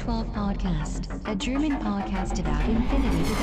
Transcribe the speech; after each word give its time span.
to 0.00 0.06
the 0.06 0.12
O12 0.12 0.32
Podcast, 0.32 1.28
a 1.28 1.34
German 1.34 1.72
podcast 1.78 2.38
about 2.38 2.64
infinity. 2.70 3.34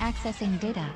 Accessing 0.00 0.58
data. 0.60 0.86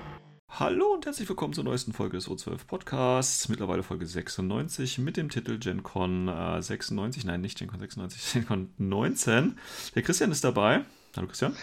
Hallo 0.49 0.95
und 0.95 1.05
herzlich 1.05 1.29
willkommen 1.29 1.53
zur 1.53 1.65
neuesten 1.65 1.93
Folge 1.93 2.17
des 2.17 2.29
O12 2.29 2.67
Podcasts. 2.67 3.49
Mittlerweile 3.49 3.83
Folge 3.83 4.07
96 4.07 4.99
mit 4.99 5.17
dem 5.17 5.29
Titel 5.29 5.59
GenCon 5.59 6.29
äh, 6.29 6.63
96. 6.63 7.25
Nein, 7.25 7.41
nicht 7.43 7.59
GenCon 7.59 7.81
96, 7.81 8.33
GenCon 8.33 8.71
19. 8.79 9.59
Der 9.95 10.03
Christian 10.03 10.31
ist 10.31 10.45
dabei. 10.45 10.85
Hallo 11.15 11.27
Christian. 11.27 11.55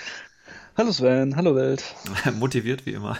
Hallo 0.80 0.94
Sven, 0.94 1.36
hallo 1.36 1.56
Welt. 1.58 1.84
Motiviert 2.40 2.86
wie 2.86 2.94
immer. 2.94 3.18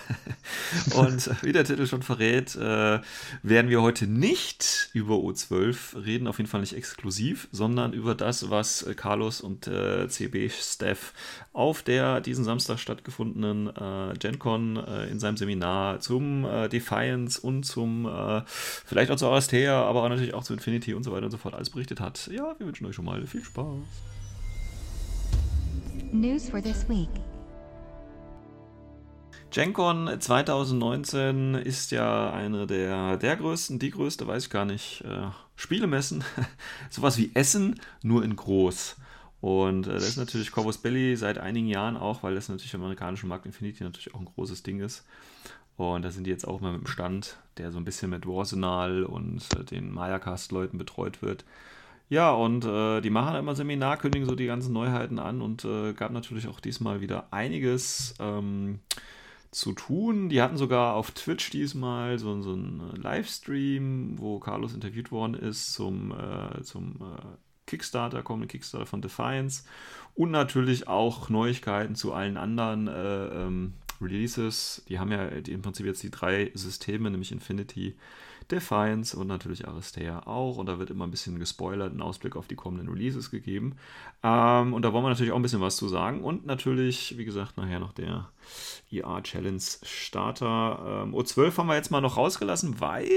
Und 0.96 1.44
wie 1.44 1.52
der 1.52 1.66
Titel 1.66 1.88
schon 1.88 2.04
verrät, 2.04 2.56
äh, 2.56 3.02
werden 3.44 3.70
wir 3.70 3.82
heute 3.82 4.08
nicht 4.08 4.90
über 4.94 5.16
O12 5.16 6.06
reden, 6.06 6.28
auf 6.28 6.38
jeden 6.38 6.50
Fall 6.50 6.62
nicht 6.62 6.72
exklusiv, 6.72 7.50
sondern 7.52 7.92
über 7.92 8.16
das, 8.16 8.50
was 8.50 8.84
äh, 8.84 8.94
Carlos 8.94 9.42
und 9.42 9.68
äh, 9.68 10.08
CB-Staff 10.08 11.12
auf 11.52 11.84
der 11.84 12.22
diesen 12.22 12.46
Samstag 12.46 12.80
stattgefundenen 12.80 13.68
äh, 13.68 14.18
GenCon 14.18 14.78
äh, 14.78 15.08
in 15.08 15.20
seinem 15.20 15.36
Seminar 15.36 16.00
zum 16.00 16.46
äh, 16.46 16.70
Defiance 16.70 17.42
und 17.42 17.66
zum 17.66 18.06
äh, 18.06 18.42
vielleicht 18.46 19.12
auch 19.12 19.18
zu 19.18 19.28
Aristea, 19.28 19.84
aber 19.84 20.08
natürlich 20.08 20.34
auch 20.34 20.44
zu 20.44 20.54
Infinity 20.54 20.94
und 20.94 21.04
so 21.04 21.12
weiter 21.12 21.26
und 21.26 21.32
so 21.32 21.38
fort 21.38 21.56
alles 21.56 21.72
berichtet 21.72 22.00
hat. 22.00 22.30
Ja, 22.34 22.56
wir 22.58 22.68
wünschen 22.68 22.86
euch 22.86 22.96
schon 22.96 23.04
mal 23.04 23.22
viel 23.28 23.44
Spaß. 23.44 23.84
News 26.14 26.50
for 26.50 26.62
this 26.62 26.88
week. 26.88 27.10
GenCon 29.52 30.10
2019 30.20 31.56
ist 31.56 31.92
ja 31.92 32.32
eine 32.32 32.68
der, 32.68 33.18
der 33.18 33.36
größten, 33.36 33.80
die 33.80 33.90
größte, 33.90 34.28
weiß 34.28 34.46
ich 34.46 34.50
gar 34.50 34.66
nicht, 34.66 35.02
äh, 35.02 35.28
Spielemessen. 35.56 36.24
Sowas 36.90 37.18
wie 37.18 37.32
Essen, 37.34 37.80
nur 38.04 38.24
in 38.24 38.36
groß. 38.36 38.96
Und 39.42 39.88
äh, 39.88 39.94
das 39.94 40.08
ist 40.08 40.18
natürlich 40.18 40.52
Corvus 40.52 40.78
Belly 40.78 41.16
seit 41.16 41.40
einigen 41.40 41.68
Jahren 41.68 41.98
auch, 41.98 42.22
weil 42.22 42.36
das 42.36 42.50
natürlich 42.50 42.74
im 42.76 42.82
amerikanischen 42.82 43.28
Markt 43.28 43.48
Infinity 43.48 43.84
natürlich 43.84 44.14
auch 44.14 44.20
ein 44.20 44.26
großes 44.26 44.62
Ding 44.62 44.82
ist. 44.82 45.06
Und 45.78 46.04
da 46.04 46.12
sind 46.12 46.26
die 46.26 46.32
jetzt 46.32 46.48
auch 46.48 46.60
mal 46.60 46.74
mit 46.74 46.82
dem 46.82 46.88
Stand, 46.88 47.38
der 47.58 47.72
so 47.72 47.80
ein 47.80 47.86
bisschen 47.86 48.12
mit 48.12 48.28
Warsenal 48.28 49.04
und 49.04 49.42
äh, 49.58 49.64
den 49.64 49.92
Mayacast-Leuten 49.92 50.78
betreut 50.78 51.22
wird. 51.24 51.44
Ja, 52.10 52.32
und 52.32 52.66
äh, 52.66 53.02
die 53.02 53.10
machen 53.10 53.36
immer 53.36 53.56
Seminar, 53.56 53.98
kündigen 53.98 54.28
so 54.28 54.36
die 54.36 54.48
ganzen 54.48 54.74
Neuheiten 54.74 55.20
an 55.20 55.42
und 55.42 55.66
äh, 55.66 55.94
gab 55.94 56.12
natürlich 56.12 56.48
auch 56.48 56.60
diesmal 56.60 57.02
wieder 57.02 57.28
einiges. 57.32 58.16
Ähm, 58.20 58.80
zu 59.52 59.74
tun. 59.74 60.30
Die 60.30 60.42
hatten 60.42 60.58
sogar 60.58 60.96
auf 60.96 61.12
Twitch 61.12 61.50
diesmal 61.50 62.20
so, 62.20 62.42
so 62.42 62.54
einen 62.54 62.92
Livestream, 62.96 64.20
wo 64.20 64.40
Carlos 64.40 64.74
interviewt 64.74 65.12
worden 65.12 65.34
ist 65.34 65.74
zum, 65.74 66.12
äh, 66.12 66.62
zum 66.62 66.96
äh, 67.02 67.26
Kickstarter, 67.66 68.24
kommende 68.24 68.48
Kickstarter 68.48 68.86
von 68.86 69.02
Defiance 69.02 69.64
und 70.16 70.32
natürlich 70.32 70.88
auch 70.88 71.30
Neuigkeiten 71.30 71.96
zu 71.96 72.14
allen 72.14 72.38
anderen 72.38 72.88
äh, 72.88 73.26
ähm, 73.28 73.74
Releases. 74.02 74.84
Die 74.88 75.00
haben 75.00 75.12
ja 75.12 75.28
die, 75.28 75.52
im 75.52 75.62
Prinzip 75.62 75.86
jetzt 75.86 76.04
die 76.04 76.12
drei 76.12 76.52
Systeme, 76.54 77.12
nämlich 77.12 77.32
Infinity, 77.32 77.96
Defiance 78.50 79.16
und 79.16 79.28
natürlich 79.28 79.68
Aristea 79.68 80.26
auch. 80.26 80.58
Und 80.58 80.66
da 80.66 80.80
wird 80.80 80.90
immer 80.90 81.06
ein 81.06 81.12
bisschen 81.12 81.38
gespoilert, 81.38 81.92
einen 81.92 82.02
Ausblick 82.02 82.36
auf 82.36 82.48
die 82.48 82.56
kommenden 82.56 82.90
Releases 82.90 83.30
gegeben. 83.30 83.76
Ähm, 84.24 84.74
und 84.74 84.82
da 84.82 84.92
wollen 84.92 85.04
wir 85.04 85.10
natürlich 85.10 85.32
auch 85.32 85.38
ein 85.38 85.44
bisschen 85.44 85.62
was 85.62 85.78
zu 85.78 85.88
sagen. 85.88 86.24
Und 86.24 86.46
natürlich, 86.46 87.18
wie 87.18 87.26
gesagt, 87.26 87.58
nachher 87.58 87.80
noch 87.80 87.94
der 87.94 88.30
ER 88.92 89.22
Challenge 89.24 89.62
Starter. 89.84 91.04
Ähm, 91.04 91.14
O12 91.14 91.58
haben 91.58 91.68
wir 91.68 91.76
jetzt 91.76 91.92
mal 91.92 92.02
noch 92.02 92.18
rausgelassen, 92.18 92.80
weil 92.80 93.08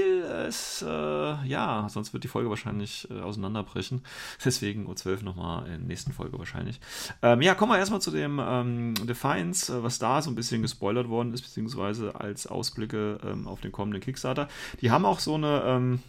es, 0.47 0.83
äh, 0.87 0.87
ja, 0.87 1.87
sonst 1.89 2.13
wird 2.13 2.23
die 2.23 2.27
Folge 2.27 2.49
wahrscheinlich 2.49 3.07
äh, 3.09 3.19
auseinanderbrechen. 3.19 4.01
Deswegen 4.45 4.87
O12 4.87 5.23
nochmal 5.23 5.65
in 5.65 5.71
der 5.71 5.79
nächsten 5.79 6.13
Folge 6.13 6.37
wahrscheinlich. 6.37 6.79
Ähm, 7.21 7.41
ja, 7.41 7.55
kommen 7.55 7.71
wir 7.71 7.77
erstmal 7.77 8.01
zu 8.01 8.11
dem 8.11 8.39
ähm, 8.43 8.93
Defiance, 9.07 9.73
äh, 9.73 9.83
was 9.83 9.99
da 9.99 10.21
so 10.21 10.29
ein 10.29 10.35
bisschen 10.35 10.61
gespoilert 10.61 11.09
worden 11.09 11.33
ist, 11.33 11.41
beziehungsweise 11.41 12.19
als 12.19 12.47
Ausblicke 12.47 13.19
ähm, 13.25 13.47
auf 13.47 13.61
den 13.61 13.71
kommenden 13.71 14.01
Kickstarter. 14.01 14.47
Die 14.81 14.91
haben 14.91 15.05
auch 15.05 15.19
so 15.19 15.35
eine, 15.35 15.63
ähm, 15.65 15.99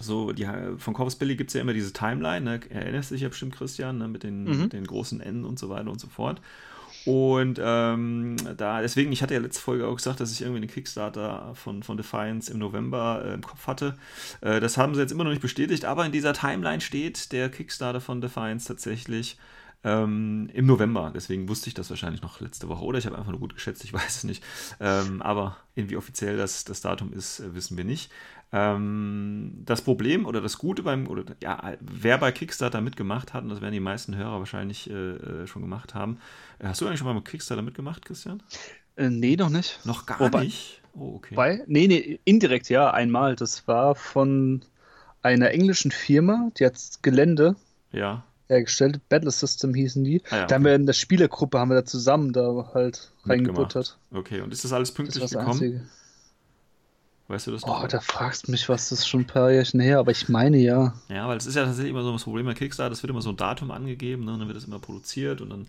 so, 0.00 0.32
die, 0.32 0.46
von 0.78 0.94
Corvus 0.94 1.16
Billy 1.16 1.36
gibt 1.36 1.50
es 1.50 1.54
ja 1.54 1.60
immer 1.60 1.72
diese 1.72 1.92
Timeline, 1.92 2.44
ne? 2.44 2.60
erinnerst 2.70 3.10
du 3.10 3.14
dich 3.14 3.22
ja 3.22 3.28
bestimmt, 3.28 3.56
Christian, 3.56 3.98
ne? 3.98 4.08
mit, 4.08 4.22
den, 4.22 4.44
mhm. 4.44 4.60
mit 4.62 4.72
den 4.72 4.86
großen 4.86 5.20
Enden 5.20 5.44
und 5.44 5.58
so 5.58 5.68
weiter 5.68 5.90
und 5.90 6.00
so 6.00 6.08
fort. 6.08 6.40
Und 7.06 7.60
ähm, 7.62 8.36
da, 8.56 8.82
deswegen, 8.82 9.12
ich 9.12 9.22
hatte 9.22 9.32
ja 9.32 9.38
letzte 9.38 9.62
Folge 9.62 9.86
auch 9.86 9.94
gesagt, 9.94 10.18
dass 10.18 10.32
ich 10.32 10.42
irgendwie 10.42 10.60
den 10.60 10.70
Kickstarter 10.70 11.52
von, 11.54 11.84
von 11.84 11.96
Defiance 11.96 12.52
im 12.52 12.58
November 12.58 13.22
äh, 13.24 13.34
im 13.34 13.42
Kopf 13.42 13.68
hatte. 13.68 13.96
Äh, 14.40 14.58
das 14.58 14.76
haben 14.76 14.92
sie 14.92 15.02
jetzt 15.02 15.12
immer 15.12 15.22
noch 15.22 15.30
nicht 15.30 15.40
bestätigt, 15.40 15.84
aber 15.84 16.04
in 16.04 16.10
dieser 16.10 16.32
Timeline 16.32 16.80
steht 16.80 17.30
der 17.30 17.48
Kickstarter 17.48 18.00
von 18.00 18.20
Defiance 18.20 18.66
tatsächlich 18.66 19.38
ähm, 19.84 20.50
im 20.52 20.66
November. 20.66 21.12
Deswegen 21.14 21.48
wusste 21.48 21.68
ich 21.68 21.74
das 21.74 21.90
wahrscheinlich 21.90 22.22
noch 22.22 22.40
letzte 22.40 22.68
Woche. 22.68 22.84
Oder 22.84 22.98
ich 22.98 23.06
habe 23.06 23.16
einfach 23.16 23.30
nur 23.30 23.40
gut 23.40 23.54
geschätzt, 23.54 23.84
ich 23.84 23.92
weiß 23.92 24.16
es 24.16 24.24
nicht. 24.24 24.42
Ähm, 24.80 25.22
aber 25.22 25.56
irgendwie 25.74 25.96
offiziell 25.96 26.36
das, 26.36 26.64
das 26.64 26.80
Datum 26.80 27.12
ist, 27.12 27.40
äh, 27.40 27.54
wissen 27.54 27.76
wir 27.76 27.84
nicht. 27.84 28.10
Ähm, 28.52 29.62
das 29.64 29.82
Problem 29.82 30.26
oder 30.26 30.40
das 30.40 30.58
Gute 30.58 30.82
beim, 30.82 31.08
oder 31.08 31.24
ja, 31.42 31.74
wer 31.80 32.18
bei 32.18 32.32
Kickstarter 32.32 32.80
mitgemacht 32.80 33.34
hat, 33.34 33.42
und 33.44 33.50
das 33.50 33.60
werden 33.60 33.72
die 33.72 33.80
meisten 33.80 34.16
Hörer 34.16 34.38
wahrscheinlich 34.38 34.88
äh, 34.88 34.92
äh 34.92 35.46
schon 35.46 35.62
gemacht 35.62 35.94
haben. 35.94 36.18
Äh, 36.58 36.68
hast 36.68 36.80
du 36.80 36.86
eigentlich 36.86 36.98
schon 36.98 37.08
mal 37.08 37.14
mit 37.14 37.24
Kickstarter 37.24 37.62
mitgemacht, 37.62 38.04
Christian? 38.04 38.42
Äh, 38.96 39.10
nee, 39.10 39.36
noch 39.36 39.50
nicht. 39.50 39.84
Noch 39.84 40.06
gar 40.06 40.20
Wobei, 40.20 40.44
nicht? 40.44 40.80
Oh, 40.94 41.16
okay. 41.16 41.34
Bei, 41.34 41.62
nee, 41.66 41.86
nee, 41.86 42.20
indirekt 42.24 42.68
ja, 42.68 42.90
einmal. 42.90 43.36
Das 43.36 43.66
war 43.68 43.94
von 43.94 44.64
einer 45.22 45.50
englischen 45.50 45.90
Firma, 45.90 46.50
die 46.58 46.66
hat 46.66 46.78
Gelände. 47.02 47.56
Ja 47.90 48.24
hergestellt. 48.48 49.00
Battle 49.08 49.30
System 49.30 49.74
hießen 49.74 50.04
die. 50.04 50.22
Ah, 50.30 50.36
ja. 50.36 50.46
Da 50.46 50.54
haben 50.56 50.64
wir 50.64 50.74
in 50.74 50.86
der 50.86 50.92
Spielergruppe 50.92 51.58
haben 51.58 51.70
wir 51.70 51.76
da 51.76 51.84
zusammen 51.84 52.32
da 52.32 52.70
halt 52.74 53.12
reingebuttert. 53.24 53.98
Okay, 54.12 54.40
und 54.40 54.52
ist 54.52 54.64
das 54.64 54.72
alles 54.72 54.92
pünktlich 54.92 55.22
das 55.22 55.32
gekommen? 55.32 55.50
Einzige. 55.50 55.80
Weißt 57.28 57.48
du 57.48 57.50
das 57.50 57.66
noch? 57.66 57.82
Oh, 57.82 57.86
da 57.88 57.98
fragst 58.00 58.46
du 58.46 58.52
mich, 58.52 58.68
was 58.68 58.88
das 58.88 59.00
ist 59.00 59.08
schon 59.08 59.22
ein 59.22 59.26
paar 59.26 59.50
Jährchen 59.50 59.80
her, 59.80 59.98
aber 59.98 60.12
ich 60.12 60.28
meine 60.28 60.58
ja. 60.58 60.94
Ja, 61.08 61.26
weil 61.26 61.36
es 61.36 61.46
ist 61.46 61.56
ja 61.56 61.64
tatsächlich 61.64 61.90
immer 61.90 62.04
so 62.04 62.12
das 62.12 62.22
Problem 62.22 62.46
bei 62.46 62.54
Kickstarter, 62.54 62.92
es 62.92 63.02
wird 63.02 63.10
immer 63.10 63.22
so 63.22 63.30
ein 63.30 63.36
Datum 63.36 63.72
angegeben, 63.72 64.24
ne, 64.24 64.34
und 64.34 64.38
dann 64.38 64.48
wird 64.48 64.56
es 64.56 64.64
immer 64.64 64.78
produziert 64.78 65.40
und 65.40 65.50
dann 65.50 65.66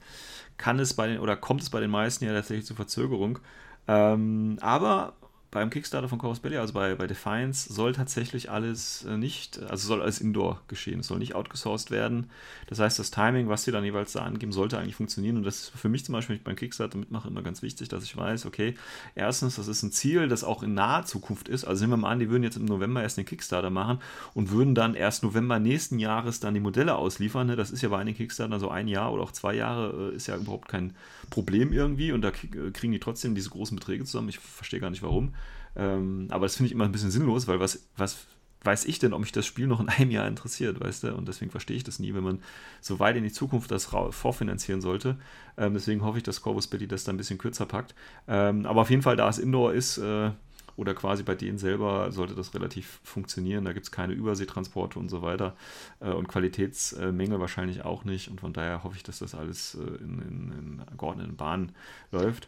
kann 0.57 0.77
es 0.79 0.93
bei 0.93 1.07
den, 1.07 1.19
oder 1.19 1.35
kommt 1.35 1.61
es 1.61 1.71
bei 1.71 1.79
den 1.79 1.89
meisten 1.89 2.25
ja 2.25 2.33
tatsächlich 2.33 2.67
zu 2.67 2.75
Verzögerung. 2.75 3.39
Ähm, 3.87 4.59
aber 4.61 5.13
beim 5.49 5.69
Kickstarter 5.69 6.09
von 6.09 6.19
Corvus 6.19 6.41
Belly, 6.41 6.57
also 6.57 6.73
bei, 6.73 6.95
bei 6.95 7.07
Defiance, 7.07 7.71
soll 7.73 7.93
tatsächlich 7.93 8.51
alles 8.51 9.05
äh, 9.05 9.17
nicht, 9.17 9.63
also 9.63 9.87
soll 9.87 10.01
alles 10.01 10.19
indoor 10.19 10.61
geschehen. 10.67 10.99
Es 10.99 11.07
soll 11.07 11.19
nicht 11.19 11.35
outgesourced 11.35 11.89
werden. 11.89 12.29
Das 12.67 12.79
heißt, 12.79 12.99
das 12.99 13.11
Timing, 13.11 13.47
was 13.47 13.63
sie 13.63 13.71
dann 13.71 13.85
jeweils 13.85 14.11
da 14.11 14.23
angeben, 14.23 14.51
sollte 14.51 14.77
eigentlich 14.77 14.95
funktionieren. 14.95 15.37
Und 15.37 15.43
das 15.43 15.61
ist 15.61 15.69
für 15.69 15.87
mich 15.87 16.03
zum 16.03 16.13
Beispiel, 16.13 16.33
wenn 16.33 16.39
ich 16.39 16.43
beim 16.43 16.55
Kickstarter 16.57 16.97
mitmache, 16.97 17.29
immer 17.29 17.43
ganz 17.43 17.61
wichtig, 17.61 17.87
dass 17.87 18.03
ich 18.03 18.17
weiß, 18.17 18.45
okay, 18.45 18.75
erstens, 19.15 19.55
das 19.55 19.69
ist 19.69 19.83
ein 19.83 19.91
Ziel, 19.93 20.27
das 20.27 20.43
auch 20.43 20.63
in 20.63 20.73
naher 20.73 21.05
Zukunft 21.05 21.47
ist. 21.47 21.63
Also 21.63 21.83
nehmen 21.83 21.93
wir 21.93 21.97
mal 21.97 22.11
an, 22.11 22.19
die 22.19 22.29
würden 22.29 22.43
jetzt 22.43 22.57
im 22.57 22.65
November 22.65 23.01
erst 23.01 23.17
den 23.17 23.25
Kickstarter 23.25 23.69
machen 23.69 23.99
und 24.33 24.51
würden 24.51 24.75
dann 24.75 24.95
erst 24.95 25.23
November 25.23 25.59
nächsten 25.59 25.97
Jahres 25.97 26.41
dann 26.41 26.55
die 26.55 26.59
Modelle 26.59 26.95
ausliefern. 26.95 27.47
Ne? 27.47 27.55
Das 27.55 27.71
ist 27.71 27.81
ja 27.81 27.89
bei 27.89 27.99
einigen 27.99 28.17
Kickstarter 28.17 28.59
so 28.59 28.69
ein 28.69 28.89
Jahr 28.89 29.13
oder 29.13 29.23
auch 29.23 29.31
zwei 29.31 29.55
Jahre, 29.55 30.11
äh, 30.11 30.15
ist 30.15 30.27
ja 30.27 30.35
überhaupt 30.35 30.67
kein 30.67 30.93
Problem 31.29 31.71
irgendwie. 31.71 32.11
Und 32.11 32.21
da 32.21 32.29
äh, 32.29 32.71
kriegen 32.71 32.91
die 32.91 32.99
trotzdem 32.99 33.33
diese 33.33 33.49
großen 33.49 33.77
Beträge 33.77 34.03
zusammen. 34.03 34.27
Ich 34.27 34.39
verstehe 34.39 34.81
gar 34.81 34.89
nicht 34.89 35.03
warum. 35.03 35.33
Ähm, 35.75 36.27
aber 36.29 36.45
das 36.45 36.55
finde 36.55 36.67
ich 36.67 36.73
immer 36.73 36.85
ein 36.85 36.91
bisschen 36.91 37.11
sinnlos, 37.11 37.47
weil 37.47 37.59
was, 37.59 37.87
was 37.95 38.27
weiß 38.63 38.85
ich 38.85 38.99
denn, 38.99 39.13
ob 39.13 39.21
mich 39.21 39.31
das 39.31 39.45
Spiel 39.45 39.67
noch 39.67 39.79
in 39.79 39.89
einem 39.89 40.11
Jahr 40.11 40.27
interessiert, 40.27 40.79
weißt 40.79 41.03
du? 41.03 41.15
Und 41.15 41.27
deswegen 41.27 41.51
verstehe 41.51 41.77
ich 41.77 41.83
das 41.83 41.99
nie, 41.99 42.13
wenn 42.13 42.23
man 42.23 42.41
so 42.81 42.99
weit 42.99 43.15
in 43.15 43.23
die 43.23 43.31
Zukunft 43.31 43.71
das 43.71 43.85
vorfinanzieren 43.85 44.81
sollte. 44.81 45.17
Ähm, 45.57 45.73
deswegen 45.73 46.03
hoffe 46.03 46.17
ich, 46.17 46.23
dass 46.23 46.41
Corvus 46.41 46.67
Belly 46.67 46.87
das 46.87 47.03
da 47.03 47.11
ein 47.11 47.17
bisschen 47.17 47.37
kürzer 47.37 47.65
packt. 47.65 47.95
Ähm, 48.27 48.65
aber 48.65 48.81
auf 48.81 48.89
jeden 48.89 49.01
Fall, 49.01 49.15
da 49.15 49.29
es 49.29 49.39
Indoor 49.39 49.73
ist, 49.73 49.97
äh, 49.97 50.31
oder 50.77 50.93
quasi 50.93 51.23
bei 51.23 51.33
denen 51.33 51.57
selber 51.57 52.11
sollte 52.11 52.35
das 52.35 52.53
relativ 52.53 53.01
funktionieren. 53.03 53.65
Da 53.65 53.73
gibt 53.73 53.85
es 53.87 53.91
keine 53.91 54.13
Überseetransporte 54.13 54.99
und 54.99 55.09
so 55.09 55.23
weiter 55.23 55.55
äh, 55.99 56.11
und 56.11 56.27
Qualitätsmängel 56.27 57.39
wahrscheinlich 57.39 57.83
auch 57.83 58.05
nicht. 58.05 58.29
Und 58.29 58.39
von 58.39 58.53
daher 58.53 58.83
hoffe 58.83 58.95
ich, 58.95 59.03
dass 59.03 59.19
das 59.19 59.33
alles 59.33 59.75
äh, 59.75 60.03
in, 60.03 60.19
in, 60.21 60.81
in 60.91 60.97
geordneten 60.97 61.35
Bahnen 61.35 61.71
läuft. 62.11 62.47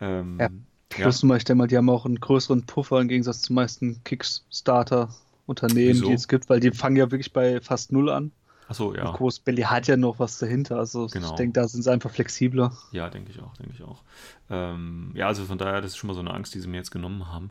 Ähm, 0.00 0.38
ja. 0.40 0.48
Plus, 0.88 1.22
ja. 1.22 1.36
ich 1.36 1.44
denke 1.44 1.58
mal, 1.58 1.66
die 1.66 1.76
haben 1.76 1.90
auch 1.90 2.06
einen 2.06 2.20
größeren 2.20 2.64
Puffer 2.64 3.00
im 3.00 3.08
Gegensatz 3.08 3.42
zu 3.42 3.52
meisten 3.52 4.02
Kickstarter-Unternehmen, 4.04 6.02
die 6.02 6.12
es 6.12 6.28
gibt, 6.28 6.48
weil 6.48 6.60
die 6.60 6.70
fangen 6.70 6.96
ja 6.96 7.10
wirklich 7.10 7.32
bei 7.32 7.60
fast 7.60 7.92
null 7.92 8.10
an. 8.10 8.32
Achso, 8.68 8.94
ja. 8.94 9.08
Und 9.10 9.44
Belly 9.44 9.62
hat 9.62 9.86
ja 9.86 9.96
noch 9.96 10.18
was 10.18 10.38
dahinter. 10.38 10.78
Also 10.78 11.06
genau. 11.06 11.28
ich 11.28 11.32
denke, 11.32 11.54
da 11.54 11.66
sind 11.66 11.82
sie 11.82 11.90
einfach 11.90 12.10
flexibler. 12.10 12.72
Ja, 12.92 13.08
denke 13.08 13.30
ich 13.32 13.40
auch, 13.40 13.56
denke 13.56 13.72
ich 13.74 13.82
auch. 13.82 14.02
Ähm, 14.50 15.10
ja, 15.14 15.26
also 15.26 15.44
von 15.46 15.56
daher, 15.56 15.80
das 15.80 15.92
ist 15.92 15.96
schon 15.96 16.08
mal 16.08 16.14
so 16.14 16.20
eine 16.20 16.34
Angst, 16.34 16.54
die 16.54 16.60
sie 16.60 16.68
mir 16.68 16.76
jetzt 16.76 16.90
genommen 16.90 17.32
haben. 17.32 17.50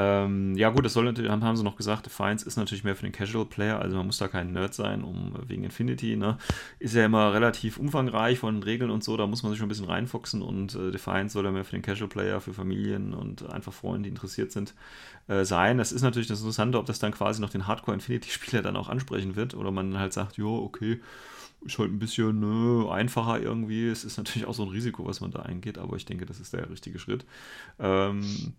Ähm, 0.00 0.54
ja, 0.56 0.70
gut, 0.70 0.84
das 0.84 0.92
soll 0.92 1.04
natürlich, 1.04 1.28
haben 1.28 1.56
sie 1.56 1.64
noch 1.64 1.76
gesagt, 1.76 2.06
Defiance 2.06 2.46
ist 2.46 2.56
natürlich 2.56 2.84
mehr 2.84 2.94
für 2.94 3.02
den 3.02 3.10
Casual 3.12 3.44
Player, 3.44 3.80
also 3.80 3.96
man 3.96 4.06
muss 4.06 4.18
da 4.18 4.28
kein 4.28 4.52
Nerd 4.52 4.72
sein, 4.72 5.02
um 5.02 5.34
wegen 5.48 5.64
Infinity, 5.64 6.14
ne? 6.14 6.38
Ist 6.78 6.94
ja 6.94 7.04
immer 7.04 7.34
relativ 7.34 7.78
umfangreich 7.78 8.38
von 8.38 8.62
Regeln 8.62 8.92
und 8.92 9.02
so, 9.02 9.16
da 9.16 9.26
muss 9.26 9.42
man 9.42 9.50
sich 9.50 9.58
schon 9.58 9.66
ein 9.66 9.70
bisschen 9.70 9.86
reinfuchsen 9.86 10.40
und 10.40 10.76
äh, 10.76 10.92
Defiance 10.92 11.32
soll 11.32 11.44
ja 11.46 11.50
mehr 11.50 11.64
für 11.64 11.76
den 11.76 11.82
Casual 11.82 12.08
Player, 12.08 12.40
für 12.40 12.54
Familien 12.54 13.12
und 13.12 13.50
einfach 13.50 13.72
Freunde, 13.72 14.04
die 14.04 14.10
interessiert 14.10 14.52
sind, 14.52 14.72
äh, 15.26 15.44
sein. 15.44 15.78
Das 15.78 15.90
ist 15.90 16.02
natürlich 16.02 16.28
das 16.28 16.38
Interessante, 16.40 16.78
ob 16.78 16.86
das 16.86 17.00
dann 17.00 17.10
quasi 17.12 17.40
noch 17.40 17.50
den 17.50 17.66
Hardcore 17.66 17.96
Infinity-Spieler 17.96 18.62
dann 18.62 18.76
auch 18.76 18.88
ansprechen 18.88 19.34
wird 19.34 19.54
oder 19.54 19.72
man 19.72 19.98
halt 19.98 20.12
sagt, 20.12 20.36
jo, 20.36 20.58
okay, 20.62 21.00
ist 21.66 21.78
halt 21.78 21.90
ein 21.90 21.98
bisschen 21.98 22.38
ne, 22.38 22.88
einfacher 22.88 23.40
irgendwie. 23.40 23.88
Es 23.88 24.04
ist 24.04 24.16
natürlich 24.16 24.46
auch 24.46 24.54
so 24.54 24.62
ein 24.62 24.68
Risiko, 24.68 25.04
was 25.06 25.20
man 25.20 25.32
da 25.32 25.40
eingeht, 25.40 25.76
aber 25.76 25.96
ich 25.96 26.04
denke, 26.04 26.24
das 26.24 26.38
ist 26.38 26.52
der 26.52 26.70
richtige 26.70 27.00
Schritt. 27.00 27.24
Ähm, 27.80 28.54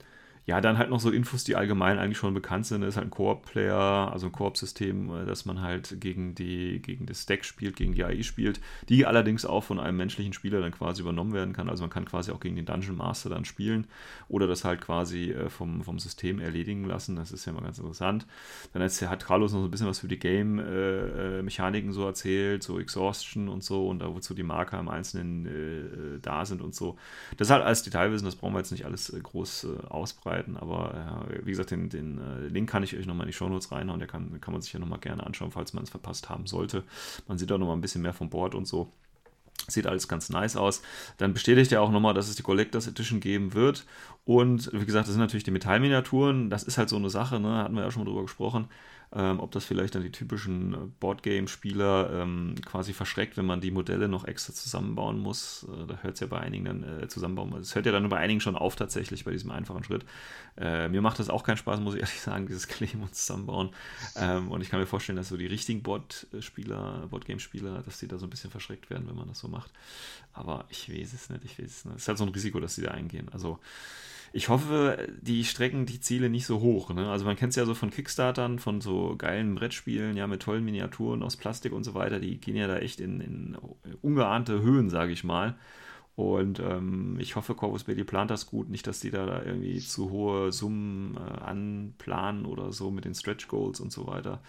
ja, 0.49 0.61
dann 0.61 0.79
halt 0.79 0.89
noch 0.89 0.99
so 0.99 1.11
Infos, 1.11 1.43
die 1.43 1.55
allgemein 1.55 1.99
eigentlich 1.99 2.17
schon 2.17 2.33
bekannt 2.33 2.65
sind. 2.65 2.81
Das 2.81 2.89
ist 2.89 2.95
halt 2.95 3.09
ein 3.09 3.11
Koop-Player, 3.11 4.09
also 4.11 4.25
ein 4.25 4.31
Koop-System, 4.31 5.15
äh, 5.15 5.25
dass 5.27 5.45
man 5.45 5.61
halt 5.61 6.01
gegen, 6.01 6.33
die, 6.33 6.81
gegen 6.81 7.05
das 7.05 7.21
Stack 7.21 7.45
spielt, 7.45 7.75
gegen 7.75 7.93
die 7.93 8.03
AI 8.03 8.23
spielt, 8.23 8.59
die 8.89 9.05
allerdings 9.05 9.45
auch 9.45 9.63
von 9.63 9.79
einem 9.79 9.97
menschlichen 9.97 10.33
Spieler 10.33 10.59
dann 10.59 10.71
quasi 10.71 11.03
übernommen 11.03 11.33
werden 11.33 11.53
kann. 11.53 11.69
Also 11.69 11.83
man 11.83 11.91
kann 11.91 12.05
quasi 12.05 12.31
auch 12.31 12.39
gegen 12.39 12.55
den 12.55 12.65
Dungeon 12.65 12.97
Master 12.97 13.29
dann 13.29 13.45
spielen 13.45 13.85
oder 14.27 14.47
das 14.47 14.63
halt 14.65 14.81
quasi 14.81 15.29
äh, 15.29 15.51
vom, 15.51 15.83
vom 15.83 15.99
System 15.99 16.39
erledigen 16.39 16.83
lassen. 16.83 17.15
Das 17.15 17.31
ist 17.31 17.45
ja 17.45 17.53
mal 17.53 17.61
ganz 17.61 17.77
interessant. 17.77 18.25
Dann 18.73 18.81
hat 18.81 19.25
Carlos 19.25 19.53
noch 19.53 19.59
so 19.59 19.65
ein 19.65 19.71
bisschen 19.71 19.87
was 19.87 19.99
für 19.99 20.07
die 20.07 20.17
Game-Mechaniken 20.17 21.91
äh, 21.91 21.93
so 21.93 22.07
erzählt, 22.07 22.63
so 22.63 22.79
Exhaustion 22.79 23.49
und 23.49 23.63
so 23.63 23.87
und 23.87 24.03
wozu 24.03 24.33
die 24.33 24.41
Marker 24.41 24.79
im 24.79 24.89
Einzelnen 24.89 26.19
da 26.23 26.43
sind 26.43 26.63
und 26.63 26.73
so. 26.73 26.97
Das 27.37 27.49
ist 27.49 27.51
halt 27.51 27.63
alles 27.63 27.83
Detailwissen, 27.83 28.25
das 28.25 28.35
brauchen 28.35 28.53
wir 28.53 28.59
jetzt 28.59 28.71
nicht 28.71 28.85
alles 28.85 29.13
groß 29.21 29.67
ausbreiten 29.89 30.38
vorbereiten. 30.39 30.57
Aber 30.57 31.27
äh, 31.29 31.45
wie 31.45 31.51
gesagt, 31.51 31.71
den, 31.71 31.89
den 31.89 32.19
äh, 32.19 32.47
Link 32.47 32.69
kann 32.69 32.83
ich 32.83 32.95
euch 32.95 33.05
nochmal 33.05 33.25
in 33.25 33.31
die 33.31 33.37
Shownotes 33.37 33.71
reinhauen. 33.71 33.99
Der 33.99 34.07
kann, 34.07 34.39
kann 34.41 34.53
man 34.53 34.61
sich 34.61 34.73
ja 34.73 34.79
nochmal 34.79 34.99
gerne 34.99 35.25
anschauen, 35.25 35.51
falls 35.51 35.73
man 35.73 35.83
es 35.83 35.89
verpasst 35.89 36.29
haben 36.29 36.47
sollte. 36.47 36.83
Man 37.27 37.37
sieht 37.37 37.51
auch 37.51 37.57
nochmal 37.57 37.75
ein 37.75 37.81
bisschen 37.81 38.01
mehr 38.01 38.13
vom 38.13 38.29
Board 38.29 38.55
und 38.55 38.67
so. 38.67 38.91
Sieht 39.67 39.87
alles 39.87 40.07
ganz 40.07 40.29
nice 40.29 40.55
aus. 40.55 40.81
Dann 41.17 41.33
bestätigt 41.33 41.71
er 41.71 41.81
auch 41.81 41.91
nochmal, 41.91 42.13
dass 42.13 42.29
es 42.29 42.35
die 42.35 42.43
Collectors 42.43 42.87
Edition 42.87 43.19
geben 43.19 43.53
wird. 43.53 43.85
Und 44.25 44.71
wie 44.73 44.85
gesagt, 44.85 45.07
das 45.07 45.13
sind 45.13 45.21
natürlich 45.21 45.43
die 45.43 45.51
Metallminiaturen. 45.51 46.49
Das 46.49 46.63
ist 46.63 46.77
halt 46.77 46.89
so 46.89 46.95
eine 46.95 47.09
Sache, 47.09 47.39
ne? 47.39 47.57
hatten 47.57 47.75
wir 47.75 47.83
ja 47.83 47.91
schon 47.91 48.03
mal 48.03 48.09
drüber 48.09 48.23
gesprochen 48.23 48.67
ähm, 49.11 49.39
ob 49.39 49.51
das 49.51 49.65
vielleicht 49.65 49.95
dann 49.95 50.03
die 50.03 50.11
typischen 50.11 50.73
äh, 50.73 50.77
Boardgame-Spieler 50.99 52.11
ähm, 52.13 52.55
quasi 52.63 52.93
verschreckt, 52.93 53.37
wenn 53.37 53.45
man 53.45 53.59
die 53.59 53.71
Modelle 53.71 54.07
noch 54.07 54.25
extra 54.25 54.53
zusammenbauen 54.53 55.17
muss. 55.17 55.65
Äh, 55.67 55.87
da 55.87 55.97
hört 56.03 56.13
es 56.13 56.19
ja 56.19 56.27
bei 56.27 56.39
einigen 56.39 56.65
dann 56.65 56.83
äh, 56.83 57.07
zusammenbauen. 57.07 57.51
Es 57.55 57.73
hört 57.73 57.87
ja 57.87 57.91
dann 57.91 58.07
bei 58.09 58.17
einigen 58.17 58.39
schon 58.39 58.55
auf 58.55 58.75
tatsächlich 58.75 59.25
bei 59.25 59.31
diesem 59.31 59.49
einfachen 59.49 59.83
Schritt. 59.83 60.05
Äh, 60.57 60.89
mir 60.89 61.01
macht 61.01 61.17
das 61.17 61.31
auch 61.31 61.43
keinen 61.43 61.57
Spaß, 61.57 61.79
muss 61.79 61.95
ich 61.95 62.01
ehrlich 62.01 62.21
sagen, 62.21 62.45
dieses 62.45 62.67
Kleben 62.67 63.01
und 63.01 63.15
Zusammenbauen. 63.15 63.71
Ähm, 64.15 64.51
und 64.51 64.61
ich 64.61 64.69
kann 64.69 64.79
mir 64.79 64.85
vorstellen, 64.85 65.17
dass 65.17 65.29
so 65.29 65.37
die 65.37 65.47
richtigen 65.47 65.81
Board-Spieler, 65.81 67.07
Boardgame-Spieler, 67.09 67.81
dass 67.81 67.97
die 67.97 68.07
da 68.07 68.19
so 68.19 68.27
ein 68.27 68.29
bisschen 68.29 68.51
verschreckt 68.51 68.91
werden, 68.91 69.07
wenn 69.07 69.15
man 69.15 69.27
das 69.27 69.39
so 69.39 69.47
macht. 69.47 69.71
Aber 70.33 70.65
ich 70.69 70.87
weiß 70.87 71.13
es 71.13 71.31
nicht, 71.31 71.45
ich 71.45 71.57
weiß 71.57 71.65
es 71.65 71.85
nicht. 71.85 71.95
Es 71.95 72.03
ist 72.03 72.07
halt 72.07 72.19
so 72.19 72.25
ein 72.25 72.29
Risiko, 72.29 72.59
dass 72.59 72.75
sie 72.75 72.83
da 72.83 72.91
eingehen. 72.91 73.27
Also 73.31 73.59
ich 74.31 74.49
hoffe, 74.49 75.07
die 75.21 75.43
strecken 75.43 75.85
die 75.85 75.99
Ziele 75.99 76.29
nicht 76.29 76.45
so 76.45 76.61
hoch. 76.61 76.93
Ne? 76.93 77.09
Also 77.09 77.25
man 77.25 77.35
kennt 77.35 77.51
es 77.51 77.55
ja 77.55 77.65
so 77.65 77.73
von 77.73 77.89
Kickstartern, 77.89 78.59
von 78.59 78.81
so 78.81 79.15
geilen 79.17 79.55
Brettspielen, 79.55 80.15
ja, 80.17 80.27
mit 80.27 80.41
tollen 80.41 80.65
Miniaturen 80.65 81.23
aus 81.23 81.37
Plastik 81.37 81.73
und 81.73 81.83
so 81.83 81.93
weiter. 81.93 82.19
Die 82.19 82.39
gehen 82.39 82.55
ja 82.55 82.67
da 82.67 82.77
echt 82.77 82.99
in, 82.99 83.21
in 83.21 83.57
ungeahnte 84.01 84.61
Höhen, 84.61 84.89
sage 84.89 85.11
ich 85.11 85.23
mal. 85.23 85.55
Und 86.15 86.59
ähm, 86.59 87.15
ich 87.19 87.37
hoffe, 87.37 87.55
Corvus 87.55 87.85
Belli 87.85 88.03
plant 88.03 88.29
das 88.29 88.45
gut, 88.47 88.69
nicht, 88.69 88.85
dass 88.87 88.99
die 88.99 89.09
da, 89.09 89.25
da 89.25 89.41
irgendwie 89.41 89.79
zu 89.79 90.11
hohe 90.11 90.51
Summen 90.51 91.15
äh, 91.15 91.39
anplanen 91.39 92.45
oder 92.45 92.73
so 92.73 92.91
mit 92.91 93.05
den 93.05 93.15
Stretch 93.15 93.47
Goals 93.47 93.79
und 93.79 93.93
so 93.93 94.05
weiter. 94.05 94.41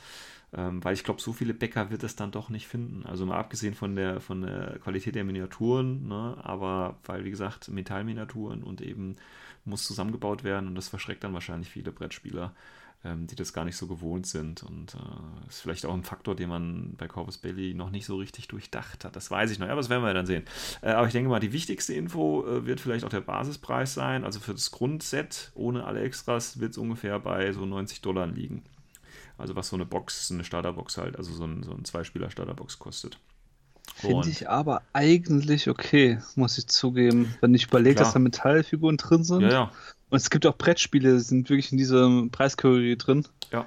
Ähm, 0.52 0.82
weil 0.82 0.94
ich 0.94 1.04
glaube, 1.04 1.20
so 1.20 1.32
viele 1.32 1.54
Bäcker 1.54 1.90
wird 1.92 2.02
es 2.02 2.16
dann 2.16 2.32
doch 2.32 2.48
nicht 2.48 2.66
finden. 2.66 3.06
Also 3.06 3.24
mal 3.24 3.38
abgesehen 3.38 3.74
von 3.74 3.94
der, 3.94 4.20
von 4.20 4.42
der 4.42 4.80
Qualität 4.80 5.14
der 5.14 5.22
Miniaturen, 5.22 6.08
ne? 6.08 6.36
aber 6.42 6.98
weil, 7.04 7.24
wie 7.24 7.30
gesagt, 7.30 7.68
Metallminiaturen 7.68 8.64
und 8.64 8.80
eben 8.80 9.14
muss 9.64 9.86
zusammengebaut 9.86 10.44
werden 10.44 10.68
und 10.68 10.74
das 10.74 10.88
verschreckt 10.88 11.24
dann 11.24 11.34
wahrscheinlich 11.34 11.68
viele 11.68 11.92
Brettspieler, 11.92 12.54
ähm, 13.04 13.26
die 13.26 13.36
das 13.36 13.52
gar 13.52 13.64
nicht 13.64 13.76
so 13.76 13.86
gewohnt 13.86 14.26
sind. 14.26 14.62
Und 14.62 14.94
äh, 14.94 15.48
ist 15.48 15.60
vielleicht 15.60 15.86
auch 15.86 15.94
ein 15.94 16.02
Faktor, 16.02 16.34
den 16.34 16.48
man 16.48 16.94
bei 16.96 17.08
Corvus 17.08 17.38
Belli 17.38 17.74
noch 17.74 17.90
nicht 17.90 18.06
so 18.06 18.16
richtig 18.16 18.48
durchdacht 18.48 19.04
hat. 19.04 19.16
Das 19.16 19.30
weiß 19.30 19.50
ich 19.50 19.58
noch, 19.58 19.68
aber 19.68 19.80
das 19.80 19.88
werden 19.88 20.04
wir 20.04 20.14
dann 20.14 20.26
sehen. 20.26 20.44
Äh, 20.82 20.90
aber 20.90 21.06
ich 21.06 21.12
denke 21.12 21.30
mal, 21.30 21.40
die 21.40 21.52
wichtigste 21.52 21.94
Info 21.94 22.46
äh, 22.46 22.66
wird 22.66 22.80
vielleicht 22.80 23.04
auch 23.04 23.10
der 23.10 23.20
Basispreis 23.20 23.94
sein. 23.94 24.24
Also 24.24 24.40
für 24.40 24.52
das 24.52 24.70
Grundset 24.70 25.52
ohne 25.54 25.84
alle 25.84 26.00
Extras 26.00 26.60
wird 26.60 26.72
es 26.72 26.78
ungefähr 26.78 27.18
bei 27.20 27.52
so 27.52 27.64
90 27.64 28.00
Dollar 28.02 28.26
liegen. 28.26 28.62
Also 29.38 29.56
was 29.56 29.68
so 29.68 29.76
eine 29.76 29.86
Box, 29.86 30.30
eine 30.30 30.44
Starterbox 30.44 30.98
halt, 30.98 31.16
also 31.16 31.32
so 31.32 31.44
ein, 31.44 31.62
so 31.62 31.72
ein 31.72 31.84
Zweispieler-Starterbox 31.84 32.78
kostet. 32.78 33.18
Finde 33.94 34.28
ich 34.28 34.48
aber 34.48 34.82
eigentlich 34.92 35.68
okay, 35.68 36.18
muss 36.34 36.56
ich 36.58 36.66
zugeben. 36.68 37.34
Wenn 37.40 37.54
ich 37.54 37.66
überlege, 37.66 37.96
dass 37.96 38.12
da 38.12 38.18
Metallfiguren 38.18 38.96
drin 38.96 39.24
sind. 39.24 39.42
Ja, 39.42 39.50
ja. 39.50 39.72
Und 40.08 40.16
es 40.16 40.30
gibt 40.30 40.46
auch 40.46 40.56
Brettspiele, 40.56 41.14
die 41.14 41.20
sind 41.20 41.48
wirklich 41.50 41.70
in 41.72 41.78
dieser 41.78 42.08
Preiskategorie 42.32 42.96
drin. 42.96 43.26
Ja. 43.52 43.66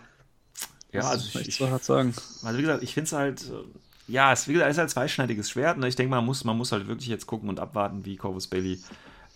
Ja, 0.92 1.02
das 1.02 1.12
also 1.12 1.40
ich, 1.40 1.48
ich 1.50 1.56
so 1.56 1.70
hart 1.70 1.84
sagen. 1.84 2.14
Also 2.44 2.58
wie 2.58 2.62
gesagt, 2.62 2.84
ich 2.84 2.94
finde 2.94 3.06
es 3.06 3.14
halt, 3.14 3.42
äh, 3.44 4.12
ja, 4.12 4.31
es, 4.31 4.48
wie 4.48 4.54
gesagt, 4.54 4.70
es 4.70 4.75
ist 4.75 4.80
halt 4.80 4.90
zweischneidiges 4.92 5.50
Schwert. 5.50 5.78
Ne? 5.78 5.88
Ich 5.88 5.96
denke, 5.96 6.12
man 6.12 6.26
muss, 6.26 6.44
man 6.44 6.58
muss 6.58 6.72
halt 6.72 6.88
wirklich 6.88 7.10
jetzt 7.10 7.26
gucken 7.26 7.50
und 7.50 7.60
abwarten, 7.60 8.06
wie 8.06 8.16
Corvus 8.16 8.48
Bailey 8.48 8.80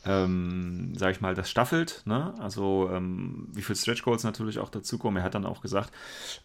ähm, 0.08 0.94
sage 0.96 1.12
ich 1.12 1.22
mal, 1.22 1.36
das 1.36 1.50
staffelt. 1.50 2.02
Ne? 2.06 2.34
Also 2.40 2.90
ähm, 2.92 3.50
wie 3.52 3.62
viel 3.62 3.76
Stretch 3.76 4.04
Goals 4.04 4.24
natürlich 4.24 4.60
auch 4.60 4.70
dazukommen. 4.70 5.18
Er 5.18 5.24
hat 5.24 5.36
dann 5.36 5.46
auch 5.46 5.62
gesagt, 5.62 5.92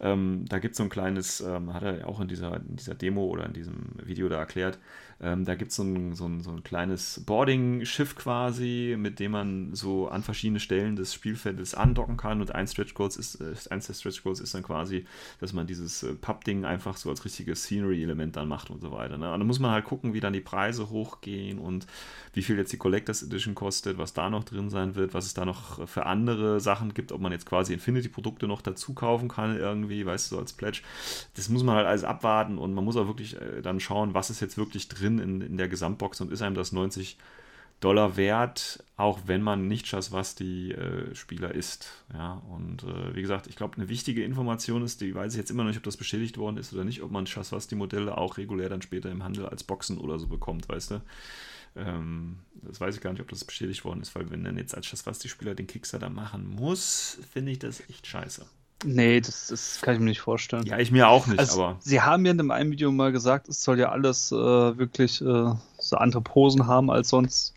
ähm, 0.01 0.45
da 0.49 0.59
gibt 0.59 0.73
es 0.73 0.77
so 0.77 0.83
ein 0.83 0.89
kleines, 0.89 1.39
ähm, 1.39 1.73
hat 1.73 1.83
er 1.83 2.07
auch 2.07 2.19
in 2.19 2.27
dieser, 2.27 2.57
in 2.57 2.75
dieser 2.75 2.95
Demo 2.95 3.25
oder 3.25 3.45
in 3.45 3.53
diesem 3.53 3.93
Video 4.03 4.27
da 4.27 4.37
erklärt, 4.37 4.79
ähm, 5.23 5.45
da 5.45 5.55
gibt 5.55 5.71
so 5.71 5.83
es 5.83 6.17
so, 6.17 6.25
ein, 6.25 6.41
so 6.41 6.51
ein 6.51 6.63
kleines 6.63 7.23
Boarding-Schiff 7.25 8.15
quasi, 8.15 8.95
mit 8.99 9.19
dem 9.19 9.31
man 9.31 9.73
so 9.73 10.09
an 10.09 10.21
verschiedene 10.21 10.59
Stellen 10.59 10.97
des 10.97 11.13
Spielfeldes 11.13 11.75
andocken 11.75 12.17
kann. 12.17 12.41
Und 12.41 12.53
ein 12.53 12.67
Stretch 12.67 12.93
Goals 12.93 13.15
ist, 13.15 13.35
äh, 13.35 13.53
eins 13.69 13.87
der 13.87 13.93
Stretch 13.93 14.21
Goals 14.23 14.41
ist 14.41 14.53
dann 14.53 14.63
quasi, 14.63 15.05
dass 15.39 15.53
man 15.53 15.65
dieses 15.65 16.03
äh, 16.03 16.13
Pub-Ding 16.13 16.65
einfach 16.65 16.97
so 16.97 17.09
als 17.09 17.23
richtiges 17.23 17.63
Scenery-Element 17.63 18.35
dann 18.35 18.49
macht 18.49 18.69
und 18.69 18.81
so 18.81 18.91
weiter. 18.91 19.17
Ne? 19.17 19.31
Und 19.31 19.39
dann 19.39 19.47
muss 19.47 19.59
man 19.59 19.71
halt 19.71 19.85
gucken, 19.85 20.13
wie 20.13 20.19
dann 20.19 20.33
die 20.33 20.41
Preise 20.41 20.89
hochgehen 20.89 21.57
und 21.57 21.87
wie 22.33 22.41
viel 22.41 22.57
jetzt 22.57 22.73
die 22.73 22.77
Collectors 22.77 23.23
Edition 23.23 23.55
kostet, 23.55 23.97
was 23.97 24.13
da 24.13 24.29
noch 24.29 24.43
drin 24.43 24.69
sein 24.69 24.95
wird, 24.95 25.13
was 25.13 25.25
es 25.25 25.33
da 25.33 25.45
noch 25.45 25.87
für 25.87 26.05
andere 26.05 26.59
Sachen 26.59 26.93
gibt, 26.93 27.13
ob 27.13 27.21
man 27.21 27.31
jetzt 27.31 27.45
quasi 27.45 27.73
Infinity-Produkte 27.73 28.47
noch 28.47 28.61
dazu 28.61 28.93
kaufen 28.93 29.29
kann 29.29 29.57
irgendwie, 29.57 30.05
weißt 30.05 30.31
du, 30.31 30.35
so 30.35 30.41
als 30.41 30.51
Pledge. 30.51 30.81
Das 31.35 31.47
muss 31.47 31.63
man 31.63 31.75
halt 31.75 31.87
alles 31.87 32.03
abwarten 32.03 32.57
und 32.57 32.73
man 32.73 32.83
muss 32.83 32.97
auch 32.97 33.07
wirklich 33.07 33.39
äh, 33.39 33.61
dann 33.61 33.79
schauen, 33.79 34.13
was 34.13 34.29
ist 34.29 34.41
jetzt 34.41 34.57
wirklich 34.57 34.89
drin 34.89 35.12
in, 35.19 35.41
in 35.41 35.57
der 35.57 35.67
Gesamtbox 35.67 36.21
und 36.21 36.31
ist 36.31 36.41
einem 36.41 36.55
das 36.55 36.71
90 36.71 37.17
Dollar 37.83 38.15
wert, 38.15 38.81
auch 38.95 39.19
wenn 39.25 39.41
man 39.41 39.67
nicht 39.67 39.87
Schaswasti 39.87 40.71
äh, 40.71 41.13
Spieler 41.13 41.53
ist. 41.53 42.05
Ja, 42.13 42.41
und 42.49 42.83
äh, 42.83 43.13
wie 43.13 43.21
gesagt, 43.21 43.47
ich 43.47 43.57
glaube, 43.57 43.75
eine 43.75 43.89
wichtige 43.89 44.23
Information 44.23 44.83
ist, 44.83 45.01
die 45.01 45.13
weiß 45.13 45.33
ich 45.33 45.37
jetzt 45.37 45.51
immer 45.51 45.63
noch 45.63 45.69
nicht, 45.69 45.77
ob 45.77 45.83
das 45.83 45.97
bestätigt 45.97 46.37
worden 46.37 46.55
ist 46.55 46.71
oder 46.73 46.85
nicht, 46.85 47.01
ob 47.01 47.11
man 47.11 47.27
Schaswasti 47.27 47.75
Modelle 47.75 48.17
auch 48.17 48.37
regulär 48.37 48.69
dann 48.69 48.81
später 48.81 49.11
im 49.11 49.23
Handel 49.23 49.47
als 49.47 49.65
Boxen 49.65 49.97
oder 49.97 50.17
so 50.17 50.27
bekommt, 50.27 50.69
weißt 50.69 50.91
du. 50.91 51.01
Ähm, 51.75 52.37
das 52.61 52.79
weiß 52.79 52.95
ich 52.95 53.01
gar 53.01 53.11
nicht, 53.11 53.21
ob 53.21 53.27
das 53.27 53.43
bestätigt 53.43 53.83
worden 53.83 54.01
ist, 54.01 54.15
weil 54.15 54.29
wenn 54.29 54.45
dann 54.45 54.57
jetzt 54.57 54.75
als 54.75 54.85
Schaswasti-Spieler 54.85 55.53
den 55.53 55.67
Kickstarter 55.67 56.09
machen 56.09 56.47
muss, 56.47 57.19
finde 57.33 57.51
ich 57.51 57.59
das 57.59 57.81
echt 57.89 58.07
scheiße. 58.07 58.45
Nee, 58.83 59.21
das, 59.21 59.47
das 59.47 59.79
kann 59.81 59.95
ich 59.95 59.99
mir 59.99 60.07
nicht 60.07 60.21
vorstellen. 60.21 60.65
Ja, 60.65 60.77
ich 60.77 60.91
mir 60.91 61.07
auch 61.07 61.27
nicht, 61.27 61.39
also, 61.39 61.63
aber. 61.63 61.77
Sie 61.79 62.01
haben 62.01 62.25
ja 62.25 62.31
in 62.31 62.51
einem 62.51 62.71
Video 62.71 62.91
mal 62.91 63.11
gesagt, 63.11 63.47
es 63.47 63.63
soll 63.63 63.79
ja 63.79 63.89
alles 63.89 64.31
äh, 64.31 64.35
wirklich 64.35 65.21
äh, 65.21 65.53
so 65.79 65.95
andere 65.97 66.21
Posen 66.21 66.67
haben 66.67 66.89
als 66.91 67.09
sonst. 67.09 67.53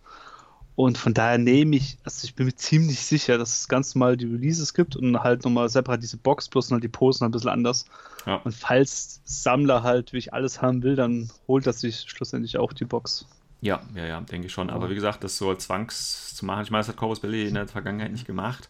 Und 0.77 0.99
von 0.99 1.15
daher 1.15 1.39
nehme 1.39 1.77
ich, 1.77 1.97
also 2.05 2.27
ich 2.27 2.35
bin 2.35 2.45
mir 2.45 2.55
ziemlich 2.55 3.01
sicher, 3.01 3.39
dass 3.39 3.61
es 3.61 3.69
ganz 3.69 3.95
normal 3.95 4.19
die 4.19 4.27
Releases 4.27 4.75
gibt 4.75 4.95
und 4.95 5.19
halt 5.23 5.43
nochmal 5.43 5.71
separat 5.71 6.03
diese 6.03 6.19
Box, 6.19 6.51
bloß 6.51 6.71
halt 6.71 6.85
die 6.85 6.89
Posen 6.89 7.25
ein 7.25 7.31
bisschen 7.31 7.49
anders. 7.49 7.87
Ja. 8.27 8.37
Und 8.45 8.55
falls 8.55 9.23
Sammler 9.25 9.83
halt 9.83 10.13
wirklich 10.13 10.35
alles 10.35 10.61
haben 10.61 10.83
will, 10.83 10.95
dann 10.95 11.31
holt 11.49 11.67
er 11.67 11.73
sich 11.73 12.05
schlussendlich 12.07 12.59
auch 12.59 12.75
die 12.75 12.85
Box. 12.85 13.27
Ja, 13.63 13.81
ja, 13.95 14.05
ja, 14.05 14.21
denke 14.21 14.49
ich 14.49 14.53
schon. 14.53 14.69
Aber 14.69 14.91
wie 14.91 14.95
gesagt, 14.95 15.25
das 15.25 15.39
so 15.39 15.55
Zwangs 15.55 16.35
zu 16.35 16.45
machen, 16.45 16.65
ich 16.65 16.71
meine, 16.71 16.81
das 16.81 16.89
hat 16.89 16.97
Corvus 16.97 17.21
Belli 17.21 17.49
in 17.49 17.55
der 17.55 17.67
Vergangenheit 17.67 18.13
nicht 18.13 18.27
gemacht. 18.27 18.69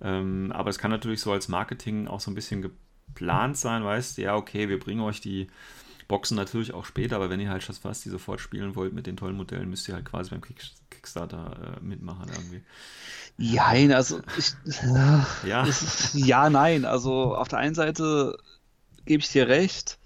Ähm, 0.00 0.52
aber 0.52 0.70
es 0.70 0.78
kann 0.78 0.90
natürlich 0.90 1.20
so 1.20 1.32
als 1.32 1.48
Marketing 1.48 2.08
auch 2.08 2.20
so 2.20 2.30
ein 2.30 2.34
bisschen 2.34 2.62
geplant 2.62 3.56
sein, 3.56 3.84
weißt 3.84 4.18
du, 4.18 4.22
ja, 4.22 4.36
okay, 4.36 4.68
wir 4.68 4.78
bringen 4.78 5.00
euch 5.00 5.20
die 5.20 5.48
Boxen 6.08 6.36
natürlich 6.36 6.72
auch 6.72 6.84
später, 6.84 7.16
aber 7.16 7.30
wenn 7.30 7.40
ihr 7.40 7.50
halt 7.50 7.62
schon 7.62 7.74
fast 7.74 8.04
die 8.04 8.10
sofort 8.10 8.40
spielen 8.40 8.76
wollt 8.76 8.92
mit 8.92 9.06
den 9.06 9.16
tollen 9.16 9.36
Modellen, 9.36 9.68
müsst 9.68 9.88
ihr 9.88 9.94
halt 9.94 10.04
quasi 10.04 10.30
beim 10.30 10.40
Kick 10.40 10.62
Kickstarter 10.90 11.76
äh, 11.78 11.84
mitmachen 11.84 12.30
irgendwie. 12.32 12.62
Ja, 13.38 13.72
nein, 13.72 13.92
also 13.92 14.20
ich, 14.38 14.52
ja. 15.44 15.66
ja, 16.14 16.48
nein, 16.48 16.84
also 16.84 17.34
auf 17.34 17.48
der 17.48 17.58
einen 17.58 17.74
Seite 17.74 18.38
gebe 19.04 19.20
ich 19.20 19.30
dir 19.30 19.48
recht, 19.48 19.98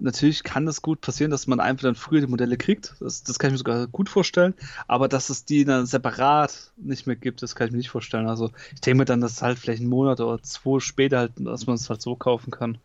natürlich 0.00 0.42
kann 0.42 0.66
es 0.66 0.82
gut 0.82 1.00
passieren, 1.00 1.30
dass 1.30 1.46
man 1.46 1.60
einfach 1.60 1.82
dann 1.82 1.94
früher 1.94 2.20
die 2.20 2.26
Modelle 2.26 2.56
kriegt. 2.56 2.94
Das, 3.00 3.22
das 3.22 3.38
kann 3.38 3.48
ich 3.48 3.52
mir 3.52 3.58
sogar 3.58 3.86
gut 3.86 4.08
vorstellen. 4.08 4.54
Aber 4.88 5.08
dass 5.08 5.30
es 5.30 5.44
die 5.44 5.64
dann 5.64 5.86
separat 5.86 6.72
nicht 6.76 7.06
mehr 7.06 7.16
gibt, 7.16 7.42
das 7.42 7.54
kann 7.54 7.66
ich 7.66 7.72
mir 7.72 7.78
nicht 7.78 7.90
vorstellen. 7.90 8.28
Also 8.28 8.50
ich 8.74 8.80
denke 8.80 8.98
mir 8.98 9.04
dann, 9.04 9.20
dass 9.20 9.42
halt 9.42 9.58
vielleicht 9.58 9.80
einen 9.80 9.90
Monat 9.90 10.20
oder 10.20 10.42
zwei 10.42 10.80
später 10.80 11.18
halt, 11.18 11.32
dass 11.36 11.66
man 11.66 11.76
es 11.76 11.88
halt 11.88 12.02
so 12.02 12.16
kaufen 12.16 12.50
kann. 12.50 12.78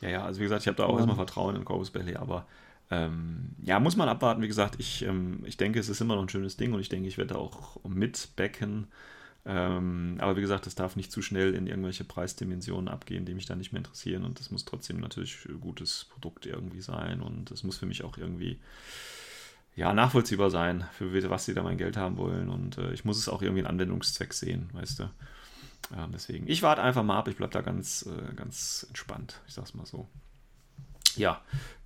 Ja, 0.00 0.08
ja, 0.08 0.24
also 0.24 0.40
wie 0.40 0.44
gesagt, 0.44 0.62
ich 0.62 0.68
habe 0.68 0.76
da 0.76 0.84
auch 0.84 0.92
ja. 0.92 0.98
erstmal 0.98 1.16
Vertrauen 1.16 1.56
in 1.56 1.64
Corvus 1.64 1.90
Belly, 1.90 2.16
aber 2.16 2.46
ähm, 2.90 3.50
ja, 3.62 3.78
muss 3.80 3.96
man 3.96 4.08
abwarten. 4.08 4.42
Wie 4.42 4.48
gesagt, 4.48 4.76
ich, 4.78 5.02
ähm, 5.02 5.40
ich 5.44 5.56
denke, 5.56 5.78
es 5.78 5.88
ist 5.88 6.00
immer 6.00 6.16
noch 6.16 6.22
ein 6.22 6.28
schönes 6.28 6.56
Ding 6.56 6.72
und 6.72 6.80
ich 6.80 6.88
denke, 6.88 7.08
ich 7.08 7.18
werde 7.18 7.38
auch 7.38 7.76
mitbacken. 7.84 8.88
Ähm, 9.46 10.16
aber 10.18 10.36
wie 10.36 10.42
gesagt, 10.42 10.66
das 10.66 10.74
darf 10.74 10.96
nicht 10.96 11.10
zu 11.10 11.22
schnell 11.22 11.54
in 11.54 11.66
irgendwelche 11.66 12.04
Preisdimensionen 12.04 12.88
abgehen, 12.88 13.24
die 13.24 13.34
mich 13.34 13.46
dann 13.46 13.58
nicht 13.58 13.72
mehr 13.72 13.80
interessieren. 13.80 14.24
Und 14.24 14.38
das 14.38 14.50
muss 14.50 14.64
trotzdem 14.64 15.00
natürlich 15.00 15.46
ein 15.48 15.60
gutes 15.60 16.06
Produkt 16.10 16.46
irgendwie 16.46 16.82
sein. 16.82 17.22
Und 17.22 17.50
es 17.50 17.64
muss 17.64 17.78
für 17.78 17.86
mich 17.86 18.04
auch 18.04 18.18
irgendwie 18.18 18.58
ja, 19.76 19.94
nachvollziehbar 19.94 20.50
sein, 20.50 20.84
für 20.92 21.30
was 21.30 21.46
sie 21.46 21.54
da 21.54 21.62
mein 21.62 21.78
Geld 21.78 21.96
haben 21.96 22.16
wollen. 22.16 22.48
Und 22.48 22.78
äh, 22.78 22.92
ich 22.92 23.04
muss 23.04 23.18
es 23.18 23.28
auch 23.28 23.42
irgendwie 23.42 23.60
einen 23.60 23.78
Anwendungszweck 23.78 24.34
sehen, 24.34 24.68
weißt 24.72 25.00
du. 25.00 25.10
Ähm, 25.96 26.10
deswegen, 26.12 26.46
ich 26.48 26.62
warte 26.62 26.82
einfach 26.82 27.02
mal 27.02 27.18
ab, 27.18 27.28
ich 27.28 27.36
bleibe 27.36 27.52
da 27.52 27.62
ganz, 27.62 28.06
äh, 28.06 28.34
ganz 28.34 28.84
entspannt. 28.88 29.40
Ich 29.46 29.54
sag's 29.54 29.74
mal 29.74 29.86
so 29.86 30.08
ja, 31.16 31.40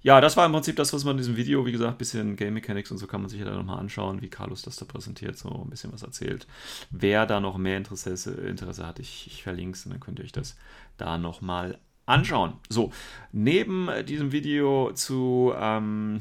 ja, 0.04 0.20
das 0.20 0.36
war 0.36 0.44
im 0.44 0.52
Prinzip 0.52 0.76
das, 0.76 0.92
was 0.92 1.04
man 1.04 1.12
in 1.12 1.18
diesem 1.18 1.36
Video, 1.36 1.64
wie 1.64 1.72
gesagt, 1.72 1.92
ein 1.92 1.96
bisschen 1.96 2.36
Game 2.36 2.52
Mechanics 2.52 2.90
und 2.90 2.98
so 2.98 3.06
kann 3.06 3.22
man 3.22 3.30
sich 3.30 3.40
ja 3.40 3.46
dann 3.46 3.56
nochmal 3.56 3.78
anschauen, 3.78 4.20
wie 4.20 4.28
Carlos 4.28 4.60
das 4.60 4.76
da 4.76 4.84
präsentiert, 4.84 5.38
so 5.38 5.48
ein 5.48 5.70
bisschen 5.70 5.94
was 5.94 6.02
erzählt. 6.02 6.46
Wer 6.90 7.24
da 7.24 7.40
noch 7.40 7.56
mehr 7.56 7.78
Interesse, 7.78 8.32
Interesse 8.34 8.86
hat, 8.86 8.98
ich, 8.98 9.26
ich 9.28 9.42
verlinke 9.42 9.78
es 9.78 9.86
und 9.86 9.92
dann 9.92 10.00
könnt 10.00 10.18
ihr 10.18 10.26
euch 10.26 10.32
das 10.32 10.56
da 10.98 11.16
nochmal 11.16 11.78
anschauen. 12.04 12.52
So, 12.68 12.92
neben 13.32 13.88
diesem 14.04 14.30
Video 14.30 14.92
zu, 14.92 15.54
ähm, 15.58 16.20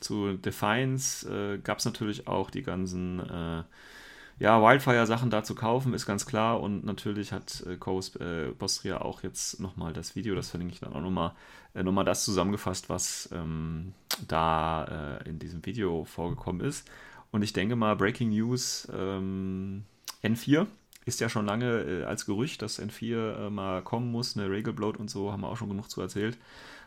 zu 0.00 0.34
Defiance 0.34 1.26
äh, 1.26 1.58
gab 1.58 1.78
es 1.78 1.86
natürlich 1.86 2.28
auch 2.28 2.50
die 2.50 2.62
ganzen 2.62 3.20
äh, 3.20 3.62
ja, 4.38 4.60
Wildfire-Sachen 4.60 5.30
da 5.30 5.44
zu 5.44 5.54
kaufen, 5.54 5.94
ist 5.94 6.06
ganz 6.06 6.26
klar. 6.26 6.60
Und 6.60 6.84
natürlich 6.84 7.32
hat 7.32 7.64
äh, 7.66 7.76
Coast 7.76 8.20
äh, 8.20 8.50
Bostria 8.58 9.00
auch 9.00 9.22
jetzt 9.22 9.60
nochmal 9.60 9.92
das 9.92 10.16
Video, 10.16 10.34
das 10.34 10.50
verlinke 10.50 10.74
ich 10.74 10.80
dann 10.80 10.92
auch 10.92 11.00
nochmal, 11.00 11.32
äh, 11.74 11.82
nochmal 11.82 12.04
das 12.04 12.24
zusammengefasst, 12.24 12.88
was 12.88 13.28
ähm, 13.32 13.92
da 14.26 15.20
äh, 15.24 15.28
in 15.28 15.38
diesem 15.38 15.64
Video 15.64 16.04
vorgekommen 16.04 16.66
ist. 16.66 16.88
Und 17.30 17.42
ich 17.42 17.52
denke 17.52 17.76
mal, 17.76 17.96
Breaking 17.96 18.30
News 18.30 18.88
ähm, 18.92 19.84
N4 20.22 20.66
ist 21.04 21.20
ja 21.20 21.28
schon 21.28 21.46
lange 21.46 21.82
äh, 21.82 22.04
als 22.04 22.26
Gerücht, 22.26 22.62
dass 22.62 22.80
N4 22.80 23.46
äh, 23.46 23.50
mal 23.50 23.82
kommen 23.82 24.10
muss, 24.10 24.36
eine 24.36 24.50
Regelbloat 24.50 24.96
und 24.96 25.10
so, 25.10 25.32
haben 25.32 25.42
wir 25.42 25.48
auch 25.48 25.56
schon 25.56 25.68
genug 25.68 25.90
zu 25.90 26.00
erzählt. 26.00 26.38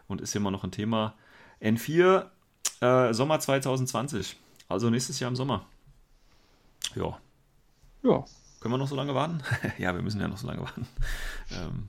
Und 0.08 0.22
ist 0.22 0.36
immer 0.36 0.51
noch 0.51 0.63
ein 0.63 0.72
Thema. 0.72 1.16
N4 1.62 2.25
äh, 2.82 3.13
Sommer 3.13 3.39
2020, 3.39 4.38
also 4.70 4.89
nächstes 4.89 5.20
Jahr 5.20 5.30
im 5.30 5.36
Sommer. 5.36 5.66
Ja, 6.96 7.20
ja. 8.04 8.25
Können 8.60 8.74
wir 8.74 8.77
noch 8.77 8.88
so 8.88 8.96
lange 8.96 9.13
warten? 9.13 9.42
ja, 9.77 9.94
wir 9.94 10.01
müssen 10.01 10.20
ja 10.20 10.27
noch 10.27 10.38
so 10.38 10.48
lange 10.48 10.62
warten. 10.62 10.88
Ähm, 11.50 11.88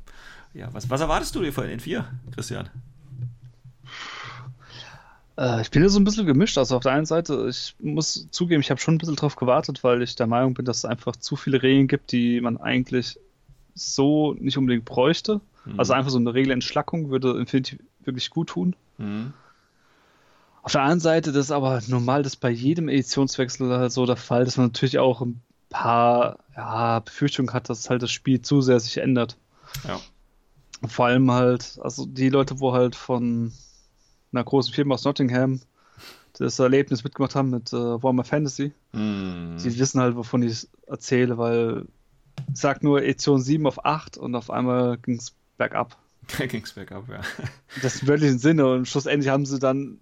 ja, 0.55 0.73
was, 0.73 0.89
was 0.89 1.01
erwartest 1.01 1.35
du 1.35 1.43
dir 1.43 1.53
von 1.53 1.67
den 1.67 1.81
4, 1.81 2.05
Christian? 2.33 2.71
Äh, 5.37 5.63
ich 5.63 5.71
bin 5.71 5.83
ja 5.83 5.89
so 5.89 5.99
ein 5.99 6.05
bisschen 6.05 6.27
gemischt. 6.27 6.59
Also 6.59 6.77
auf 6.77 6.83
der 6.83 6.93
einen 6.93 7.07
Seite, 7.07 7.47
ich 7.49 7.75
muss 7.81 8.29
zugeben, 8.31 8.61
ich 8.61 8.71
habe 8.71 8.81
schon 8.81 8.95
ein 8.95 8.99
bisschen 8.99 9.17
drauf 9.17 9.37
gewartet, 9.37 9.85
weil 9.85 10.03
ich 10.03 10.17
der 10.17 10.27
Meinung 10.27 10.55
bin, 10.55 10.65
dass 10.65 10.79
es 10.79 10.85
einfach 10.85 11.17
zu 11.17 11.37
viele 11.37 11.63
Regeln 11.63 11.89
gibt, 11.89 12.13
die 12.13 12.41
man 12.41 12.57
eigentlich 12.57 13.19
so 13.75 14.35
nicht 14.35 14.59
unbedingt 14.59 14.85
bräuchte. 14.85 15.41
Mhm. 15.65 15.79
Also 15.79 15.93
einfach 15.93 16.11
so 16.11 16.19
eine 16.19 16.35
Regelentschlackung 16.35 17.11
würde 17.11 17.39
Infinity 17.39 17.79
wirklich 18.05 18.31
gut 18.31 18.51
tun. 18.51 18.75
Mhm. 18.99 19.33
Auf 20.63 20.73
der 20.73 20.83
anderen 20.83 21.01
Seite, 21.01 21.33
das 21.33 21.47
ist 21.47 21.53
aber 21.53 21.81
normal, 21.87 22.23
das 22.23 22.37
bei 22.37 22.51
jedem 22.51 22.89
Editionswechsel 22.89 23.91
so 23.91 24.07
der 24.07 24.17
Fall, 24.17 24.45
dass 24.45 24.57
man 24.57 24.67
natürlich 24.67 24.99
auch 24.99 25.23
ein 25.23 25.41
paar 25.69 26.39
ja, 26.57 27.01
Befürchtungen 27.01 27.53
hat, 27.53 27.69
dass 27.69 27.91
halt 27.91 28.03
das 28.03 28.11
Spiel 28.11 28.41
zu 28.41 28.61
sehr 28.61 28.81
sich 28.81 28.99
ändert. 28.99 29.37
Ja. 29.87 30.01
Vor 30.87 31.07
allem 31.07 31.31
halt, 31.31 31.79
also 31.83 32.07
die 32.07 32.29
Leute, 32.29 32.61
wo 32.61 32.73
halt 32.73 32.95
von 32.95 33.53
einer 34.33 34.45
großen 34.45 34.73
Firma 34.73 34.95
aus 34.95 35.05
Nottingham 35.05 35.61
das 36.35 36.59
Erlebnis 36.59 37.03
mitgemacht 37.03 37.35
haben 37.35 37.51
mit 37.51 37.73
äh, 37.73 37.77
Warhammer 37.77 38.25
Fantasy, 38.25 38.73
mm. 38.93 39.57
die 39.57 39.79
wissen 39.79 40.01
halt, 40.01 40.15
wovon 40.15 40.43
ich 40.43 40.69
erzähle, 40.87 41.37
weil 41.37 41.87
ich 42.53 42.61
sag 42.61 42.83
nur 42.85 43.03
Edition 43.03 43.41
7 43.41 43.67
auf 43.67 43.85
8 43.85 44.17
und 44.19 44.37
auf 44.37 44.51
einmal 44.51 44.99
ging 44.99 45.17
es 45.17 45.35
bergab. 45.57 45.97
ging 46.49 46.63
es 46.63 46.73
bergab, 46.73 47.09
ja. 47.09 47.21
Das 47.83 48.03
im 48.03 48.09
wörtlichen 48.09 48.39
Sinne 48.39 48.67
und 48.73 48.87
schlussendlich 48.87 49.31
haben 49.31 49.47
sie 49.47 49.59
dann 49.59 49.99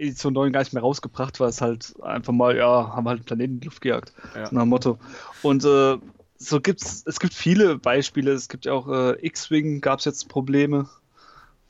Edition 0.00 0.32
9 0.32 0.52
gar 0.52 0.60
nicht 0.60 0.72
mehr 0.72 0.82
rausgebracht, 0.82 1.40
weil 1.40 1.50
es 1.50 1.60
halt 1.60 1.94
einfach 2.02 2.32
mal, 2.32 2.56
ja, 2.56 2.94
haben 2.94 3.06
halt 3.08 3.18
einen 3.18 3.24
Planeten 3.24 3.54
in 3.54 3.60
die 3.60 3.66
Luft 3.66 3.80
gejagt. 3.80 4.12
Ja. 4.34 4.46
So 4.46 4.54
nach 4.54 4.62
dem 4.62 4.68
Motto. 4.68 4.98
Und 5.42 5.64
äh, 5.64 5.98
so 6.36 6.60
gibt's, 6.60 7.02
es 7.06 7.20
gibt 7.20 7.34
viele 7.34 7.78
Beispiele. 7.78 8.32
Es 8.32 8.48
gibt 8.48 8.64
ja 8.64 8.72
auch 8.72 8.88
äh, 8.88 9.26
X-Wing, 9.26 9.80
gab 9.80 9.98
es 9.98 10.06
jetzt 10.06 10.28
Probleme, 10.28 10.88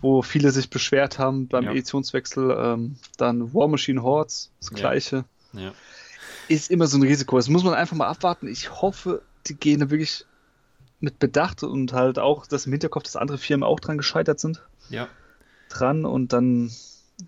wo 0.00 0.22
viele 0.22 0.52
sich 0.52 0.70
beschwert 0.70 1.18
haben 1.18 1.48
beim 1.48 1.64
ja. 1.64 1.72
Editionswechsel. 1.72 2.56
Ähm, 2.58 2.96
dann 3.16 3.52
War 3.52 3.68
Machine 3.68 4.02
Hordes, 4.02 4.52
das 4.60 4.70
gleiche. 4.70 5.24
Ja. 5.52 5.72
Ist 6.48 6.70
immer 6.70 6.86
so 6.86 6.98
ein 6.98 7.02
Risiko. 7.02 7.36
Das 7.36 7.48
muss 7.48 7.64
man 7.64 7.74
einfach 7.74 7.96
mal 7.96 8.08
abwarten. 8.08 8.46
Ich 8.46 8.70
hoffe, 8.80 9.22
die 9.46 9.54
gehen 9.54 9.80
da 9.80 9.90
wirklich 9.90 10.24
mit 11.00 11.18
Bedacht 11.18 11.62
und 11.62 11.92
halt 11.92 12.18
auch, 12.18 12.46
dass 12.46 12.66
im 12.66 12.72
Hinterkopf, 12.72 13.04
dass 13.04 13.16
andere 13.16 13.38
Firmen 13.38 13.64
auch 13.64 13.80
dran 13.80 13.96
gescheitert 13.96 14.38
sind. 14.38 14.62
Ja. 14.88 15.08
Dran 15.68 16.04
und 16.04 16.32
dann 16.32 16.70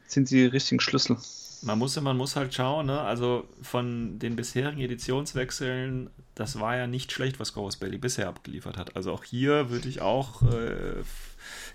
sind 0.07 0.31
die 0.31 0.45
richtigen 0.45 0.81
Schlüssel. 0.81 1.17
Man 1.65 1.79
muss, 1.79 2.01
man 2.01 2.17
muss 2.17 2.35
halt 2.35 2.53
schauen, 2.53 2.87
ne? 2.87 3.01
also 3.01 3.49
von 3.63 4.19
den 4.19 4.35
bisherigen 4.35 4.81
Editionswechseln, 4.81 6.11
das 6.35 6.59
war 6.59 6.77
ja 6.77 6.89
nicht 6.89 7.13
schlecht, 7.13 7.39
was 7.39 7.55
Ghost 7.55 7.79
Belly 7.79 7.99
bisher 7.99 8.29
abgeliefert 8.29 8.77
hat. 8.77 8.97
Also 8.97 9.13
auch 9.13 9.23
hier 9.23 9.71
würde 9.71 9.89
ich 9.89 10.01
auch 10.01 10.43
äh, 10.43 11.03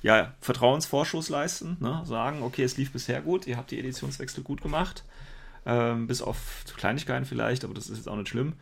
ja, 0.01 0.33
Vertrauensvorschuss 0.41 1.29
leisten, 1.29 1.77
ne? 1.79 2.01
sagen, 2.05 2.43
okay, 2.43 2.63
es 2.63 2.75
lief 2.75 2.91
bisher 2.91 3.21
gut, 3.21 3.47
ihr 3.47 3.55
habt 3.55 3.71
die 3.71 3.79
Editionswechsel 3.79 4.43
gut 4.43 4.61
gemacht, 4.61 5.05
ähm, 5.65 6.07
bis 6.07 6.21
auf 6.21 6.65
Kleinigkeiten 6.75 7.25
vielleicht, 7.25 7.63
aber 7.63 7.73
das 7.73 7.89
ist 7.89 7.97
jetzt 7.97 8.09
auch 8.09 8.17
nicht 8.17 8.29
schlimm. 8.29 8.53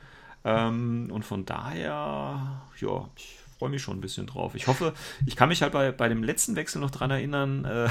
Ähm, 0.44 1.10
und 1.12 1.26
von 1.26 1.46
daher, 1.46 2.62
ja, 2.80 3.10
ich 3.18 3.38
freue 3.58 3.70
mich 3.70 3.82
schon 3.82 3.98
ein 3.98 4.02
bisschen 4.02 4.28
drauf. 4.28 4.54
Ich 4.56 4.68
hoffe, 4.68 4.94
ich 5.26 5.36
kann 5.36 5.50
mich 5.50 5.62
halt 5.62 5.72
bei, 5.72 5.92
bei 5.92 6.10
dem 6.10 6.24
letzten 6.24 6.56
Wechsel 6.56 6.80
noch 6.80 6.92
dran 6.92 7.12
erinnern, 7.12 7.66
äh, 7.66 7.90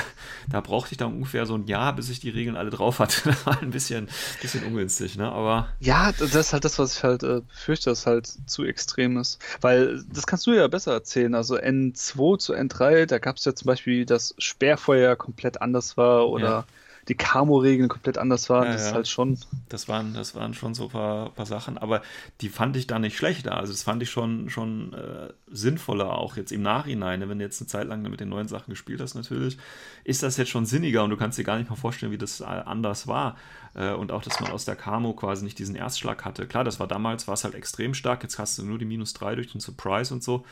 da 0.50 0.61
brauchte 0.61 0.92
ich 0.92 0.99
dann 0.99 1.14
ungefähr 1.14 1.47
so 1.47 1.54
ein 1.54 1.66
Jahr, 1.66 1.94
bis 1.94 2.11
ich 2.11 2.21
die 2.21 2.30
Regeln 2.30 2.56
alle 2.56 2.71
drauf 2.71 2.99
hatte. 2.99 3.14
Das 3.35 3.47
war 3.47 3.61
ein 3.62 3.71
bisschen, 3.71 4.09
bisschen 4.40 4.64
ungünstig, 4.64 5.16
ne? 5.16 5.30
Aber. 5.30 5.68
Ja, 5.80 6.12
das 6.12 6.35
ist 6.35 6.52
halt 6.52 6.64
das, 6.64 6.78
was 6.78 6.97
ich 6.97 7.02
halt 7.02 7.23
äh, 7.23 7.40
befürchte, 7.40 7.90
dass 7.90 8.06
halt 8.06 8.26
zu 8.47 8.64
extrem 8.64 9.16
ist. 9.16 9.38
Weil, 9.61 10.04
das 10.12 10.26
kannst 10.26 10.47
du 10.47 10.52
ja 10.52 10.68
besser 10.68 10.92
erzählen. 10.92 11.35
Also 11.35 11.56
N2 11.56 12.38
zu 12.38 12.54
N3, 12.54 13.06
da 13.06 13.18
gab 13.18 13.37
es 13.37 13.44
ja 13.44 13.54
zum 13.54 13.66
Beispiel, 13.66 14.06
dass 14.06 14.35
Sperrfeuer 14.38 15.16
komplett 15.16 15.62
anders 15.62 15.97
war 15.97 16.28
oder. 16.28 16.49
Ja 16.49 16.64
die 17.08 17.14
Camo-Regeln 17.14 17.88
komplett 17.88 18.18
anders 18.18 18.49
waren. 18.49 18.66
Ja, 18.66 18.73
das 18.73 18.87
ist 18.87 18.94
halt 18.94 19.08
schon. 19.08 19.38
Das 19.68 19.88
waren, 19.88 20.14
das 20.14 20.34
waren 20.34 20.54
schon 20.54 20.75
so 20.75 20.84
ein 20.84 20.90
paar, 20.90 21.30
paar 21.30 21.46
Sachen, 21.46 21.76
aber 21.78 22.02
die 22.40 22.49
fand 22.49 22.76
ich 22.76 22.87
da 22.87 22.99
nicht 22.99 23.16
schlechter. 23.16 23.56
Also 23.56 23.73
das 23.73 23.82
fand 23.82 24.02
ich 24.02 24.11
schon, 24.11 24.49
schon 24.49 24.92
äh, 24.94 25.32
sinnvoller, 25.49 26.16
auch 26.16 26.37
jetzt 26.37 26.52
im 26.52 26.62
Nachhinein. 26.62 27.28
Wenn 27.28 27.38
du 27.38 27.44
jetzt 27.44 27.61
eine 27.61 27.68
Zeit 27.68 27.88
lang 27.88 28.02
mit 28.02 28.20
den 28.20 28.28
neuen 28.28 28.49
Sachen 28.49 28.70
gespielt 28.70 29.00
hast, 29.00 29.14
natürlich, 29.14 29.58
ist 30.04 30.23
das 30.23 30.37
jetzt 30.37 30.50
schon 30.50 30.66
sinniger 30.66 31.04
und 31.04 31.11
du 31.11 31.16
kannst 31.16 31.38
dir 31.38 31.44
gar 31.44 31.58
nicht 31.58 31.68
mal 31.68 31.76
vorstellen, 31.76 32.12
wie 32.12 32.18
das 32.18 32.40
äh, 32.40 32.44
anders 32.44 33.06
war. 33.06 33.37
Äh, 33.75 33.92
und 33.92 34.12
auch, 34.12 34.23
dass 34.23 34.40
man 34.40 34.50
aus 34.50 34.64
der 34.64 34.76
Camo 34.76 35.12
quasi 35.14 35.44
nicht 35.44 35.58
diesen 35.58 35.75
Erstschlag 35.75 36.25
hatte. 36.25 36.46
Klar, 36.46 36.64
das 36.64 36.80
war 36.80 36.87
damals, 36.87 37.26
war 37.26 37.34
es 37.34 37.44
halt 37.44 37.54
extrem 37.54 37.94
stark. 37.94 38.23
Jetzt 38.23 38.38
hast 38.38 38.58
du 38.58 38.64
nur 38.64 38.78
die 38.78 38.84
minus 38.84 39.12
3 39.14 39.34
durch 39.34 39.52
den 39.52 39.61
Surprise 39.61 40.14
und 40.14 40.23
so, 40.23 40.44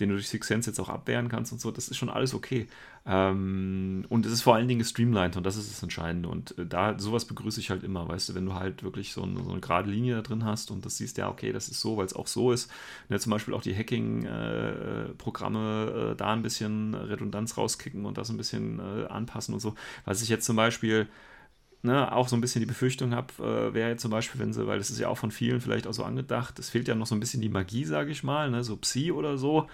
den 0.00 0.08
du 0.08 0.14
durch 0.16 0.28
Six 0.28 0.46
Sense 0.46 0.70
jetzt 0.70 0.80
auch 0.80 0.88
abwehren 0.88 1.28
kannst 1.28 1.52
und 1.52 1.60
so. 1.60 1.70
Das 1.70 1.88
ist 1.88 1.96
schon 1.96 2.10
alles 2.10 2.34
okay. 2.34 2.68
Ähm, 3.12 4.04
und 4.08 4.24
es 4.24 4.30
ist 4.30 4.42
vor 4.42 4.54
allen 4.54 4.68
Dingen 4.68 4.78
gestreamlined 4.78 5.36
und 5.36 5.44
das 5.44 5.56
ist 5.56 5.68
das 5.68 5.82
Entscheidende. 5.82 6.28
Und 6.28 6.56
äh, 6.58 6.64
da 6.64 6.96
sowas 6.96 7.24
begrüße 7.24 7.58
ich 7.58 7.70
halt 7.70 7.82
immer, 7.82 8.08
weißt 8.08 8.28
du, 8.28 8.36
wenn 8.36 8.46
du 8.46 8.54
halt 8.54 8.84
wirklich 8.84 9.12
so, 9.12 9.24
ein, 9.24 9.36
so 9.42 9.50
eine 9.50 9.58
gerade 9.60 9.90
Linie 9.90 10.14
da 10.14 10.22
drin 10.22 10.44
hast 10.44 10.70
und 10.70 10.86
das 10.86 10.96
siehst, 10.96 11.18
ja, 11.18 11.28
okay, 11.28 11.52
das 11.52 11.68
ist 11.68 11.80
so, 11.80 11.96
weil 11.96 12.06
es 12.06 12.14
auch 12.14 12.28
so 12.28 12.52
ist. 12.52 12.70
Ja, 13.08 13.18
zum 13.18 13.32
Beispiel 13.32 13.54
auch 13.54 13.62
die 13.62 13.74
Hacking-Programme 13.74 15.92
äh, 15.92 16.12
äh, 16.12 16.14
da 16.14 16.32
ein 16.32 16.42
bisschen 16.42 16.94
Redundanz 16.94 17.56
rauskicken 17.56 18.06
und 18.06 18.16
das 18.16 18.30
ein 18.30 18.36
bisschen 18.36 18.78
äh, 18.78 19.06
anpassen 19.06 19.54
und 19.54 19.60
so. 19.60 19.74
Was 20.04 20.22
ich 20.22 20.28
jetzt 20.28 20.46
zum 20.46 20.54
Beispiel 20.54 21.08
ne, 21.82 22.12
auch 22.12 22.28
so 22.28 22.36
ein 22.36 22.40
bisschen 22.40 22.60
die 22.60 22.66
Befürchtung 22.66 23.14
habe, 23.14 23.32
äh, 23.38 23.74
wäre 23.74 23.90
jetzt 23.90 24.02
zum 24.02 24.10
Beispiel, 24.10 24.40
wenn 24.40 24.52
sie, 24.52 24.66
weil 24.66 24.78
das 24.78 24.90
ist 24.90 24.98
ja 24.98 25.08
auch 25.08 25.18
von 25.18 25.30
vielen 25.30 25.60
vielleicht 25.60 25.86
auch 25.86 25.94
so 25.94 26.04
angedacht, 26.04 26.58
es 26.58 26.70
fehlt 26.70 26.88
ja 26.88 26.94
noch 26.94 27.06
so 27.06 27.14
ein 27.14 27.20
bisschen 27.20 27.40
die 27.40 27.48
Magie, 27.48 27.84
sage 27.84 28.10
ich 28.10 28.22
mal, 28.22 28.50
ne, 28.50 28.64
so 28.64 28.76
Psi 28.76 29.12
oder 29.12 29.38
so, 29.38 29.68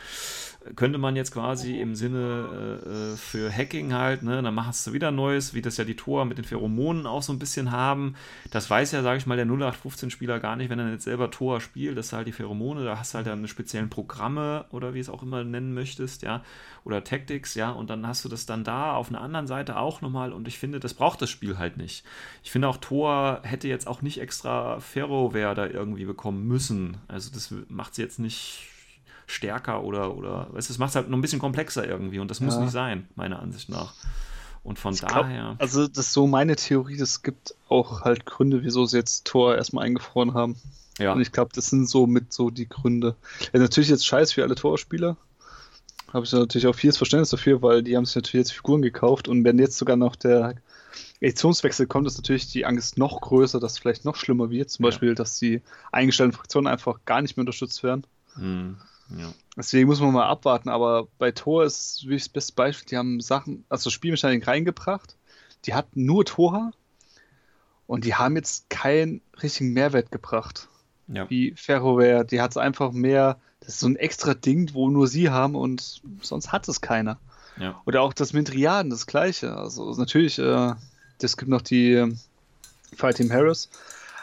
könnte 0.75 0.99
man 0.99 1.17
jetzt 1.17 1.33
quasi 1.33 1.81
im 1.81 1.95
Sinne 1.95 2.81
äh, 2.85 2.89
äh 2.89 3.17
für 3.17 3.53
Hacking 3.53 3.93
halt, 3.93 4.23
ne, 4.23 4.43
dann 4.43 4.55
machst 4.55 4.87
du 4.87 4.93
wieder 4.93 5.11
Neues, 5.11 5.55
wie 5.55 5.63
das 5.63 5.77
ja 5.77 5.85
die 5.85 5.97
Tor 5.97 6.25
mit 6.25 6.39
den 6.39 6.45
Pheromonen 6.45 7.07
auch 7.07 7.23
so 7.23 7.33
ein 7.33 7.39
bisschen 7.39 7.71
haben. 7.71 8.15
Das 8.51 8.69
weiß 8.69 8.93
ja, 8.93 9.03
sage 9.03 9.19
ich 9.19 9.27
mal, 9.27 9.37
der 9.37 9.47
0815-Spieler 9.47 10.41
gar 10.41 10.57
nicht, 10.57 10.71
wenn 10.71 10.79
er 10.79 10.91
jetzt 10.91 11.05
selber 11.05 11.31
Tor 11.31 11.61
spielt, 11.61 11.97
das 11.97 12.07
ist 12.07 12.13
halt 12.13 12.27
die 12.27 12.33
Pheromone, 12.33 12.85
da 12.85 12.99
hast 12.99 13.15
du 13.15 13.17
halt 13.17 13.27
dann 13.27 13.47
speziellen 13.49 13.91
Programme 13.91 14.65
oder 14.71 14.95
wie 14.95 15.01
es 15.01 15.09
auch 15.09 15.23
immer 15.23 15.45
nennen 15.45 15.75
möchtest, 15.75 16.23
ja, 16.23 16.43
oder 16.85 17.05
Tactics, 17.05 17.55
ja, 17.55 17.71
und 17.71 17.91
dann 17.91 18.07
hast 18.07 18.25
du 18.25 18.29
das 18.29 18.47
dann 18.47 18.65
da 18.65 18.95
auf 18.95 19.09
einer 19.09 19.21
anderen 19.21 19.47
Seite 19.47 19.79
auch 19.79 20.01
nochmal 20.01 20.33
und 20.33 20.49
ich 20.49 20.59
finde, 20.59 20.81
das 20.81 20.95
braucht 20.95 21.23
das 21.23 21.31
Spiel 21.31 21.59
halt 21.59 21.77
nicht. 21.77 22.05
Ich 22.43 22.51
finde 22.51 22.69
auch, 22.69 22.77
Tor 22.77 23.41
hätte 23.43 23.69
jetzt 23.69 23.87
auch 23.87 24.03
nicht 24.03 24.21
extra 24.21 24.81
Ferroware 24.81 25.55
da 25.55 25.67
irgendwie 25.67 26.05
bekommen 26.05 26.47
müssen. 26.47 26.97
Also 27.09 27.31
das 27.33 27.53
macht 27.69 27.95
sie 27.95 28.03
jetzt 28.03 28.19
nicht 28.19 28.69
stärker 29.27 29.83
oder, 29.83 30.17
oder 30.17 30.49
weißt, 30.53 30.71
das 30.71 30.79
macht 30.79 30.91
es 30.91 30.97
halt 30.97 31.11
noch 31.11 31.19
ein 31.19 31.21
bisschen 31.21 31.41
komplexer 31.41 31.87
irgendwie 31.87 32.19
und 32.19 32.31
das 32.31 32.41
muss 32.41 32.57
nicht 32.57 32.71
sein, 32.71 33.09
meiner 33.17 33.41
Ansicht 33.41 33.69
nach. 33.69 33.95
Und 34.63 34.81
von 34.81 34.95
ich 34.95 35.01
daher. 35.01 35.43
Glaub, 35.43 35.61
also, 35.61 35.87
das 35.87 36.07
ist 36.07 36.13
so 36.13 36.27
meine 36.27 36.57
Theorie, 36.57 36.97
das 36.97 37.23
gibt 37.23 37.55
auch 37.69 38.03
halt 38.03 38.27
Gründe, 38.27 38.65
wieso 38.65 38.85
sie 38.85 38.97
jetzt 38.97 39.25
Tor 39.25 39.55
erstmal 39.55 39.85
eingefroren 39.85 40.35
haben. 40.35 40.57
Ja. 40.99 41.13
Und 41.13 41.21
ich 41.21 41.31
glaube, 41.31 41.51
das 41.55 41.69
sind 41.69 41.89
so 41.89 42.07
mit 42.07 42.33
so 42.33 42.51
die 42.51 42.69
Gründe. 42.69 43.15
Ja, 43.53 43.61
natürlich 43.61 43.91
jetzt 43.91 44.07
scheiß 44.07 44.33
für 44.33 44.43
alle 44.43 44.55
Torspieler. 44.55 45.17
Habe 46.13 46.25
ich 46.25 46.33
natürlich 46.33 46.67
auch 46.67 46.75
vieles 46.75 46.97
Verständnis 46.97 47.31
dafür, 47.31 47.63
weil 47.63 47.83
die 47.83 47.97
haben 47.97 48.07
sich 48.07 48.17
natürlich 48.17 48.47
jetzt 48.47 48.53
Figuren 48.53 48.83
gekauft 48.83 49.29
und 49.29 49.45
wenn 49.45 49.59
jetzt 49.59 49.77
sogar 49.77 49.97
noch 49.97 50.17
der 50.17 50.55
Editionswechsel 51.21 51.87
kommt, 51.87 52.07
ist 52.07 52.17
natürlich 52.17 52.51
die 52.51 52.67
Angst 52.67 52.99
noch 52.99 53.21
größer, 53.21 53.61
dass 53.61 53.73
es 53.73 53.79
vielleicht 53.79 54.05
noch 54.05 54.17
schlimmer 54.17 54.51
wird. 54.51 54.71
Zum 54.71 54.85
ja. 54.85 54.91
Beispiel, 54.91 55.15
dass 55.15 55.39
die 55.39 55.63
eingestellten 55.93 56.33
Fraktionen 56.33 56.67
einfach 56.67 57.01
gar 57.05 57.23
nicht 57.23 57.37
mehr 57.37 57.43
unterstützt 57.43 57.83
werden. 57.83 58.05
Mhm. 58.37 58.77
Ja. 59.11 59.33
Deswegen 59.57 59.87
muss 59.87 60.01
man 60.01 60.13
mal 60.13 60.27
abwarten, 60.27 60.69
aber 60.69 61.09
bei 61.19 61.31
Tor 61.31 61.65
ist 61.65 62.05
wirklich 62.05 62.25
das 62.25 62.29
beste 62.29 62.53
Beispiel, 62.55 62.87
die 62.91 62.97
haben 62.97 63.21
Sachen, 63.21 63.65
also 63.69 63.91
Spielmechanik 63.91 64.47
reingebracht, 64.47 65.17
die 65.65 65.75
hatten 65.75 66.05
nur 66.05 66.25
Tora 66.25 66.73
und 67.87 68.05
die 68.05 68.15
haben 68.15 68.37
jetzt 68.37 68.69
keinen 68.69 69.21
richtigen 69.43 69.73
Mehrwert 69.73 70.11
gebracht. 70.11 70.69
Ja. 71.09 71.31
Wie 71.31 71.53
Ferroware, 71.57 72.25
die 72.25 72.41
hat 72.41 72.51
es 72.51 72.57
einfach 72.57 72.93
mehr, 72.93 73.39
das 73.61 73.75
ist 73.75 73.81
so 73.81 73.89
ein 73.89 73.97
extra 73.97 74.35
Ding, 74.35 74.75
wo 74.75 74.91
nur 74.91 75.07
sie 75.07 75.31
haben 75.31 75.55
und 75.55 76.03
sonst 76.21 76.53
hat 76.53 76.69
es 76.69 76.81
keiner. 76.81 77.19
Ja. 77.59 77.81
Oder 77.87 78.03
auch 78.03 78.13
das 78.13 78.33
mit 78.33 78.53
Riaden, 78.53 78.91
das 78.91 79.07
gleiche. 79.07 79.57
Also 79.57 79.91
natürlich, 79.93 80.39
äh, 80.39 80.75
es 81.23 81.37
gibt 81.37 81.51
noch 81.51 81.63
die 81.63 81.93
äh, 81.93 82.15
Fight 82.95 83.17
Team 83.17 83.31
Harris, 83.33 83.71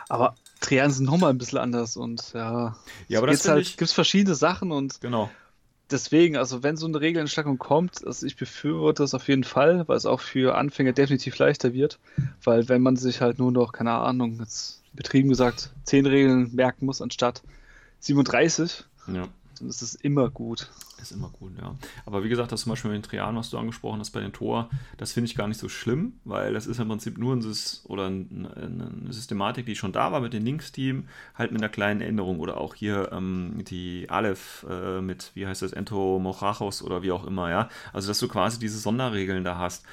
aber 0.09 0.35
Triaden 0.63 0.91
sind 0.91 1.05
nochmal 1.05 1.29
ein 1.29 1.37
bisschen 1.37 1.59
anders 1.59 1.97
und 1.97 2.33
ja, 2.33 2.75
ja 3.07 3.19
aber 3.19 3.27
das 3.27 3.47
halt, 3.47 3.61
ich... 3.61 3.77
gibt 3.77 3.91
verschiedene 3.91 4.33
Sachen 4.33 4.71
und 4.71 5.01
genau. 5.01 5.29
deswegen, 5.91 6.37
also 6.37 6.63
wenn 6.63 6.77
so 6.77 6.87
eine 6.87 7.01
Regelentschlackung 7.01 7.57
kommt, 7.57 8.05
also 8.07 8.25
ich 8.25 8.37
befürworte 8.37 9.03
das 9.03 9.13
auf 9.13 9.27
jeden 9.27 9.43
Fall, 9.43 9.87
weil 9.87 9.97
es 9.97 10.05
auch 10.05 10.21
für 10.21 10.55
Anfänger 10.55 10.93
definitiv 10.93 11.37
leichter 11.37 11.73
wird, 11.73 11.99
weil 12.43 12.69
wenn 12.69 12.81
man 12.81 12.95
sich 12.95 13.19
halt 13.19 13.39
nur 13.39 13.51
noch, 13.51 13.73
keine 13.73 13.91
Ahnung, 13.91 14.39
jetzt 14.39 14.81
betrieben 14.93 15.29
gesagt, 15.29 15.71
10 15.83 16.05
Regeln 16.05 16.55
merken 16.55 16.85
muss 16.85 17.01
anstatt 17.01 17.43
37, 17.99 18.85
ja. 19.13 19.27
Dann 19.63 19.69
ist 19.69 19.81
es 19.81 19.95
immer 19.95 20.29
gut. 20.29 20.69
Ist 21.01 21.11
immer 21.11 21.29
gut, 21.29 21.53
ja. 21.57 21.75
Aber 22.05 22.23
wie 22.23 22.29
gesagt, 22.29 22.51
das 22.51 22.61
zum 22.61 22.71
Beispiel 22.71 22.91
mit 22.91 22.97
den 23.01 23.09
Trianen, 23.09 23.37
was 23.37 23.49
du 23.49 23.57
angesprochen 23.57 23.99
hast 23.99 24.11
bei 24.11 24.19
den 24.19 24.33
Tor, 24.33 24.69
das 24.97 25.13
finde 25.13 25.29
ich 25.29 25.35
gar 25.35 25.47
nicht 25.47 25.59
so 25.59 25.69
schlimm, 25.69 26.13
weil 26.25 26.53
das 26.53 26.67
ist 26.67 26.79
im 26.79 26.89
Prinzip 26.89 27.17
nur 27.17 27.35
ein, 27.35 27.43
oder 27.85 28.07
ein, 28.07 28.47
eine 28.55 29.13
Systematik, 29.13 29.65
die 29.65 29.75
schon 29.75 29.93
da 29.93 30.11
war 30.11 30.19
mit 30.19 30.33
dem 30.33 30.43
Links-Team, 30.43 31.07
halt 31.35 31.51
mit 31.51 31.61
einer 31.61 31.69
kleinen 31.69 32.01
Änderung. 32.01 32.39
Oder 32.39 32.57
auch 32.57 32.75
hier 32.75 33.11
ähm, 33.13 33.63
die 33.65 34.09
Aleph 34.09 34.65
äh, 34.69 35.01
mit, 35.01 35.31
wie 35.33 35.47
heißt 35.47 35.61
das, 35.61 35.71
Entomorachos 35.71 36.81
oder 36.81 37.01
wie 37.03 37.11
auch 37.11 37.25
immer, 37.25 37.49
ja. 37.49 37.69
Also, 37.93 38.09
dass 38.09 38.19
du 38.19 38.27
quasi 38.27 38.59
diese 38.59 38.77
Sonderregeln 38.77 39.43
da 39.43 39.57
hast. 39.57 39.85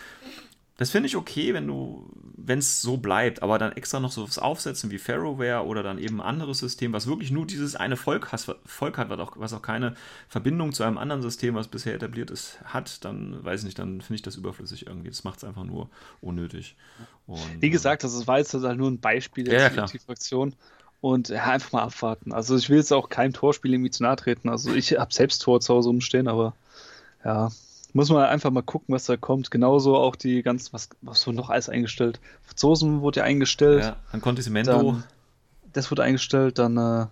Das 0.81 0.91
finde 0.91 1.09
ich 1.09 1.17
okay, 1.17 1.53
wenn 1.53 1.67
du, 1.67 2.09
wenn 2.39 2.59
es 2.59 2.81
so 2.81 2.97
bleibt, 2.97 3.43
aber 3.43 3.59
dann 3.59 3.73
extra 3.73 4.01
noch 4.01 4.11
so 4.11 4.27
was 4.27 4.39
aufsetzen 4.39 4.91
wie 4.91 4.97
Ferroware 4.97 5.67
oder 5.67 5.83
dann 5.83 5.99
eben 5.99 6.23
ein 6.23 6.27
anderes 6.27 6.59
System, 6.59 6.95
was 6.95 7.07
wirklich 7.07 7.31
nur 7.31 7.45
dieses 7.45 7.77
eine 7.77 7.99
Volk, 7.99 8.33
has, 8.33 8.51
Volk 8.65 8.97
hat, 8.97 9.11
was 9.11 9.21
auch, 9.21 9.33
was 9.37 9.53
auch 9.53 9.61
keine 9.61 9.95
Verbindung 10.27 10.73
zu 10.73 10.83
einem 10.83 10.97
anderen 10.97 11.21
System, 11.21 11.55
was 11.55 11.69
bisher 11.69 11.95
etabliert 11.95 12.31
ist, 12.31 12.61
hat, 12.65 13.05
dann 13.05 13.45
weiß 13.45 13.61
ich 13.61 13.67
nicht, 13.67 13.79
dann 13.79 14.01
finde 14.01 14.15
ich 14.15 14.23
das 14.23 14.37
überflüssig 14.37 14.87
irgendwie. 14.87 15.11
Das 15.11 15.23
macht 15.23 15.37
es 15.37 15.45
einfach 15.45 15.65
nur 15.65 15.91
unnötig. 16.23 16.77
Und, 17.27 17.61
wie 17.61 17.69
gesagt, 17.69 18.03
das 18.03 18.27
war 18.27 18.39
jetzt 18.39 18.55
halt 18.55 18.79
nur 18.79 18.91
ein 18.91 19.01
Beispiel 19.01 19.45
der 19.45 19.61
ja, 19.61 19.71
ja, 19.71 19.87
Fraktion. 19.87 20.55
Und 21.03 21.29
ja, 21.29 21.45
einfach 21.45 21.73
mal 21.73 21.83
abwarten. 21.83 22.33
Also 22.33 22.57
ich 22.57 22.71
will 22.71 22.79
jetzt 22.79 22.95
auch 22.95 23.11
keinem 23.11 23.35
Torspiel 23.35 23.75
irgendwie 23.75 23.91
zu 23.91 24.03
nahe 24.03 24.17
treten. 24.17 24.49
Also 24.49 24.73
ich 24.73 24.99
habe 24.99 25.13
selbst 25.13 25.43
Tor 25.43 25.61
zu 25.61 25.75
Hause 25.75 25.91
umstehen, 25.91 26.27
aber 26.27 26.55
ja, 27.23 27.51
muss 27.95 28.11
man 28.11 28.25
einfach 28.25 28.51
mal 28.51 28.63
gucken, 28.63 28.95
was 28.95 29.05
da 29.05 29.17
kommt. 29.17 29.51
Genauso 29.51 29.97
auch 29.97 30.17
die 30.17 30.43
ganzen, 30.43 30.73
was, 30.73 30.89
was 31.03 31.27
wurde 31.27 31.37
noch 31.37 31.51
alles 31.51 31.69
eingestellt? 31.69 32.21
Franzosen 32.43 33.01
wurde 33.01 33.21
ja 33.21 33.25
eingestellt. 33.25 33.83
Ja, 33.83 33.97
dann 34.13 34.21
Contisimento. 34.21 34.73
Dann, 34.73 35.05
das 35.73 35.91
wurde 35.91 36.03
eingestellt, 36.03 36.59
dann 36.59 36.77
äh, 36.77 37.07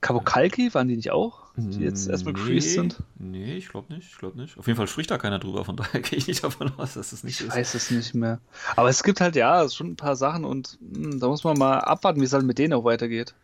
Kavokalki, 0.00 0.72
waren 0.74 0.88
die 0.88 0.96
nicht 0.96 1.10
auch? 1.10 1.46
Die 1.56 1.80
jetzt 1.80 2.06
erstmal 2.08 2.34
nee, 2.34 2.40
gefreezed 2.40 2.72
sind? 2.72 3.02
Nee, 3.18 3.56
ich 3.56 3.68
glaube 3.70 3.92
nicht, 3.92 4.08
ich 4.12 4.18
glaube 4.18 4.38
nicht. 4.38 4.58
Auf 4.58 4.66
jeden 4.66 4.76
Fall 4.76 4.86
spricht 4.88 5.10
da 5.10 5.16
keiner 5.16 5.38
drüber, 5.38 5.64
von 5.64 5.76
daher 5.76 6.00
gehe 6.00 6.18
ich 6.18 6.26
nicht 6.26 6.44
davon 6.44 6.70
aus, 6.76 6.94
dass 6.94 7.12
es 7.12 7.24
nicht 7.24 7.40
ich 7.40 7.46
ist. 7.46 7.52
Ich 7.52 7.58
weiß 7.58 7.74
es 7.74 7.90
nicht 7.90 8.14
mehr. 8.14 8.40
Aber 8.76 8.90
es 8.90 9.02
gibt 9.02 9.20
halt, 9.20 9.36
ja, 9.36 9.68
schon 9.68 9.88
ein 9.88 9.96
paar 9.96 10.16
Sachen 10.16 10.44
und 10.44 10.78
mh, 10.80 11.12
hm, 11.12 11.20
da 11.20 11.28
muss 11.28 11.44
man 11.44 11.58
mal 11.58 11.78
abwarten, 11.78 12.20
wie 12.20 12.24
es 12.24 12.32
halt 12.32 12.44
mit 12.44 12.58
denen 12.58 12.74
auch 12.74 12.84
weitergeht. 12.84 13.34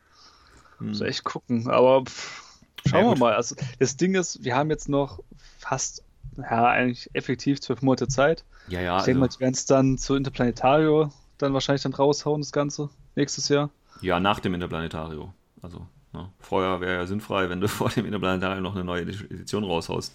Hm. 0.78 0.88
Muss 0.88 1.00
echt 1.00 1.24
gucken, 1.24 1.68
aber 1.70 2.04
pff, 2.04 2.52
schauen 2.86 3.04
ja, 3.04 3.10
wir 3.10 3.18
mal. 3.18 3.34
Also 3.34 3.56
das 3.78 3.96
Ding 3.96 4.14
ist, 4.14 4.44
wir 4.44 4.54
haben 4.54 4.68
jetzt 4.68 4.90
noch 4.90 5.20
fast 5.58 6.02
ja, 6.36 6.66
eigentlich 6.66 7.10
effektiv 7.14 7.60
zwölf 7.60 7.82
Monate 7.82 8.08
Zeit. 8.08 8.44
Ja, 8.68 8.80
ja. 8.80 8.98
Ich 8.98 9.04
denke 9.04 9.20
mal, 9.20 9.26
also 9.26 9.38
die 9.38 9.42
werden 9.42 9.54
es 9.54 9.66
dann 9.66 9.98
zu 9.98 10.14
Interplanetario 10.14 11.10
dann 11.38 11.52
wahrscheinlich 11.52 11.82
dann 11.82 11.94
raushauen, 11.94 12.40
das 12.40 12.52
Ganze, 12.52 12.88
nächstes 13.16 13.48
Jahr. 13.48 13.70
Ja, 14.00 14.20
nach 14.20 14.40
dem 14.40 14.54
Interplanetario. 14.54 15.32
Also, 15.60 15.86
ne? 16.12 16.28
vorher 16.40 16.80
wäre 16.80 16.94
ja 16.94 17.06
sinnfrei, 17.06 17.48
wenn 17.48 17.60
du 17.60 17.68
vor 17.68 17.90
dem 17.90 18.06
Interplanetario 18.06 18.60
noch 18.60 18.74
eine 18.74 18.84
neue 18.84 19.02
Edition 19.02 19.64
raushaust. 19.64 20.14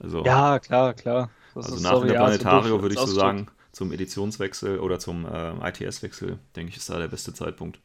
Also, 0.00 0.24
ja, 0.24 0.58
klar, 0.58 0.94
klar. 0.94 1.30
Das 1.54 1.72
also 1.72 1.82
nach 1.82 2.00
dem 2.00 2.08
Interplanetario 2.08 2.76
ja, 2.76 2.82
würde 2.82 2.94
ich 2.94 3.00
so 3.00 3.06
sagen, 3.06 3.48
zum 3.76 3.92
Editionswechsel 3.92 4.78
oder 4.78 4.98
zum 4.98 5.26
äh, 5.26 5.68
ITS-Wechsel, 5.68 6.38
denke 6.56 6.70
ich, 6.70 6.78
ist 6.78 6.88
da 6.88 6.98
der 6.98 7.08
beste 7.08 7.34
Zeitpunkt. 7.34 7.78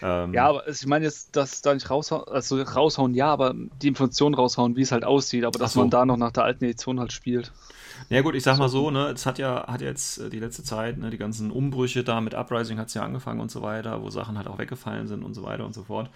Ähm, 0.00 0.32
ja, 0.32 0.46
aber 0.46 0.68
ich 0.68 0.86
meine 0.86 1.06
jetzt, 1.06 1.34
dass 1.34 1.60
da 1.60 1.74
nicht 1.74 1.90
raushauen, 1.90 2.28
also 2.28 2.62
raushauen, 2.62 3.14
ja, 3.14 3.32
aber 3.32 3.52
die 3.82 3.88
Informationen 3.88 4.36
raushauen, 4.36 4.76
wie 4.76 4.82
es 4.82 4.92
halt 4.92 5.02
aussieht, 5.02 5.44
aber 5.44 5.58
dass 5.58 5.72
so. 5.72 5.80
man 5.80 5.90
da 5.90 6.06
noch 6.06 6.16
nach 6.16 6.30
der 6.30 6.44
alten 6.44 6.62
Edition 6.62 7.00
halt 7.00 7.12
spielt. 7.12 7.50
Ja 8.10 8.22
gut, 8.22 8.36
ich 8.36 8.44
sag 8.44 8.58
mal 8.58 8.68
so, 8.68 8.92
ne, 8.92 9.08
es 9.08 9.26
hat 9.26 9.40
ja, 9.40 9.66
hat 9.66 9.80
jetzt 9.80 10.18
äh, 10.18 10.30
die 10.30 10.38
letzte 10.38 10.62
Zeit, 10.62 10.98
ne, 10.98 11.10
die 11.10 11.18
ganzen 11.18 11.50
Umbrüche 11.50 12.04
da 12.04 12.20
mit 12.20 12.34
Uprising 12.34 12.78
hat 12.78 12.86
es 12.86 12.94
ja 12.94 13.02
angefangen 13.02 13.40
und 13.40 13.50
so 13.50 13.60
weiter, 13.60 14.02
wo 14.02 14.10
Sachen 14.10 14.38
halt 14.38 14.46
auch 14.46 14.58
weggefallen 14.58 15.08
sind 15.08 15.24
und 15.24 15.34
so 15.34 15.42
weiter 15.42 15.66
und 15.66 15.74
so 15.74 15.82
fort. 15.82 16.10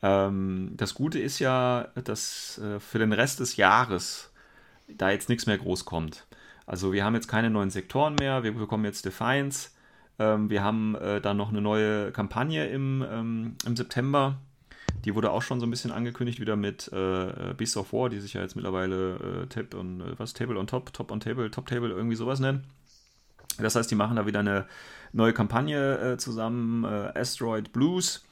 Ähm, 0.00 0.74
das 0.76 0.94
Gute 0.94 1.18
ist 1.18 1.40
ja, 1.40 1.88
dass 2.04 2.58
äh, 2.58 2.78
für 2.78 3.00
den 3.00 3.12
Rest 3.12 3.40
des 3.40 3.56
Jahres 3.56 4.30
da 4.86 5.10
jetzt 5.10 5.28
nichts 5.28 5.46
mehr 5.46 5.58
groß 5.58 5.84
kommt. 5.84 6.24
Also 6.70 6.92
wir 6.92 7.04
haben 7.04 7.16
jetzt 7.16 7.26
keine 7.26 7.50
neuen 7.50 7.70
Sektoren 7.70 8.14
mehr, 8.14 8.44
wir 8.44 8.54
bekommen 8.54 8.84
jetzt 8.84 9.04
Defiance. 9.04 9.70
Ähm, 10.20 10.50
wir 10.50 10.62
haben 10.62 10.94
äh, 10.94 11.20
dann 11.20 11.36
noch 11.36 11.48
eine 11.48 11.60
neue 11.60 12.12
Kampagne 12.12 12.68
im, 12.68 13.04
ähm, 13.10 13.56
im 13.66 13.74
September. 13.74 14.38
Die 15.04 15.16
wurde 15.16 15.32
auch 15.32 15.42
schon 15.42 15.58
so 15.58 15.66
ein 15.66 15.70
bisschen 15.70 15.90
angekündigt, 15.90 16.38
wieder 16.38 16.54
mit 16.54 16.86
äh, 16.92 17.54
Beasts 17.56 17.76
of 17.76 17.92
War, 17.92 18.08
die 18.08 18.20
sich 18.20 18.34
ja 18.34 18.42
jetzt 18.42 18.54
mittlerweile 18.54 19.16
äh, 19.16 19.46
Tab 19.48 19.74
und 19.74 20.00
äh, 20.00 20.16
was 20.16 20.32
Table 20.32 20.56
on 20.60 20.68
Top, 20.68 20.92
Top 20.92 21.10
on 21.10 21.18
Table, 21.18 21.50
Top 21.50 21.66
Table, 21.66 21.90
irgendwie 21.90 22.14
sowas 22.14 22.38
nennen. 22.38 22.62
Das 23.58 23.74
heißt, 23.74 23.90
die 23.90 23.96
machen 23.96 24.14
da 24.14 24.26
wieder 24.26 24.38
eine 24.38 24.66
neue 25.12 25.32
Kampagne 25.32 25.98
äh, 25.98 26.18
zusammen, 26.18 26.84
äh, 26.84 27.18
Asteroid 27.18 27.72
Blues 27.72 28.24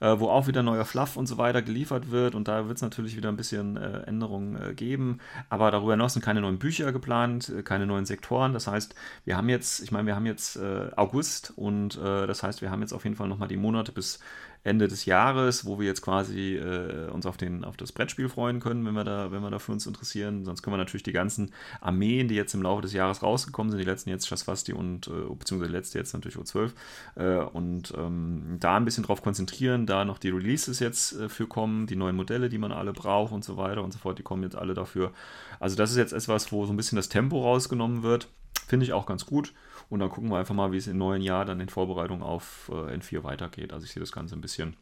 äh, 0.00 0.18
wo 0.18 0.28
auch 0.28 0.46
wieder 0.46 0.62
neuer 0.62 0.84
Fluff 0.84 1.16
und 1.16 1.26
so 1.26 1.38
weiter 1.38 1.62
geliefert 1.62 2.10
wird. 2.10 2.34
Und 2.34 2.48
da 2.48 2.66
wird 2.66 2.76
es 2.76 2.82
natürlich 2.82 3.16
wieder 3.16 3.28
ein 3.28 3.36
bisschen 3.36 3.76
äh, 3.76 4.02
Änderungen 4.02 4.56
äh, 4.56 4.74
geben. 4.74 5.18
Aber 5.48 5.70
darüber 5.70 5.92
hinaus 5.92 6.14
sind 6.14 6.24
keine 6.24 6.40
neuen 6.40 6.58
Bücher 6.58 6.92
geplant, 6.92 7.48
äh, 7.48 7.62
keine 7.62 7.86
neuen 7.86 8.06
Sektoren. 8.06 8.52
Das 8.52 8.66
heißt, 8.66 8.94
wir 9.24 9.36
haben 9.36 9.48
jetzt, 9.48 9.80
ich 9.80 9.92
meine, 9.92 10.06
wir 10.06 10.14
haben 10.14 10.26
jetzt 10.26 10.56
äh, 10.56 10.90
August 10.96 11.52
und 11.56 11.96
äh, 11.98 12.26
das 12.26 12.42
heißt, 12.42 12.62
wir 12.62 12.70
haben 12.70 12.80
jetzt 12.80 12.92
auf 12.92 13.04
jeden 13.04 13.16
Fall 13.16 13.28
nochmal 13.28 13.48
die 13.48 13.56
Monate 13.56 13.92
bis 13.92 14.20
Ende 14.64 14.88
des 14.88 15.04
Jahres, 15.04 15.64
wo 15.64 15.78
wir 15.78 15.86
jetzt 15.86 16.02
quasi 16.02 16.56
äh, 16.56 17.08
uns 17.10 17.26
auf, 17.26 17.36
den, 17.36 17.64
auf 17.64 17.76
das 17.76 17.92
Brettspiel 17.92 18.28
freuen 18.28 18.60
können, 18.60 18.84
wenn 18.84 18.94
wir, 18.94 19.04
da, 19.04 19.30
wenn 19.30 19.42
wir 19.42 19.50
da 19.50 19.58
uns 19.68 19.86
interessieren. 19.86 20.44
Sonst 20.44 20.62
können 20.62 20.74
wir 20.74 20.78
natürlich 20.78 21.02
die 21.02 21.12
ganzen 21.12 21.52
Armeen, 21.80 22.28
die 22.28 22.34
jetzt 22.34 22.54
im 22.54 22.62
Laufe 22.62 22.82
des 22.82 22.92
Jahres 22.92 23.22
rausgekommen 23.22 23.70
sind, 23.70 23.78
die 23.78 23.84
letzten 23.84 24.10
jetzt 24.10 24.26
Schasfasti 24.26 24.72
und, 24.72 25.08
äh, 25.08 25.34
beziehungsweise 25.38 25.72
letzte 25.72 25.98
jetzt 25.98 26.12
natürlich 26.12 26.36
O12, 26.36 26.72
äh, 27.16 27.36
und 27.38 27.92
ähm, 27.96 28.56
da 28.60 28.76
ein 28.76 28.84
bisschen 28.84 29.04
drauf 29.04 29.22
konzentrieren, 29.22 29.86
da 29.86 30.04
noch 30.04 30.18
die 30.18 30.30
Releases 30.30 30.80
jetzt 30.80 31.18
äh, 31.18 31.28
für 31.28 31.46
kommen, 31.46 31.86
die 31.86 31.96
neuen 31.96 32.16
Modelle, 32.16 32.48
die 32.48 32.58
man 32.58 32.72
alle 32.72 32.92
braucht 32.92 33.32
und 33.32 33.44
so 33.44 33.56
weiter 33.56 33.82
und 33.82 33.92
so 33.92 33.98
fort, 33.98 34.18
die 34.18 34.22
kommen 34.22 34.42
jetzt 34.42 34.56
alle 34.56 34.74
dafür. 34.74 35.12
Also 35.60 35.76
das 35.76 35.90
ist 35.90 35.96
jetzt 35.96 36.12
etwas, 36.12 36.52
wo 36.52 36.66
so 36.66 36.72
ein 36.72 36.76
bisschen 36.76 36.96
das 36.96 37.08
Tempo 37.08 37.42
rausgenommen 37.42 38.02
wird. 38.02 38.28
Finde 38.66 38.84
ich 38.84 38.92
auch 38.92 39.06
ganz 39.06 39.24
gut. 39.24 39.52
Und 39.90 40.00
dann 40.00 40.10
gucken 40.10 40.30
wir 40.30 40.38
einfach 40.38 40.54
mal, 40.54 40.72
wie 40.72 40.76
es 40.76 40.86
im 40.86 40.98
neuen 40.98 41.22
Jahr 41.22 41.44
dann 41.44 41.60
in 41.60 41.68
Vorbereitung 41.68 42.22
auf 42.22 42.70
äh, 42.72 42.96
N4 42.96 43.24
weitergeht. 43.24 43.72
Also 43.72 43.84
ich 43.84 43.92
sehe 43.92 44.00
das 44.00 44.12
Ganze 44.12 44.34
ein 44.34 44.40
bisschen 44.40 44.76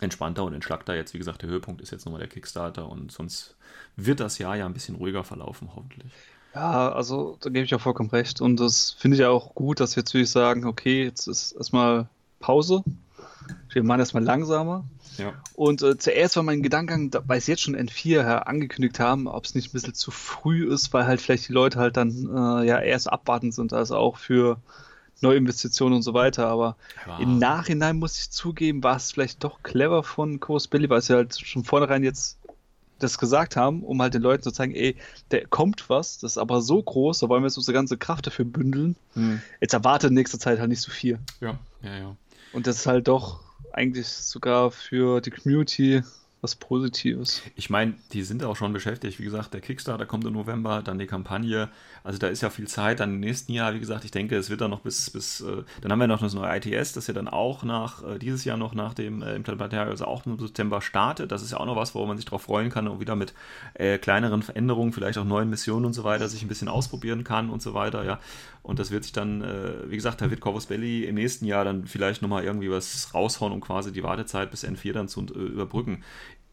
entspannter 0.00 0.44
und 0.44 0.52
entschlackter. 0.52 0.94
Jetzt, 0.94 1.14
wie 1.14 1.18
gesagt, 1.18 1.42
der 1.42 1.48
Höhepunkt 1.48 1.80
ist 1.80 1.90
jetzt 1.90 2.04
nochmal 2.04 2.20
der 2.20 2.28
Kickstarter 2.28 2.88
und 2.88 3.10
sonst 3.10 3.56
wird 3.96 4.20
das 4.20 4.38
Jahr 4.38 4.56
ja 4.56 4.66
ein 4.66 4.74
bisschen 4.74 4.96
ruhiger 4.96 5.24
verlaufen, 5.24 5.70
hoffentlich. 5.74 6.12
Ja, 6.54 6.92
also 6.92 7.36
da 7.40 7.50
gebe 7.50 7.64
ich 7.64 7.74
auch 7.74 7.80
vollkommen 7.80 8.10
recht. 8.10 8.40
Und 8.40 8.60
das 8.60 8.92
finde 8.92 9.16
ich 9.16 9.20
ja 9.20 9.30
auch 9.30 9.54
gut, 9.54 9.80
dass 9.80 9.96
wir 9.96 10.02
jetzt 10.02 10.14
wirklich 10.14 10.30
sagen, 10.30 10.64
okay, 10.64 11.04
jetzt 11.04 11.26
ist 11.26 11.52
erstmal 11.52 12.08
Pause. 12.40 12.82
Wir 13.72 13.82
machen 13.82 14.00
erstmal 14.00 14.22
langsamer. 14.24 14.84
Ja. 15.18 15.32
Und 15.54 15.82
äh, 15.82 15.96
zuerst 15.96 16.36
war 16.36 16.42
mein 16.42 16.62
Gedankengang, 16.62 17.10
da- 17.10 17.22
weil 17.26 17.38
es 17.38 17.46
jetzt 17.46 17.62
schon 17.62 17.74
N4 17.76 18.08
ja 18.22 18.38
angekündigt 18.40 19.00
haben, 19.00 19.26
ob 19.28 19.44
es 19.44 19.54
nicht 19.54 19.68
ein 19.70 19.72
bisschen 19.72 19.94
zu 19.94 20.10
früh 20.10 20.70
ist, 20.72 20.92
weil 20.92 21.06
halt 21.06 21.20
vielleicht 21.20 21.48
die 21.48 21.52
Leute 21.52 21.78
halt 21.78 21.96
dann 21.96 22.10
äh, 22.10 22.66
ja 22.66 22.78
erst 22.80 23.10
abwarten 23.10 23.52
sind, 23.52 23.72
also 23.72 23.96
auch 23.96 24.16
für 24.18 24.58
Neuinvestitionen 25.22 25.96
und 25.96 26.02
so 26.02 26.12
weiter. 26.14 26.48
Aber 26.48 26.76
Ja. 27.06 27.18
im 27.18 27.38
Nachhinein 27.38 27.96
muss 27.98 28.18
ich 28.18 28.30
zugeben, 28.30 28.82
war 28.82 28.96
es 28.96 29.12
vielleicht 29.12 29.42
doch 29.44 29.62
clever 29.62 30.02
von 30.02 30.40
Coast 30.40 30.70
Billy, 30.70 30.90
weil 30.90 31.00
sie 31.00 31.14
halt 31.14 31.38
schon 31.38 31.64
vornherein 31.64 32.02
jetzt 32.04 32.38
das 32.98 33.18
gesagt 33.18 33.56
haben, 33.56 33.82
um 33.82 34.00
halt 34.00 34.14
den 34.14 34.22
Leuten 34.22 34.42
zu 34.42 34.50
zeigen, 34.50 34.74
ey, 34.74 34.96
der 35.30 35.46
kommt 35.46 35.90
was, 35.90 36.18
das 36.18 36.32
ist 36.32 36.38
aber 36.38 36.62
so 36.62 36.82
groß, 36.82 37.18
da 37.18 37.28
wollen 37.28 37.42
wir 37.42 37.46
jetzt 37.48 37.58
unsere 37.58 37.74
ganze 37.74 37.98
Kraft 37.98 38.26
dafür 38.26 38.46
bündeln. 38.46 38.96
Hm. 39.12 39.42
Jetzt 39.60 39.74
erwartet 39.74 40.08
in 40.10 40.14
nächster 40.14 40.38
Zeit 40.38 40.58
halt 40.58 40.70
nicht 40.70 40.80
so 40.80 40.90
viel. 40.90 41.18
Ja, 41.42 41.58
ja, 41.82 41.96
ja. 41.96 42.16
Und 42.56 42.66
das 42.66 42.76
ist 42.78 42.86
halt 42.86 43.06
doch 43.08 43.44
eigentlich 43.68 44.08
sogar 44.08 44.70
für 44.70 45.20
die 45.20 45.30
Community 45.30 46.02
was 46.46 46.54
Positives. 46.54 47.42
Ich 47.56 47.70
meine, 47.70 47.94
die 48.12 48.22
sind 48.22 48.44
auch 48.44 48.54
schon 48.54 48.72
beschäftigt. 48.72 49.18
Wie 49.18 49.24
gesagt, 49.24 49.52
der 49.52 49.60
Kickstarter 49.60 50.06
kommt 50.06 50.24
im 50.26 50.34
November, 50.34 50.80
dann 50.80 50.96
die 50.96 51.08
Kampagne. 51.08 51.68
Also 52.04 52.20
da 52.20 52.28
ist 52.28 52.40
ja 52.40 52.50
viel 52.50 52.68
Zeit. 52.68 53.00
Dann 53.00 53.14
im 53.14 53.20
nächsten 53.20 53.52
Jahr, 53.52 53.74
wie 53.74 53.80
gesagt, 53.80 54.04
ich 54.04 54.12
denke, 54.12 54.36
es 54.36 54.48
wird 54.48 54.60
dann 54.60 54.70
noch 54.70 54.78
bis, 54.78 55.10
bis 55.10 55.40
äh, 55.40 55.64
dann 55.80 55.90
haben 55.90 55.98
wir 55.98 56.06
noch 56.06 56.20
das 56.20 56.34
neue 56.34 56.56
ITS, 56.56 56.92
das 56.92 57.08
ja 57.08 57.14
dann 57.14 57.26
auch 57.26 57.64
nach, 57.64 58.04
äh, 58.04 58.20
dieses 58.20 58.44
Jahr 58.44 58.56
noch 58.56 58.74
nach 58.74 58.94
dem 58.94 59.22
äh, 59.22 59.34
Implementariat, 59.34 59.88
also 59.88 60.04
auch 60.04 60.24
im 60.24 60.38
September 60.38 60.80
startet. 60.80 61.32
Das 61.32 61.42
ist 61.42 61.50
ja 61.50 61.58
auch 61.58 61.66
noch 61.66 61.74
was, 61.74 61.96
worauf 61.96 62.06
man 62.06 62.16
sich 62.16 62.26
darauf 62.26 62.42
freuen 62.42 62.70
kann 62.70 62.86
und 62.86 63.00
wieder 63.00 63.16
mit 63.16 63.34
äh, 63.74 63.98
kleineren 63.98 64.42
Veränderungen, 64.42 64.92
vielleicht 64.92 65.18
auch 65.18 65.24
neuen 65.24 65.50
Missionen 65.50 65.84
und 65.84 65.94
so 65.94 66.04
weiter, 66.04 66.28
sich 66.28 66.42
ein 66.42 66.48
bisschen 66.48 66.68
ausprobieren 66.68 67.24
kann 67.24 67.50
und 67.50 67.60
so 67.60 67.74
weiter, 67.74 68.04
ja. 68.04 68.20
Und 68.66 68.80
das 68.80 68.90
wird 68.90 69.04
sich 69.04 69.12
dann, 69.12 69.42
äh, 69.42 69.88
wie 69.90 69.94
gesagt, 69.94 70.20
da 70.20 70.28
wird 70.28 70.40
Corvus 70.40 70.66
Belly 70.66 71.04
im 71.04 71.14
nächsten 71.14 71.44
Jahr 71.44 71.64
dann 71.64 71.86
vielleicht 71.86 72.20
nochmal 72.20 72.42
irgendwie 72.42 72.68
was 72.68 73.14
raushauen, 73.14 73.52
um 73.52 73.60
quasi 73.60 73.92
die 73.92 74.02
Wartezeit 74.02 74.50
bis 74.50 74.64
N4 74.64 74.92
dann 74.92 75.08
zu 75.08 75.20
äh, 75.20 75.38
überbrücken. 75.38 76.02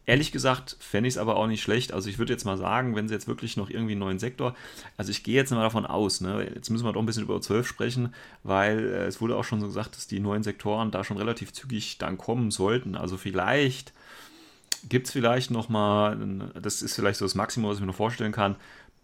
Ehrlich 0.06 0.32
gesagt 0.32 0.76
fände 0.80 1.08
ich 1.08 1.14
es 1.14 1.18
aber 1.18 1.36
auch 1.36 1.46
nicht 1.46 1.62
schlecht. 1.62 1.92
Also 1.92 2.10
ich 2.10 2.18
würde 2.18 2.32
jetzt 2.32 2.44
mal 2.44 2.58
sagen, 2.58 2.94
wenn 2.94 3.08
sie 3.08 3.14
jetzt 3.14 3.26
wirklich 3.26 3.56
noch 3.56 3.70
irgendwie 3.70 3.92
einen 3.92 4.00
neuen 4.00 4.18
Sektor, 4.18 4.54
also 4.98 5.10
ich 5.10 5.22
gehe 5.22 5.34
jetzt 5.34 5.50
mal 5.50 5.62
davon 5.62 5.86
aus, 5.86 6.20
ne, 6.20 6.46
jetzt 6.54 6.68
müssen 6.68 6.84
wir 6.84 6.92
doch 6.92 7.00
ein 7.00 7.06
bisschen 7.06 7.22
über 7.22 7.36
O12 7.36 7.64
sprechen, 7.64 8.14
weil 8.42 8.78
äh, 8.80 9.06
es 9.06 9.20
wurde 9.20 9.36
auch 9.36 9.44
schon 9.44 9.60
so 9.60 9.66
gesagt, 9.66 9.96
dass 9.96 10.06
die 10.06 10.20
neuen 10.20 10.42
Sektoren 10.42 10.90
da 10.90 11.04
schon 11.04 11.16
relativ 11.16 11.52
zügig 11.52 11.96
dann 11.98 12.18
kommen 12.18 12.50
sollten. 12.50 12.96
Also 12.96 13.16
vielleicht 13.16 13.94
gibt 14.88 15.06
es 15.06 15.12
vielleicht 15.12 15.50
nochmal, 15.50 16.18
das 16.60 16.82
ist 16.82 16.94
vielleicht 16.94 17.18
so 17.18 17.24
das 17.24 17.34
Maximum, 17.34 17.70
was 17.70 17.78
ich 17.78 17.80
mir 17.80 17.86
noch 17.86 17.94
vorstellen 17.94 18.32
kann, 18.32 18.56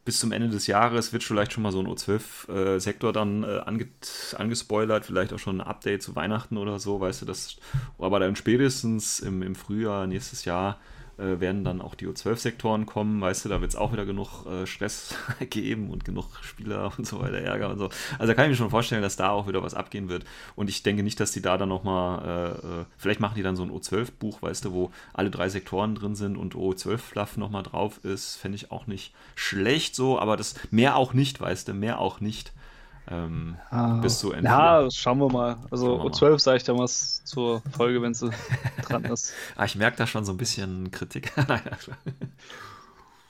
bis 0.04 0.18
zum 0.18 0.32
Ende 0.32 0.48
des 0.48 0.66
Jahres 0.66 1.12
wird 1.12 1.22
vielleicht 1.22 1.52
schon 1.52 1.62
mal 1.62 1.72
so 1.72 1.80
ein 1.80 1.86
O12-Sektor 1.86 3.12
dann 3.12 3.42
äh, 3.44 3.60
ange 3.64 3.88
angespoilert, 4.36 5.04
vielleicht 5.04 5.32
auch 5.32 5.38
schon 5.38 5.60
ein 5.60 5.66
Update 5.66 6.02
zu 6.02 6.16
Weihnachten 6.16 6.56
oder 6.56 6.78
so, 6.78 7.00
weißt 7.00 7.22
du, 7.22 7.26
das, 7.26 7.56
aber 7.98 8.18
dann 8.18 8.36
spätestens 8.36 9.20
im, 9.20 9.42
im 9.42 9.54
Frühjahr 9.54 10.06
nächstes 10.06 10.44
Jahr 10.44 10.78
äh, 11.20 11.40
werden 11.40 11.64
dann 11.64 11.80
auch 11.80 11.94
die 11.94 12.06
O12-Sektoren 12.06 12.86
kommen, 12.86 13.20
weißt 13.20 13.44
du, 13.44 13.48
da 13.48 13.60
wird 13.60 13.70
es 13.70 13.76
auch 13.76 13.92
wieder 13.92 14.06
genug 14.06 14.46
äh, 14.46 14.66
Stress 14.66 15.14
geben 15.50 15.90
und 15.90 16.04
genug 16.04 16.26
Spieler 16.42 16.92
und 16.98 17.06
so 17.06 17.20
weiter, 17.20 17.38
Ärger 17.38 17.70
und 17.70 17.78
so. 17.78 17.90
Also 18.18 18.26
da 18.26 18.34
kann 18.34 18.46
ich 18.46 18.50
mir 18.50 18.56
schon 18.56 18.70
vorstellen, 18.70 19.02
dass 19.02 19.16
da 19.16 19.30
auch 19.30 19.46
wieder 19.46 19.62
was 19.62 19.74
abgehen 19.74 20.08
wird. 20.08 20.24
Und 20.56 20.70
ich 20.70 20.82
denke 20.82 21.02
nicht, 21.02 21.20
dass 21.20 21.32
die 21.32 21.42
da 21.42 21.58
dann 21.58 21.68
nochmal, 21.68 22.24
äh, 22.24 22.80
äh, 22.80 22.84
vielleicht 22.96 23.20
machen 23.20 23.34
die 23.36 23.42
dann 23.42 23.56
so 23.56 23.62
ein 23.62 23.70
O12-Buch, 23.70 24.42
weißt 24.42 24.64
du, 24.64 24.72
wo 24.72 24.90
alle 25.12 25.30
drei 25.30 25.48
Sektoren 25.48 25.94
drin 25.94 26.14
sind 26.14 26.36
und 26.36 26.54
O12-Fluff 26.54 27.36
nochmal 27.36 27.62
drauf 27.62 28.04
ist, 28.04 28.36
fände 28.36 28.56
ich 28.56 28.70
auch 28.70 28.86
nicht 28.86 29.14
schlecht 29.34 29.94
so, 29.94 30.18
aber 30.18 30.36
das 30.36 30.54
mehr 30.70 30.96
auch 30.96 31.12
nicht, 31.12 31.40
weißt 31.40 31.68
du, 31.68 31.74
mehr 31.74 32.00
auch 32.00 32.20
nicht. 32.20 32.52
Ähm, 33.10 33.56
bis 34.02 34.20
zu 34.20 34.32
N4. 34.32 34.44
Ja, 34.44 34.88
schauen 34.90 35.18
wir 35.18 35.28
mal. 35.28 35.56
Also 35.70 35.98
wir 35.98 36.10
O12 36.10 36.38
sage 36.38 36.56
ich 36.58 36.64
dann 36.64 36.78
was 36.78 37.24
zur 37.24 37.60
Folge, 37.76 38.00
wenn 38.02 38.14
sie 38.14 38.30
dran 38.82 39.04
ist. 39.04 39.32
Ah, 39.56 39.64
ich 39.64 39.74
merke 39.74 39.96
da 39.96 40.06
schon 40.06 40.24
so 40.24 40.32
ein 40.32 40.36
bisschen 40.38 40.90
Kritik. 40.90 41.32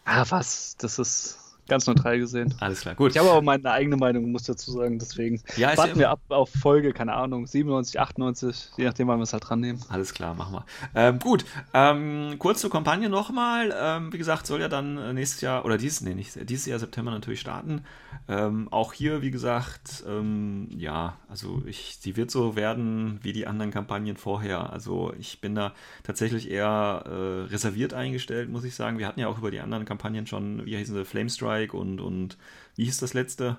Ah, 0.05 0.25
was? 0.29 0.77
Das 0.79 0.99
ist 0.99 1.40
ganz 1.71 1.87
neutral 1.87 2.19
gesehen. 2.19 2.53
Alles 2.61 2.83
klar, 2.83 2.95
gut. 2.95 3.13
Ich 3.13 3.19
habe 3.19 3.31
aber 3.31 3.41
meine 3.41 3.71
eigene 3.71 3.97
Meinung, 3.97 4.31
muss 4.31 4.43
ich 4.43 4.49
dazu 4.49 4.73
sagen, 4.73 4.99
deswegen 4.99 5.41
Ja, 5.57 5.77
warten 5.79 5.93
ja- 5.93 5.99
wir 5.99 6.11
ab 6.11 6.21
auf 6.29 6.51
Folge, 6.51 6.93
keine 6.93 7.15
Ahnung, 7.15 7.47
97, 7.47 7.99
98, 7.99 8.71
je 8.77 8.85
nachdem, 8.85 9.09
wann 9.09 9.19
wir 9.19 9.23
es 9.23 9.33
halt 9.33 9.49
dran 9.49 9.61
nehmen. 9.61 9.81
Alles 9.89 10.13
klar, 10.13 10.35
machen 10.35 10.53
wir. 10.53 10.65
Ähm, 10.95 11.19
gut, 11.19 11.45
ähm, 11.73 12.35
kurz 12.39 12.61
zur 12.61 12.71
Kampagne 12.71 13.09
nochmal. 13.09 13.75
Ähm, 13.81 14.13
wie 14.13 14.19
gesagt, 14.19 14.47
soll 14.47 14.61
ja 14.61 14.69
dann 14.69 14.99
äh, 14.99 15.13
nächstes 15.15 15.41
Jahr, 15.41 15.65
oder 15.65 15.79
dieses, 15.79 16.03
nee, 16.03 16.15
nicht, 16.15 16.37
dieses 16.51 16.67
Jahr 16.67 16.79
September 16.79 17.11
natürlich 17.13 17.41
starten. 17.41 17.85
Ähm, 18.29 18.69
auch 18.71 18.93
hier, 18.93 19.23
wie 19.23 19.31
gesagt, 19.31 20.05
ähm, 20.09 20.69
ja, 20.77 21.17
also 21.29 21.63
ich, 21.67 21.99
sie 22.01 22.17
wird 22.17 22.31
so 22.31 22.57
werden 22.57 23.19
wie 23.23 23.33
die 23.33 23.47
anderen 23.47 23.71
Kampagnen 23.71 24.17
vorher. 24.17 24.73
Also 24.73 25.13
ich 25.19 25.41
bin 25.41 25.55
da 25.55 25.73
tatsächlich 26.03 26.51
eher 26.51 27.05
äh, 27.07 27.51
reserviert 27.53 27.95
eingestellt, 27.95 28.51
muss 28.51 28.65
ich 28.65 28.75
sagen. 28.75 28.99
Wir 28.99 29.07
hatten 29.07 29.21
ja 29.21 29.29
auch 29.29 29.39
über 29.39 29.51
die 29.51 29.61
anderen 29.61 29.85
Kampagnen 29.85 30.27
schon, 30.27 30.65
wie 30.67 30.77
hießen 30.77 30.95
sie, 30.95 31.05
Flamestrike 31.05 31.60
und, 31.69 32.01
und 32.01 32.37
wie 32.77 32.85
hieß 32.85 32.99
das 32.99 33.15
letzte? 33.15 33.59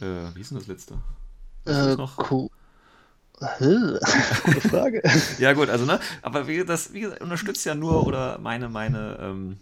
Äh, 0.00 0.34
wie 0.34 0.38
hieß 0.38 0.50
denn 0.50 0.58
das 0.58 0.66
letzte? 0.66 0.98
Das 1.64 1.96
noch? 1.96 2.18
cool. 2.30 2.48
Gute 4.44 4.60
Frage. 4.60 5.02
Ja, 5.38 5.52
gut, 5.52 5.68
also, 5.70 5.84
ne, 5.84 6.00
aber 6.22 6.48
wie, 6.48 6.64
das 6.64 6.92
wie 6.92 7.00
gesagt, 7.00 7.20
unterstützt 7.22 7.64
ja 7.64 7.74
nur 7.74 8.04
oder 8.06 8.38
meine, 8.38 8.68
meine, 8.68 9.18
ähm, 9.20 9.60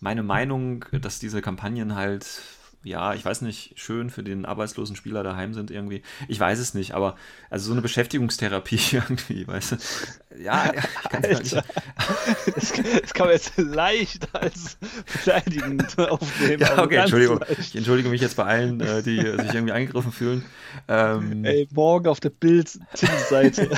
meine 0.00 0.22
Meinung, 0.22 0.84
dass 0.92 1.18
diese 1.18 1.40
Kampagnen 1.40 1.94
halt, 1.94 2.42
ja, 2.84 3.14
ich 3.14 3.24
weiß 3.24 3.40
nicht, 3.40 3.72
schön 3.76 4.10
für 4.10 4.22
den 4.22 4.44
arbeitslosen 4.44 4.94
Spieler 4.94 5.22
daheim 5.22 5.54
sind 5.54 5.70
irgendwie. 5.70 6.02
Ich 6.28 6.38
weiß 6.38 6.58
es 6.58 6.74
nicht, 6.74 6.92
aber 6.92 7.16
also 7.48 7.66
so 7.66 7.72
eine 7.72 7.80
Beschäftigungstherapie 7.80 8.78
irgendwie, 8.92 9.46
weißt 9.46 9.72
du. 9.72 9.76
Ja, 10.42 10.70
ich 11.02 11.08
kann 11.08 11.24
es 11.24 11.38
nicht. 11.40 11.64
Das, 12.54 12.72
das 13.00 13.14
kann 13.14 13.26
man 13.26 13.34
jetzt 13.34 13.56
leicht 13.56 14.28
als 14.34 14.76
beleidigend 15.24 15.98
aufnehmen. 15.98 16.60
Ja, 16.60 16.82
okay, 16.82 16.96
ganz 16.96 17.04
Entschuldigung. 17.04 17.38
leicht. 17.40 17.60
Ich 17.60 17.76
entschuldige 17.76 18.08
mich 18.10 18.20
jetzt 18.20 18.36
bei 18.36 18.44
allen, 18.44 18.80
äh, 18.80 19.02
die 19.02 19.16
sich 19.16 19.54
irgendwie 19.54 19.72
angegriffen 19.72 20.12
fühlen. 20.12 20.44
Ähm, 20.86 21.44
Ey, 21.44 21.66
morgen 21.72 22.08
auf 22.08 22.20
der 22.20 22.30
Bild-Titelseite. 22.30 23.70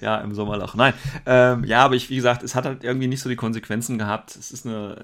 ja, 0.00 0.16
im 0.18 0.34
Sommerloch. 0.34 0.74
Nein. 0.74 0.94
Ähm, 1.26 1.64
ja, 1.64 1.84
aber 1.84 1.94
ich, 1.94 2.10
wie 2.10 2.16
gesagt, 2.16 2.42
es 2.42 2.56
hat 2.56 2.64
halt 2.64 2.82
irgendwie 2.82 3.06
nicht 3.06 3.20
so 3.20 3.28
die 3.28 3.36
Konsequenzen 3.36 3.98
gehabt. 3.98 4.34
Es 4.34 4.50
ist 4.50 4.66
eine, 4.66 4.96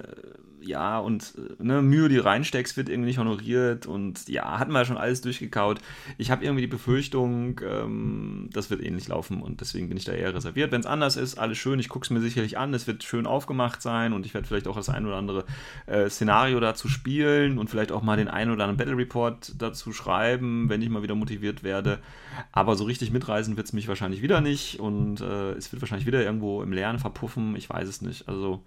ja, 0.61 0.99
und 0.99 1.35
äh, 1.37 1.63
ne, 1.63 1.83
Mühe, 1.83 2.09
die 2.09 2.19
reinsteckst, 2.19 2.77
wird 2.77 2.89
irgendwie 2.89 3.09
nicht 3.09 3.19
honoriert. 3.19 3.87
Und 3.87 4.29
ja, 4.29 4.59
hatten 4.59 4.73
wir 4.73 4.81
ja 4.81 4.85
schon 4.85 4.97
alles 4.97 5.21
durchgekaut. 5.21 5.81
Ich 6.17 6.31
habe 6.31 6.45
irgendwie 6.45 6.63
die 6.63 6.69
Befürchtung, 6.69 7.61
ähm, 7.65 8.51
das 8.53 8.71
wird 8.71 8.83
ähnlich 8.83 9.09
laufen 9.09 9.43
und 9.43 9.61
deswegen 9.61 9.89
bin 9.89 9.97
ich 9.97 10.05
da 10.05 10.13
eher 10.13 10.35
reserviert. 10.35 10.73
Wenn 10.73 10.81
es 10.81 10.87
anders 10.87 11.17
ist, 11.17 11.39
alles 11.39 11.59
schön. 11.59 11.79
Ich 11.79 11.89
gucke 11.89 12.05
es 12.05 12.11
mir 12.11 12.21
sicherlich 12.21 12.59
an. 12.59 12.75
Es 12.75 12.87
wird 12.87 13.05
schön 13.05 13.27
aufgemacht 13.27 13.83
sein 13.83 14.13
und 14.13 14.27
ich 14.27 14.35
werde 14.35 14.47
vielleicht 14.47 14.69
auch 14.69 14.77
das 14.77 14.89
ein 14.89 15.07
oder 15.07 15.17
andere 15.17 15.45
äh, 15.87 16.09
Szenario 16.09 16.61
dazu 16.61 16.89
spielen 16.89 17.59
und 17.59 17.71
vielleicht 17.71 17.93
auch 17.93 18.03
mal 18.03 18.17
den 18.17 18.29
ein 18.29 18.51
oder 18.51 18.65
anderen 18.65 18.77
Battle 18.77 18.97
Report 18.97 19.55
dazu 19.59 19.93
schreiben, 19.93 20.69
wenn 20.69 20.83
ich 20.83 20.89
mal 20.89 21.03
wieder 21.03 21.15
motiviert 21.15 21.63
werde. 21.63 21.99
Aber 22.53 22.77
so 22.77 22.85
richtig 22.85 23.11
mitreisen 23.11 23.57
wird 23.57 23.67
es 23.67 23.73
mich 23.73 23.89
wahrscheinlich 23.89 24.23
wieder 24.23 24.41
nicht 24.41 24.81
und 24.81 25.21
äh, 25.21 25.53
es 25.53 25.73
wird 25.73 25.83
wahrscheinlich 25.83 26.07
wieder 26.07 26.23
irgendwo 26.23 26.63
im 26.63 26.73
Lernen 26.73 26.99
verpuffen. 26.99 27.57
Ich 27.57 27.69
weiß 27.69 27.89
es 27.89 28.03
nicht. 28.03 28.29
Also, 28.29 28.63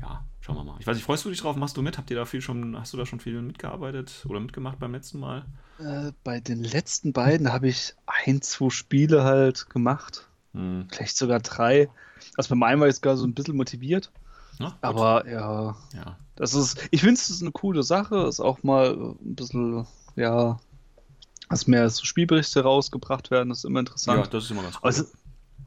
ja, 0.00 0.24
schauen 0.40 0.56
wir 0.56 0.64
mal. 0.64 0.76
Ich 0.78 0.86
weiß 0.86 0.96
nicht, 0.96 1.04
freust 1.04 1.24
du 1.24 1.30
dich 1.30 1.35
drauf? 1.42 1.56
Machst 1.56 1.76
du 1.76 1.82
mit? 1.82 1.98
Habt 1.98 2.10
ihr 2.10 2.16
da 2.16 2.24
viel 2.24 2.40
schon, 2.40 2.78
hast 2.78 2.92
du 2.92 2.96
da 2.96 3.06
schon 3.06 3.20
viel 3.20 3.40
mitgearbeitet 3.42 4.24
oder 4.28 4.40
mitgemacht 4.40 4.78
beim 4.78 4.92
letzten 4.92 5.20
Mal? 5.20 5.44
äh, 5.78 6.12
bei 6.24 6.40
den 6.40 6.62
letzten 6.62 7.12
beiden 7.12 7.52
habe 7.52 7.68
ich 7.68 7.94
ein, 8.06 8.42
zwei 8.42 8.70
Spiele 8.70 9.24
halt 9.24 9.68
gemacht. 9.70 10.26
Hm. 10.54 10.88
Vielleicht 10.90 11.16
sogar 11.16 11.40
drei. 11.40 11.88
Also 12.36 12.50
beim 12.50 12.62
einen 12.62 12.80
war 12.80 12.88
ich 12.88 12.96
sogar 12.96 13.16
so 13.16 13.26
ein 13.26 13.34
bisschen 13.34 13.56
motiviert. 13.56 14.10
Na. 14.58 14.76
Aber 14.80 15.28
ja, 15.28 15.76
ja. 15.94 16.16
das 16.36 16.54
ist, 16.54 16.88
ich 16.90 17.00
finde 17.00 17.14
es 17.14 17.28
ist 17.28 17.42
eine 17.42 17.52
coole 17.52 17.82
Sache. 17.82 18.26
Ist 18.26 18.40
auch 18.40 18.62
mal 18.62 18.92
ein 18.94 19.34
bisschen, 19.34 19.86
ja, 20.16 20.58
dass 21.48 21.66
mehr 21.66 21.88
so 21.90 22.04
Spielberichte 22.04 22.62
rausgebracht 22.62 23.30
werden, 23.30 23.50
ist 23.50 23.64
immer 23.64 23.80
interessant. 23.80 24.18
ja, 24.18 24.26
das 24.26 24.44
ist 24.44 24.50
immer 24.50 24.62
ganz 24.62 24.76
Aber 24.76 24.88
es 24.88 25.00
ist, 25.00 25.14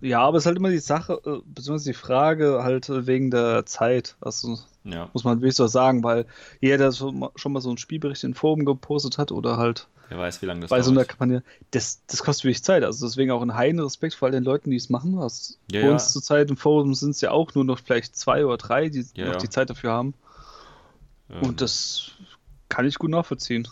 ja, 0.01 0.21
aber 0.21 0.37
es 0.37 0.43
ist 0.43 0.47
halt 0.47 0.57
immer 0.57 0.69
die 0.69 0.79
Sache, 0.79 1.21
äh, 1.25 1.39
beziehungsweise 1.45 1.91
die 1.91 1.97
Frage 1.97 2.63
halt 2.63 2.89
äh, 2.89 3.05
wegen 3.07 3.31
der 3.31 3.65
Zeit. 3.65 4.15
Also 4.21 4.57
Ja, 4.83 5.09
muss 5.13 5.23
man 5.23 5.39
wirklich 5.41 5.55
so 5.55 5.67
sagen, 5.67 6.03
weil 6.03 6.25
jeder, 6.61 6.77
der 6.77 6.91
schon 6.91 7.19
mal 7.19 7.61
so 7.61 7.69
einen 7.69 7.77
Spielbericht 7.77 8.23
in 8.23 8.33
Forum 8.33 8.65
gepostet 8.65 9.17
hat 9.17 9.31
oder 9.31 9.57
halt 9.57 9.87
wer 10.09 10.17
weiß, 10.17 10.41
wie 10.41 10.45
lange 10.45 10.61
das 10.61 10.69
bei 10.69 10.81
so 10.81 10.91
einer. 10.91 11.05
Kampagne, 11.05 11.43
das, 11.71 12.01
das 12.07 12.23
kostet 12.23 12.45
wirklich 12.45 12.63
Zeit. 12.63 12.83
Also 12.83 13.05
deswegen 13.05 13.31
auch 13.31 13.41
ein 13.41 13.55
heiden 13.55 13.79
Respekt 13.79 14.15
vor 14.15 14.27
all 14.27 14.31
den 14.31 14.43
Leuten, 14.43 14.71
die 14.71 14.77
es 14.77 14.89
machen. 14.89 15.17
Also 15.19 15.53
Ja, 15.71 15.81
bei 15.81 15.87
ja. 15.87 15.93
uns 15.93 16.11
zurzeit 16.13 16.49
im 16.49 16.57
Forum 16.57 16.93
sind 16.93 17.11
es 17.11 17.21
ja 17.21 17.31
auch 17.31 17.53
nur 17.55 17.65
noch 17.65 17.79
vielleicht 17.79 18.15
zwei 18.15 18.45
oder 18.45 18.57
drei, 18.57 18.89
die 18.89 19.05
Ja, 19.15 19.27
noch 19.27 19.35
die 19.37 19.49
Zeit 19.49 19.69
dafür 19.69 19.91
haben. 19.91 20.13
Ähm, 21.29 21.41
Und 21.41 21.61
das 21.61 22.11
kann 22.69 22.85
ich 22.85 22.95
gut 22.99 23.09
nachvollziehen. 23.09 23.67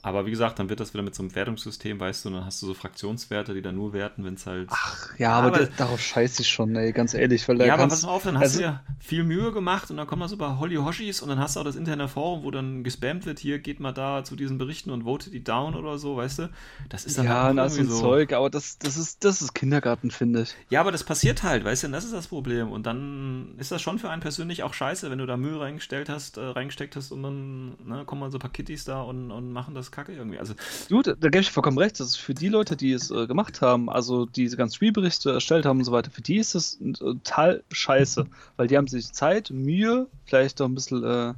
Aber 0.00 0.26
wie 0.26 0.30
gesagt, 0.30 0.60
dann 0.60 0.68
wird 0.68 0.78
das 0.78 0.94
wieder 0.94 1.02
mit 1.02 1.14
so 1.14 1.24
einem 1.24 1.34
Wertungssystem, 1.34 1.98
weißt 1.98 2.24
du, 2.24 2.28
und 2.28 2.36
dann 2.36 2.44
hast 2.44 2.62
du 2.62 2.66
so 2.66 2.74
Fraktionswerte, 2.74 3.52
die 3.52 3.62
dann 3.62 3.74
nur 3.74 3.92
werten, 3.92 4.24
wenn 4.24 4.34
es 4.34 4.46
halt. 4.46 4.68
Ach, 4.70 5.18
ja, 5.18 5.32
aber, 5.32 5.48
aber 5.48 5.66
da, 5.66 5.72
darauf 5.76 6.00
scheiße 6.00 6.42
ich 6.42 6.48
schon, 6.48 6.76
ey, 6.76 6.92
ganz 6.92 7.14
ehrlich. 7.14 7.48
Weil 7.48 7.58
da 7.58 7.66
ja, 7.66 7.74
aber 7.74 7.88
pass 7.88 8.04
mal 8.04 8.10
auf, 8.10 8.22
dann 8.22 8.36
hast 8.36 8.42
also- 8.42 8.58
du 8.58 8.64
ja 8.64 8.82
viel 9.00 9.24
Mühe 9.24 9.50
gemacht 9.50 9.90
und 9.90 9.96
dann 9.96 10.06
kommen 10.06 10.22
da 10.22 10.28
so 10.28 10.36
paar 10.36 10.60
Holly 10.60 10.76
Hoshis 10.76 11.20
und 11.20 11.28
dann 11.28 11.40
hast 11.40 11.56
du 11.56 11.60
auch 11.60 11.64
das 11.64 11.74
interne 11.74 12.06
Forum, 12.06 12.44
wo 12.44 12.50
dann 12.52 12.84
gespammt 12.84 13.26
wird, 13.26 13.40
hier 13.40 13.58
geht 13.58 13.80
mal 13.80 13.92
da 13.92 14.22
zu 14.22 14.36
diesen 14.36 14.56
Berichten 14.56 14.90
und 14.90 15.02
votet 15.02 15.32
die 15.32 15.42
down 15.42 15.74
oder 15.74 15.98
so, 15.98 16.16
weißt 16.16 16.38
du? 16.40 16.50
Das 16.88 17.04
ist 17.04 17.18
dann 17.18 17.26
ja, 17.26 17.42
halt 17.42 17.58
auch 17.58 17.68
so 17.68 17.80
ein 17.80 17.86
irgendwie 17.86 18.00
Zeug, 18.00 18.32
aber 18.32 18.50
das, 18.50 18.78
das, 18.78 18.96
ist, 18.96 19.24
das 19.24 19.42
ist 19.42 19.54
Kindergarten, 19.54 20.12
finde 20.12 20.42
ich. 20.42 20.54
Ja, 20.70 20.80
aber 20.80 20.92
das 20.92 21.02
passiert 21.02 21.42
halt, 21.42 21.64
weißt 21.64 21.82
du, 21.82 21.86
und 21.88 21.92
das 21.92 22.04
ist 22.04 22.14
das 22.14 22.28
Problem. 22.28 22.70
Und 22.70 22.86
dann 22.86 23.54
ist 23.58 23.72
das 23.72 23.82
schon 23.82 23.98
für 23.98 24.10
einen 24.10 24.22
persönlich 24.22 24.62
auch 24.62 24.74
scheiße, 24.74 25.10
wenn 25.10 25.18
du 25.18 25.26
da 25.26 25.36
Mühe 25.36 25.58
reingestellt 25.58 26.08
hast, 26.08 26.36
äh, 26.36 26.40
reingesteckt 26.40 26.94
hast 26.94 27.10
und 27.10 27.24
dann 27.24 27.68
ne, 27.84 28.04
kommen 28.06 28.20
mal 28.20 28.30
so 28.30 28.38
ein 28.38 28.40
paar 28.40 28.52
Kitties 28.52 28.84
da 28.84 29.02
und, 29.02 29.32
und 29.32 29.52
machen 29.52 29.74
das 29.74 29.87
Kacke 29.90 30.12
irgendwie. 30.12 30.38
Also, 30.38 30.54
da, 30.88 31.12
da 31.12 31.28
gebe 31.28 31.40
ich 31.40 31.50
vollkommen 31.50 31.78
recht. 31.78 31.98
Das 32.00 32.08
ist 32.08 32.16
für 32.16 32.34
die 32.34 32.48
Leute, 32.48 32.76
die 32.76 32.92
es 32.92 33.10
äh, 33.10 33.26
gemacht 33.26 33.60
haben, 33.60 33.90
also 33.90 34.26
diese 34.26 34.56
ganzen 34.56 34.76
Spielberichte 34.76 35.32
erstellt 35.32 35.66
haben 35.66 35.78
und 35.78 35.84
so 35.84 35.92
weiter, 35.92 36.10
für 36.10 36.22
die 36.22 36.36
ist 36.36 36.54
das 36.54 36.78
äh, 36.80 36.92
total 36.92 37.62
scheiße. 37.70 38.26
Weil 38.56 38.66
die 38.66 38.76
haben 38.76 38.86
sich 38.86 39.12
Zeit, 39.12 39.50
Mühe, 39.50 40.06
vielleicht 40.24 40.60
auch 40.60 40.66
ein 40.66 40.74
bisschen 40.74 41.04
äh, 41.04 41.34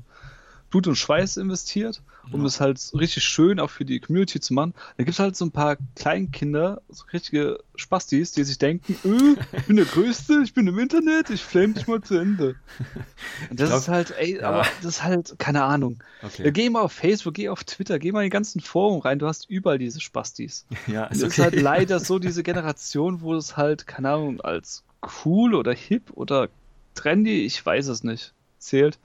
Blut 0.70 0.86
und 0.86 0.94
Schweiß 0.96 1.36
investiert, 1.36 2.00
um 2.32 2.40
Ja. 2.42 2.46
es 2.46 2.60
halt 2.60 2.80
richtig 2.94 3.24
schön 3.24 3.58
auch 3.58 3.70
für 3.70 3.84
die 3.84 3.98
Community 3.98 4.38
zu 4.40 4.54
machen. 4.54 4.72
Da 4.96 5.02
gibt 5.04 5.14
es 5.14 5.18
halt 5.18 5.34
so 5.36 5.44
ein 5.44 5.50
paar 5.50 5.76
Kleinkinder, 5.96 6.80
so 6.88 7.04
richtige 7.12 7.58
Spastis, 7.74 8.32
die 8.32 8.44
sich 8.44 8.58
denken, 8.58 8.94
äh, 9.04 9.56
ich 9.58 9.64
bin 9.66 9.76
der 9.76 9.84
Größte, 9.84 10.40
ich 10.44 10.54
bin 10.54 10.66
im 10.68 10.78
Internet, 10.78 11.30
ich 11.30 11.42
flame 11.42 11.74
dich 11.74 11.86
mal 11.88 12.00
zu 12.00 12.14
Ende. 12.18 12.54
Und 13.50 13.58
das 13.58 13.68
glaub- 13.70 13.80
ist 13.80 13.88
halt, 13.88 14.14
ey, 14.18 14.38
ja. 14.40 14.48
aber 14.48 14.66
das 14.82 14.84
ist 14.96 15.02
halt, 15.02 15.34
keine 15.38 15.64
Ahnung. 15.64 16.02
Okay. 16.22 16.52
geh 16.52 16.70
mal 16.70 16.82
auf 16.82 16.92
Facebook, 16.92 17.34
geh 17.34 17.48
auf 17.48 17.64
Twitter, 17.64 17.98
geh 17.98 18.12
mal 18.12 18.20
in 18.20 18.26
die 18.26 18.30
ganzen 18.30 18.60
Foren 18.60 19.00
rein, 19.00 19.18
du 19.18 19.26
hast 19.26 19.48
überall 19.50 19.78
diese 19.78 20.00
Spastis. 20.00 20.66
Ja, 20.86 21.06
Und 21.06 21.12
es 21.16 21.22
ist 21.22 21.38
halt 21.38 21.54
leider 21.60 22.00
so 22.00 22.18
diese 22.20 22.42
Generation, 22.42 23.20
wo 23.22 23.34
es 23.34 23.56
halt, 23.56 23.86
keine 23.86 24.10
Ahnung, 24.10 24.40
als 24.40 24.84
cool 25.24 25.54
oder 25.54 25.72
hip 25.72 26.10
oder 26.14 26.48
trendy, 26.94 27.44
ich 27.44 27.64
weiß 27.64 27.88
es 27.88 28.04
nicht, 28.04 28.34
zählt, 28.58 28.98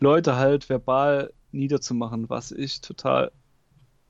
Leute 0.00 0.36
halt 0.36 0.68
verbal 0.68 1.32
niederzumachen, 1.52 2.28
was 2.30 2.52
ich 2.52 2.80
total 2.80 3.32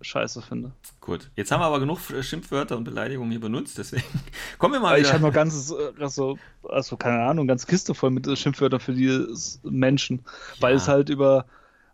scheiße 0.00 0.42
finde. 0.42 0.72
Gut, 1.00 1.30
jetzt 1.36 1.50
haben 1.50 1.60
wir 1.60 1.66
aber 1.66 1.80
genug 1.80 1.98
Schimpfwörter 2.20 2.76
und 2.76 2.84
Beleidigungen 2.84 3.30
hier 3.30 3.40
benutzt, 3.40 3.78
deswegen 3.78 4.04
kommen 4.58 4.74
wir 4.74 4.80
mal 4.80 4.90
Aber 4.90 4.98
ich 5.00 5.06
wieder. 5.06 5.12
habe 5.12 5.22
noch 5.22 5.32
ganzes, 5.32 5.70
äh, 5.70 5.92
also, 6.00 6.38
also 6.62 6.96
keine 6.96 7.22
Ahnung, 7.22 7.46
ganz 7.46 7.66
Kiste 7.66 7.94
voll 7.94 8.10
mit 8.10 8.26
äh, 8.26 8.36
Schimpfwörtern 8.36 8.80
für 8.80 8.92
die 8.94 9.26
Menschen, 9.62 10.24
weil 10.60 10.72
Ja. 10.72 10.76
es 10.76 10.88
halt 10.88 11.08
über, 11.08 11.46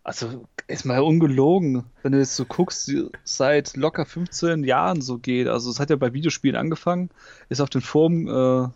also 0.03 0.49
ist 0.67 0.85
mal 0.85 1.01
ungelogen, 1.01 1.85
wenn 2.03 2.13
du 2.13 2.19
jetzt 2.19 2.37
so 2.37 2.47
guckst, 2.47 2.91
seit 3.25 3.77
locker 3.77 4.07
15 4.07 4.65
Jahren 4.65 5.01
so 5.03 5.19
geht. 5.19 5.49
Also 5.49 5.71
es 5.71 5.81
hat 5.81 5.91
ja 5.91 5.97
bei 5.97 6.13
Videospielen 6.13 6.57
angefangen, 6.57 7.11
ist 7.49 7.61
auf 7.61 7.71
den 7.71 7.81
Foren, 7.83 8.29
äh, 8.29 8.69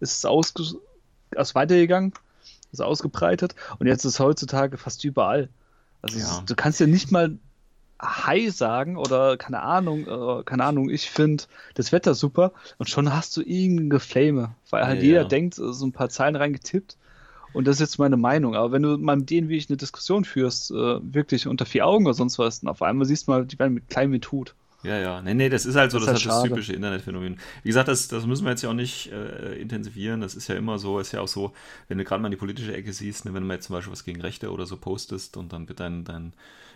ist 0.00 0.18
es 0.18 0.24
ausge, 0.24 0.62
also 1.36 1.54
weitergegangen, 1.54 2.12
ist 2.74 2.80
ausgebreitet 2.80 3.54
und 3.78 3.86
jetzt 3.86 4.04
ist 4.04 4.14
es 4.14 4.20
heutzutage 4.20 4.78
fast 4.78 5.04
überall. 5.04 5.48
Also 6.02 6.18
Ja. 6.18 6.44
du 6.46 6.54
kannst 6.56 6.80
ja 6.80 6.86
nicht 6.86 7.12
mal 7.12 7.38
Hi 8.02 8.50
sagen 8.50 8.96
oder 8.96 9.36
keine 9.38 9.62
Ahnung, 9.62 10.06
äh, 10.08 10.42
keine 10.44 10.64
Ahnung, 10.64 10.90
ich 10.90 11.10
finde 11.10 11.44
das 11.74 11.92
Wetter 11.92 12.14
super 12.14 12.52
und 12.78 12.90
schon 12.90 13.12
hast 13.14 13.36
du 13.36 13.42
irgendeine 13.42 13.88
Geflame, 13.90 14.56
weil 14.70 14.86
halt 14.86 15.02
Ja, 15.02 15.02
jeder 15.02 15.24
ja. 15.24 15.24
denkt, 15.24 15.58
äh, 15.58 15.72
so 15.72 15.86
ein 15.86 15.92
paar 15.92 16.08
Zeilen 16.10 16.36
reingetippt 16.36 16.98
und 17.52 17.66
das 17.66 17.76
ist 17.76 17.80
jetzt 17.80 17.98
meine 17.98 18.16
Meinung. 18.18 18.54
Aber 18.56 18.72
wenn 18.72 18.82
du 18.82 18.98
mal 18.98 19.16
mit 19.16 19.30
denen, 19.30 19.48
wie 19.48 19.56
ich 19.56 19.70
eine 19.70 19.76
Diskussion 19.78 20.24
führst, 20.24 20.70
äh, 20.72 20.74
wirklich 21.02 21.46
unter 21.48 21.66
vier 21.66 21.86
Augen 21.86 22.06
oder 22.06 22.14
sonst 22.14 22.38
was, 22.38 22.60
und 22.60 22.68
auf 22.68 22.82
einmal 22.82 23.06
siehst 23.06 23.28
du 23.28 23.32
mal, 23.32 23.46
die 23.46 23.58
werden 23.58 23.74
mit 23.74 23.88
klein 23.88 24.10
mit 24.10 24.32
Hut. 24.32 24.54
Ja, 24.84 24.98
ja. 24.98 25.22
Nee, 25.22 25.34
nee, 25.34 25.48
das 25.48 25.64
ist 25.66 25.76
halt 25.76 25.90
so, 25.90 25.98
Das 25.98 26.06
das, 26.06 26.14
halt 26.14 26.26
das 26.26 26.42
typische 26.42 26.72
Internetphänomen. 26.74 27.38
Wie 27.62 27.68
gesagt, 27.68 27.88
das, 27.88 28.08
das 28.08 28.26
müssen 28.26 28.44
wir 28.44 28.50
jetzt 28.50 28.62
ja 28.62 28.68
auch 28.70 28.74
nicht 28.74 29.10
äh, 29.12 29.54
intensivieren. 29.60 30.20
Das 30.20 30.34
ist 30.34 30.48
ja 30.48 30.56
immer 30.56 30.78
so, 30.78 30.98
ist 31.00 31.12
ja 31.12 31.20
auch 31.22 31.28
so, 31.28 31.54
wenn 31.88 31.98
du 31.98 32.04
gerade 32.04 32.20
mal 32.20 32.28
in 32.28 32.32
die 32.32 32.36
politische 32.36 32.74
Ecke 32.74 32.92
siehst, 32.92 33.24
ne, 33.24 33.32
wenn 33.34 33.42
du 33.42 33.48
mal 33.48 33.54
jetzt 33.54 33.66
zum 33.66 33.74
Beispiel 33.74 33.92
was 33.92 34.04
gegen 34.04 34.20
Rechte 34.20 34.52
oder 34.52 34.66
so 34.66 34.76
postest 34.76 35.36
und 35.38 35.52
dann 35.54 35.68
wird 35.68 35.80
dein, 35.80 36.04
dein 36.04 36.34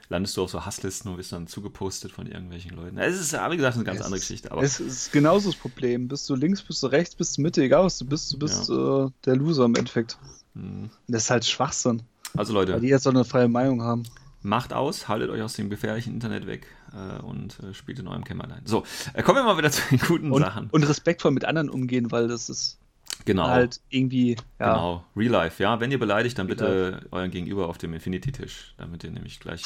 landest 0.08 0.36
du 0.38 0.42
auf 0.42 0.50
so 0.50 0.64
Hasslisten 0.64 1.10
und 1.10 1.18
wirst 1.18 1.32
dann 1.32 1.46
zugepostet 1.46 2.12
von 2.12 2.26
irgendwelchen 2.26 2.74
Leuten. 2.74 2.96
Es 2.98 3.20
ist, 3.20 3.32
ja, 3.32 3.50
wie 3.50 3.56
gesagt, 3.56 3.76
eine 3.76 3.84
ganz 3.84 4.00
Es 4.00 4.06
andere 4.06 4.20
Geschichte. 4.20 4.50
Aber 4.52 4.62
Es 4.62 4.80
ist 4.80 5.12
genauso 5.12 5.50
das 5.50 5.58
Problem. 5.58 6.08
Bist 6.08 6.28
du 6.30 6.34
links, 6.34 6.62
bist 6.62 6.82
du 6.82 6.86
rechts, 6.86 7.14
bist 7.14 7.36
du 7.36 7.42
Mitte, 7.42 7.62
egal 7.62 7.84
was 7.84 7.98
du 7.98 8.06
bist, 8.06 8.32
du 8.32 8.38
bist 8.38 8.70
äh, 8.70 9.10
der 9.26 9.36
Loser 9.36 9.66
im 9.66 9.74
Endeffekt. 9.74 10.18
mh. 10.54 10.62
Und 10.84 10.90
das 11.08 11.24
ist 11.24 11.30
halt 11.30 11.44
Schwachsinn, 11.44 12.02
also 12.36 12.54
weil 12.66 12.66
Leute, 12.66 12.80
die 12.80 12.88
jetzt 12.88 13.04
so 13.04 13.10
eine 13.10 13.24
freie 13.24 13.48
Meinung 13.48 13.82
haben. 13.82 14.04
macht 14.42 14.72
aus, 14.72 15.08
haltet 15.08 15.30
euch 15.30 15.42
aus 15.42 15.54
dem 15.54 15.70
gefährlichen 15.70 16.14
Internet 16.14 16.46
weg 16.46 16.66
äh, 16.98 17.22
und 17.22 17.58
äh, 17.60 17.74
spielt 17.74 17.98
in 17.98 18.08
eurem 18.08 18.24
Kämmerlein. 18.24 18.62
So, 18.64 18.84
äh, 19.14 19.22
kommen 19.22 19.38
wir 19.38 19.44
mal 19.44 19.58
wieder 19.58 19.70
zu 19.70 19.82
den 19.90 19.98
guten 19.98 20.32
Und, 20.32 20.42
Sachen. 20.42 20.68
und 20.70 20.82
respektvoll 20.82 21.30
mit 21.30 21.44
anderen 21.44 21.70
umgehen, 21.70 22.10
weil 22.10 22.28
das 22.28 22.48
ist 22.48 22.78
genau. 23.24 23.46
halt 23.46 23.80
irgendwie, 23.90 24.36
ja, 24.58 24.72
Genau, 24.72 25.04
Real 25.16 25.32
Life, 25.32 25.62
ja. 25.62 25.80
Wenn 25.80 25.90
ihr 25.90 25.98
beleidigt, 25.98 26.38
dann 26.38 26.46
Real 26.46 26.56
bitte 26.56 27.06
euren 27.10 27.30
Gegenüber 27.30 27.68
auf 27.68 27.78
dem 27.78 27.94
Infinity-Tisch, 27.94 28.74
damit 28.76 29.04
ihr 29.04 29.10
nämlich 29.10 29.40
gleich 29.40 29.62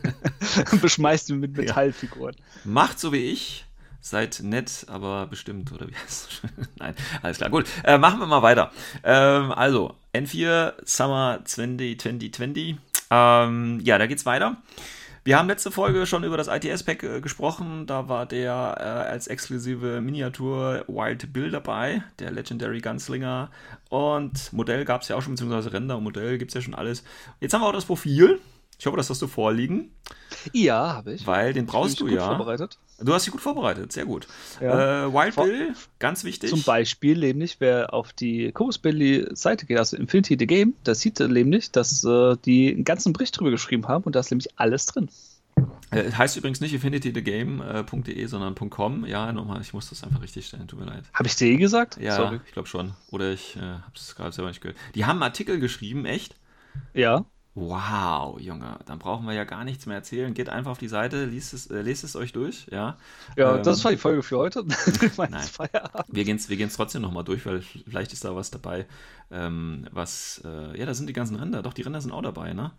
beschmeißt 0.80 1.30
ihn 1.30 1.40
mit 1.40 1.52
Metallfiguren. 1.56 2.36
macht 2.64 2.98
so 2.98 3.12
wie 3.12 3.30
ich, 3.30 3.64
seid 4.00 4.40
nett, 4.42 4.86
aber 4.88 5.26
bestimmt, 5.26 5.72
oder 5.72 5.88
wie 5.88 5.94
heißt 5.94 6.42
es? 6.42 6.50
Nein, 6.78 6.94
alles 7.22 7.38
klar, 7.38 7.50
gut. 7.50 7.66
Äh, 7.84 7.98
machen 7.98 8.18
wir 8.18 8.26
mal 8.26 8.42
weiter. 8.42 8.72
Ähm, 9.04 9.52
also, 9.52 9.94
N4 10.14 10.74
Summer 10.84 11.40
2020. 11.44 12.76
Ähm, 13.10 13.80
ja, 13.82 13.98
da 13.98 14.06
geht's 14.06 14.24
weiter. 14.24 14.56
Wir 15.22 15.38
haben 15.38 15.48
letzte 15.48 15.70
Folge 15.70 16.06
schon 16.06 16.24
über 16.24 16.38
das 16.38 16.48
ITS-Pack 16.48 17.02
äh, 17.02 17.20
gesprochen. 17.20 17.86
Da 17.86 18.08
war 18.08 18.24
der 18.24 18.76
äh, 18.78 19.10
als 19.10 19.26
exklusive 19.26 20.00
Miniatur 20.00 20.84
Wild 20.88 21.30
Bill 21.34 21.50
dabei, 21.50 22.02
der 22.18 22.30
Legendary 22.30 22.80
Gunslinger. 22.80 23.50
Und 23.90 24.50
Modell 24.54 24.86
gab 24.86 25.02
es 25.02 25.08
ja 25.08 25.16
auch 25.16 25.22
schon, 25.22 25.34
beziehungsweise 25.34 25.74
Render 25.74 25.98
und 25.98 26.04
Modell 26.04 26.38
gibt 26.38 26.52
es 26.52 26.54
ja 26.54 26.62
schon 26.62 26.74
alles. 26.74 27.04
Jetzt 27.38 27.52
haben 27.52 27.60
wir 27.60 27.68
auch 27.68 27.74
das 27.74 27.84
Profil. 27.84 28.40
Ich 28.80 28.86
hoffe, 28.86 28.96
das 28.96 29.10
hast 29.10 29.20
du 29.20 29.26
vorliegen, 29.26 29.90
Ja, 30.54 30.94
habe 30.94 31.12
ich. 31.12 31.26
weil 31.26 31.52
den 31.52 31.66
brauchst 31.66 32.00
du 32.00 32.08
ja. 32.08 32.24
vorbereitet. 32.26 32.78
Du 32.98 33.12
hast 33.12 33.26
dich 33.26 33.32
gut 33.32 33.42
vorbereitet, 33.42 33.92
sehr 33.92 34.06
gut. 34.06 34.26
Ja. 34.58 35.04
Äh, 35.06 35.12
Wild 35.12 35.34
Vor- 35.34 35.44
Bill, 35.44 35.74
ganz 35.98 36.24
wichtig. 36.24 36.48
Zum 36.48 36.62
Beispiel 36.62 37.18
nämlich, 37.18 37.56
wer 37.60 37.92
auf 37.92 38.14
die 38.14 38.50
Chorus 38.52 38.78
Belly 38.78 39.26
Seite 39.34 39.66
geht, 39.66 39.76
also 39.78 39.98
Infinity 39.98 40.36
the 40.38 40.46
Game, 40.46 40.72
da 40.84 40.94
sieht 40.94 41.20
er 41.20 41.28
nämlich, 41.28 41.70
dass 41.70 42.02
äh, 42.04 42.36
die 42.46 42.72
einen 42.72 42.84
ganzen 42.84 43.12
Bericht 43.12 43.38
drüber 43.38 43.50
geschrieben 43.50 43.86
haben 43.86 44.04
und 44.04 44.14
da 44.16 44.20
ist 44.20 44.30
nämlich 44.30 44.48
alles 44.58 44.86
drin. 44.86 45.10
Äh, 45.90 46.10
heißt 46.12 46.38
übrigens 46.38 46.60
nicht 46.60 46.72
infinitythegame.de, 46.72 48.26
sondern 48.26 48.54
.com. 48.54 49.04
Ja, 49.04 49.30
nochmal, 49.32 49.60
ich 49.60 49.74
muss 49.74 49.90
das 49.90 50.02
einfach 50.04 50.22
richtig 50.22 50.46
stellen, 50.46 50.68
tut 50.68 50.80
mir 50.80 50.86
leid. 50.86 51.04
Habe 51.12 51.26
ich 51.28 51.36
dir 51.36 51.48
eh 51.48 51.56
gesagt? 51.56 51.98
Ja, 52.00 52.16
Sorry. 52.16 52.40
ich 52.46 52.52
glaube 52.52 52.68
schon. 52.68 52.92
Oder 53.10 53.30
ich 53.32 53.56
äh, 53.56 53.60
habe 53.60 53.92
es 53.94 54.14
gerade 54.16 54.32
selber 54.32 54.48
nicht 54.48 54.60
gehört. 54.62 54.78
Die 54.94 55.04
haben 55.04 55.16
einen 55.16 55.24
Artikel 55.24 55.58
geschrieben, 55.60 56.06
echt? 56.06 56.34
Ja. 56.94 57.24
Wow, 57.54 58.38
Junge, 58.40 58.78
dann 58.86 58.98
brauchen 59.00 59.26
wir 59.26 59.34
ja 59.34 59.44
gar 59.44 59.64
nichts 59.64 59.84
mehr 59.86 59.96
erzählen. 59.96 60.34
Geht 60.34 60.48
einfach 60.48 60.70
auf 60.70 60.78
die 60.78 60.88
Seite, 60.88 61.24
liest 61.24 61.52
es, 61.52 61.66
äh, 61.66 61.82
lest 61.82 62.04
es 62.04 62.14
euch 62.14 62.32
durch, 62.32 62.66
ja. 62.70 62.96
Ja, 63.36 63.56
Ähm, 63.56 63.62
das 63.62 63.82
war 63.84 63.90
die 63.90 63.96
Folge 63.96 64.22
für 64.22 64.38
heute. 64.38 64.64
Nein. 65.28 65.50
Wir 66.08 66.24
gehen 66.24 66.36
es 66.36 66.48
wir 66.48 66.56
gehen's 66.56 66.76
trotzdem 66.76 67.02
nochmal 67.02 67.24
durch, 67.24 67.46
weil 67.46 67.62
vielleicht 67.62 68.12
ist 68.12 68.24
da 68.24 68.36
was 68.36 68.50
dabei, 68.50 68.86
ähm, 69.30 69.86
was, 69.92 70.42
äh, 70.44 70.78
ja, 70.78 70.86
da 70.86 70.94
sind 70.94 71.08
die 71.08 71.12
ganzen 71.12 71.36
Ränder. 71.36 71.62
Doch, 71.62 71.74
die 71.74 71.82
Ränder 71.82 72.00
sind 72.00 72.12
auch 72.12 72.22
dabei, 72.22 72.52
ne? 72.52 72.72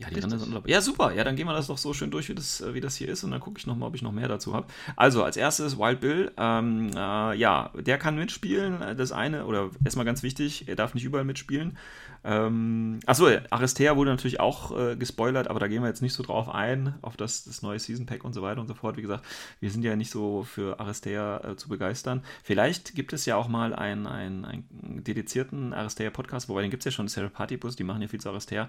Ja, 0.00 0.08
die 0.08 0.14
Ränder 0.14 0.28
Richtig. 0.28 0.40
sind 0.40 0.50
auch 0.52 0.54
dabei. 0.62 0.70
Ja, 0.70 0.80
super. 0.80 1.12
Ja, 1.12 1.24
dann 1.24 1.36
gehen 1.36 1.46
wir 1.46 1.52
das 1.52 1.66
doch 1.66 1.76
so 1.78 1.92
schön 1.92 2.10
durch, 2.10 2.28
wie 2.30 2.34
das, 2.34 2.60
äh, 2.62 2.72
wie 2.72 2.80
das 2.80 2.96
hier 2.96 3.08
ist 3.08 3.22
und 3.22 3.30
dann 3.32 3.40
gucke 3.40 3.58
ich 3.58 3.66
nochmal, 3.66 3.88
ob 3.88 3.94
ich 3.94 4.02
noch 4.02 4.12
mehr 4.12 4.28
dazu 4.28 4.54
habe. 4.54 4.66
Also, 4.96 5.22
als 5.22 5.36
erstes 5.36 5.78
Wild 5.78 6.00
Bill. 6.00 6.32
Ähm, 6.38 6.90
äh, 6.94 7.34
ja, 7.36 7.70
der 7.74 7.98
kann 7.98 8.16
mitspielen. 8.16 8.80
Äh, 8.80 8.96
Das 8.96 9.12
eine, 9.12 9.44
oder 9.44 9.70
erstmal 9.84 10.06
ganz 10.06 10.22
wichtig, 10.22 10.68
er 10.68 10.76
darf 10.76 10.94
nicht 10.94 11.04
überall 11.04 11.24
mitspielen. 11.24 11.76
Ähm, 12.22 13.00
achso, 13.06 13.28
Aristea 13.50 13.96
wurde 13.96 14.10
natürlich 14.10 14.40
auch 14.40 14.76
äh, 14.78 14.96
gespoilert, 14.96 15.48
aber 15.48 15.58
da 15.58 15.68
gehen 15.68 15.82
wir 15.82 15.88
jetzt 15.88 16.02
nicht 16.02 16.12
so 16.12 16.22
drauf 16.22 16.48
ein, 16.50 16.94
auf 17.00 17.16
das, 17.16 17.44
das 17.44 17.62
neue 17.62 17.78
Season 17.78 18.04
Pack 18.04 18.24
und 18.24 18.34
so 18.34 18.42
weiter 18.42 18.60
und 18.60 18.66
so 18.66 18.74
fort. 18.74 18.96
Wie 18.96 19.02
gesagt, 19.02 19.24
wir 19.60 19.70
sind 19.70 19.82
ja 19.82 19.96
nicht 19.96 20.10
so 20.10 20.44
für 20.44 20.80
Aristea 20.80 21.40
äh, 21.44 21.56
zu 21.56 21.68
begeistern. 21.68 22.22
Vielleicht 22.42 22.94
gibt 22.94 23.12
es 23.14 23.24
ja 23.26 23.36
auch 23.36 23.48
mal 23.48 23.74
einen, 23.74 24.06
einen, 24.06 24.44
einen 24.44 25.04
dedizierten 25.04 25.72
Aristea 25.72 26.10
Podcast, 26.10 26.48
wobei 26.48 26.62
den 26.62 26.70
gibt 26.70 26.82
es 26.82 26.84
ja 26.86 26.90
schon, 26.90 27.08
Sarah 27.08 27.28
Partybus, 27.28 27.76
die 27.76 27.84
machen 27.84 28.02
ja 28.02 28.08
viel 28.08 28.20
zu 28.20 28.28
Aristea. 28.28 28.68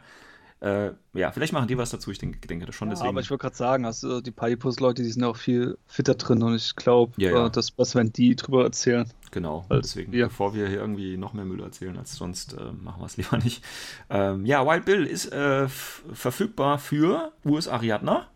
Äh, 0.62 0.92
ja, 1.14 1.32
vielleicht 1.32 1.54
machen 1.54 1.68
die 1.68 1.78
was 1.78 1.90
dazu, 1.90 2.12
ich 2.12 2.20
denke, 2.20 2.48
denke 2.48 2.68
das 2.68 2.76
schon. 2.76 2.88
Ja, 2.90 2.94
deswegen. 2.94 3.10
aber 3.10 3.20
ich 3.22 3.32
wollte 3.32 3.42
gerade 3.42 3.56
sagen, 3.56 3.84
also 3.86 4.22
die 4.22 4.30
Partypost-Leute, 4.30 5.02
die 5.02 5.10
sind 5.10 5.24
auch 5.24 5.36
viel 5.36 5.78
fitter 5.88 6.14
drin 6.14 6.44
und 6.44 6.54
ich 6.56 6.76
glaube, 6.76 7.14
Ja, 7.18 7.32
ja. 7.32 7.46
äh, 7.48 7.50
das 7.52 7.72
besser, 7.72 8.00
wenn 8.00 8.14
die 8.14 8.36
drüber 8.36 8.64
erzählen. 8.64 9.10
Genau, 9.32 9.66
Als 9.70 9.88
deswegen, 9.88 10.12
wir. 10.12 10.26
bevor 10.26 10.54
wir 10.54 10.68
hier 10.68 10.78
irgendwie 10.80 11.18
noch 11.18 11.34
mehr 11.34 11.46
Müll 11.46 11.62
erzählen 11.62 11.98
als 11.98 12.14
sonst, 12.16 12.54
äh, 12.54 12.72
machen 12.74 13.02
wir 13.02 13.06
es 13.08 13.18
lieber 13.18 13.38
nicht. 13.44 13.64
Ähm, 14.12 14.46
ja, 14.46 14.64
Wild 14.68 14.86
Bill 14.86 15.06
ist 15.08 15.32
äh, 15.34 15.68
verfügbar 15.68 16.78
für 16.78 17.32
US 17.44 17.68
Ariadna. 17.68 18.28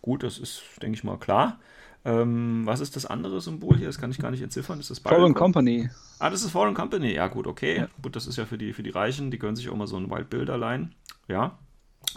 Gut, 0.00 0.22
das 0.22 0.38
ist, 0.38 0.62
denke 0.80 0.96
ich 0.96 1.04
mal, 1.04 1.18
klar. 1.18 1.58
Ähm, 2.06 2.62
was 2.64 2.80
ist 2.80 2.96
das 2.96 3.04
andere 3.06 3.40
Symbol 3.40 3.76
hier? 3.76 3.86
Das 3.86 3.98
kann 3.98 4.10
ich 4.10 4.18
gar 4.18 4.30
nicht 4.30 4.42
entziffern. 4.42 4.78
Ist 4.80 4.90
das 4.90 4.98
Foreign 4.98 5.20
Bible- 5.22 5.34
Company. 5.34 5.90
Ah, 6.18 6.28
das 6.30 6.42
ist 6.42 6.50
Foreign 6.50 6.74
Company. 6.74 7.12
Ja, 7.14 7.28
gut, 7.28 7.46
okay. 7.46 7.78
Ja. 7.78 7.88
Gut, 8.02 8.14
das 8.16 8.26
ist 8.26 8.36
ja 8.36 8.44
für 8.46 8.58
die, 8.58 8.72
für 8.74 8.82
die 8.82 8.90
Reichen. 8.90 9.30
Die 9.30 9.38
können 9.38 9.56
sich 9.56 9.68
auch 9.70 9.76
mal 9.76 9.86
so 9.86 9.96
ein 9.96 10.10
Wild 10.10 10.28
Bild 10.30 10.50
allein. 10.50 10.94
Ja. 11.28 11.58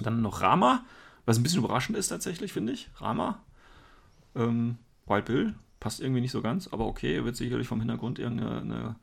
Dann 0.02 0.22
noch 0.22 0.42
Rama, 0.42 0.84
was 1.26 1.38
ein 1.38 1.44
bisschen 1.44 1.60
überraschend 1.60 1.98
ist 1.98 2.08
tatsächlich, 2.08 2.54
finde 2.54 2.74
ich. 2.74 2.90
Rama. 2.98 3.40
Ähm, 4.36 4.78
Wild 5.08 5.26
Bill 5.26 5.56
passt 5.80 6.00
irgendwie 6.00 6.22
nicht 6.22 6.32
so 6.32 6.42
ganz, 6.42 6.68
aber 6.68 6.86
okay, 6.86 7.24
wird 7.24 7.36
sicherlich 7.36 7.68
vom 7.68 7.80
Hintergrund 7.80 8.20
irgendeine 8.20 8.96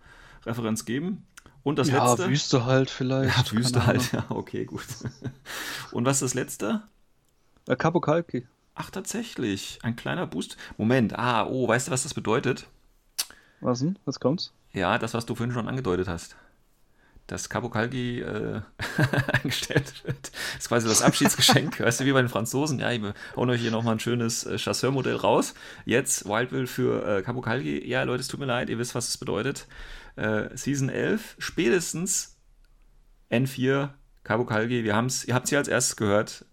Referenz 0.45 0.85
geben. 0.85 1.27
Und 1.63 1.79
das 1.79 1.89
ja, 1.89 2.07
letzte. 2.07 2.29
Wüste 2.29 2.65
halt 2.67 2.91
vielleicht. 2.91 3.53
Ja, 3.53 3.59
Wüste 3.59 3.87
halt, 3.87 4.13
ja, 4.13 4.27
okay, 4.29 4.65
gut. 4.65 4.85
Und 5.93 6.05
was 6.05 6.17
ist 6.17 6.23
das 6.23 6.35
letzte? 6.35 6.83
Äh, 7.67 7.77
Kapokalki. 7.77 8.47
Ach, 8.75 8.91
tatsächlich. 8.91 9.79
Ein 9.83 9.97
kleiner 9.97 10.27
Boost. 10.27 10.57
Moment, 10.77 11.19
ah, 11.19 11.47
oh, 11.47 11.67
weißt 11.67 11.89
du, 11.89 11.93
was 11.93 12.03
das 12.03 12.13
bedeutet? 12.13 12.67
Was 13.61 13.81
denn? 13.81 13.99
Was 14.05 14.21
kommt's? 14.21 14.53
Ja, 14.73 14.99
das, 14.99 15.15
was 15.15 15.25
du 15.25 15.35
vorhin 15.35 15.55
schon 15.55 15.69
angedeutet 15.69 16.09
hast. 16.09 16.37
Dass 17.27 17.49
Kapokalki 17.49 18.21
äh, 18.21 18.61
eingestellt 19.33 20.05
wird. 20.05 20.31
Das 20.33 20.65
ist 20.65 20.69
quasi 20.69 20.87
das 20.87 21.03
Abschiedsgeschenk, 21.03 21.81
weißt 21.81 22.01
du, 22.01 22.05
wie 22.05 22.13
bei 22.13 22.21
den 22.21 22.29
Franzosen. 22.29 22.79
Ja, 22.79 22.91
ich 22.93 23.01
hauen 23.35 23.51
euch 23.51 23.61
hier 23.61 23.71
nochmal 23.71 23.95
ein 23.95 24.01
schönes 24.01 24.45
äh, 24.45 24.59
Chasseurmodell 24.59 25.17
raus. 25.17 25.55
Jetzt 25.87 26.27
Wild 26.27 26.51
Bill 26.51 26.67
für 26.67 27.07
äh, 27.07 27.23
Kapokalki. 27.23 27.87
Ja, 27.89 28.03
Leute, 28.03 28.21
es 28.21 28.29
tut 28.29 28.41
mir 28.41 28.47
leid, 28.47 28.69
ihr 28.69 28.79
wisst, 28.79 28.95
was 28.95 29.09
es 29.09 29.17
bedeutet. 29.17 29.67
Äh, 30.17 30.55
Season 30.55 30.91
11, 30.91 31.37
spätestens 31.39 32.37
N4, 33.31 33.91
Kabukalgi, 34.23 34.85
wir 34.85 34.95
haben's, 34.95 35.25
ihr 35.25 35.35
habt 35.35 35.49
sie 35.49 35.57
als 35.57 35.69
erstes 35.69 35.97
gehört. 35.97 36.45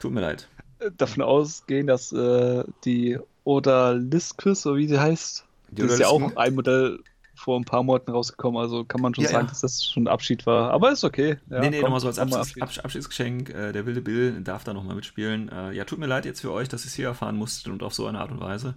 Tut 0.00 0.12
mir 0.12 0.20
leid. 0.20 0.48
Davon 0.96 1.22
ausgehen, 1.22 1.86
dass 1.86 2.12
äh, 2.12 2.64
die 2.84 3.18
Odaliscus, 3.44 4.62
so 4.62 4.76
wie 4.76 4.88
sie 4.88 4.98
heißt, 4.98 5.44
die 5.70 5.82
ist 5.82 5.98
ja 5.98 6.08
auch 6.08 6.36
ein 6.36 6.54
Modell 6.54 6.98
vor 7.42 7.58
ein 7.58 7.64
paar 7.64 7.82
Monaten 7.82 8.12
rausgekommen, 8.12 8.60
also 8.60 8.84
kann 8.84 9.00
man 9.00 9.14
schon 9.14 9.24
ja, 9.24 9.30
sagen, 9.30 9.46
ja. 9.46 9.50
dass 9.50 9.62
das 9.62 9.84
schon 9.84 10.04
ein 10.04 10.08
Abschied 10.08 10.46
war. 10.46 10.70
Aber 10.70 10.92
ist 10.92 11.02
okay. 11.02 11.38
Ja, 11.50 11.60
nee, 11.60 11.70
nee, 11.70 11.80
nochmal 11.80 11.98
so 11.98 12.06
als 12.06 12.20
Abschieds 12.20 12.60
Abschied. 12.60 12.84
Abschiedsgeschenk. 12.84 13.50
Äh, 13.50 13.72
der 13.72 13.84
wilde 13.84 14.00
Bill 14.00 14.40
darf 14.42 14.62
da 14.62 14.72
nochmal 14.72 14.94
mitspielen. 14.94 15.48
Äh, 15.48 15.72
ja, 15.72 15.84
tut 15.84 15.98
mir 15.98 16.06
leid 16.06 16.24
jetzt 16.24 16.40
für 16.40 16.52
euch, 16.52 16.68
dass 16.68 16.82
ich 16.82 16.88
es 16.88 16.94
hier 16.94 17.06
erfahren 17.06 17.36
musste 17.36 17.72
und 17.72 17.82
auf 17.82 17.94
so 17.94 18.06
eine 18.06 18.20
Art 18.20 18.30
und 18.30 18.40
Weise. 18.40 18.74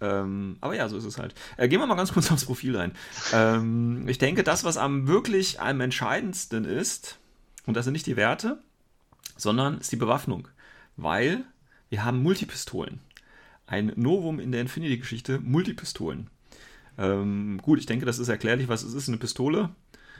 Ähm, 0.00 0.56
aber 0.60 0.74
ja, 0.74 0.88
so 0.88 0.96
ist 0.96 1.04
es 1.04 1.18
halt. 1.18 1.34
Äh, 1.56 1.68
gehen 1.68 1.78
wir 1.78 1.86
mal 1.86 1.94
ganz 1.94 2.12
kurz 2.12 2.32
aufs 2.32 2.46
Profil 2.46 2.76
rein. 2.76 2.92
Ähm, 3.32 4.08
ich 4.08 4.18
denke, 4.18 4.42
das, 4.42 4.64
was 4.64 4.76
am 4.76 5.06
wirklich 5.06 5.60
am 5.60 5.80
entscheidendsten 5.80 6.64
ist, 6.64 7.18
und 7.66 7.76
das 7.76 7.84
sind 7.84 7.92
nicht 7.92 8.06
die 8.06 8.16
Werte, 8.16 8.58
sondern 9.36 9.78
ist 9.78 9.92
die 9.92 9.96
Bewaffnung. 9.96 10.48
Weil 10.96 11.44
wir 11.90 12.04
haben 12.04 12.24
Multipistolen. 12.24 13.00
Ein 13.66 13.92
Novum 13.94 14.40
in 14.40 14.50
der 14.50 14.62
Infinity-Geschichte, 14.62 15.38
Multipistolen. 15.38 16.28
Ähm, 17.00 17.58
gut, 17.62 17.78
ich 17.78 17.86
denke, 17.86 18.06
das 18.06 18.18
ist 18.18 18.28
erklärlich, 18.28 18.68
was 18.68 18.82
es 18.82 18.94
ist, 18.94 19.08
eine 19.08 19.16
Pistole, 19.16 19.70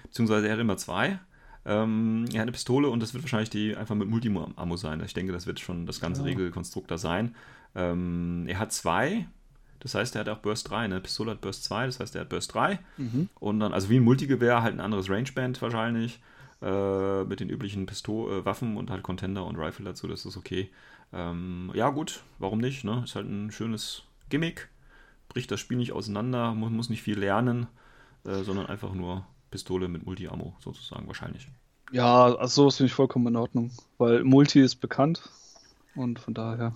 beziehungsweise 0.04 0.48
er 0.48 0.54
hat 0.54 0.60
immer 0.60 0.76
zwei. 0.76 1.20
Ähm, 1.64 2.24
er 2.32 2.38
hat 2.38 2.42
eine 2.42 2.52
Pistole 2.52 2.88
und 2.88 3.00
das 3.00 3.12
wird 3.12 3.22
wahrscheinlich 3.22 3.50
die 3.50 3.76
einfach 3.76 3.94
mit 3.94 4.08
Multi-Ammo 4.08 4.76
sein. 4.76 5.02
Ich 5.04 5.14
denke, 5.14 5.32
das 5.32 5.46
wird 5.46 5.60
schon 5.60 5.86
das 5.86 6.00
ganze 6.00 6.22
ja. 6.22 6.28
Regelkonstrukt 6.28 6.90
da 6.90 6.98
sein. 6.98 7.36
Ähm, 7.74 8.46
er 8.48 8.58
hat 8.58 8.72
zwei 8.72 9.26
das 9.80 9.94
heißt, 9.94 10.14
er 10.14 10.20
hat 10.20 10.28
auch 10.28 10.38
Burst 10.38 10.70
3, 10.70 10.88
ne? 10.88 11.00
Pistole 11.00 11.32
hat 11.32 11.40
Burst 11.40 11.64
2, 11.64 11.86
das 11.86 12.00
heißt, 12.00 12.14
er 12.14 12.22
hat 12.22 12.28
Burst 12.28 12.54
3. 12.54 12.78
Mhm. 12.98 13.28
Und 13.40 13.60
dann, 13.60 13.72
also 13.72 13.88
wie 13.88 13.96
ein 13.96 14.04
Multigewehr, 14.04 14.62
halt 14.62 14.74
ein 14.74 14.80
anderes 14.80 15.10
Rangeband 15.10 15.60
wahrscheinlich. 15.60 16.20
Äh, 16.62 17.24
mit 17.24 17.40
den 17.40 17.48
üblichen 17.48 17.86
Pistol 17.86 18.30
äh, 18.30 18.44
Waffen 18.44 18.76
und 18.76 18.90
halt 18.90 19.02
Contender 19.02 19.46
und 19.46 19.56
Rifle 19.56 19.86
dazu, 19.86 20.06
das 20.06 20.26
ist 20.26 20.36
okay. 20.36 20.70
Ähm, 21.10 21.70
ja, 21.72 21.88
gut, 21.88 22.22
warum 22.38 22.58
nicht, 22.58 22.84
ne? 22.84 23.00
Ist 23.02 23.14
halt 23.14 23.26
ein 23.26 23.50
schönes 23.50 24.02
Gimmick. 24.28 24.68
Bricht 25.30 25.50
das 25.50 25.60
Spiel 25.60 25.78
nicht 25.78 25.92
auseinander, 25.92 26.54
muss, 26.54 26.70
muss 26.70 26.90
nicht 26.90 27.02
viel 27.02 27.18
lernen, 27.18 27.66
äh, 28.24 28.42
sondern 28.42 28.66
einfach 28.66 28.92
nur 28.92 29.24
Pistole 29.50 29.88
mit 29.88 30.04
Multi-Ammo 30.04 30.54
sozusagen 30.60 31.06
wahrscheinlich. 31.06 31.48
Ja, 31.92 32.34
also 32.34 32.62
sowas 32.62 32.76
finde 32.76 32.88
ich 32.88 32.94
vollkommen 32.94 33.26
in 33.28 33.36
Ordnung, 33.36 33.70
weil 33.98 34.22
Multi 34.22 34.60
ist 34.60 34.76
bekannt 34.76 35.22
und 35.94 36.18
von 36.18 36.34
daher. 36.34 36.74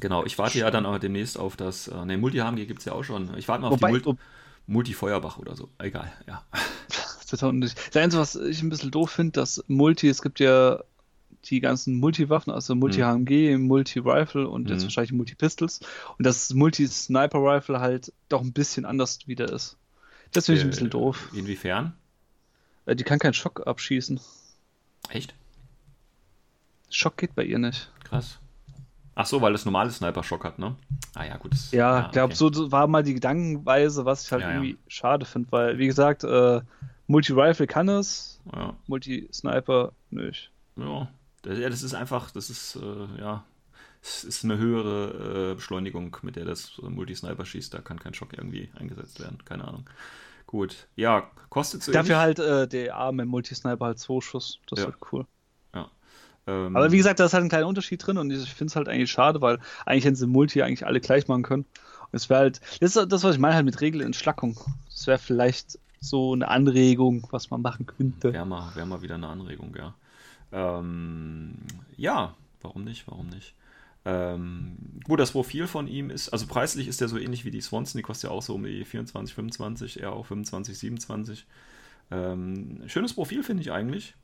Genau, 0.00 0.24
ich 0.24 0.38
warte 0.38 0.58
ja 0.58 0.70
dann 0.70 0.86
aber 0.86 0.98
demnächst 0.98 1.38
auf 1.38 1.56
das. 1.56 1.88
Äh, 1.88 2.04
ne, 2.04 2.16
Multi-HMG 2.16 2.66
gibt 2.66 2.80
es 2.80 2.84
ja 2.84 2.92
auch 2.92 3.02
schon. 3.02 3.36
Ich 3.36 3.48
warte 3.48 3.62
mal 3.62 3.68
auf 3.68 3.74
Wobei, 3.74 3.88
die 3.88 4.04
Multi 4.04 4.20
Multi-Feuerbach 4.66 5.38
oder 5.38 5.56
so. 5.56 5.68
Egal, 5.78 6.12
ja. 6.26 6.44
Das 7.30 7.42
Einzige, 7.42 8.20
was 8.20 8.36
ich 8.36 8.62
ein 8.62 8.68
bisschen 8.68 8.92
doof 8.92 9.10
finde, 9.10 9.32
dass 9.32 9.64
Multi, 9.66 10.08
es 10.08 10.22
gibt 10.22 10.38
ja 10.38 10.78
die 11.50 11.60
ganzen 11.60 11.98
Multi-Waffen, 11.98 12.52
also 12.52 12.74
Multi-HMG, 12.74 13.56
mhm. 13.56 13.66
Multi-Rifle 13.66 14.48
und 14.48 14.68
jetzt 14.68 14.80
mhm. 14.80 14.84
wahrscheinlich 14.84 15.12
Multi-Pistols. 15.12 15.80
Und 16.18 16.26
das 16.26 16.52
Multi-Sniper-Rifle 16.54 17.80
halt 17.80 18.12
doch 18.28 18.42
ein 18.42 18.52
bisschen 18.52 18.84
anders 18.84 19.26
wieder 19.26 19.52
ist. 19.52 19.76
Das 20.32 20.46
finde 20.46 20.58
ich 20.58 20.64
äh, 20.64 20.68
ein 20.68 20.70
bisschen 20.70 20.90
doof. 20.90 21.30
Inwiefern? 21.34 21.94
Äh, 22.86 22.96
die 22.96 23.04
kann 23.04 23.18
keinen 23.18 23.34
Schock 23.34 23.66
abschießen. 23.66 24.20
Echt? 25.10 25.34
Schock 26.90 27.16
geht 27.16 27.34
bei 27.34 27.44
ihr 27.44 27.58
nicht. 27.58 27.90
Krass. 28.04 28.38
Ach 29.16 29.26
so, 29.26 29.40
weil 29.40 29.52
das 29.52 29.64
normale 29.64 29.90
Sniper-Schock 29.90 30.44
hat, 30.44 30.58
ne? 30.58 30.74
Ah 31.14 31.24
ja, 31.24 31.36
gut. 31.36 31.52
Das, 31.52 31.70
ja, 31.70 31.98
ich 31.98 32.04
ja, 32.06 32.10
glaube, 32.10 32.34
okay. 32.34 32.54
so 32.54 32.72
war 32.72 32.88
mal 32.88 33.04
die 33.04 33.14
Gedankenweise, 33.14 34.04
was 34.04 34.24
ich 34.24 34.32
halt 34.32 34.42
ja, 34.42 34.50
irgendwie 34.50 34.72
ja. 34.72 34.76
schade 34.88 35.24
finde, 35.24 35.52
weil, 35.52 35.78
wie 35.78 35.86
gesagt, 35.86 36.24
äh, 36.24 36.60
Multi-Rifle 37.06 37.66
kann 37.66 37.88
es, 37.88 38.40
Multi-Sniper 38.86 39.92
nicht. 40.10 40.50
Ja. 40.76 41.08
Ja, 41.46 41.68
das 41.68 41.82
ist 41.82 41.94
einfach, 41.94 42.30
das 42.30 42.50
ist, 42.50 42.76
äh, 42.76 43.20
ja, 43.20 43.44
es 44.02 44.24
ist 44.24 44.44
eine 44.44 44.58
höhere 44.58 45.52
äh, 45.52 45.54
Beschleunigung, 45.54 46.16
mit 46.22 46.36
der 46.36 46.44
das 46.44 46.72
Multi-Sniper 46.82 47.44
schießt. 47.44 47.72
Da 47.72 47.80
kann 47.80 47.98
kein 47.98 48.14
Schock 48.14 48.32
irgendwie 48.32 48.70
eingesetzt 48.78 49.20
werden, 49.20 49.38
keine 49.44 49.66
Ahnung. 49.66 49.88
Gut, 50.46 50.88
ja, 50.94 51.30
kostet 51.48 51.82
so 51.82 51.92
Dafür 51.92 52.18
halt 52.18 52.38
äh, 52.38 52.68
der 52.68 52.96
Arm 52.96 53.18
im 53.20 53.28
Multi-Sniper 53.28 53.86
halt 53.86 53.98
2 53.98 54.20
Schuss, 54.20 54.60
das 54.68 54.80
ist 54.80 54.84
halt 54.86 54.96
cool. 55.12 55.26
Ähm, 56.46 56.76
aber 56.76 56.92
wie 56.92 56.98
gesagt, 56.98 57.20
da 57.20 57.24
ist 57.24 57.34
halt 57.34 57.44
ein 57.44 57.48
kleiner 57.48 57.66
Unterschied 57.66 58.06
drin 58.06 58.18
und 58.18 58.30
ich 58.30 58.52
finde 58.52 58.70
es 58.70 58.76
halt 58.76 58.88
eigentlich 58.88 59.10
schade, 59.10 59.40
weil 59.40 59.58
eigentlich 59.86 60.04
hätten 60.04 60.16
sie 60.16 60.26
Multi 60.26 60.62
eigentlich 60.62 60.86
alle 60.86 61.00
gleich 61.00 61.26
machen 61.28 61.42
können. 61.42 61.64
Und 61.64 62.16
es 62.16 62.28
wäre 62.28 62.40
halt, 62.40 62.60
das 62.80 62.96
ist 62.96 63.12
das, 63.12 63.24
was 63.24 63.34
ich 63.34 63.40
meine 63.40 63.54
halt 63.54 63.64
mit 63.64 63.80
Regelentschlackung. 63.80 64.56
Das 64.90 65.06
wäre 65.06 65.18
vielleicht 65.18 65.78
so 66.00 66.34
eine 66.34 66.48
Anregung, 66.48 67.26
was 67.30 67.50
man 67.50 67.62
machen 67.62 67.86
könnte. 67.86 68.32
Wäre 68.32 68.44
mal, 68.44 68.74
wär 68.74 68.84
mal 68.84 69.00
wieder 69.00 69.14
eine 69.14 69.28
Anregung, 69.28 69.74
ja. 69.76 69.94
Ähm, 70.54 71.56
ja, 71.96 72.34
warum 72.62 72.84
nicht, 72.84 73.08
warum 73.08 73.28
nicht? 73.28 73.54
Ähm, 74.04 74.76
gut, 75.02 75.18
das 75.18 75.32
Profil 75.32 75.66
von 75.66 75.88
ihm 75.88 76.10
ist, 76.10 76.28
also 76.28 76.46
preislich 76.46 76.86
ist 76.86 77.00
der 77.00 77.08
so 77.08 77.18
ähnlich 77.18 77.44
wie 77.44 77.50
die 77.50 77.60
Swanson, 77.60 77.98
die 77.98 78.02
kostet 78.02 78.30
ja 78.30 78.36
auch 78.36 78.42
so 78.42 78.54
um 78.54 78.62
die 78.62 78.84
24, 78.84 79.34
25, 79.34 80.00
eher 80.00 80.12
auch 80.12 80.26
25, 80.26 80.78
27. 80.78 81.46
Ähm, 82.10 82.82
schönes 82.86 83.14
Profil 83.14 83.42
finde 83.42 83.62
ich 83.62 83.72
eigentlich. 83.72 84.14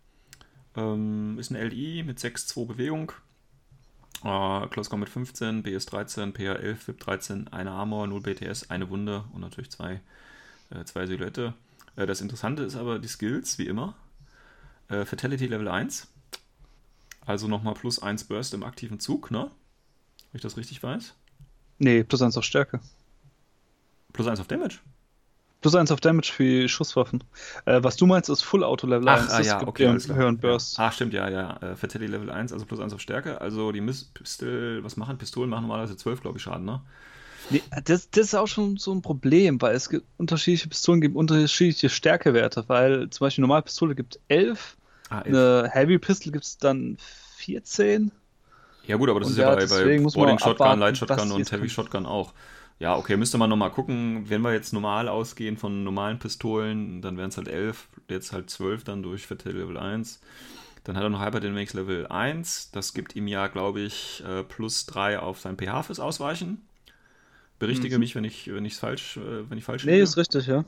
Ähm, 0.77 1.37
ist 1.39 1.51
ein 1.51 1.69
LI 1.69 2.05
mit 2.05 2.19
6-2 2.19 2.67
Bewegung. 2.67 3.13
Äh, 4.23 4.67
Close 4.69 4.89
Combat 4.89 5.09
15, 5.09 5.65
BS 5.65 5.87
13, 5.87 6.33
PA 6.33 6.53
11, 6.53 6.89
VIP 6.89 7.01
13, 7.01 7.49
eine 7.49 7.73
Armor, 7.73 8.07
0 8.07 8.21
BTS, 8.21 8.71
eine 8.71 8.89
Wunde 8.91 9.25
und 9.33 9.41
natürlich 9.41 9.71
zwei, 9.71 10.01
äh, 10.71 10.85
zwei 10.85 11.07
Silhouette. 11.07 11.55
Äh, 11.97 12.07
das 12.07 12.21
Interessante 12.21 12.63
ist 12.63 12.77
aber 12.77 12.99
die 13.01 13.09
Skills, 13.09 13.59
wie 13.59 13.67
immer. 13.67 13.95
Äh, 14.89 15.05
Fatality 15.07 15.47
Level 15.47 15.69
1. 15.69 16.07
Also 17.31 17.47
nochmal 17.47 17.75
plus 17.75 18.03
1 18.03 18.25
Burst 18.25 18.55
im 18.55 18.65
aktiven 18.65 18.99
Zug, 18.99 19.31
ne? 19.31 19.53
Wenn 20.33 20.39
ich 20.39 20.43
das 20.43 20.57
richtig 20.57 20.83
weiß. 20.83 21.15
Nee, 21.79 22.03
plus 22.03 22.21
1 22.21 22.37
auf 22.37 22.43
Stärke. 22.43 22.81
Plus 24.13 24.27
1 24.27 24.41
auf 24.41 24.49
Damage? 24.49 24.79
Plus 25.61 25.77
1 25.77 25.93
auf 25.93 26.01
Damage 26.01 26.33
für 26.33 26.69
Schusswaffen. 26.69 27.23
Äh, 27.67 27.85
was 27.85 27.97
du 27.97 28.07
meinst, 28.07 28.29
ist 28.29 28.43
Full 28.43 28.65
Auto 28.65 28.89
Level 28.89 29.09
Ach, 29.09 29.23
1. 29.23 29.31
Ah, 29.31 29.41
ja, 29.43 29.65
okay. 29.65 29.97
Hören 30.09 30.39
Burst. 30.39 30.77
Ja. 30.77 30.89
Ah, 30.89 30.91
stimmt, 30.91 31.15
ja, 31.15 31.29
ja. 31.29 31.57
Äh, 31.59 31.77
Fatality 31.77 32.11
Level 32.11 32.31
1, 32.31 32.53
also 32.53 32.67
plus 32.67 32.81
1 32.81 32.93
auf 32.95 33.01
Stärke. 33.01 33.41
Also 33.41 33.71
die 33.71 33.81
Pistol, 33.81 34.83
was 34.83 34.97
machen? 34.97 35.17
Pistolen 35.17 35.51
machen 35.51 35.63
normalerweise 35.63 35.97
12, 35.97 36.23
glaube 36.23 36.39
ich, 36.39 36.43
Schaden, 36.43 36.65
ne? 36.65 36.81
Nee, 37.51 37.63
das, 37.85 38.11
das, 38.11 38.27
ist 38.27 38.35
auch 38.35 38.49
schon 38.49 38.77
so 38.77 38.93
ein 38.93 39.03
Problem, 39.03 39.63
weil 39.63 39.77
es 39.77 39.89
gibt 39.89 40.05
unterschiedliche 40.19 40.69
Pistolen, 40.69 41.01
gibt 41.01 41.15
unterschiedliche 41.15 41.89
Stärkewerte, 41.89 42.65
weil 42.67 43.09
zum 43.11 43.25
Beispiel 43.25 43.43
eine 43.43 43.49
normale 43.49 43.63
Pistole 43.63 43.95
gibt 43.95 44.19
11, 44.27 44.77
ah, 45.11 45.21
11. 45.21 45.27
eine 45.27 45.71
Heavy 45.71 45.99
Pistol 45.99 46.33
gibt 46.33 46.45
es 46.45 46.59
dann 46.59 46.99
14. 47.41 48.13
Ja 48.87 48.97
gut, 48.97 49.09
aber 49.09 49.21
das 49.21 49.29
und 49.29 49.33
ist 49.35 49.39
ja, 49.39 49.55
bei, 49.55 49.67
bei 49.67 49.99
Boarding 49.99 50.39
Shotgun, 50.39 50.79
Light 50.79 50.97
Shotgun 50.97 51.33
und 51.33 51.51
Heavy 51.53 51.69
Shotgun 51.69 52.07
auch. 52.07 52.33
Ja, 52.79 52.97
okay, 52.97 53.17
müsste 53.17 53.37
man 53.37 53.51
nochmal 53.51 53.71
gucken. 53.71 54.25
Wenn 54.29 54.41
wir 54.41 54.53
jetzt 54.53 54.73
normal 54.73 55.09
ausgehen 55.09 55.59
von 55.59 55.85
normalen 55.85 56.19
Pistolen, 56.19 57.03
dann 57.03 57.19
wären 57.19 57.29
es 57.29 57.37
halt 57.37 57.49
11, 57.49 57.89
jetzt 58.09 58.33
halt 58.33 58.49
12 58.49 58.85
dann 58.85 59.03
durch 59.03 59.27
Fatal 59.27 59.53
Level 59.53 59.77
1. 59.77 60.21
Dann 60.85 60.97
hat 60.97 61.03
er 61.03 61.11
noch 61.11 61.23
Hyperdynamics 61.23 61.75
Level 61.75 62.07
1. 62.07 62.71
Das 62.73 62.95
gibt 62.95 63.15
ihm 63.15 63.27
ja, 63.27 63.49
glaube 63.49 63.81
ich, 63.81 64.25
äh, 64.27 64.43
plus 64.45 64.87
3 64.87 65.19
auf 65.19 65.41
sein 65.41 65.59
pH 65.59 65.83
fürs 65.83 66.01
Ausweichen. 66.01 66.63
Berichtige 67.59 67.97
mhm. 67.97 68.01
mich, 68.01 68.15
wenn 68.15 68.25
ich 68.25 68.51
wenn 68.51 68.69
falsch, 68.71 69.19
äh, 69.19 69.51
wenn 69.51 69.59
ich 69.59 69.65
falsch 69.65 69.85
Nee, 69.85 69.93
liege. 69.93 70.05
ist 70.05 70.17
richtig, 70.17 70.47
ja. 70.47 70.65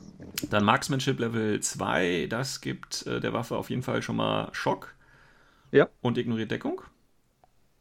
Dann 0.51 0.63
Marksmanship 0.63 1.19
Level 1.19 1.59
2, 1.59 2.27
das 2.29 2.61
gibt 2.61 3.07
äh, 3.07 3.19
der 3.19 3.33
Waffe 3.33 3.57
auf 3.57 3.71
jeden 3.71 3.81
Fall 3.81 4.03
schon 4.03 4.15
mal 4.15 4.49
Schock. 4.51 4.93
Ja. 5.73 5.89
Und 6.01 6.19
ignoriert 6.19 6.51
Deckung. 6.51 6.81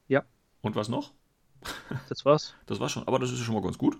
Ja. 0.08 0.24
Und 0.62 0.74
was 0.76 0.88
noch? 0.88 1.12
Das 2.08 2.24
war's. 2.24 2.54
Das 2.66 2.80
war's 2.80 2.90
schon, 2.90 3.06
aber 3.06 3.18
das 3.18 3.30
ist 3.30 3.40
schon 3.40 3.54
mal 3.54 3.62
ganz 3.62 3.76
gut. 3.76 3.98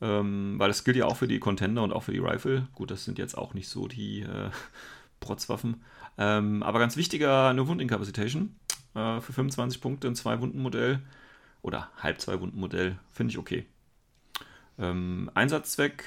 Ähm, 0.00 0.58
weil 0.58 0.68
das 0.68 0.82
gilt 0.82 0.96
ja 0.96 1.06
auch 1.06 1.16
für 1.16 1.28
die 1.28 1.38
Contender 1.38 1.82
und 1.84 1.92
auch 1.92 2.02
für 2.02 2.12
die 2.12 2.18
Rifle. 2.18 2.66
Gut, 2.74 2.90
das 2.90 3.04
sind 3.04 3.18
jetzt 3.18 3.38
auch 3.38 3.54
nicht 3.54 3.68
so 3.68 3.86
die 3.86 4.22
äh, 4.22 4.50
Protzwaffen. 5.20 5.84
Ähm, 6.18 6.62
aber 6.64 6.80
ganz 6.80 6.96
wichtiger, 6.96 7.48
eine 7.48 7.68
Wundincapacitation 7.68 8.56
äh, 8.94 9.20
für 9.20 9.32
25 9.32 9.80
Punkte, 9.80 10.08
ein 10.08 10.16
Zwei-Wunden-Modell. 10.16 11.00
oder 11.62 11.90
Halb-Zwei-Wunden-Modell, 11.98 12.98
finde 13.12 13.30
ich 13.30 13.38
okay. 13.38 13.66
Ähm, 14.78 15.30
Einsatzzweck 15.34 16.04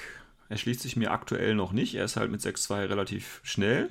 erschließt 0.50 0.80
sich 0.80 0.96
mir 0.96 1.12
aktuell 1.12 1.54
noch 1.54 1.72
nicht. 1.72 1.94
Er 1.94 2.04
ist 2.04 2.16
halt 2.16 2.30
mit 2.30 2.42
6.2 2.42 2.88
relativ 2.90 3.40
schnell. 3.42 3.90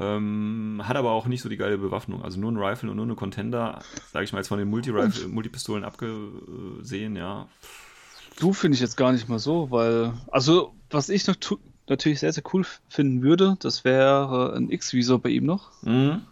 Ähm, 0.00 0.80
hat 0.84 0.96
aber 0.96 1.10
auch 1.10 1.26
nicht 1.26 1.42
so 1.42 1.48
die 1.48 1.58
geile 1.58 1.76
Bewaffnung. 1.76 2.24
Also 2.24 2.40
nur 2.40 2.50
ein 2.50 2.56
Rifle 2.56 2.90
und 2.90 2.96
nur 2.96 3.04
eine 3.04 3.14
Contender, 3.14 3.80
sage 4.12 4.24
ich 4.24 4.32
mal 4.32 4.38
jetzt 4.38 4.48
von 4.48 4.58
den 4.58 4.68
Multi-Rifle, 4.68 5.28
Multipistolen 5.28 5.84
abgesehen, 5.84 7.16
ja. 7.16 7.46
Du 8.38 8.54
finde 8.54 8.76
ich 8.76 8.80
jetzt 8.80 8.96
gar 8.96 9.12
nicht 9.12 9.28
mal 9.28 9.38
so, 9.38 9.70
weil, 9.70 10.14
also 10.30 10.72
was 10.88 11.10
ich 11.10 11.26
noch 11.26 11.36
natürlich 11.86 12.20
sehr, 12.20 12.32
sehr 12.32 12.44
cool 12.54 12.64
finden 12.88 13.22
würde, 13.22 13.56
das 13.60 13.84
wäre 13.84 14.54
ein 14.56 14.70
X-Visor 14.70 15.18
bei 15.18 15.28
ihm 15.28 15.44
noch. 15.44 15.70
Mhm. 15.82 16.22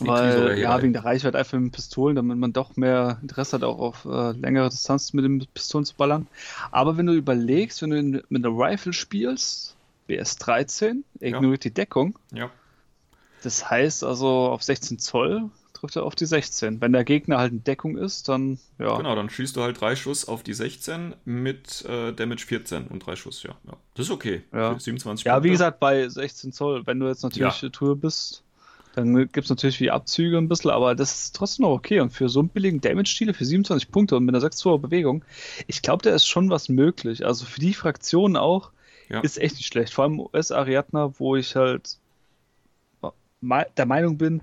Weil, 0.00 0.58
ja, 0.58 0.82
wegen 0.82 0.92
der 0.92 1.04
Reichweite 1.04 1.38
einfach 1.38 1.56
mit 1.56 1.72
Pistolen, 1.72 2.16
damit 2.16 2.36
man 2.36 2.52
doch 2.52 2.76
mehr 2.76 3.18
Interesse 3.22 3.56
hat, 3.56 3.62
auch 3.62 3.78
auf 3.78 4.04
äh, 4.04 4.32
längere 4.32 4.68
Distanz 4.68 5.12
mit 5.12 5.24
den 5.24 5.46
Pistolen 5.54 5.84
zu 5.84 5.94
ballern. 5.94 6.26
Aber 6.72 6.96
wenn 6.96 7.06
du 7.06 7.14
überlegst, 7.14 7.80
wenn 7.80 7.90
du 7.90 8.22
mit 8.28 8.44
einer 8.44 8.54
Rifle 8.54 8.92
spielst, 8.92 9.76
BS 10.08 10.36
13, 10.38 11.04
ignoriert 11.20 11.64
ja. 11.64 11.70
die 11.70 11.74
Deckung. 11.74 12.18
Ja. 12.32 12.50
Das 13.44 13.68
heißt 13.68 14.04
also, 14.04 14.26
auf 14.26 14.62
16 14.62 14.98
Zoll 14.98 15.50
trifft 15.74 15.96
er 15.96 16.04
auf 16.04 16.14
die 16.14 16.24
16. 16.24 16.80
Wenn 16.80 16.92
der 16.92 17.04
Gegner 17.04 17.38
halt 17.38 17.52
in 17.52 17.62
Deckung 17.62 17.98
ist, 17.98 18.28
dann, 18.28 18.58
ja. 18.78 18.96
Genau, 18.96 19.14
dann 19.14 19.28
schießt 19.28 19.54
du 19.54 19.62
halt 19.62 19.80
drei 19.80 19.96
Schuss 19.96 20.26
auf 20.26 20.42
die 20.42 20.54
16 20.54 21.14
mit 21.26 21.84
äh, 21.84 22.12
Damage 22.12 22.46
14 22.46 22.86
und 22.86 23.04
drei 23.04 23.16
Schuss, 23.16 23.42
ja. 23.42 23.50
ja. 23.66 23.76
Das 23.94 24.06
ist 24.06 24.12
okay. 24.12 24.42
Ja. 24.52 24.78
27 24.78 25.26
Ja, 25.26 25.42
wie 25.42 25.50
gesagt, 25.50 25.80
bei 25.80 26.08
16 26.08 26.52
Zoll, 26.52 26.86
wenn 26.86 26.98
du 27.00 27.06
jetzt 27.06 27.22
natürlich 27.22 27.60
ja. 27.60 27.68
Tour 27.68 27.96
bist, 27.96 28.44
dann 28.94 29.14
gibt 29.14 29.44
es 29.44 29.50
natürlich 29.50 29.78
wie 29.80 29.90
Abzüge 29.90 30.38
ein 30.38 30.48
bisschen, 30.48 30.70
aber 30.70 30.94
das 30.94 31.12
ist 31.12 31.36
trotzdem 31.36 31.64
noch 31.64 31.72
okay. 31.72 32.00
Und 32.00 32.10
für 32.10 32.30
so 32.30 32.40
einen 32.40 32.48
billigen 32.48 32.80
Damage-Stile 32.80 33.34
für 33.34 33.44
27 33.44 33.90
Punkte 33.90 34.16
und 34.16 34.24
mit 34.24 34.34
einer 34.34 34.40
6 34.40 34.56
2 34.56 34.78
Bewegung, 34.78 35.24
ich 35.66 35.82
glaube, 35.82 36.02
da 36.02 36.14
ist 36.14 36.26
schon 36.26 36.48
was 36.48 36.70
möglich. 36.70 37.26
Also 37.26 37.44
für 37.44 37.60
die 37.60 37.74
Fraktion 37.74 38.36
auch, 38.36 38.70
ja. 39.10 39.20
ist 39.20 39.36
echt 39.36 39.56
nicht 39.56 39.66
schlecht. 39.66 39.92
Vor 39.92 40.04
allem 40.04 40.20
US-Ariadna, 40.20 41.18
wo 41.18 41.36
ich 41.36 41.56
halt 41.56 41.98
der 43.76 43.86
Meinung 43.86 44.18
bin, 44.18 44.42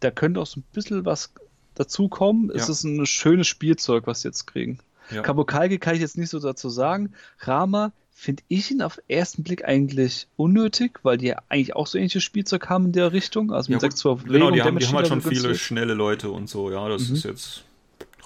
da 0.00 0.10
könnte 0.10 0.40
auch 0.40 0.46
so 0.46 0.60
ein 0.60 0.64
bisschen 0.72 1.04
was 1.04 1.32
dazukommen. 1.74 2.48
Ja. 2.48 2.56
Es 2.56 2.68
ist 2.68 2.84
ein 2.84 3.06
schönes 3.06 3.46
Spielzeug, 3.46 4.06
was 4.06 4.22
sie 4.22 4.28
jetzt 4.28 4.46
kriegen. 4.46 4.78
Ja. 5.10 5.22
Kabukalge 5.22 5.78
kann 5.78 5.94
ich 5.94 6.00
jetzt 6.00 6.18
nicht 6.18 6.30
so 6.30 6.40
dazu 6.40 6.68
sagen. 6.68 7.12
Rama 7.40 7.92
finde 8.12 8.42
ich 8.48 8.70
ihn 8.70 8.82
auf 8.82 8.98
ersten 9.08 9.42
Blick 9.42 9.64
eigentlich 9.64 10.26
unnötig, 10.36 11.00
weil 11.02 11.18
die 11.18 11.26
ja 11.26 11.36
eigentlich 11.48 11.76
auch 11.76 11.86
so 11.86 11.98
ähnliches 11.98 12.24
Spielzeug 12.24 12.68
haben 12.68 12.86
in 12.86 12.92
der 12.92 13.12
Richtung. 13.12 13.52
Also 13.52 13.70
mit 13.70 13.82
ja, 13.82 13.88
6 13.88 13.96
12 13.96 14.24
Genau, 14.24 14.50
die 14.50 14.62
haben, 14.62 14.78
die 14.78 14.86
haben 14.86 14.96
halt 14.96 15.08
schon 15.08 15.20
viele 15.20 15.54
schnelle 15.54 15.94
Leute 15.94 16.30
und 16.30 16.48
so, 16.48 16.70
ja, 16.70 16.88
das 16.88 17.08
mhm. 17.08 17.14
ist 17.14 17.24
jetzt, 17.24 17.64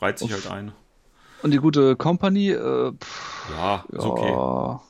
reizt 0.01 0.21
sich 0.21 0.33
halt 0.33 0.47
ein. 0.51 0.73
Und 1.43 1.53
die 1.53 1.59
gute 1.59 1.97
Company, 1.97 2.51
äh, 2.51 2.93
pff, 2.93 3.51
ja, 3.51 3.85
ist 3.89 4.05
ja, 4.05 4.11
okay 4.11 4.90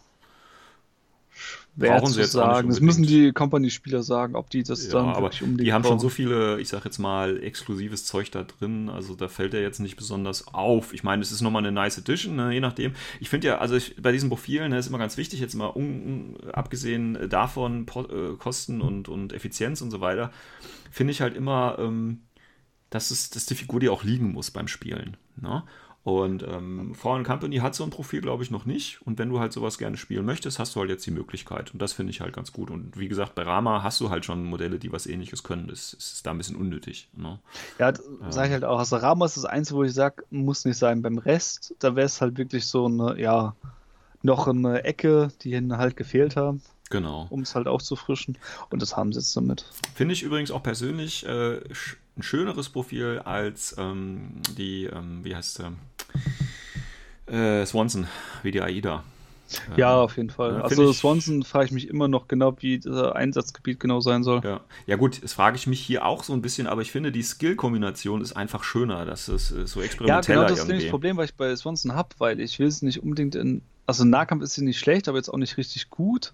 schwer 1.78 2.02
zu 2.04 2.24
sagen. 2.24 2.68
Das 2.68 2.80
müssen 2.80 3.04
die 3.04 3.32
Company-Spieler 3.32 4.02
sagen, 4.02 4.34
ob 4.34 4.50
die 4.50 4.62
das 4.62 4.86
ja, 4.86 4.92
dann 4.92 5.08
aber 5.08 5.30
unbedingt 5.40 5.60
Die 5.60 5.72
haben 5.72 5.82
brauchen. 5.82 5.92
schon 5.92 6.00
so 6.00 6.08
viele, 6.08 6.60
ich 6.60 6.68
sag 6.68 6.84
jetzt 6.84 6.98
mal, 6.98 7.42
exklusives 7.42 8.04
Zeug 8.04 8.30
da 8.30 8.44
drin. 8.44 8.88
Also 8.88 9.14
da 9.14 9.28
fällt 9.28 9.54
er 9.54 9.62
jetzt 9.62 9.78
nicht 9.78 9.96
besonders 9.96 10.48
auf. 10.48 10.92
Ich 10.92 11.02
meine, 11.02 11.22
es 11.22 11.32
ist 11.32 11.40
nochmal 11.40 11.62
eine 11.62 11.72
nice 11.72 11.98
Edition, 11.98 12.36
ne, 12.36 12.52
je 12.52 12.60
nachdem. 12.60 12.92
Ich 13.20 13.28
finde 13.28 13.48
ja, 13.48 13.58
also 13.58 13.76
ich, 13.76 13.96
bei 14.00 14.12
diesen 14.12 14.28
Profilen 14.28 14.70
ne, 14.70 14.78
ist 14.78 14.88
immer 14.88 14.98
ganz 14.98 15.16
wichtig, 15.16 15.40
jetzt 15.40 15.54
mal 15.54 15.68
un, 15.68 16.36
abgesehen 16.52 17.28
davon 17.28 17.86
po, 17.86 18.02
äh, 18.02 18.36
Kosten 18.36 18.80
und, 18.80 19.08
und 19.08 19.32
Effizienz 19.32 19.80
und 19.80 19.90
so 19.90 20.00
weiter, 20.00 20.30
finde 20.90 21.12
ich 21.12 21.20
halt 21.20 21.36
immer, 21.36 21.76
ähm, 21.78 22.22
dass, 22.90 23.10
es, 23.10 23.30
dass 23.30 23.46
die 23.46 23.54
Figur 23.54 23.80
dir 23.80 23.92
auch 23.92 24.02
liegen 24.04 24.32
muss 24.32 24.50
beim 24.50 24.68
Spielen. 24.68 25.16
Ne? 25.40 25.62
Und 26.03 26.42
ähm, 26.42 26.94
Foreign 26.94 27.24
Company 27.24 27.59
hat 27.59 27.74
so 27.74 27.84
ein 27.84 27.90
Profil, 27.90 28.22
glaube 28.22 28.42
ich, 28.42 28.51
noch 28.51 28.64
nicht. 28.64 29.03
Und 29.07 29.18
wenn 29.18 29.28
du 29.28 29.38
halt 29.38 29.53
sowas 29.53 29.76
gerne 29.76 29.98
spielen 29.98 30.24
möchtest, 30.24 30.59
hast 30.59 30.74
du 30.74 30.80
halt 30.80 30.88
jetzt 30.88 31.05
die 31.05 31.11
Möglichkeit. 31.11 31.74
Und 31.74 31.82
das 31.82 31.92
finde 31.92 32.11
ich 32.11 32.22
halt 32.22 32.34
ganz 32.34 32.53
gut. 32.53 32.70
Und 32.70 32.98
wie 32.98 33.09
gesagt, 33.09 33.34
bei 33.34 33.42
Rama 33.42 33.82
hast 33.82 34.01
du 34.01 34.09
halt 34.09 34.24
schon 34.24 34.44
Modelle, 34.44 34.78
die 34.78 34.92
was 34.92 35.07
ähnliches 35.07 35.42
können. 35.42 35.68
Das, 35.68 35.92
ist 35.92 36.26
da 36.26 36.30
ein 36.30 36.38
bisschen 36.38 36.57
unnötig. 36.57 37.11
Ne? 37.14 37.38
Ja, 37.78 37.92
sage 38.30 38.48
ich 38.48 38.53
halt 38.53 38.64
auch. 38.64 38.78
Also 38.78 38.96
Rama 38.96 39.26
ist 39.26 39.36
das 39.36 39.44
Einzige, 39.44 39.76
wo 39.76 39.84
ich 39.84 39.92
sage, 39.92 40.24
muss 40.30 40.64
nicht 40.64 40.78
sein. 40.78 41.03
Beim 41.03 41.18
Rest, 41.18 41.74
da 41.80 41.94
wäre 41.94 42.07
es 42.07 42.22
halt 42.22 42.38
wirklich 42.38 42.64
so 42.66 42.86
eine, 42.86 43.20
ja, 43.20 43.55
noch 44.22 44.48
eine 44.48 44.84
Ecke, 44.84 45.28
die 45.42 45.53
ihnen 45.53 45.76
halt 45.76 45.96
gefehlt 45.96 46.36
haben. 46.36 46.62
Genau. 46.91 47.28
Um 47.30 47.43
es 47.43 47.55
halt 47.55 47.68
aufzufrischen. 47.68 48.36
Und 48.68 48.82
das 48.82 48.97
haben 48.97 49.12
sie 49.12 49.20
jetzt 49.20 49.36
damit. 49.36 49.64
Finde 49.95 50.12
ich 50.12 50.22
übrigens 50.22 50.51
auch 50.51 50.62
persönlich 50.62 51.24
äh, 51.24 51.61
ein 52.16 52.22
schöneres 52.22 52.68
Profil 52.68 53.20
als 53.24 53.74
ähm, 53.78 54.43
die, 54.57 54.84
ähm, 54.84 55.24
wie 55.24 55.34
heißt 55.34 55.62
äh, 57.28 57.61
äh, 57.62 57.64
Swanson, 57.64 58.09
wie 58.43 58.51
die 58.51 58.61
AIDA. 58.61 59.05
Ja, 59.76 59.95
ähm, 59.95 60.05
auf 60.05 60.16
jeden 60.16 60.30
Fall. 60.30 60.55
Ja, 60.55 60.61
also 60.62 60.91
ich, 60.91 60.97
Swanson 60.97 61.43
frage 61.43 61.66
ich 61.66 61.72
mich 61.72 61.88
immer 61.88 62.09
noch 62.09 62.28
genau, 62.28 62.55
wie 62.61 62.78
das 62.78 63.12
Einsatzgebiet 63.12 63.80
genau 63.80 64.01
sein 64.01 64.22
soll. 64.22 64.41
Ja, 64.45 64.61
ja 64.86 64.97
gut, 64.97 65.22
das 65.22 65.32
frage 65.32 65.57
ich 65.57 65.66
mich 65.66 65.80
hier 65.80 66.05
auch 66.05 66.22
so 66.24 66.32
ein 66.32 66.43
bisschen, 66.43 66.66
aber 66.66 66.82
ich 66.82 66.93
finde, 66.93 67.12
die 67.12 67.22
Skill-Kombination 67.22 68.20
ist 68.20 68.32
einfach 68.32 68.64
schöner, 68.64 69.05
dass 69.05 69.28
es 69.28 69.51
äh, 69.51 69.66
so 69.66 69.80
experimenteller 69.80 70.43
Ja, 70.43 70.47
genau 70.47 70.57
das 70.57 70.68
ist 70.68 70.84
das 70.84 70.91
Problem, 70.91 71.16
was 71.16 71.30
ich 71.30 71.34
bei 71.34 71.55
Swanson 71.55 71.95
habe, 71.95 72.09
weil 72.18 72.41
ich 72.41 72.59
will 72.59 72.68
es 72.68 72.82
nicht 72.82 73.03
unbedingt 73.03 73.34
in, 73.34 73.62
also 73.86 74.05
Nahkampf 74.05 74.43
ist 74.43 74.55
sie 74.55 74.64
nicht 74.64 74.78
schlecht, 74.78 75.09
aber 75.09 75.18
jetzt 75.18 75.28
auch 75.28 75.38
nicht 75.38 75.57
richtig 75.57 75.91
gut. 75.91 76.32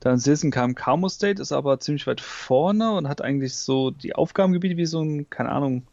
Dann 0.00 0.18
Silsen 0.18 0.50
kam 0.50 0.74
Camo 0.74 1.08
State, 1.08 1.40
ist 1.40 1.52
aber 1.52 1.80
ziemlich 1.80 2.06
weit 2.06 2.20
vorne 2.20 2.92
und 2.92 3.08
hat 3.08 3.22
eigentlich 3.22 3.54
so 3.54 3.90
die 3.90 4.14
Aufgabengebiete 4.14 4.76
wie 4.76 4.86
so 4.86 5.02
ein, 5.02 5.28
keine 5.30 5.50
Ahnung, 5.50 5.86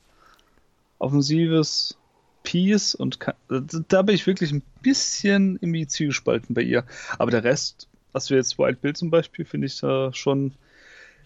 offensives 1.00 1.98
Piece 2.44 2.96
und 2.96 3.20
kann, 3.20 3.36
da 3.88 4.02
bin 4.02 4.16
ich 4.16 4.28
wirklich 4.28 4.52
ein 4.52 4.64
bisschen 4.82 5.58
irgendwie 5.62 5.88
zwiegespalten 5.88 6.54
bei 6.56 6.62
ihr. 6.62 6.86
Aber 7.18 7.32
der 7.32 7.44
Rest, 7.44 7.88
was 8.12 8.30
wir 8.30 8.38
jetzt 8.38 8.58
Wild 8.58 8.82
Bill 8.82 8.96
zum 8.96 9.12
Beispiel, 9.12 9.46
finde 9.46 9.68
ich 9.68 9.80
da 9.80 10.12
schon 10.14 10.54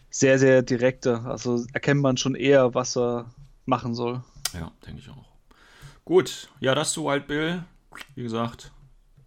sehr, 0.09 0.39
sehr 0.39 0.61
direkter. 0.61 1.26
Also 1.26 1.65
erkennt 1.73 2.01
man 2.01 2.17
schon 2.17 2.36
eher, 2.36 2.73
was 2.73 2.97
er 2.97 3.32
machen 3.65 3.95
soll. 3.95 4.21
Ja, 4.53 4.71
denke 4.86 5.01
ich 5.01 5.09
auch. 5.09 5.26
Gut, 6.03 6.49
ja, 6.59 6.76
das 6.76 6.93
zu 6.93 7.05
Wild 7.05 7.28
Bill. 7.28 7.63
Wie 8.15 8.23
gesagt, 8.23 8.71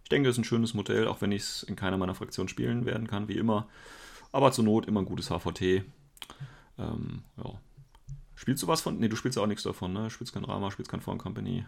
ich 0.09 0.15
denke, 0.15 0.27
es 0.27 0.37
ist 0.37 0.39
ein 0.39 0.43
schönes 0.43 0.73
Modell, 0.73 1.07
auch 1.07 1.21
wenn 1.21 1.31
ich 1.31 1.43
es 1.43 1.61
in 1.61 1.75
keiner 1.75 1.95
meiner 1.95 2.15
Fraktionen 2.15 2.49
spielen 2.49 2.87
werden 2.87 3.05
kann, 3.05 3.27
wie 3.27 3.37
immer. 3.37 3.67
Aber 4.31 4.51
zur 4.51 4.63
Not 4.63 4.87
immer 4.87 5.01
ein 5.01 5.05
gutes 5.05 5.29
HVT. 5.29 5.83
Ähm, 6.79 7.21
ja. 7.37 7.59
Spielst 8.33 8.63
du 8.63 8.67
was 8.67 8.81
von? 8.81 8.97
Ne, 8.97 9.07
du 9.07 9.15
spielst 9.15 9.37
auch 9.37 9.45
nichts 9.45 9.61
davon, 9.61 9.93
ne? 9.93 10.05
Du 10.05 10.09
spielst 10.09 10.33
kein 10.33 10.45
Rama, 10.45 10.71
spielst 10.71 10.89
kein 10.89 11.01
Phone 11.01 11.19
Company. 11.19 11.63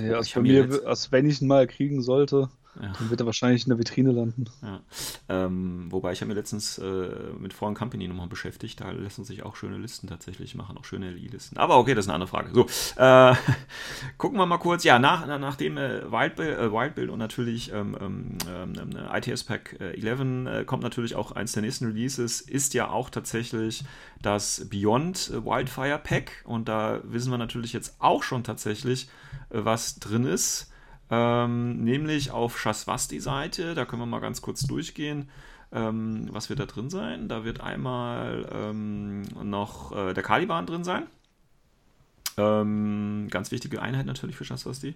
Nee, 0.00 0.14
also 0.14 0.36
bei 0.36 0.40
mir, 0.40 0.64
jetzt... 0.64 0.82
also 0.86 1.12
wenn 1.12 1.28
ich 1.28 1.42
ihn 1.42 1.48
mal 1.48 1.66
kriegen 1.66 2.00
sollte, 2.00 2.48
ja. 2.80 2.92
Dann 2.96 3.10
wird 3.10 3.20
er 3.20 3.26
wahrscheinlich 3.26 3.64
in 3.64 3.70
der 3.70 3.78
Vitrine 3.78 4.12
landen. 4.12 4.44
Ja. 4.62 4.80
Ähm, 5.28 5.90
wobei 5.90 6.12
ich 6.12 6.20
habe 6.20 6.28
mir 6.28 6.34
letztens 6.34 6.78
äh, 6.78 7.08
mit 7.38 7.52
Foreign 7.52 7.74
Company 7.74 8.06
nochmal 8.06 8.28
beschäftigt. 8.28 8.80
Da 8.80 8.90
lassen 8.90 9.24
sich 9.24 9.42
auch 9.42 9.56
schöne 9.56 9.78
Listen 9.78 10.06
tatsächlich 10.06 10.54
machen, 10.54 10.76
auch 10.78 10.84
schöne 10.84 11.10
LI-Listen. 11.10 11.56
Aber 11.56 11.78
okay, 11.78 11.94
das 11.94 12.04
ist 12.04 12.08
eine 12.08 12.14
andere 12.14 12.28
Frage. 12.28 12.50
So, 12.52 12.66
äh, 12.96 13.34
gucken 14.18 14.38
wir 14.38 14.46
mal 14.46 14.58
kurz. 14.58 14.84
Ja, 14.84 14.98
nach, 14.98 15.26
nach 15.26 15.56
dem 15.56 15.76
äh, 15.76 16.10
Wildbild, 16.10 16.58
äh, 16.58 16.72
Wildbild 16.72 17.10
und 17.10 17.18
natürlich 17.18 17.72
ähm, 17.72 17.96
ähm, 18.00 18.38
ähm 18.48 18.96
ITS 19.12 19.44
Pack 19.44 19.76
11 19.80 20.04
äh, 20.04 20.60
äh, 20.60 20.64
kommt 20.64 20.82
natürlich 20.82 21.16
auch 21.16 21.32
eins 21.32 21.52
der 21.52 21.62
nächsten 21.62 21.86
Releases, 21.86 22.40
ist 22.40 22.74
ja 22.74 22.90
auch 22.90 23.10
tatsächlich 23.10 23.84
das 24.22 24.66
Beyond 24.70 25.32
Wildfire 25.44 25.98
Pack. 25.98 26.44
Und 26.44 26.68
da 26.68 27.00
wissen 27.02 27.32
wir 27.32 27.38
natürlich 27.38 27.72
jetzt 27.72 27.96
auch 27.98 28.22
schon 28.22 28.44
tatsächlich, 28.44 29.08
was 29.50 29.98
drin 29.98 30.24
ist. 30.24 30.70
Ähm, 31.10 31.84
nämlich 31.84 32.30
auf 32.30 32.58
Shaswasti-Seite, 32.58 33.74
da 33.74 33.84
können 33.84 34.02
wir 34.02 34.06
mal 34.06 34.20
ganz 34.20 34.42
kurz 34.42 34.62
durchgehen. 34.62 35.30
Ähm, 35.72 36.28
was 36.32 36.48
wird 36.48 36.60
da 36.60 36.66
drin 36.66 36.90
sein? 36.90 37.28
Da 37.28 37.44
wird 37.44 37.60
einmal 37.60 38.48
ähm, 38.52 39.22
noch 39.42 39.92
äh, 39.92 40.14
der 40.14 40.22
Caliban 40.22 40.66
drin 40.66 40.84
sein. 40.84 41.06
Ähm, 42.36 43.28
ganz 43.30 43.50
wichtige 43.50 43.82
Einheit 43.82 44.06
natürlich 44.06 44.36
für 44.36 44.44
Shaswasti. 44.44 44.94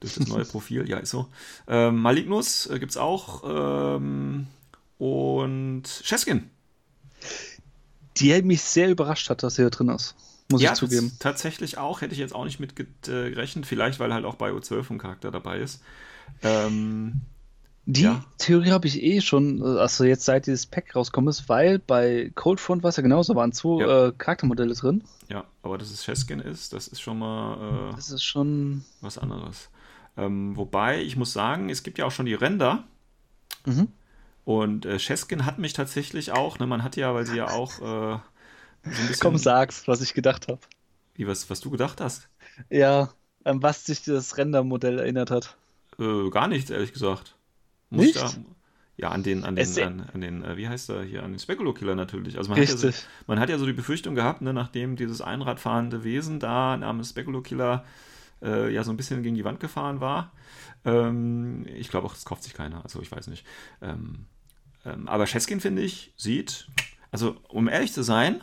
Durch 0.00 0.14
das 0.14 0.28
neue 0.28 0.44
Profil, 0.46 0.88
ja, 0.88 0.98
ist 0.98 1.10
so. 1.10 1.28
Ähm, 1.66 2.00
Malignus 2.00 2.66
äh, 2.66 2.78
gibt 2.78 2.92
es 2.92 2.96
auch. 2.96 3.42
Ähm, 3.96 4.46
und 4.98 5.84
Cheskin. 6.04 6.50
Die 8.16 8.42
mich 8.42 8.62
sehr 8.62 8.90
überrascht 8.90 9.30
hat, 9.30 9.42
dass 9.42 9.58
er 9.58 9.70
drin 9.70 9.88
ist 9.90 10.16
muss 10.50 10.62
ja, 10.62 10.72
ich 10.72 10.78
zugeben. 10.78 11.12
Tatsächlich 11.18 11.78
auch, 11.78 12.00
hätte 12.00 12.14
ich 12.14 12.18
jetzt 12.18 12.34
auch 12.34 12.44
nicht 12.44 12.60
mit 12.60 12.74
gerechnet, 13.02 13.66
vielleicht 13.66 14.00
weil 14.00 14.12
halt 14.12 14.24
auch 14.24 14.36
bei 14.36 14.50
O12 14.50 14.90
ein 14.90 14.98
Charakter 14.98 15.30
dabei 15.30 15.58
ist. 15.58 15.82
Ähm, 16.42 17.20
die 17.90 18.02
ja. 18.02 18.22
Theorie 18.36 18.70
habe 18.70 18.86
ich 18.86 19.02
eh 19.02 19.22
schon, 19.22 19.62
also 19.62 20.04
jetzt 20.04 20.26
seit 20.26 20.46
dieses 20.46 20.66
Pack 20.66 20.94
rauskommt 20.94 21.28
ist, 21.28 21.48
weil 21.48 21.78
bei 21.78 22.30
Cold 22.34 22.60
Front 22.60 22.82
war 22.82 22.90
es 22.90 22.96
ja 22.96 23.02
genauso, 23.02 23.34
waren 23.34 23.52
zwei 23.52 23.80
ja. 23.80 24.08
äh, 24.08 24.12
Charaktermodelle 24.12 24.74
drin. 24.74 25.04
Ja, 25.30 25.44
aber 25.62 25.78
dass 25.78 25.90
es 25.90 26.04
Cheskin 26.04 26.40
ist, 26.40 26.74
das 26.74 26.88
ist 26.88 27.00
schon 27.00 27.18
mal 27.18 27.90
äh, 27.90 27.96
das 27.96 28.10
ist 28.10 28.24
schon 28.24 28.84
was 29.00 29.16
anderes. 29.16 29.70
Ähm, 30.18 30.54
wobei, 30.56 31.00
ich 31.00 31.16
muss 31.16 31.32
sagen, 31.32 31.70
es 31.70 31.82
gibt 31.82 31.96
ja 31.96 32.04
auch 32.04 32.10
schon 32.10 32.26
die 32.26 32.34
Ränder. 32.34 32.84
Mhm. 33.64 33.88
Und 34.44 34.84
äh, 34.84 34.98
Cheskin 34.98 35.46
hat 35.46 35.58
mich 35.58 35.72
tatsächlich 35.72 36.32
auch, 36.32 36.58
ne, 36.58 36.66
man 36.66 36.82
hat 36.82 36.96
ja, 36.96 37.14
weil 37.14 37.24
sie 37.24 37.36
ja 37.36 37.48
auch 37.50 37.80
äh, 37.80 38.18
so 38.84 39.14
Komm, 39.20 39.36
sag's, 39.38 39.86
was 39.88 40.00
ich 40.00 40.14
gedacht 40.14 40.48
habe. 40.48 40.60
Wie, 41.14 41.26
was, 41.26 41.48
was 41.50 41.60
du 41.60 41.70
gedacht 41.70 42.00
hast? 42.00 42.28
Ja, 42.70 43.12
an 43.44 43.62
was 43.62 43.86
sich 43.86 44.02
das 44.02 44.36
Rendermodell 44.36 44.98
erinnert 44.98 45.30
hat. 45.30 45.56
Äh, 45.98 46.30
gar 46.30 46.48
nichts, 46.48 46.70
ehrlich 46.70 46.92
gesagt. 46.92 47.36
Muss 47.90 48.06
nicht? 48.06 48.16
Da, 48.16 48.30
ja, 48.96 49.10
an 49.10 49.22
den, 49.22 49.44
an 49.44 49.54
den, 49.54 49.78
an, 49.78 50.10
an 50.12 50.20
den 50.20 50.44
äh, 50.44 50.56
wie 50.56 50.68
heißt 50.68 50.88
der 50.88 51.02
hier, 51.04 51.22
an 51.22 51.30
den 51.30 51.38
Speculo-Killer 51.38 51.94
natürlich. 51.94 52.36
Also 52.36 52.50
man 52.50 52.58
Richtig. 52.58 52.76
hat, 52.78 52.82
ja 52.82 52.90
so, 52.90 53.06
man 53.28 53.38
hat 53.38 53.48
ja 53.48 53.58
so 53.58 53.66
die 53.66 53.72
Befürchtung 53.72 54.16
gehabt, 54.16 54.42
ne, 54.42 54.52
nachdem 54.52 54.96
dieses 54.96 55.20
einradfahrende 55.20 56.02
Wesen 56.02 56.40
da 56.40 56.76
namens 56.76 57.10
Speculo-Killer 57.10 57.84
äh, 58.42 58.72
ja 58.72 58.82
so 58.82 58.90
ein 58.90 58.96
bisschen 58.96 59.22
gegen 59.22 59.36
die 59.36 59.44
Wand 59.44 59.60
gefahren 59.60 60.00
war. 60.00 60.32
Ähm, 60.84 61.64
ich 61.76 61.90
glaube 61.90 62.08
auch, 62.08 62.14
das 62.14 62.24
kauft 62.24 62.42
sich 62.42 62.54
keiner, 62.54 62.82
also 62.82 63.00
ich 63.00 63.10
weiß 63.12 63.28
nicht. 63.28 63.46
Ähm, 63.80 64.26
ähm, 64.84 65.08
aber 65.08 65.26
Cheskin, 65.26 65.60
finde 65.60 65.82
ich, 65.82 66.12
sieht, 66.16 66.68
also 67.12 67.36
um 67.48 67.68
ehrlich 67.68 67.92
zu 67.92 68.02
sein, 68.02 68.42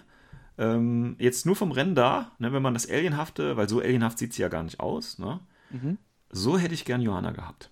ähm, 0.57 1.15
jetzt 1.19 1.45
nur 1.45 1.55
vom 1.55 1.71
Rennen 1.71 1.95
da, 1.95 2.31
ne, 2.39 2.53
wenn 2.53 2.61
man 2.61 2.73
das 2.73 2.89
Alienhafte, 2.89 3.57
weil 3.57 3.69
so 3.69 3.79
alienhaft 3.79 4.17
sieht 4.17 4.33
sie 4.33 4.41
ja 4.41 4.47
gar 4.47 4.63
nicht 4.63 4.79
aus, 4.79 5.19
ne? 5.19 5.39
Mhm. 5.69 5.97
So 6.29 6.57
hätte 6.57 6.73
ich 6.73 6.85
gern 6.85 7.01
Johanna 7.01 7.31
gehabt. 7.31 7.69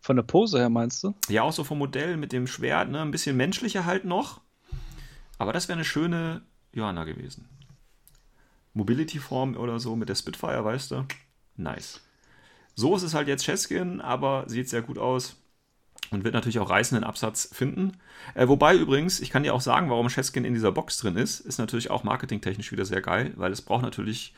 Von 0.00 0.16
der 0.16 0.22
Pose 0.22 0.58
her 0.58 0.68
meinst 0.68 1.02
du? 1.02 1.14
Ja, 1.28 1.42
auch 1.42 1.52
so 1.52 1.64
vom 1.64 1.78
Modell 1.78 2.16
mit 2.16 2.32
dem 2.32 2.46
Schwert, 2.46 2.90
ne? 2.90 3.00
Ein 3.00 3.10
bisschen 3.10 3.36
menschlicher 3.36 3.84
halt 3.84 4.04
noch. 4.04 4.40
Aber 5.38 5.52
das 5.52 5.68
wäre 5.68 5.76
eine 5.76 5.84
schöne 5.84 6.42
Johanna 6.72 7.04
gewesen. 7.04 7.48
Mobility-Form 8.74 9.56
oder 9.56 9.78
so 9.78 9.96
mit 9.96 10.08
der 10.08 10.14
Spitfire, 10.14 10.64
weißt 10.64 10.90
du? 10.90 11.06
Nice. 11.56 12.00
So 12.74 12.96
ist 12.96 13.02
es 13.02 13.14
halt 13.14 13.28
jetzt 13.28 13.44
Cheskin, 13.44 14.00
aber 14.00 14.44
sieht 14.48 14.68
sehr 14.68 14.82
gut 14.82 14.98
aus 14.98 15.36
und 16.10 16.24
wird 16.24 16.34
natürlich 16.34 16.58
auch 16.58 16.70
reißenden 16.70 17.04
Absatz 17.04 17.48
finden. 17.52 17.92
Äh, 18.34 18.48
wobei 18.48 18.74
übrigens, 18.76 19.20
ich 19.20 19.30
kann 19.30 19.42
dir 19.42 19.54
auch 19.54 19.60
sagen, 19.60 19.90
warum 19.90 20.08
Cheskin 20.08 20.44
in 20.44 20.54
dieser 20.54 20.72
Box 20.72 20.98
drin 20.98 21.16
ist, 21.16 21.40
ist 21.40 21.58
natürlich 21.58 21.90
auch 21.90 22.04
marketingtechnisch 22.04 22.72
wieder 22.72 22.84
sehr 22.84 23.00
geil, 23.00 23.32
weil 23.36 23.52
es 23.52 23.62
braucht 23.62 23.82
natürlich, 23.82 24.34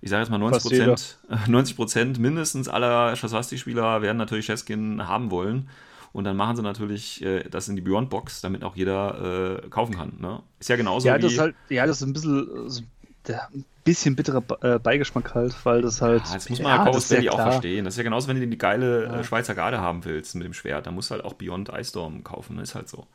ich 0.00 0.10
sage 0.10 0.22
jetzt 0.22 0.30
mal 0.30 0.38
90 0.38 0.62
Prozent, 0.62 1.18
90 1.48 1.76
Prozent 1.76 2.18
mindestens 2.18 2.68
aller 2.68 3.16
Shaswasti-Spieler 3.16 4.02
werden 4.02 4.18
natürlich 4.18 4.46
Cheskin 4.46 5.06
haben 5.06 5.30
wollen. 5.30 5.68
Und 6.12 6.22
dann 6.22 6.36
machen 6.36 6.54
sie 6.54 6.62
natürlich 6.62 7.22
äh, 7.24 7.42
das 7.50 7.68
in 7.68 7.74
die 7.74 7.82
Beyond 7.82 8.08
Box, 8.08 8.40
damit 8.40 8.62
auch 8.62 8.76
jeder 8.76 9.64
äh, 9.64 9.68
kaufen 9.68 9.96
kann. 9.96 10.12
Ne? 10.20 10.40
Ist 10.60 10.68
ja 10.68 10.76
genauso 10.76 11.08
ja, 11.08 11.16
wie. 11.16 11.22
Das 11.22 11.32
ist 11.32 11.38
halt, 11.40 11.56
ja, 11.70 11.86
das 11.86 11.96
ist 12.00 12.06
ein 12.06 12.12
bisschen, 12.12 12.70
so, 12.70 12.82
der, 13.26 13.48
ein 13.48 13.64
bisschen 13.84 14.16
bitterer 14.16 14.42
äh, 14.62 14.78
Beigeschmack 14.78 15.34
halt, 15.34 15.54
weil 15.64 15.82
das 15.82 16.00
halt. 16.00 16.24
Ja, 16.26 16.34
das 16.34 16.48
muss 16.48 16.60
man 16.60 16.76
ja, 16.76 16.84
Corvus 16.84 17.08
Belly 17.08 17.28
auch 17.28 17.40
verstehen. 17.40 17.84
Das 17.84 17.94
ist 17.94 17.98
ja 17.98 18.04
genauso, 18.04 18.28
wenn 18.28 18.40
du 18.40 18.46
die 18.46 18.58
geile 18.58 19.04
ja. 19.04 19.24
Schweizer 19.24 19.54
Garde 19.54 19.80
haben 19.80 20.04
willst 20.04 20.34
mit 20.34 20.44
dem 20.44 20.54
Schwert. 20.54 20.86
Dann 20.86 20.94
musst 20.94 21.10
du 21.10 21.14
halt 21.14 21.24
auch 21.24 21.34
Beyond 21.34 21.70
Ice 21.70 21.90
Storm 21.90 22.24
kaufen. 22.24 22.58
Ist 22.58 22.74
halt 22.74 22.88
so. 22.88 23.06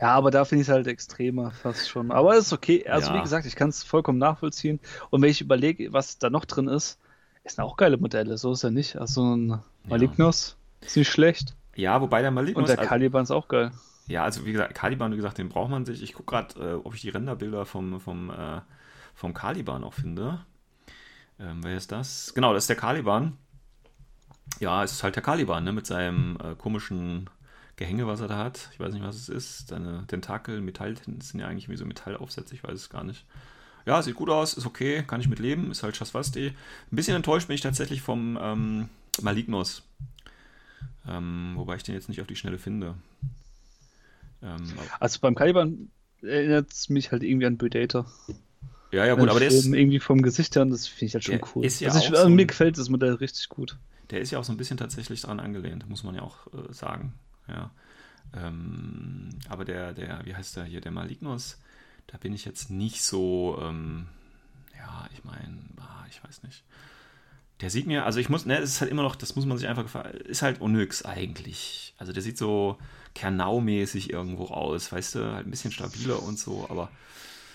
Ja, 0.00 0.14
aber 0.14 0.30
da 0.30 0.44
finde 0.44 0.62
ich 0.62 0.68
es 0.68 0.74
halt 0.74 0.86
extremer 0.86 1.50
fast 1.50 1.88
schon. 1.88 2.12
Aber 2.12 2.36
es 2.36 2.46
ist 2.46 2.52
okay. 2.52 2.86
Also, 2.86 3.10
ja. 3.10 3.18
wie 3.18 3.22
gesagt, 3.22 3.46
ich 3.46 3.56
kann 3.56 3.70
es 3.70 3.82
vollkommen 3.82 4.18
nachvollziehen. 4.18 4.78
Und 5.10 5.22
wenn 5.22 5.30
ich 5.30 5.40
überlege, 5.40 5.92
was 5.92 6.18
da 6.18 6.30
noch 6.30 6.44
drin 6.44 6.68
ist, 6.68 6.98
es 7.42 7.54
sind 7.54 7.64
auch 7.64 7.76
geile 7.76 7.96
Modelle. 7.96 8.38
So 8.38 8.52
ist 8.52 8.62
er 8.62 8.70
nicht. 8.70 8.96
Also 8.96 9.34
ein 9.34 9.60
Malignos 9.84 10.56
ist 10.80 10.96
nicht 10.96 11.08
schlecht. 11.08 11.56
Ja, 11.74 12.00
wobei 12.00 12.22
der 12.22 12.30
Malignos. 12.30 12.68
Und 12.68 12.68
der 12.68 12.86
Caliban 12.86 13.24
ist 13.24 13.30
auch 13.30 13.48
geil. 13.48 13.72
Ja, 14.08 14.24
also 14.24 14.44
wie 14.46 14.52
gesagt, 14.52 14.74
Caliban, 14.74 15.12
wie 15.12 15.16
gesagt, 15.16 15.38
den 15.38 15.50
braucht 15.50 15.70
man 15.70 15.84
sich. 15.84 16.02
Ich 16.02 16.14
gucke 16.14 16.32
gerade, 16.32 16.60
äh, 16.60 16.74
ob 16.74 16.94
ich 16.94 17.02
die 17.02 17.10
Renderbilder 17.10 17.66
vom, 17.66 18.00
vom, 18.00 18.30
äh, 18.30 18.60
vom 19.14 19.34
Caliban 19.34 19.84
auch 19.84 19.94
finde. 19.94 20.40
Ähm, 21.38 21.62
wer 21.62 21.76
ist 21.76 21.92
das? 21.92 22.32
Genau, 22.34 22.54
das 22.54 22.64
ist 22.64 22.70
der 22.70 22.76
Caliban. 22.76 23.36
Ja, 24.60 24.82
es 24.82 24.92
ist 24.92 25.02
halt 25.02 25.14
der 25.14 25.22
Caliban, 25.22 25.62
ne, 25.62 25.72
mit 25.72 25.86
seinem 25.86 26.38
äh, 26.42 26.54
komischen 26.54 27.28
Gehänge, 27.76 28.06
was 28.06 28.20
er 28.20 28.28
da 28.28 28.38
hat. 28.38 28.70
Ich 28.72 28.80
weiß 28.80 28.92
nicht, 28.92 29.04
was 29.04 29.16
es 29.16 29.28
ist. 29.28 29.68
Seine 29.68 30.04
Tentakel, 30.06 30.60
Metall, 30.60 30.96
sind 30.96 31.34
ja 31.34 31.46
eigentlich 31.46 31.68
wie 31.68 31.76
so 31.76 31.84
Metallaufsätze, 31.84 32.54
ich 32.54 32.64
weiß 32.64 32.72
es 32.72 32.90
gar 32.90 33.04
nicht. 33.04 33.24
Ja, 33.86 34.02
sieht 34.02 34.16
gut 34.16 34.30
aus, 34.30 34.54
ist 34.54 34.66
okay, 34.66 35.04
kann 35.06 35.20
ich 35.20 35.28
mit 35.28 35.38
leben, 35.38 35.70
ist 35.70 35.82
halt 35.82 35.96
Chasvasti. 35.96 36.48
Ein 36.48 36.54
bisschen 36.96 37.14
enttäuscht 37.14 37.46
bin 37.46 37.54
ich 37.54 37.60
tatsächlich 37.60 38.02
vom 38.02 38.38
ähm, 38.40 38.88
Malignos. 39.22 39.82
Ähm, 41.06 41.52
wobei 41.54 41.76
ich 41.76 41.84
den 41.84 41.94
jetzt 41.94 42.08
nicht 42.08 42.20
auf 42.20 42.26
die 42.26 42.36
Schnelle 42.36 42.58
finde. 42.58 42.94
Ähm, 44.42 44.72
also 45.00 45.18
beim 45.20 45.34
Caliban 45.34 45.90
erinnert 46.22 46.72
es 46.72 46.88
mich 46.88 47.12
halt 47.12 47.22
irgendwie 47.22 47.46
an 47.46 47.58
Predator. 47.58 48.10
Ja, 48.90 49.04
ja, 49.04 49.14
gut, 49.14 49.28
aber 49.28 49.40
der 49.40 49.48
ist. 49.48 49.66
Irgendwie 49.66 50.00
vom 50.00 50.22
Gesicht 50.22 50.56
her, 50.56 50.64
das 50.64 50.86
finde 50.86 51.06
ich 51.06 51.14
halt 51.14 51.24
schon 51.24 51.40
cool. 51.54 51.64
Ist 51.64 51.80
ja 51.80 51.88
also, 51.88 52.00
ich, 52.00 52.10
also 52.10 52.22
so 52.22 52.28
mir 52.28 52.46
gefällt 52.46 52.78
das 52.78 52.88
Modell 52.88 53.14
richtig 53.14 53.48
gut. 53.48 53.76
Der 54.10 54.20
ist 54.20 54.30
ja 54.30 54.38
auch 54.38 54.44
so 54.44 54.52
ein 54.52 54.56
bisschen 54.56 54.78
tatsächlich 54.78 55.20
daran 55.20 55.40
angelehnt, 55.40 55.88
muss 55.88 56.02
man 56.02 56.14
ja 56.14 56.22
auch 56.22 56.46
äh, 56.46 56.72
sagen. 56.72 57.12
Ja. 57.46 57.70
Ähm, 58.34 59.30
aber 59.48 59.64
der, 59.64 59.92
der, 59.92 60.20
wie 60.24 60.34
heißt 60.34 60.56
der 60.56 60.64
hier, 60.64 60.80
der 60.80 60.92
Malignos, 60.92 61.58
da 62.06 62.16
bin 62.16 62.32
ich 62.32 62.44
jetzt 62.44 62.70
nicht 62.70 63.02
so, 63.02 63.58
ähm, 63.62 64.06
ja, 64.76 65.06
ich 65.12 65.24
meine, 65.24 65.58
ah, 65.76 66.04
ich 66.08 66.22
weiß 66.24 66.42
nicht. 66.42 66.64
Der 67.60 67.70
sieht 67.70 67.86
mir, 67.86 68.04
also 68.04 68.20
ich 68.20 68.28
muss, 68.28 68.46
ne, 68.46 68.58
es 68.58 68.70
ist 68.70 68.80
halt 68.80 68.90
immer 68.90 69.02
noch, 69.02 69.16
das 69.16 69.34
muss 69.34 69.44
man 69.44 69.58
sich 69.58 69.66
einfach, 69.68 70.04
ist 70.26 70.42
halt 70.42 70.60
unnüx 70.60 71.04
eigentlich. 71.04 71.94
Also 71.98 72.12
der 72.12 72.22
sieht 72.22 72.38
so 72.38 72.78
Kernau-mäßig 73.14 74.10
irgendwo 74.12 74.46
aus, 74.46 74.92
weißt 74.92 75.16
du, 75.16 75.32
halt 75.32 75.46
ein 75.46 75.50
bisschen 75.50 75.72
stabiler 75.72 76.22
und 76.22 76.38
so, 76.38 76.66
aber. 76.68 76.88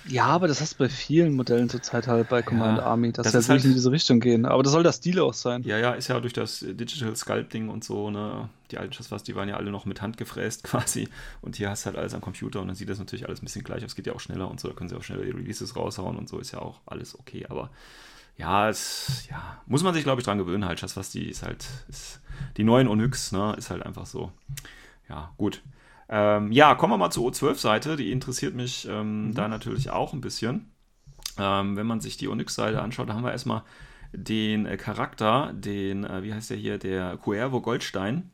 Ja, 0.06 0.26
aber 0.26 0.49
das 0.49 0.60
hast 0.60 0.74
du 0.74 0.78
bei 0.80 0.89
vielen 0.89 1.34
Modellen 1.34 1.70
zurzeit 1.70 2.08
halt 2.08 2.28
bei 2.28 2.41
Command 2.41 2.80
ja, 2.80 2.86
Army, 2.86 3.14
dass 3.14 3.32
das 3.32 3.45
sie 3.45 3.51
halt 3.51 3.64
in 3.64 3.74
diese 3.74 3.89
Richtung 3.89 4.20
gehen. 4.20 4.45
Aber 4.45 4.62
das 4.62 4.74
soll 4.74 4.84
das 4.84 4.97
Stil 4.97 5.20
auch 5.22 5.34
sein. 5.34 5.64
Ja, 5.64 5.78
ja, 5.78 5.93
ist 5.93 6.10
ja 6.10 6.20
durch 6.20 6.34
das 6.34 6.60
Digital 6.60 7.16
Sculpting 7.16 7.70
und 7.70 7.86
so, 7.86 8.12
ne? 8.12 8.49
Die 8.72 8.78
alten 8.78 8.91
Schatzfass, 8.91 9.24
die 9.24 9.36
waren 9.36 9.47
ja 9.47 9.56
alle 9.56 9.72
noch 9.72 9.86
mit 9.86 10.01
Hand 10.01 10.18
gefräst 10.18 10.64
quasi. 10.66 11.08
Und 11.41 11.56
hier 11.56 11.70
hast 11.70 11.84
du 11.84 11.88
halt 11.88 11.97
alles 11.97 12.14
am 12.14 12.20
Computer 12.20 12.60
und 12.60 12.68
dann 12.68 12.76
sieht 12.76 12.89
das 12.89 12.99
natürlich 12.99 13.26
alles 13.26 13.41
ein 13.41 13.45
bisschen 13.45 13.64
gleich 13.64 13.86
aus. 13.86 13.91
Es 13.91 13.95
geht 13.95 14.08
ja 14.08 14.14
auch 14.14 14.20
schneller 14.20 14.51
und 14.51 14.60
so, 14.60 14.68
da 14.68 14.74
können 14.74 14.89
sie 14.89 14.97
auch 14.97 15.04
schneller 15.04 15.24
die 15.24 15.32
Releases 15.32 15.78
raushauen 15.78 16.18
und 16.18 16.28
so, 16.28 16.38
ist 16.39 16.51
ja 16.51 16.60
auch 16.60 16.82
alles 16.86 17.18
okay. 17.18 17.45
Aber 17.47 17.70
ja, 18.38 18.69
es, 18.69 19.27
ja, 19.29 19.61
muss 19.65 19.84
man 19.84 19.93
sich, 19.93 20.03
glaube 20.03 20.21
ich, 20.21 20.25
dran 20.25 20.38
gewöhnen, 20.38 20.65
halt. 20.65 20.79
Schatzfass, 20.79 21.11
die 21.11 21.29
ist 21.29 21.43
halt, 21.43 21.67
ist, 21.88 22.21
die 22.57 22.63
neuen 22.63 22.88
Onyx, 22.88 23.31
ne? 23.31 23.55
Ist 23.57 23.69
halt 23.69 23.84
einfach 23.84 24.05
so. 24.05 24.31
Ja, 25.09 25.31
gut. 25.38 25.61
Ähm, 26.09 26.51
ja, 26.51 26.75
kommen 26.75 26.93
wir 26.93 26.97
mal 26.97 27.11
zur 27.11 27.29
O12-Seite. 27.29 27.95
Die 27.95 28.11
interessiert 28.11 28.55
mich 28.55 28.88
ähm, 28.88 29.27
mhm. 29.27 29.34
da 29.34 29.47
natürlich 29.47 29.89
auch 29.89 30.13
ein 30.13 30.21
bisschen. 30.21 30.71
Ähm, 31.38 31.77
wenn 31.77 31.88
man 31.88 32.01
sich 32.01 32.17
die 32.17 32.27
Onyx-Seite 32.27 32.81
anschaut, 32.81 33.09
da 33.09 33.13
haben 33.13 33.23
wir 33.23 33.31
erstmal 33.31 33.63
den 34.11 34.65
äh, 34.65 34.77
Charakter, 34.77 35.51
den, 35.53 36.03
äh, 36.03 36.23
wie 36.23 36.34
heißt 36.34 36.49
der 36.49 36.57
hier, 36.57 36.77
der 36.77 37.17
Cuervo 37.17 37.61
Goldstein. 37.61 38.31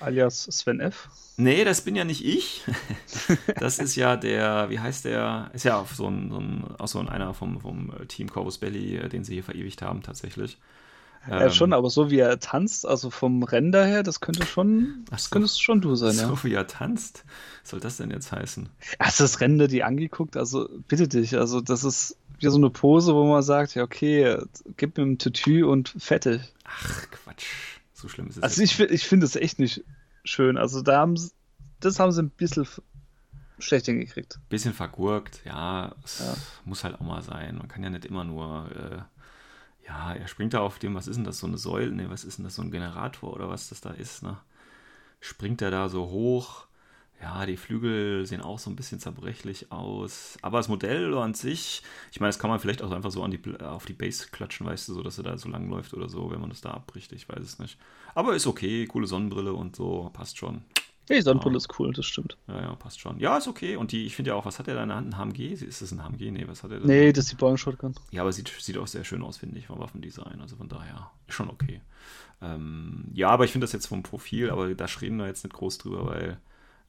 Alias 0.00 0.44
Sven 0.44 0.80
F. 0.80 1.08
Nee, 1.40 1.64
das 1.64 1.82
bin 1.82 1.94
ja 1.94 2.04
nicht 2.04 2.24
ich. 2.24 2.64
Das 3.60 3.78
ist 3.78 3.94
ja 3.96 4.16
der, 4.16 4.70
wie 4.70 4.80
heißt 4.80 5.04
der? 5.04 5.50
Ist 5.52 5.64
ja 5.64 5.76
auch 5.76 5.88
so 5.88 6.08
ein, 6.08 6.30
so 6.30 6.38
ein, 6.38 6.64
auch 6.78 6.88
so 6.88 6.98
ein 6.98 7.08
einer 7.08 7.32
vom, 7.34 7.60
vom 7.60 7.92
Team 8.08 8.28
Corvus 8.28 8.58
Belly, 8.58 8.96
äh, 8.96 9.08
den 9.08 9.24
sie 9.24 9.34
hier 9.34 9.44
verewigt 9.44 9.82
haben, 9.82 10.02
tatsächlich. 10.02 10.58
Ja, 11.28 11.42
ähm, 11.42 11.50
schon, 11.50 11.72
aber 11.72 11.90
so 11.90 12.10
wie 12.10 12.18
er 12.18 12.38
tanzt, 12.40 12.86
also 12.86 13.10
vom 13.10 13.42
Render 13.42 13.84
her, 13.84 14.02
das 14.02 14.20
könnte 14.20 14.46
schon, 14.46 15.04
das 15.10 15.24
so, 15.24 15.30
könntest 15.30 15.62
schon 15.62 15.80
du 15.80 15.94
sein, 15.94 16.12
so 16.12 16.22
ja. 16.22 16.28
So 16.28 16.44
wie 16.44 16.54
er 16.54 16.66
tanzt? 16.66 17.24
Was 17.62 17.70
soll 17.70 17.80
das 17.80 17.98
denn 17.98 18.10
jetzt 18.10 18.32
heißen? 18.32 18.68
Hast 18.98 19.20
du 19.20 19.24
das 19.24 19.40
Render 19.40 19.68
die 19.68 19.84
angeguckt? 19.84 20.36
Also 20.36 20.68
bitte 20.88 21.06
dich, 21.06 21.36
also 21.36 21.60
das 21.60 21.84
ist 21.84 22.16
wie 22.40 22.48
so 22.48 22.56
eine 22.56 22.70
Pose, 22.70 23.14
wo 23.14 23.24
man 23.26 23.42
sagt, 23.42 23.74
ja 23.74 23.82
okay, 23.82 24.38
gib 24.76 24.96
mir 24.96 25.04
ein 25.04 25.18
Tütü 25.18 25.64
und 25.64 25.94
fettig. 25.98 26.40
Ach 26.64 27.06
Quatsch, 27.10 27.46
so 27.94 28.08
schlimm 28.08 28.28
ist 28.28 28.38
es. 28.38 28.42
Also 28.42 28.62
ich, 28.62 28.78
ich 28.80 29.04
finde 29.04 29.26
es 29.26 29.36
echt 29.36 29.58
nicht 29.58 29.84
schön. 30.24 30.56
Also 30.56 30.82
da 30.82 30.98
haben 30.98 31.16
sie, 31.16 31.30
das 31.80 31.98
haben 31.98 32.12
sie 32.12 32.22
ein 32.22 32.30
bisschen 32.30 32.66
schlecht 33.58 33.86
hingekriegt. 33.86 34.38
Bisschen 34.48 34.74
vergurkt, 34.74 35.40
ja, 35.44 35.94
ja. 36.18 36.34
muss 36.64 36.84
halt 36.84 36.94
auch 36.94 37.00
mal 37.00 37.22
sein. 37.22 37.56
Man 37.56 37.68
kann 37.68 37.82
ja 37.82 37.90
nicht 37.90 38.04
immer 38.04 38.24
nur 38.24 38.70
äh, 38.70 39.02
ja, 39.88 40.12
er 40.12 40.28
springt 40.28 40.54
da 40.54 40.60
auf 40.60 40.78
dem, 40.78 40.94
was 40.94 41.08
ist 41.08 41.16
denn 41.16 41.24
das, 41.24 41.38
so 41.38 41.46
eine 41.46 41.58
Säule? 41.58 41.92
Ne, 41.92 42.10
was 42.10 42.24
ist 42.24 42.38
denn 42.38 42.44
das, 42.44 42.54
so 42.54 42.62
ein 42.62 42.70
Generator 42.70 43.32
oder 43.32 43.48
was 43.48 43.70
das 43.70 43.80
da 43.80 43.90
ist, 43.90 44.22
ne? 44.22 44.36
Springt 45.20 45.62
er 45.62 45.70
da 45.70 45.88
so 45.88 46.10
hoch? 46.10 46.67
Ja, 47.20 47.46
die 47.46 47.56
Flügel 47.56 48.26
sehen 48.26 48.40
auch 48.40 48.60
so 48.60 48.70
ein 48.70 48.76
bisschen 48.76 49.00
zerbrechlich 49.00 49.72
aus. 49.72 50.38
Aber 50.40 50.58
das 50.58 50.68
Modell 50.68 51.12
an 51.14 51.34
sich, 51.34 51.82
ich 52.12 52.20
meine, 52.20 52.28
das 52.28 52.38
kann 52.38 52.48
man 52.48 52.60
vielleicht 52.60 52.80
auch 52.80 52.92
einfach 52.92 53.10
so 53.10 53.24
an 53.24 53.32
die, 53.32 53.40
auf 53.60 53.86
die 53.86 53.92
Base 53.92 54.28
klatschen, 54.30 54.66
weißt 54.66 54.88
du, 54.88 54.94
so 54.94 55.02
dass 55.02 55.18
er 55.18 55.24
da 55.24 55.36
so 55.36 55.48
lang 55.48 55.68
läuft 55.68 55.94
oder 55.94 56.08
so, 56.08 56.30
wenn 56.30 56.40
man 56.40 56.50
das 56.50 56.60
da 56.60 56.70
abbricht. 56.70 57.12
Ich 57.12 57.28
weiß 57.28 57.40
es 57.40 57.58
nicht. 57.58 57.76
Aber 58.14 58.36
ist 58.36 58.46
okay, 58.46 58.86
coole 58.86 59.08
Sonnenbrille 59.08 59.52
und 59.52 59.74
so, 59.74 60.10
passt 60.12 60.38
schon. 60.38 60.62
Die 61.08 61.22
Sonnenbrille 61.22 61.54
ja. 61.54 61.58
ist 61.58 61.80
cool, 61.80 61.92
das 61.92 62.06
stimmt. 62.06 62.36
Ja, 62.46 62.60
ja, 62.60 62.74
passt 62.76 63.00
schon. 63.00 63.18
Ja, 63.18 63.38
ist 63.38 63.48
okay. 63.48 63.76
Und 63.76 63.92
die, 63.92 64.04
ich 64.04 64.14
finde 64.14 64.30
ja 64.30 64.34
auch, 64.34 64.44
was 64.44 64.58
hat 64.58 64.68
er 64.68 64.74
da 64.74 64.82
in 64.82 64.88
der 64.90 64.98
Hand? 64.98 65.14
Ein 65.14 65.18
HMG? 65.18 65.52
Ist 65.52 65.80
das 65.80 65.90
ein 65.90 66.04
HMG? 66.04 66.30
Nee, 66.30 66.46
was 66.46 66.62
hat 66.62 66.70
er 66.70 66.80
da? 66.80 66.86
Nee, 66.86 67.12
das 67.12 67.24
ist 67.24 67.32
die 67.32 67.36
Boeing 67.36 67.56
Shotgun. 67.56 67.94
Ja, 68.10 68.22
aber 68.22 68.32
sieht, 68.32 68.48
sieht 68.48 68.76
auch 68.76 68.86
sehr 68.86 69.04
schön 69.04 69.22
aus, 69.22 69.38
finde 69.38 69.58
ich, 69.58 69.66
vom 69.66 69.78
Waffendesign. 69.78 70.40
Also 70.40 70.56
von 70.56 70.68
daher 70.68 71.10
ist 71.26 71.34
schon 71.34 71.48
okay. 71.48 71.80
Ähm, 72.42 73.06
ja, 73.14 73.30
aber 73.30 73.44
ich 73.44 73.52
finde 73.52 73.64
das 73.64 73.72
jetzt 73.72 73.86
vom 73.86 74.02
Profil, 74.02 74.50
aber 74.50 74.72
da 74.74 74.84
reden 75.00 75.16
wir 75.16 75.26
jetzt 75.26 75.44
nicht 75.44 75.54
groß 75.54 75.78
drüber, 75.78 76.06
weil 76.06 76.38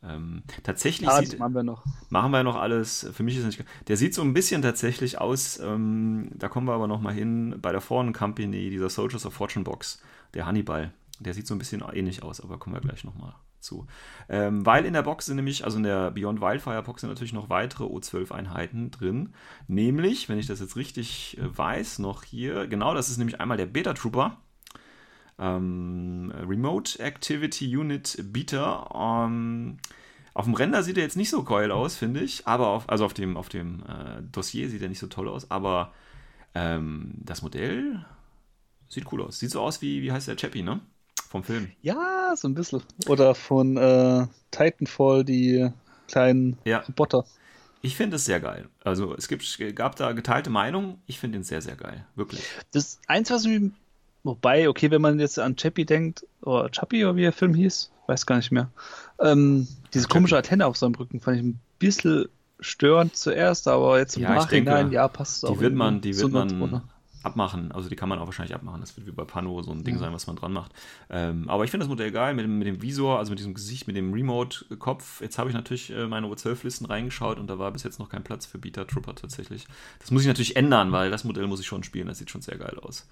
ähm, 0.03 0.43
tatsächlich 0.63 1.09
ah, 1.09 1.21
sieht, 1.21 1.39
machen 1.39 1.53
wir 1.53 1.63
noch. 1.63 1.83
Machen 2.09 2.31
wir 2.31 2.43
noch 2.43 2.55
alles. 2.55 3.09
Für 3.11 3.23
mich 3.23 3.35
ist 3.35 3.45
es 3.45 3.57
nicht. 3.57 3.69
Der 3.87 3.97
sieht 3.97 4.13
so 4.13 4.21
ein 4.21 4.33
bisschen 4.33 4.61
tatsächlich 4.61 5.19
aus, 5.19 5.59
ähm, 5.59 6.29
da 6.35 6.47
kommen 6.47 6.67
wir 6.67 6.73
aber 6.73 6.87
noch 6.87 7.01
mal 7.01 7.13
hin, 7.13 7.55
bei 7.61 7.71
der 7.71 7.81
Foreign 7.81 8.13
Company, 8.13 8.69
dieser 8.69 8.89
Soldiers 8.89 9.25
of 9.25 9.33
Fortune 9.33 9.63
Box, 9.65 10.01
der 10.33 10.45
Hannibal. 10.45 10.93
Der 11.19 11.33
sieht 11.33 11.47
so 11.47 11.55
ein 11.55 11.59
bisschen 11.59 11.83
ähnlich 11.93 12.23
aus, 12.23 12.39
aber 12.39 12.57
kommen 12.57 12.75
wir 12.75 12.81
gleich 12.81 13.03
noch 13.03 13.15
mal 13.15 13.35
zu. 13.59 13.87
Ähm, 14.29 14.65
weil 14.65 14.85
in 14.85 14.93
der 14.93 15.01
Box 15.01 15.25
sind 15.25 15.35
nämlich, 15.35 15.65
also 15.65 15.77
in 15.77 15.83
der 15.83 16.11
Beyond 16.11 16.41
Wildfire 16.41 16.81
Box 16.83 17.01
sind 17.01 17.09
natürlich 17.09 17.33
noch 17.33 17.49
weitere 17.49 17.83
O12-Einheiten 17.83 18.91
drin. 18.91 19.33
Nämlich, 19.67 20.29
wenn 20.29 20.39
ich 20.39 20.47
das 20.47 20.59
jetzt 20.59 20.75
richtig 20.75 21.37
äh, 21.37 21.57
weiß, 21.57 21.99
noch 21.99 22.23
hier, 22.23 22.67
genau, 22.67 22.93
das 22.93 23.09
ist 23.09 23.17
nämlich 23.17 23.39
einmal 23.39 23.57
der 23.57 23.65
Beta 23.65 23.93
Trooper. 23.93 24.37
Ähm, 25.39 26.33
Remote 26.47 26.99
Activity 26.99 27.75
Unit 27.77 28.17
Beta. 28.31 29.25
Ähm, 29.25 29.77
auf 30.33 30.45
dem 30.45 30.53
Render 30.53 30.83
sieht 30.83 30.97
er 30.97 31.03
jetzt 31.03 31.17
nicht 31.17 31.29
so 31.29 31.43
geil 31.43 31.71
aus, 31.71 31.95
finde 31.95 32.21
ich. 32.21 32.47
Aber 32.47 32.67
auf, 32.67 32.89
also 32.89 33.05
auf 33.05 33.13
dem, 33.13 33.37
auf 33.37 33.49
dem 33.49 33.83
äh, 33.87 34.21
Dossier 34.31 34.69
sieht 34.69 34.81
er 34.81 34.89
nicht 34.89 34.99
so 34.99 35.07
toll 35.07 35.27
aus. 35.27 35.49
Aber 35.49 35.91
ähm, 36.55 37.13
das 37.17 37.41
Modell 37.41 38.05
sieht 38.89 39.11
cool 39.11 39.21
aus. 39.21 39.39
Sieht 39.39 39.51
so 39.51 39.61
aus 39.61 39.81
wie, 39.81 40.01
wie 40.01 40.11
heißt 40.11 40.27
der 40.27 40.35
Chappie, 40.35 40.63
ne? 40.63 40.79
Vom 41.29 41.43
Film. 41.43 41.71
Ja, 41.81 42.33
so 42.35 42.47
ein 42.47 42.55
bisschen. 42.55 42.81
Oder 43.07 43.35
von 43.35 43.77
äh, 43.77 44.27
Titanfall, 44.51 45.23
die 45.23 45.69
kleinen 46.07 46.57
Ja. 46.65 46.79
Roboter. 46.79 47.23
Ich 47.81 47.95
finde 47.95 48.17
es 48.17 48.25
sehr 48.25 48.39
geil. 48.39 48.67
Also 48.83 49.15
es 49.15 49.27
gibt, 49.27 49.75
gab 49.75 49.95
da 49.95 50.11
geteilte 50.11 50.49
Meinungen. 50.49 51.01
Ich 51.05 51.19
finde 51.19 51.37
ihn 51.37 51.43
sehr, 51.43 51.61
sehr 51.61 51.75
geil. 51.75 52.05
Wirklich. 52.15 52.41
Das 52.71 52.99
eins, 53.07 53.29
was 53.31 53.45
mir. 53.45 53.71
Wobei, 54.23 54.67
okay, 54.69 54.91
wenn 54.91 55.01
man 55.01 55.19
jetzt 55.19 55.39
an 55.39 55.55
Chappie 55.55 55.85
denkt, 55.85 56.25
oder 56.41 56.69
Chappie, 56.71 57.03
oder 57.05 57.15
wie 57.15 57.21
der 57.21 57.33
Film 57.33 57.53
hieß, 57.53 57.91
weiß 58.07 58.25
gar 58.25 58.37
nicht 58.37 58.51
mehr. 58.51 58.71
Ähm, 59.19 59.67
diese 59.93 60.07
Chappie. 60.07 60.13
komische 60.13 60.37
Antenne 60.37 60.65
auf 60.65 60.77
seinem 60.77 60.95
Rücken 60.95 61.19
fand 61.21 61.37
ich 61.37 61.43
ein 61.43 61.59
bisschen 61.79 62.27
störend 62.59 63.15
zuerst, 63.15 63.67
aber 63.67 63.97
jetzt 63.99 64.17
im 64.17 64.23
Ja, 64.23 64.35
Nachhinein, 64.35 64.87
denke, 64.87 64.95
ja, 64.95 65.07
passt 65.07 65.37
es 65.37 65.43
auch. 65.45 65.55
Die 65.55 65.59
wird 65.61 65.75
man, 65.75 66.01
die 66.01 66.17
wird 66.17 66.31
man 66.31 66.47
drunter. 66.49 66.83
abmachen. 67.23 67.71
Also 67.71 67.89
die 67.89 67.95
kann 67.95 68.09
man 68.09 68.19
auch 68.19 68.25
wahrscheinlich 68.25 68.55
abmachen. 68.55 68.81
Das 68.81 68.95
wird 68.97 69.07
wie 69.07 69.11
bei 69.11 69.23
Pano 69.25 69.61
so 69.61 69.71
ein 69.71 69.83
Ding 69.83 69.95
Ja. 69.95 69.99
sein, 69.99 70.13
was 70.13 70.27
man 70.27 70.35
dran 70.35 70.53
macht. 70.53 70.73
Ähm, 71.09 71.49
aber 71.49 71.63
ich 71.65 71.71
finde 71.71 71.83
das 71.85 71.89
Modell 71.89 72.11
geil 72.11 72.33
mit 72.33 72.45
dem, 72.45 72.57
mit 72.57 72.67
dem 72.67 72.81
Visor, 72.81 73.19
also 73.19 73.31
mit 73.31 73.39
diesem 73.39 73.53
Gesicht, 73.53 73.87
mit 73.87 73.95
dem 73.95 74.13
Remote-Kopf. 74.13 75.21
Jetzt 75.21 75.37
habe 75.37 75.49
ich 75.49 75.55
natürlich 75.55 75.89
äh, 75.91 76.07
meine 76.07 76.27
O12-Listen 76.27 76.85
reingeschaut 76.85 77.39
und 77.39 77.47
da 77.47 77.59
war 77.59 77.71
bis 77.71 77.83
jetzt 77.83 77.99
noch 77.99 78.09
kein 78.09 78.23
Platz 78.23 78.45
für 78.45 78.57
Beta 78.57 78.85
Trooper 78.85 79.15
tatsächlich. 79.15 79.65
Das 79.99 80.11
muss 80.11 80.21
ich 80.21 80.27
natürlich 80.27 80.55
ändern, 80.55 80.91
weil 80.91 81.11
das 81.11 81.23
Modell 81.25 81.47
muss 81.47 81.59
ich 81.59 81.67
schon 81.67 81.83
spielen. 81.83 82.07
Das 82.07 82.17
sieht 82.19 82.29
schon 82.31 82.41
sehr 82.41 82.57
geil 82.57 82.77
aus. 82.81 83.07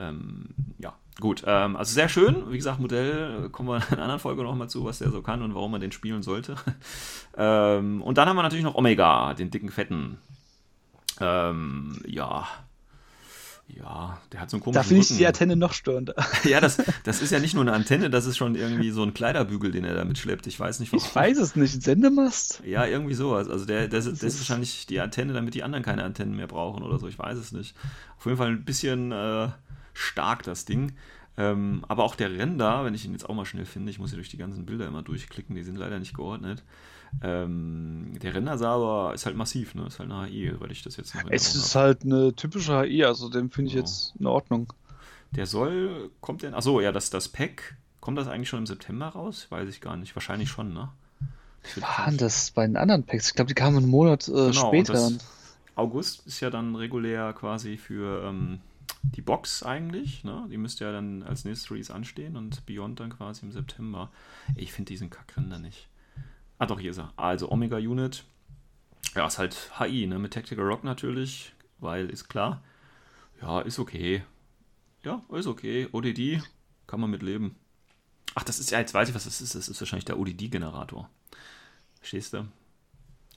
Ähm, 0.00 0.46
ja, 0.78 0.94
gut. 1.20 1.44
Ähm, 1.46 1.76
also 1.76 1.92
sehr 1.92 2.08
schön. 2.08 2.50
Wie 2.50 2.56
gesagt, 2.56 2.80
Modell, 2.80 3.44
äh, 3.44 3.48
kommen 3.50 3.68
wir 3.68 3.76
in 3.90 3.94
einer 3.94 4.02
anderen 4.02 4.20
Folge 4.20 4.42
nochmal 4.42 4.68
zu, 4.70 4.84
was 4.84 4.98
der 4.98 5.10
so 5.10 5.20
kann 5.22 5.42
und 5.42 5.54
warum 5.54 5.70
man 5.72 5.80
den 5.80 5.92
spielen 5.92 6.22
sollte. 6.22 6.56
ähm, 7.36 8.00
und 8.02 8.16
dann 8.18 8.28
haben 8.28 8.36
wir 8.36 8.42
natürlich 8.42 8.64
noch 8.64 8.74
Omega, 8.76 9.34
den 9.34 9.50
dicken 9.50 9.70
Fetten. 9.70 10.18
Ähm, 11.20 12.00
ja. 12.06 12.46
Ja, 13.68 14.18
der 14.32 14.40
hat 14.40 14.50
so 14.50 14.56
einen 14.56 14.64
komischen 14.64 14.82
Da 14.82 14.82
finde 14.82 15.02
ich 15.02 15.16
die 15.16 15.24
Antenne 15.26 15.54
noch 15.54 15.72
störender. 15.74 16.14
Ja, 16.44 16.60
das, 16.60 16.78
das 17.04 17.22
ist 17.22 17.30
ja 17.30 17.38
nicht 17.38 17.54
nur 17.54 17.62
eine 17.62 17.72
Antenne, 17.72 18.10
das 18.10 18.26
ist 18.26 18.36
schon 18.36 18.56
irgendwie 18.56 18.90
so 18.90 19.04
ein 19.04 19.14
Kleiderbügel, 19.14 19.70
den 19.70 19.84
er 19.84 19.94
da 19.94 20.04
mitschleppt. 20.04 20.48
Ich 20.48 20.58
weiß 20.58 20.80
nicht, 20.80 20.92
warum. 20.92 21.04
Ich 21.06 21.14
weiß 21.14 21.38
es 21.38 21.54
nicht. 21.54 21.80
Sendemast? 21.80 22.62
Ja, 22.66 22.84
irgendwie 22.84 23.14
sowas. 23.14 23.48
Also 23.48 23.66
der, 23.66 23.86
der, 23.86 23.88
der, 23.88 23.98
Das 24.00 24.06
ist 24.08 24.22
ist- 24.24 24.38
wahrscheinlich 24.40 24.86
die 24.86 24.98
Antenne, 25.00 25.34
damit 25.34 25.54
die 25.54 25.62
anderen 25.62 25.84
keine 25.84 26.02
Antennen 26.02 26.34
mehr 26.34 26.48
brauchen 26.48 26.82
oder 26.82 26.98
so. 26.98 27.06
Ich 27.06 27.16
weiß 27.18 27.38
es 27.38 27.52
nicht. 27.52 27.76
Auf 28.18 28.24
jeden 28.26 28.38
Fall 28.38 28.48
ein 28.48 28.64
bisschen 28.64 29.12
äh, 29.12 29.48
stark, 29.94 30.42
das 30.42 30.64
Ding. 30.64 30.92
Ähm, 31.36 31.84
aber 31.88 32.04
auch 32.04 32.16
der 32.16 32.30
Render, 32.36 32.84
wenn 32.84 32.94
ich 32.94 33.04
ihn 33.04 33.12
jetzt 33.12 33.28
auch 33.28 33.34
mal 33.34 33.44
schnell 33.46 33.64
finde, 33.64 33.90
ich 33.90 33.98
muss 33.98 34.10
hier 34.10 34.16
durch 34.18 34.28
die 34.28 34.36
ganzen 34.36 34.66
Bilder 34.66 34.86
immer 34.86 35.02
durchklicken, 35.02 35.54
die 35.54 35.62
sind 35.62 35.76
leider 35.76 35.98
nicht 35.98 36.14
geordnet. 36.14 36.62
Ähm, 37.22 38.18
der 38.22 38.34
Render 38.34 38.56
sah 38.58 38.74
aber, 38.74 39.14
ist 39.14 39.26
halt 39.26 39.36
massiv, 39.36 39.74
ne? 39.74 39.86
Ist 39.86 39.98
halt 39.98 40.10
eine 40.10 40.26
HI, 40.28 40.52
weil 40.60 40.70
ich 40.70 40.82
das 40.82 40.96
jetzt 40.96 41.14
noch 41.14 41.24
Es 41.30 41.54
ist 41.54 41.74
hab. 41.74 41.82
halt 41.82 42.04
eine 42.04 42.34
typische 42.34 42.80
HI, 42.82 43.04
also 43.04 43.28
den 43.28 43.50
finde 43.50 43.68
ich 43.68 43.74
Ja. 43.74 43.80
jetzt 43.80 44.14
in 44.18 44.26
Ordnung. 44.26 44.72
Der 45.32 45.46
soll, 45.46 46.10
kommt 46.20 46.42
denn, 46.42 46.54
achso, 46.54 46.80
ja, 46.80 46.92
das, 46.92 47.10
das 47.10 47.28
Pack, 47.28 47.76
kommt 48.00 48.18
das 48.18 48.28
eigentlich 48.28 48.48
schon 48.48 48.60
im 48.60 48.66
September 48.66 49.06
raus? 49.08 49.46
Weiß 49.50 49.68
ich 49.68 49.80
gar 49.80 49.96
nicht. 49.96 50.14
Wahrscheinlich 50.16 50.48
schon, 50.50 50.72
ne? 50.72 50.88
Waren 51.76 52.16
das 52.16 52.50
bei 52.52 52.66
den 52.66 52.76
anderen 52.76 53.04
Packs? 53.04 53.28
Ich 53.28 53.34
glaube, 53.34 53.48
die 53.48 53.54
kamen 53.54 53.76
einen 53.78 53.88
Monat 53.88 54.28
äh, 54.28 54.32
Genau, 54.32 54.68
später. 54.68 55.10
August 55.76 56.26
ist 56.26 56.40
ja 56.40 56.50
dann 56.50 56.74
regulär 56.74 57.32
quasi 57.32 57.76
für 57.76 58.24
ähm, 58.24 58.60
die 59.02 59.22
Box 59.22 59.62
eigentlich. 59.62 60.24
Ne? 60.24 60.46
Die 60.50 60.56
müsste 60.56 60.84
ja 60.84 60.92
dann 60.92 61.22
als 61.22 61.44
nächstes 61.44 61.70
Release 61.70 61.92
anstehen 61.92 62.36
und 62.36 62.64
Beyond 62.66 63.00
dann 63.00 63.10
quasi 63.10 63.44
im 63.44 63.52
September. 63.52 64.10
Ich 64.54 64.72
finde 64.72 64.90
diesen 64.90 65.10
Kackrender 65.10 65.58
nicht. 65.58 65.88
Ah, 66.58 66.66
doch, 66.66 66.78
hier 66.78 66.90
ist 66.90 66.98
er. 66.98 67.12
Also 67.16 67.50
Omega 67.50 67.76
Unit. 67.76 68.24
Ja, 69.14 69.26
ist 69.26 69.38
halt 69.38 69.72
HI, 69.78 70.06
ne? 70.06 70.18
Mit 70.18 70.32
Tactical 70.34 70.64
Rock 70.64 70.84
natürlich, 70.84 71.54
weil 71.78 72.10
ist 72.10 72.28
klar. 72.28 72.62
Ja, 73.40 73.60
ist 73.60 73.78
okay. 73.78 74.22
Ja, 75.02 75.22
ist 75.32 75.46
okay. 75.46 75.88
ODD 75.92 76.42
kann 76.86 77.00
man 77.00 77.10
mit 77.10 77.22
leben. 77.22 77.56
Ach, 78.34 78.44
das 78.44 78.58
ist 78.60 78.70
ja, 78.70 78.78
jetzt 78.78 78.94
weiß 78.94 79.08
ich, 79.08 79.14
was 79.14 79.24
das 79.24 79.40
ist. 79.40 79.54
Das 79.54 79.68
ist 79.68 79.80
wahrscheinlich 79.80 80.04
der 80.04 80.18
ODD-Generator. 80.18 81.08
Verstehst 81.98 82.34
du? 82.34 82.46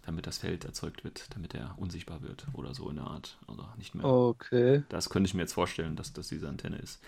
Damit 0.06 0.28
das 0.28 0.40
Feld 0.40 0.66
erzeugt 0.66 1.06
wird, 1.06 1.28
damit 1.34 1.56
er 1.56 1.76
unsichtbar 1.78 2.22
wird 2.22 2.46
oder 2.54 2.74
so 2.76 2.90
in 2.90 2.98
der 2.98 3.06
Art. 3.06 3.38
Also 3.48 3.64
nicht 3.78 3.96
mehr. 3.96 4.04
Okay. 4.04 4.84
Das 4.90 5.10
könnte 5.10 5.28
ich 5.28 5.34
mir 5.34 5.42
jetzt 5.42 5.54
vorstellen, 5.54 5.96
dass 5.96 6.12
das 6.12 6.28
diese 6.28 6.50
Antenne 6.50 6.78
ist. 6.78 7.00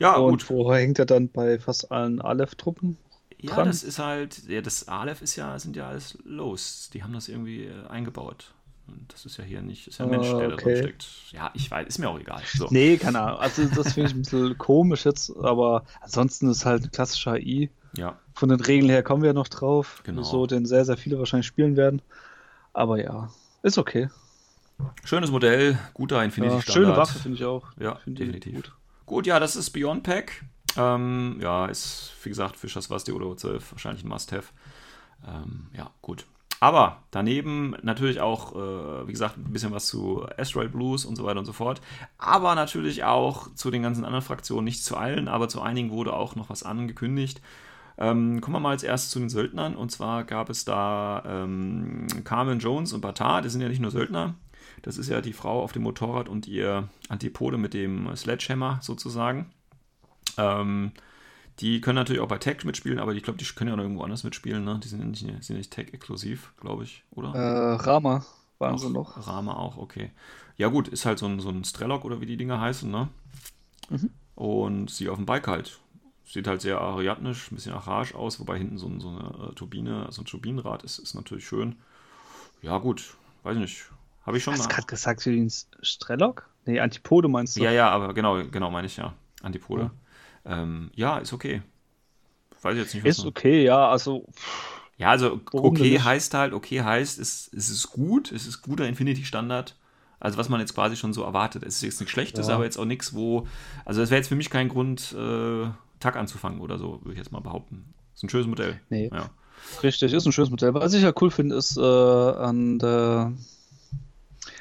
Ja, 0.00 0.16
Und 0.16 0.48
gut. 0.48 0.50
wo 0.50 0.74
hängt 0.74 0.98
er 0.98 1.06
dann 1.06 1.28
bei 1.28 1.60
fast 1.60 1.92
allen 1.92 2.20
Aleph-Truppen? 2.20 2.96
Ja, 3.38 3.54
dran? 3.54 3.66
das 3.66 3.84
ist 3.84 3.98
halt, 3.98 4.48
ja, 4.48 4.60
das 4.60 4.88
Aleph 4.88 5.22
ist 5.22 5.36
ja, 5.36 5.58
sind 5.58 5.76
ja 5.76 5.88
alles 5.88 6.18
Los. 6.24 6.90
Die 6.92 7.02
haben 7.02 7.12
das 7.12 7.28
irgendwie 7.28 7.66
äh, 7.66 7.86
eingebaut. 7.88 8.52
Und 8.86 9.12
das 9.12 9.24
ist 9.24 9.36
ja 9.36 9.44
hier 9.44 9.62
nicht, 9.62 9.86
ist 9.86 9.98
ja 9.98 10.04
ein 10.04 10.10
Mensch, 10.10 10.28
der 10.28 10.48
da 10.48 10.54
okay. 10.54 10.74
drin 10.74 10.76
steckt. 10.76 11.06
Ja, 11.32 11.50
ich 11.54 11.70
weiß, 11.70 11.86
ist 11.86 11.98
mir 11.98 12.08
auch 12.08 12.18
egal. 12.18 12.42
So. 12.52 12.66
Nee, 12.70 12.96
keine 12.96 13.20
Ahnung. 13.20 13.40
Also 13.40 13.64
das 13.64 13.92
finde 13.92 14.10
ich 14.10 14.16
ein 14.16 14.22
bisschen 14.22 14.58
komisch 14.58 15.04
jetzt, 15.04 15.34
aber 15.36 15.84
ansonsten 16.00 16.50
ist 16.50 16.64
halt 16.64 16.82
eine 16.82 16.90
klassische 16.90 17.32
HI. 17.34 17.70
Ja, 17.96 18.18
Von 18.34 18.48
den 18.48 18.60
Regeln 18.60 18.90
her 18.90 19.02
kommen 19.02 19.22
wir 19.22 19.28
ja 19.28 19.34
noch 19.34 19.48
drauf. 19.48 20.02
Genau. 20.04 20.22
So, 20.22 20.46
den 20.46 20.66
sehr, 20.66 20.84
sehr 20.84 20.96
viele 20.96 21.18
wahrscheinlich 21.18 21.46
spielen 21.46 21.76
werden. 21.76 22.02
Aber 22.72 23.02
ja, 23.02 23.30
ist 23.62 23.78
okay. 23.78 24.08
schönes 25.04 25.30
Modell, 25.30 25.78
guter 25.94 26.16
Ja, 26.16 26.22
Infinity-Standard. 26.24 26.84
schöne 26.86 26.96
Waffe 26.96 27.18
finde 27.18 27.36
ich 27.38 27.44
auch. 27.44 27.66
Ja, 27.78 27.96
Finde 27.96 28.22
ich 28.22 28.30
definitiv. 28.32 28.54
gut. 28.54 28.72
Gut, 29.06 29.26
ja, 29.26 29.40
das 29.40 29.56
ist 29.56 29.70
Beyond 29.70 30.02
Pack. 30.04 30.44
Ähm, 30.76 31.38
ja, 31.40 31.66
ist, 31.66 32.12
wie 32.22 32.28
gesagt, 32.28 32.56
für 32.56 32.68
Schaswasti 32.68 33.12
oder 33.12 33.26
O12 33.26 33.60
wahrscheinlich 33.72 34.04
ein 34.04 34.08
Must-Have. 34.08 34.52
Ähm, 35.26 35.66
ja, 35.76 35.90
gut. 36.00 36.26
Aber 36.60 37.02
daneben 37.10 37.74
natürlich 37.82 38.20
auch, 38.20 38.54
äh, 38.54 39.08
wie 39.08 39.12
gesagt, 39.12 39.38
ein 39.38 39.52
bisschen 39.52 39.72
was 39.72 39.86
zu 39.86 40.26
Asteroid 40.38 40.72
Blues 40.72 41.06
und 41.06 41.16
so 41.16 41.24
weiter 41.24 41.38
und 41.40 41.46
so 41.46 41.52
fort. 41.54 41.80
Aber 42.18 42.54
natürlich 42.54 43.02
auch 43.02 43.52
zu 43.54 43.70
den 43.70 43.82
ganzen 43.82 44.04
anderen 44.04 44.24
Fraktionen, 44.24 44.64
nicht 44.64 44.84
zu 44.84 44.96
allen, 44.96 45.26
aber 45.26 45.48
zu 45.48 45.62
einigen 45.62 45.90
wurde 45.90 46.12
auch 46.12 46.36
noch 46.36 46.50
was 46.50 46.62
angekündigt. 46.62 47.40
Ähm, 48.00 48.40
kommen 48.40 48.56
wir 48.56 48.60
mal 48.60 48.70
als 48.70 48.82
erstes 48.82 49.10
zu 49.10 49.18
den 49.18 49.28
Söldnern. 49.28 49.76
Und 49.76 49.92
zwar 49.92 50.24
gab 50.24 50.48
es 50.48 50.64
da 50.64 51.22
ähm, 51.26 52.06
Carmen 52.24 52.58
Jones 52.58 52.92
und 52.94 53.02
Batar, 53.02 53.42
die 53.42 53.50
sind 53.50 53.60
ja 53.60 53.68
nicht 53.68 53.80
nur 53.80 53.90
Söldner. 53.90 54.34
Das 54.82 54.96
ist 54.96 55.10
ja 55.10 55.20
die 55.20 55.34
Frau 55.34 55.62
auf 55.62 55.72
dem 55.72 55.82
Motorrad 55.82 56.28
und 56.28 56.48
ihr 56.48 56.88
Antipode 57.10 57.58
mit 57.58 57.74
dem 57.74 58.14
Sledgehammer 58.16 58.78
sozusagen. 58.82 59.50
Ähm, 60.38 60.92
die 61.58 61.82
können 61.82 61.96
natürlich 61.96 62.22
auch 62.22 62.28
bei 62.28 62.38
Tech 62.38 62.64
mitspielen, 62.64 62.98
aber 62.98 63.14
ich 63.14 63.22
glaube, 63.22 63.38
die 63.38 63.44
können 63.44 63.68
ja 63.68 63.76
noch 63.76 63.82
irgendwo 63.82 64.02
anders 64.02 64.24
mitspielen. 64.24 64.64
Ne? 64.64 64.80
Die 64.82 64.88
sind 64.88 65.00
ja 65.00 65.06
nicht, 65.06 65.44
sind 65.44 65.58
nicht 65.58 65.70
Tech-exklusiv, 65.70 66.54
glaube 66.58 66.84
ich, 66.84 67.04
oder? 67.10 67.34
Äh, 67.34 67.74
Rama 67.74 68.24
waren 68.58 68.74
Auch 68.74 68.78
sie 68.78 68.90
noch. 68.90 69.26
Rama 69.26 69.54
auch, 69.54 69.76
okay. 69.76 70.10
Ja, 70.56 70.68
gut, 70.68 70.88
ist 70.88 71.04
halt 71.04 71.18
so 71.18 71.26
ein, 71.26 71.40
so 71.40 71.50
ein 71.50 71.64
Strelok 71.64 72.04
oder 72.06 72.22
wie 72.22 72.26
die 72.26 72.38
Dinger 72.38 72.60
heißen, 72.60 72.90
ne? 72.90 73.08
Mhm. 73.90 74.10
Und 74.34 74.90
sie 74.90 75.10
auf 75.10 75.16
dem 75.16 75.26
Bike 75.26 75.48
halt. 75.48 75.78
Sieht 76.32 76.46
halt 76.46 76.60
sehr 76.60 76.80
ariadnisch, 76.80 77.50
ein 77.50 77.56
bisschen 77.56 77.72
archaisch 77.72 78.14
aus, 78.14 78.38
wobei 78.38 78.56
hinten 78.56 78.78
so, 78.78 78.88
so 79.00 79.08
eine 79.08 79.50
äh, 79.50 79.54
Turbine, 79.54 80.06
so 80.10 80.22
ein 80.22 80.26
Turbinenrad 80.26 80.84
ist, 80.84 81.00
ist 81.00 81.14
natürlich 81.14 81.44
schön. 81.46 81.76
Ja, 82.62 82.78
gut, 82.78 83.14
weiß 83.42 83.56
ich 83.56 83.60
nicht. 83.60 83.84
Habe 84.24 84.36
ich 84.36 84.44
schon 84.44 84.52
Hast 84.54 84.64
du 84.64 84.68
mal. 84.68 84.74
gerade 84.74 84.86
gesagt, 84.86 85.26
wie 85.26 85.40
ein 85.40 85.50
Strelok? 85.82 86.48
Nee, 86.66 86.78
Antipode 86.78 87.26
meinst 87.26 87.56
du? 87.56 87.64
Ja, 87.64 87.72
ja, 87.72 87.90
aber 87.90 88.14
genau, 88.14 88.44
genau 88.44 88.70
meine 88.70 88.86
ich 88.86 88.96
ja. 88.96 89.12
Antipode. 89.42 89.90
Ja, 90.44 90.62
ähm, 90.62 90.92
ja 90.94 91.18
ist 91.18 91.32
okay. 91.32 91.62
Weiß 92.62 92.74
ich 92.74 92.82
jetzt 92.82 92.94
nicht, 92.94 93.04
was 93.04 93.18
Ist 93.18 93.24
okay, 93.26 93.64
ja, 93.64 93.88
also 93.88 94.24
Ja, 94.98 95.10
also 95.10 95.40
okay 95.50 95.98
heißt 95.98 96.34
halt, 96.34 96.52
okay 96.52 96.82
heißt, 96.82 97.18
es, 97.18 97.50
es 97.52 97.70
ist 97.70 97.90
gut, 97.90 98.30
es 98.30 98.46
ist 98.46 98.62
guter 98.62 98.86
Infinity-Standard. 98.86 99.74
Also 100.20 100.36
was 100.36 100.48
man 100.50 100.60
jetzt 100.60 100.74
quasi 100.74 100.94
schon 100.96 101.14
so 101.14 101.22
erwartet. 101.24 101.62
Es 101.64 101.76
ist 101.76 101.82
jetzt 101.82 102.00
nichts 102.00 102.12
Schlechtes, 102.12 102.48
Ja. 102.48 102.54
aber 102.54 102.64
jetzt 102.64 102.76
auch 102.78 102.84
nichts, 102.84 103.14
wo. 103.14 103.48
Also 103.86 104.00
das 104.02 104.10
wäre 104.10 104.18
jetzt 104.18 104.28
für 104.28 104.36
mich 104.36 104.50
kein 104.50 104.68
Grund, 104.68 105.12
äh, 105.18 105.66
Tag 106.00 106.16
anzufangen 106.16 106.60
oder 106.60 106.78
so, 106.78 107.00
würde 107.02 107.12
ich 107.12 107.18
jetzt 107.18 107.32
mal 107.32 107.40
behaupten. 107.40 107.94
Ist 108.14 108.24
ein 108.24 108.28
schönes 108.28 108.46
Modell. 108.46 108.80
Nee. 108.88 109.10
Ja. 109.12 109.30
Richtig, 109.82 110.12
ist 110.12 110.26
ein 110.26 110.32
schönes 110.32 110.50
Modell. 110.50 110.74
Was 110.74 110.94
ich 110.94 111.02
ja 111.02 111.12
cool 111.20 111.30
finde, 111.30 111.56
ist 111.56 111.76
äh, 111.76 111.80
an 111.80 112.78
der, 112.78 113.32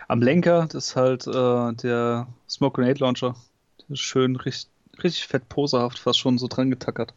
am 0.08 0.22
Lenker, 0.22 0.68
das 0.68 0.90
ist 0.90 0.96
halt 0.96 1.26
äh, 1.28 1.74
der 1.74 2.28
Smoke 2.50 2.82
Grenade 2.82 3.00
Launcher. 3.00 3.36
Der 3.80 3.94
ist 3.94 4.02
schön, 4.02 4.36
richtig, 4.36 4.70
richtig 5.02 5.28
fett 5.28 5.48
poserhaft, 5.50 6.00
fast 6.00 6.20
schon 6.20 6.38
so 6.38 6.48
dran 6.48 6.70
getackert. 6.70 7.14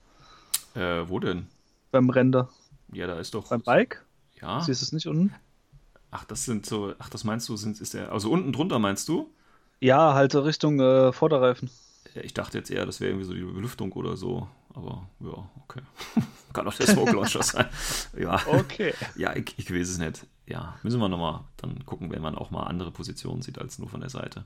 Äh, 0.75 1.09
wo 1.09 1.19
denn? 1.19 1.47
Beim 1.91 2.09
Render. 2.09 2.49
Ja, 2.93 3.07
da 3.07 3.19
ist 3.19 3.35
doch. 3.35 3.49
Beim 3.49 3.63
Bike? 3.63 4.05
Ja. 4.41 4.61
Siehst 4.61 4.81
du 4.81 4.85
es 4.85 4.93
nicht 4.93 5.07
unten? 5.07 5.35
Ach, 6.11 6.25
das 6.25 6.45
sind 6.45 6.67
so. 6.67 6.95
Ach, 6.99 7.09
das 7.09 7.25
meinst 7.25 7.49
du, 7.49 7.57
sind, 7.57 7.81
ist 7.81 7.95
der. 7.95 8.13
Also 8.13 8.31
unten 8.31 8.53
drunter 8.53 8.79
meinst 8.79 9.09
du? 9.09 9.31
Ja, 9.81 10.15
halt 10.15 10.35
Richtung 10.35 10.79
äh, 10.81 11.13
Vorderreifen. 11.13 11.71
Ich 12.15 12.35
dachte 12.35 12.59
jetzt 12.59 12.71
eher, 12.71 12.87
das 12.87 13.01
wäre 13.01 13.11
irgendwie 13.11 13.27
so 13.27 13.35
die 13.35 13.43
Belüftung 13.43 13.93
oder 13.93 14.17
so. 14.17 14.49
aber 14.75 15.09
ja, 15.21 15.51
okay. 15.65 15.83
Kann 16.53 16.67
auch 16.67 16.75
der 16.75 16.87
Smoke 16.87 17.13
Launcher 17.13 17.43
sein. 17.43 17.67
Ja. 18.19 18.41
Okay. 18.47 18.93
Ja, 19.17 19.35
ich, 19.35 19.55
ich 19.57 19.73
weiß 19.73 19.89
es 19.89 19.99
nicht. 19.99 20.27
Ja, 20.47 20.77
müssen 20.83 21.01
wir 21.01 21.09
nochmal 21.09 21.41
dann 21.57 21.87
gucken, 21.87 22.11
wenn 22.11 22.21
man 22.21 22.37
auch 22.37 22.51
mal 22.51 22.65
andere 22.65 22.91
Positionen 22.91 23.43
sieht 23.43 23.59
als 23.59 23.79
nur 23.79 23.89
von 23.89 24.01
der 24.01 24.11
Seite. 24.11 24.45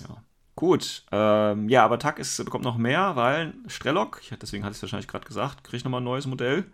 Ja. 0.00 0.22
Gut, 0.54 1.04
ähm, 1.12 1.68
ja, 1.68 1.84
aber 1.84 1.98
TAC 1.98 2.18
ist, 2.18 2.44
bekommt 2.44 2.64
noch 2.64 2.76
mehr, 2.76 3.16
weil 3.16 3.54
Strelok, 3.68 4.20
deswegen 4.40 4.64
hatte 4.64 4.72
ich 4.72 4.78
es 4.78 4.82
wahrscheinlich 4.82 5.08
gerade 5.08 5.26
gesagt, 5.26 5.64
kriegt 5.64 5.84
nochmal 5.84 6.00
ein 6.00 6.04
neues 6.04 6.26
Modell. 6.26 6.64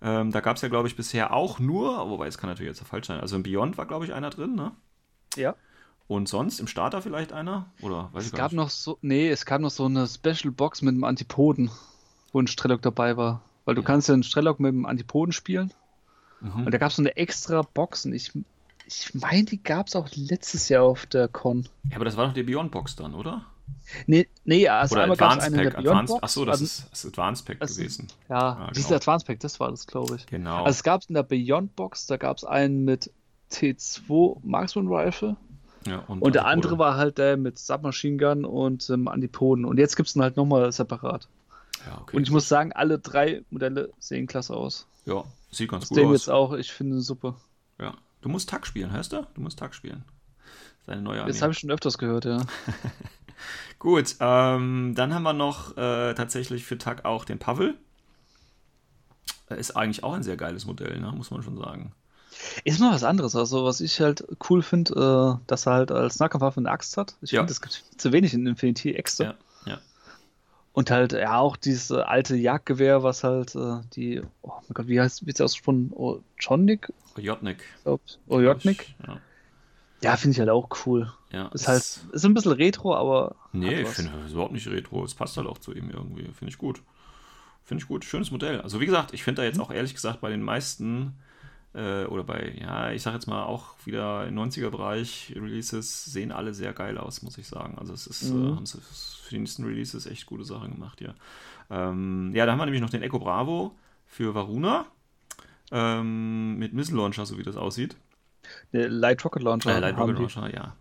Ähm, 0.00 0.30
da 0.30 0.40
gab 0.40 0.56
es 0.56 0.62
ja, 0.62 0.68
glaube 0.68 0.86
ich, 0.86 0.94
bisher 0.94 1.32
auch 1.32 1.58
nur, 1.58 2.08
wobei 2.08 2.28
es 2.28 2.38
kann 2.38 2.48
natürlich 2.48 2.76
jetzt 2.76 2.86
falsch 2.86 3.08
sein, 3.08 3.20
also 3.20 3.34
im 3.34 3.42
Beyond 3.42 3.76
war, 3.76 3.86
glaube 3.86 4.04
ich, 4.04 4.12
einer 4.12 4.30
drin, 4.30 4.54
ne? 4.54 4.72
Ja. 5.34 5.56
Und 6.08 6.26
sonst 6.28 6.58
im 6.58 6.66
Starter 6.66 7.02
vielleicht 7.02 7.32
einer? 7.32 7.66
Oder 7.82 8.08
weiß 8.12 8.22
Es 8.24 8.26
ich 8.30 8.32
gar 8.32 8.46
gab 8.46 8.52
nicht. 8.52 8.56
noch 8.56 8.70
so, 8.70 8.98
nee, 9.02 9.28
es 9.28 9.44
gab 9.44 9.60
noch 9.60 9.70
so 9.70 9.84
eine 9.84 10.06
Special 10.06 10.50
Box 10.52 10.80
mit 10.82 10.94
einem 10.94 11.04
Antipoden, 11.04 11.70
wo 12.32 12.40
ein 12.40 12.46
Strelok 12.46 12.80
dabei 12.82 13.16
war. 13.16 13.42
Weil 13.66 13.74
du 13.74 13.82
Ja. 13.82 13.86
kannst 13.86 14.08
ja 14.08 14.14
einen 14.14 14.22
Strelok 14.22 14.58
mit 14.58 14.70
einem 14.70 14.86
Antipoden 14.86 15.32
spielen. 15.32 15.72
Mhm. 16.40 16.64
Und 16.66 16.72
da 16.72 16.78
gab 16.78 16.90
es 16.90 16.96
so 16.96 17.02
eine 17.02 17.14
extra 17.16 17.60
Box. 17.62 18.06
Und 18.06 18.14
ich, 18.14 18.32
ich 18.86 19.14
meine, 19.14 19.44
die 19.44 19.62
gab 19.62 19.88
es 19.88 19.96
auch 19.96 20.08
letztes 20.14 20.70
Jahr 20.70 20.84
auf 20.84 21.04
der 21.04 21.28
Con. 21.28 21.68
Ja, 21.90 21.96
aber 21.96 22.06
das 22.06 22.16
war 22.16 22.26
doch 22.26 22.32
die 22.32 22.42
Beyond-Box 22.42 22.96
dann, 22.96 23.14
oder? 23.14 23.44
Nee, 24.06 24.26
nee, 24.46 24.66
also 24.66 24.94
Oder 24.94 25.02
einmal 25.02 25.16
Advanced 25.22 25.54
Pack. 25.54 25.72
Beyond 25.74 25.76
Advanced, 25.88 26.08
Box. 26.14 26.22
achso, 26.22 26.44
das 26.46 26.52
also- 26.54 26.64
ist 26.64 26.86
das 26.90 27.04
Advanced 27.06 27.46
Pack 27.46 27.60
das- 27.60 27.76
gewesen. 27.76 28.06
Ja, 28.30 28.36
Ja, 28.38 28.70
dieses 28.70 28.86
genau. 28.86 28.96
Advanced 28.96 29.26
Pack, 29.26 29.40
das 29.40 29.60
war 29.60 29.70
das, 29.70 29.86
glaube 29.86 30.16
ich. 30.16 30.24
Genau. 30.24 30.64
Also 30.64 30.70
es 30.70 30.82
gab 30.82 31.02
in 31.06 31.14
der 31.14 31.22
Beyond 31.22 31.76
Box, 31.76 32.06
da 32.06 32.16
gab 32.16 32.38
es 32.38 32.44
einen 32.44 32.86
mit 32.86 33.10
T2 33.52 34.38
Marksman 34.42 34.88
Rifle 34.88 35.36
ja, 35.86 35.98
und 36.06 36.34
der 36.34 36.46
andere 36.46 36.78
war 36.78 36.96
halt 36.96 37.18
der 37.18 37.36
mit 37.36 37.58
Submachine 37.58 38.16
Gun 38.16 38.44
und 38.44 38.88
ähm, 38.90 39.08
Antipoden. 39.08 39.64
Und 39.64 39.78
jetzt 39.78 39.96
gibt 39.96 40.08
es 40.08 40.16
ihn 40.16 40.22
halt 40.22 40.36
nochmal 40.36 40.70
separat. 40.72 41.28
Ja, 41.86 41.98
okay. 42.00 42.16
Und 42.16 42.22
ich 42.24 42.30
muss 42.30 42.48
sagen, 42.48 42.72
alle 42.72 42.98
drei 42.98 43.44
Modelle 43.50 43.90
sehen 43.98 44.26
klasse 44.26 44.54
aus. 44.54 44.86
ja, 45.06 45.24
sieht 45.50 45.70
ganz 45.70 45.88
Das 45.88 45.96
gut 45.96 46.06
aus. 46.06 46.12
jetzt 46.12 46.30
auch, 46.30 46.52
ich 46.54 46.72
finde 46.72 47.00
super. 47.00 47.36
Ja. 47.80 47.94
Du 48.20 48.28
musst 48.28 48.48
Tag 48.48 48.66
spielen, 48.66 48.90
hörst 48.92 49.12
du? 49.12 49.24
Du 49.34 49.40
musst 49.40 49.58
Tag 49.60 49.74
spielen. 49.74 50.04
Seine 50.86 51.02
neue 51.02 51.18
Das 51.18 51.26
Armee. 51.36 51.40
habe 51.42 51.52
ich 51.52 51.58
schon 51.60 51.70
öfters 51.70 51.96
gehört, 51.98 52.24
ja. 52.24 52.38
Gut, 53.78 54.16
ähm, 54.18 54.94
dann 54.96 55.14
haben 55.14 55.22
wir 55.22 55.32
noch 55.32 55.76
äh, 55.76 56.14
tatsächlich 56.14 56.64
für 56.64 56.76
Tag 56.78 57.04
auch 57.04 57.24
den 57.24 57.38
Pavel. 57.38 57.76
Äh, 59.48 59.60
Ist 59.60 59.76
eigentlich 59.76 60.02
auch 60.02 60.14
ein 60.14 60.24
sehr 60.24 60.36
geiles 60.36 60.66
Modell, 60.66 60.98
ne? 60.98 61.12
muss 61.12 61.30
man 61.30 61.42
schon 61.42 61.56
sagen. 61.56 61.92
Ist 62.64 62.80
mal 62.80 62.92
was 62.92 63.04
anderes. 63.04 63.34
Also, 63.36 63.64
was 63.64 63.80
ich 63.80 64.00
halt 64.00 64.24
cool 64.48 64.62
finde, 64.62 65.38
äh, 65.40 65.44
dass 65.46 65.66
er 65.66 65.72
halt 65.74 65.90
als 65.90 66.18
Nahkampfwaffe 66.18 66.60
eine 66.60 66.70
Axt 66.70 66.96
hat. 66.96 67.16
Ich 67.20 67.32
Ja. 67.32 67.40
finde, 67.40 67.52
es 67.52 67.60
gibt 67.60 67.84
zu 67.96 68.12
wenig 68.12 68.34
in 68.34 68.46
Infinity 68.46 68.94
Äxte. 68.94 69.24
Ja, 69.24 69.34
ja. 69.72 69.78
Und 70.72 70.90
halt, 70.90 71.12
ja, 71.12 71.38
auch 71.38 71.56
dieses 71.56 71.90
äh, 71.90 71.96
alte 72.00 72.36
Jagdgewehr, 72.36 73.02
was 73.02 73.24
halt 73.24 73.54
äh, 73.56 73.80
die, 73.94 74.22
oh 74.42 74.52
mein 74.62 74.74
Gott, 74.74 74.86
wie 74.86 75.00
heißt, 75.00 75.26
wie 75.26 75.30
ist 75.30 75.40
das 75.40 75.46
ausgesprochen? 75.46 75.92
Ojonik? 75.92 76.92
Jotnik. 77.16 77.64
Glaub, 77.82 78.00
Ojotnik? 78.28 78.94
Ja, 79.06 79.18
Ja, 80.02 80.16
finde 80.16 80.34
ich 80.34 80.38
halt 80.40 80.50
auch 80.50 80.68
cool. 80.86 81.12
ja. 81.32 81.48
Ist 81.48 81.66
halt, 81.66 81.82
ist 82.12 82.24
ein 82.24 82.34
bisschen 82.34 82.52
Retro, 82.52 82.94
aber. 82.94 83.34
Nee, 83.52 83.80
ich 83.80 83.88
finde 83.88 84.12
das 84.22 84.32
überhaupt 84.32 84.52
nicht 84.52 84.68
retro. 84.68 85.04
Es 85.04 85.14
passt 85.14 85.36
halt 85.36 85.48
auch 85.48 85.58
zu 85.58 85.72
ihm 85.74 85.90
irgendwie. 85.90 86.22
Finde 86.24 86.50
ich 86.50 86.58
gut. 86.58 86.82
Finde 87.64 87.82
ich 87.82 87.88
gut. 87.88 88.04
Schönes 88.04 88.30
Modell. 88.30 88.60
Also 88.60 88.78
wie 88.80 88.86
gesagt, 88.86 89.12
ich 89.14 89.24
finde 89.24 89.42
da 89.42 89.48
Mhm. 89.48 89.48
jetzt 89.52 89.60
auch 89.60 89.70
ehrlich 89.72 89.94
gesagt 89.94 90.20
bei 90.20 90.30
den 90.30 90.42
meisten 90.42 91.14
äh, 91.74 92.04
oder 92.06 92.24
bei, 92.24 92.54
ja, 92.60 92.90
ich 92.92 93.02
sag 93.02 93.14
jetzt 93.14 93.26
mal 93.26 93.44
auch 93.44 93.74
wieder 93.84 94.26
im 94.26 94.34
90er-Bereich 94.34 95.32
Releases 95.36 96.04
sehen 96.06 96.32
alle 96.32 96.54
sehr 96.54 96.72
geil 96.72 96.98
aus, 96.98 97.22
muss 97.22 97.38
ich 97.38 97.46
sagen. 97.48 97.76
Also 97.78 97.92
es 97.92 98.06
ist, 98.06 98.32
Mhm. 98.32 98.52
äh, 98.52 98.56
haben 98.56 98.66
sie 98.66 98.78
für 98.80 99.30
die 99.30 99.38
nächsten 99.38 99.64
Releases 99.64 100.06
echt 100.06 100.26
gute 100.26 100.44
Sachen 100.44 100.72
gemacht 100.72 100.98
hier. 100.98 101.14
Ähm, 101.70 102.32
ja, 102.34 102.46
da 102.46 102.52
haben 102.52 102.58
wir 102.58 102.64
nämlich 102.66 102.82
noch 102.82 102.90
den 102.90 103.02
Echo 103.02 103.18
Bravo 103.18 103.74
für 104.06 104.34
Varuna. 104.34 104.86
Ähm, 105.70 106.56
mit 106.58 106.72
Missile 106.72 106.96
Launcher, 106.96 107.26
so 107.26 107.36
wie 107.38 107.42
das 107.42 107.56
aussieht. 107.56 107.96
Der 108.72 108.88
Light 108.88 109.24
Rocket 109.24 109.42
Launcher. 109.42 109.76
Äh, 109.76 109.80
Light 109.80 109.98
Rocket 109.98 110.16
die. 110.16 110.22
Launcher, 110.22 110.54
ja. 110.54 110.76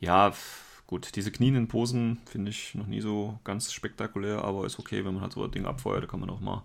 Ja, 0.00 0.30
pf, 0.32 0.82
gut, 0.86 1.14
diese 1.16 1.30
knienden 1.30 1.68
Posen 1.68 2.18
finde 2.24 2.50
ich 2.50 2.74
noch 2.74 2.86
nie 2.86 3.00
so 3.02 3.38
ganz 3.44 3.72
spektakulär, 3.72 4.42
aber 4.44 4.64
ist 4.64 4.78
okay, 4.78 5.04
wenn 5.04 5.12
man 5.14 5.22
halt 5.22 5.32
so 5.34 5.44
ein 5.44 5.50
Ding 5.50 5.66
abfeuert, 5.66 6.04
da 6.04 6.06
kann 6.06 6.20
man 6.20 6.30
auch 6.30 6.40
mal 6.40 6.62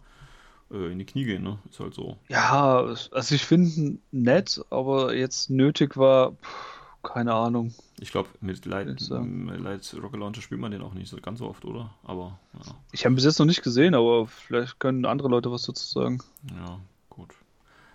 äh, 0.75 0.91
in 0.91 0.99
die 0.99 1.05
Knie 1.05 1.25
gehen, 1.25 1.43
ne? 1.43 1.59
Ist 1.69 1.79
halt 1.79 1.93
so. 1.93 2.17
Ja, 2.27 2.85
also 3.11 3.35
ich 3.35 3.45
finde 3.45 3.97
nett, 4.11 4.63
aber 4.69 5.15
jetzt 5.15 5.49
nötig 5.49 5.97
war, 5.97 6.31
pff, 6.33 6.79
keine 7.03 7.33
Ahnung. 7.33 7.73
Ich 7.99 8.11
glaube, 8.11 8.29
mit 8.41 8.65
Light, 8.65 9.09
ähm, 9.11 9.47
Light 9.63 9.95
Rocket 10.01 10.19
Launcher 10.19 10.41
spielt 10.41 10.59
man 10.59 10.71
den 10.71 10.81
auch 10.81 10.93
nicht 10.93 11.09
so 11.09 11.17
ganz 11.17 11.39
so 11.39 11.47
oft, 11.47 11.63
oder? 11.65 11.93
Aber 12.03 12.39
ja, 12.53 12.59
Ich 12.91 13.05
habe 13.05 13.13
ihn 13.13 13.15
bis 13.15 13.25
jetzt 13.25 13.39
noch 13.39 13.45
nicht 13.45 13.63
gesehen, 13.63 13.95
aber 13.95 14.27
vielleicht 14.27 14.79
können 14.79 15.05
andere 15.05 15.29
Leute 15.29 15.51
was 15.51 15.63
dazu 15.63 15.85
sagen. 15.85 16.21
ja, 16.49 16.79
gut. 17.09 17.29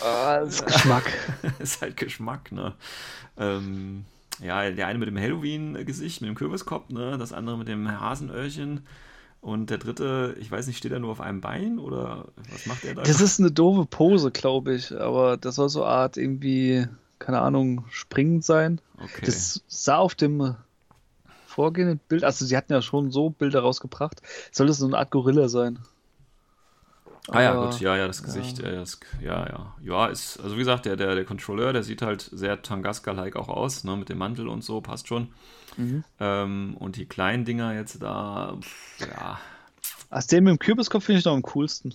Ah, 0.01 0.41
das 0.41 0.57
ist 0.61 0.67
Geschmack. 0.67 1.05
ist 1.59 1.81
halt 1.81 1.97
Geschmack, 1.97 2.53
ne? 2.53 2.75
Ähm, 3.39 4.05
ja, 4.43 4.71
der 4.71 4.87
eine 4.87 4.99
mit 4.99 5.09
dem 5.09 5.19
Halloween-Gesicht, 5.19 6.21
mit 6.21 6.29
dem 6.29 6.35
Kürbiskopf, 6.35 6.91
ne? 6.91 7.17
Das 7.19 7.33
andere 7.33 7.57
mit 7.57 7.69
dem 7.69 8.01
Hasenöhrchen. 8.01 8.87
Und 9.41 9.71
der 9.71 9.79
dritte, 9.79 10.35
ich 10.41 10.51
weiß 10.51 10.67
nicht, 10.67 10.77
steht 10.77 10.93
er 10.93 10.99
nur 10.99 11.13
auf 11.13 11.21
einem 11.21 11.41
Bein 11.41 11.79
oder 11.79 12.27
was 12.51 12.67
macht 12.67 12.85
er 12.85 12.95
da? 12.95 13.03
Das 13.03 13.21
ist 13.21 13.39
eine 13.39 13.51
doofe 13.51 13.87
Pose, 13.87 14.31
glaube 14.31 14.75
ich, 14.75 14.99
aber 14.99 15.37
das 15.37 15.55
soll 15.55 15.69
so 15.69 15.85
eine 15.85 15.93
Art 15.93 16.17
irgendwie, 16.17 16.87
keine 17.19 17.41
Ahnung, 17.41 17.85
springend 17.91 18.45
sein. 18.45 18.81
okay. 18.99 19.25
Das 19.25 19.63
sah 19.69 19.99
auf 19.99 20.15
dem 20.15 20.57
vorgehenden 21.47 22.01
Bild, 22.09 22.25
also 22.25 22.45
sie 22.45 22.57
hatten 22.57 22.73
ja 22.73 22.83
schon 22.83 23.13
so 23.13 23.31
Bilder 23.31 23.61
rausgebracht, 23.61 24.21
soll 24.51 24.67
das 24.67 24.79
so 24.79 24.87
eine 24.87 24.99
Art 24.99 25.11
Gorilla 25.11 25.49
sein. 25.49 25.79
Ah 27.29 27.43
ja, 27.43 27.55
gut, 27.55 27.81
ja, 27.81 27.97
ja, 27.97 28.07
das 28.07 28.23
Gesicht, 28.23 28.59
ja, 28.59 28.71
das, 28.71 29.01
ja, 29.21 29.47
ja. 29.47 29.75
Ja, 29.83 30.07
ist, 30.07 30.39
also 30.41 30.55
wie 30.55 30.61
gesagt, 30.61 30.87
der, 30.87 30.97
der, 30.97 31.15
der 31.15 31.25
Controller, 31.25 31.73
der 31.73 31.83
sieht 31.83 32.03
halt 32.03 32.29
sehr 32.33 32.63
Tangaska-like 32.63 33.37
auch 33.37 33.49
aus, 33.49 33.85
ne? 33.85 33.97
Mit 33.97 34.09
dem 34.09 34.19
Mantel 34.19 34.49
und 34.49 34.63
so, 34.63 34.81
passt 34.81 35.09
schon. 35.09 35.29
Mhm. 35.77 36.05
Ähm, 36.21 36.77
und 36.79 36.97
die 36.97 37.07
kleinen 37.07 37.45
Dinger 37.45 37.75
jetzt 37.75 38.03
da, 38.03 38.57
pff, 38.61 39.01
ja. 39.01 39.39
Also 40.11 40.29
den 40.29 40.45
mit 40.45 40.53
dem 40.53 40.59
Kürbiskopf 40.59 41.05
finde 41.05 41.19
ich 41.19 41.25
noch 41.25 41.35
am 41.35 41.43
coolsten. 41.43 41.95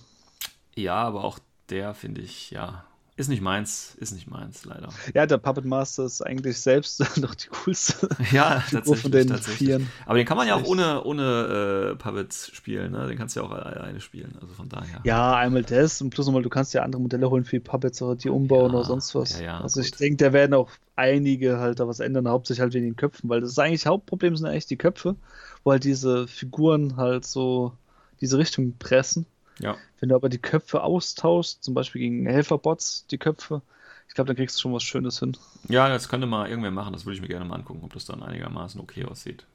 Ja, 0.74 0.96
aber 0.96 1.24
auch 1.24 1.38
der 1.70 1.94
finde 1.94 2.20
ich, 2.20 2.50
ja, 2.50 2.84
ist 3.22 3.28
nicht 3.28 3.40
meins, 3.42 3.94
ist 3.96 4.12
nicht 4.12 4.28
meins, 4.28 4.64
leider. 4.64 5.00
Ja, 5.14 5.26
der 5.26 5.38
Puppet 5.38 5.64
Master 5.64 6.04
ist 6.04 6.20
eigentlich 6.22 6.58
selbst 6.58 7.00
noch 7.18 7.34
die 7.34 7.48
coolste 7.48 8.08
Ja, 8.32 8.62
tatsächlich. 8.70 9.00
von 9.02 9.10
den 9.12 9.26
tatsächlich. 9.28 9.56
Vieren. 9.68 9.92
Aber 10.06 10.16
den 10.18 10.26
kann 10.26 10.36
man 10.36 10.46
ja 10.48 10.54
auch 10.56 10.64
ohne, 10.64 11.02
ohne 11.04 11.92
äh, 11.92 11.96
Puppets 11.96 12.50
spielen, 12.54 12.92
ne? 12.92 13.06
Den 13.08 13.18
kannst 13.18 13.36
du 13.36 13.40
ja 13.40 13.46
auch 13.46 13.50
alleine 13.52 14.00
spielen. 14.00 14.36
Also 14.40 14.54
von 14.54 14.68
daher. 14.68 15.00
Ja, 15.04 15.34
einmal 15.36 15.64
das 15.64 16.00
und 16.00 16.10
plus 16.10 16.26
nochmal, 16.26 16.42
du 16.42 16.48
kannst 16.48 16.74
ja 16.74 16.82
andere 16.82 17.02
Modelle 17.02 17.28
holen 17.30 17.44
für 17.44 17.56
die 17.56 17.60
Puppets 17.60 18.00
oder 18.02 18.14
die 18.16 18.28
umbauen 18.30 18.72
Ja, 18.72 18.76
oder 18.76 18.84
sonst 18.84 19.14
was. 19.14 19.38
ja, 19.38 19.40
ja, 19.40 19.60
also 19.60 19.80
ich 19.80 19.90
gut. 19.92 20.00
denke, 20.00 20.24
da 20.24 20.32
werden 20.32 20.54
auch 20.54 20.70
einige 20.96 21.58
halt 21.58 21.80
da 21.80 21.88
was 21.88 22.00
ändern, 22.00 22.28
hauptsächlich 22.28 22.60
halt 22.60 22.74
wegen 22.74 22.86
den 22.86 22.96
Köpfen, 22.96 23.28
weil 23.28 23.40
das 23.40 23.50
ist 23.50 23.58
eigentlich 23.58 23.86
Hauptproblem 23.86 24.36
sind 24.36 24.46
eigentlich 24.46 24.66
die 24.66 24.76
Köpfe, 24.76 25.16
wo 25.64 25.72
halt 25.72 25.84
diese 25.84 26.28
Figuren 26.28 26.96
halt 26.96 27.26
so 27.26 27.72
diese 28.20 28.38
Richtung 28.38 28.76
pressen. 28.78 29.26
Ja. 29.62 29.76
Wenn 30.00 30.08
du 30.10 30.14
aber 30.14 30.28
die 30.28 30.38
Köpfe 30.38 30.82
austauschst, 30.82 31.62
zum 31.62 31.74
Beispiel 31.74 32.00
gegen 32.02 32.26
Helferbots, 32.26 33.06
die 33.06 33.18
Köpfe, 33.18 33.62
ich 34.08 34.14
glaube, 34.14 34.28
dann 34.28 34.36
kriegst 34.36 34.56
du 34.56 34.60
schon 34.60 34.74
was 34.74 34.82
Schönes 34.82 35.20
hin. 35.20 35.36
ja, 35.68 35.88
das 35.88 36.08
könnte 36.08 36.26
mal 36.26 36.48
irgendwer 36.48 36.70
machen. 36.70 36.92
Das 36.92 37.06
würde 37.06 37.14
ich 37.14 37.22
mir 37.22 37.28
gerne 37.28 37.46
mal 37.46 37.54
angucken, 37.54 37.80
ob 37.82 37.94
das 37.94 38.04
dann 38.04 38.22
einigermaßen 38.22 38.80
okay 38.80 39.04
aussieht. 39.06 39.46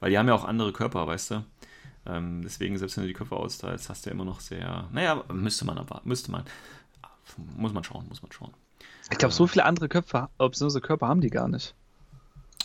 Weil 0.00 0.10
die 0.10 0.18
haben 0.18 0.26
ja 0.26 0.34
auch 0.34 0.44
andere 0.44 0.72
Körper, 0.72 1.06
weißt 1.06 1.30
du? 1.30 1.44
Ähm, 2.06 2.42
deswegen, 2.42 2.78
selbst 2.78 2.96
wenn 2.96 3.04
du 3.04 3.08
die 3.08 3.14
Köpfe 3.14 3.36
austeilst, 3.36 3.88
hast 3.88 4.04
du 4.04 4.10
ja 4.10 4.14
immer 4.14 4.24
noch 4.24 4.40
sehr. 4.40 4.88
Naja, 4.92 5.22
müsste 5.32 5.64
man 5.64 5.78
aber. 5.78 6.00
Müsste 6.04 6.30
man. 6.30 6.44
Muss 7.56 7.72
man 7.72 7.84
schauen, 7.84 8.06
muss 8.08 8.22
man 8.22 8.32
schauen. 8.32 8.52
Ich 9.10 9.18
glaube, 9.18 9.34
so 9.34 9.46
viele 9.46 9.64
andere 9.64 9.88
Köpfe, 9.88 10.28
äh, 10.38 10.48
beziehungsweise 10.48 10.80
Körper 10.80 11.08
haben 11.08 11.20
die 11.20 11.30
gar 11.30 11.48
nicht. 11.48 11.74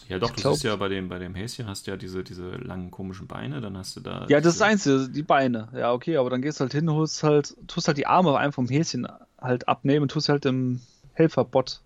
Ja, 0.09 0.19
doch, 0.19 0.29
Ich 0.29 0.35
du 0.35 0.41
glaub- 0.41 0.63
ja 0.63 0.75
bei 0.75 0.89
dem, 0.89 1.07
bei 1.09 1.19
dem 1.19 1.35
Häschen 1.35 1.67
hast 1.67 1.87
du 1.87 1.91
ja 1.91 1.97
diese, 1.97 2.23
diese 2.23 2.49
langen 2.57 2.91
komischen 2.91 3.27
Beine, 3.27 3.61
dann 3.61 3.77
hast 3.77 3.95
du 3.95 4.01
da. 4.01 4.25
Ja, 4.27 4.39
das 4.41 4.53
ist 4.53 4.59
das 4.59 4.67
Einzige, 4.67 5.09
die 5.09 5.23
Beine. 5.23 5.69
Ja, 5.73 5.93
okay, 5.93 6.17
aber 6.17 6.29
dann 6.29 6.41
gehst 6.41 6.59
du 6.59 6.63
halt 6.63 6.73
hin, 6.73 6.89
holst 6.91 7.23
halt, 7.23 7.55
tust 7.67 7.87
halt 7.87 7.97
die 7.97 8.07
Arme 8.07 8.37
einem 8.37 8.51
vom 8.51 8.67
Häschen 8.67 9.07
halt 9.39 9.67
abnehmen 9.67 10.03
und 10.03 10.11
tust 10.11 10.27
halt 10.29 10.45
dem 10.45 10.81
Helferbot 11.13 11.81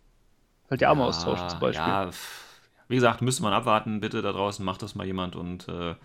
halt 0.69 0.81
die 0.81 0.85
Arme 0.85 1.01
Ja, 1.01 1.07
austauschen 1.07 1.49
zum 1.49 1.59
Beispiel. 1.59 1.83
Ja, 1.85 2.09
wie 2.87 2.95
gesagt, 2.95 3.21
müsste 3.21 3.43
man 3.43 3.53
abwarten. 3.53 3.99
Bitte 3.99 4.21
da 4.21 4.31
draußen 4.31 4.63
macht 4.65 4.81
das 4.81 4.95
mal 4.95 5.05
jemand 5.05 5.35
und 5.35 5.67
äh, 5.67 5.95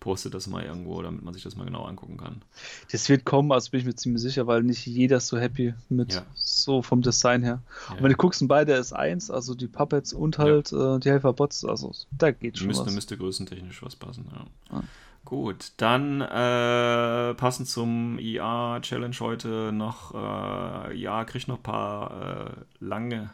postet 0.00 0.32
das 0.34 0.46
mal 0.46 0.64
irgendwo, 0.64 1.00
damit 1.02 1.22
man 1.22 1.34
sich 1.34 1.42
das 1.42 1.56
mal 1.56 1.64
genau 1.66 1.84
angucken 1.84 2.16
kann. 2.16 2.42
Das 2.90 3.08
wird 3.10 3.24
kommen, 3.24 3.52
also 3.52 3.70
bin 3.70 3.80
ich 3.80 3.86
mir 3.86 3.94
ziemlich 3.94 4.22
sicher, 4.22 4.46
weil 4.46 4.62
nicht 4.62 4.86
jeder 4.86 5.18
ist 5.18 5.28
so 5.28 5.38
happy 5.38 5.74
mit 5.90 6.14
Ja. 6.14 6.22
so 6.34 6.80
vom 6.82 7.02
Design 7.02 7.42
her. 7.42 7.60
Ja. 7.88 7.96
Und 7.96 8.02
wenn 8.02 8.10
du 8.10 8.16
guckst, 8.16 8.46
bei 8.48 8.64
der 8.64 8.80
S1, 8.82 9.30
also 9.30 9.54
die 9.54 9.68
Puppets 9.68 10.12
und 10.14 10.38
halt 10.38 10.72
äh, 10.72 10.98
die 10.98 11.10
Helferbots, 11.10 11.64
also 11.66 11.92
da 12.10 12.30
geht 12.30 12.58
schon 12.58 12.68
müsste, 12.68 12.86
was. 12.86 12.94
müsste 12.94 13.16
größentechnisch 13.18 13.82
was 13.82 13.94
passen. 13.94 14.26
Ja. 14.32 14.46
Ja. 14.76 14.82
Gut, 15.26 15.72
dann 15.76 16.22
äh, 16.22 17.34
passend 17.34 17.68
zum 17.68 18.18
IA 18.18 18.80
Challenge 18.80 19.14
heute 19.20 19.70
noch, 19.70 20.14
äh, 20.14 20.96
ja, 20.96 21.24
kriegt 21.24 21.46
noch 21.46 21.58
ein 21.58 21.62
paar 21.62 22.46
äh, 22.46 22.50
lange, 22.80 23.28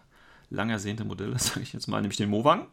lang 0.50 0.68
ersehnte 0.70 1.04
Modelle, 1.04 1.38
sage 1.38 1.60
ich 1.60 1.72
jetzt 1.72 1.86
mal, 1.86 2.00
nämlich 2.00 2.16
den 2.18 2.28
Mowang. 2.28 2.66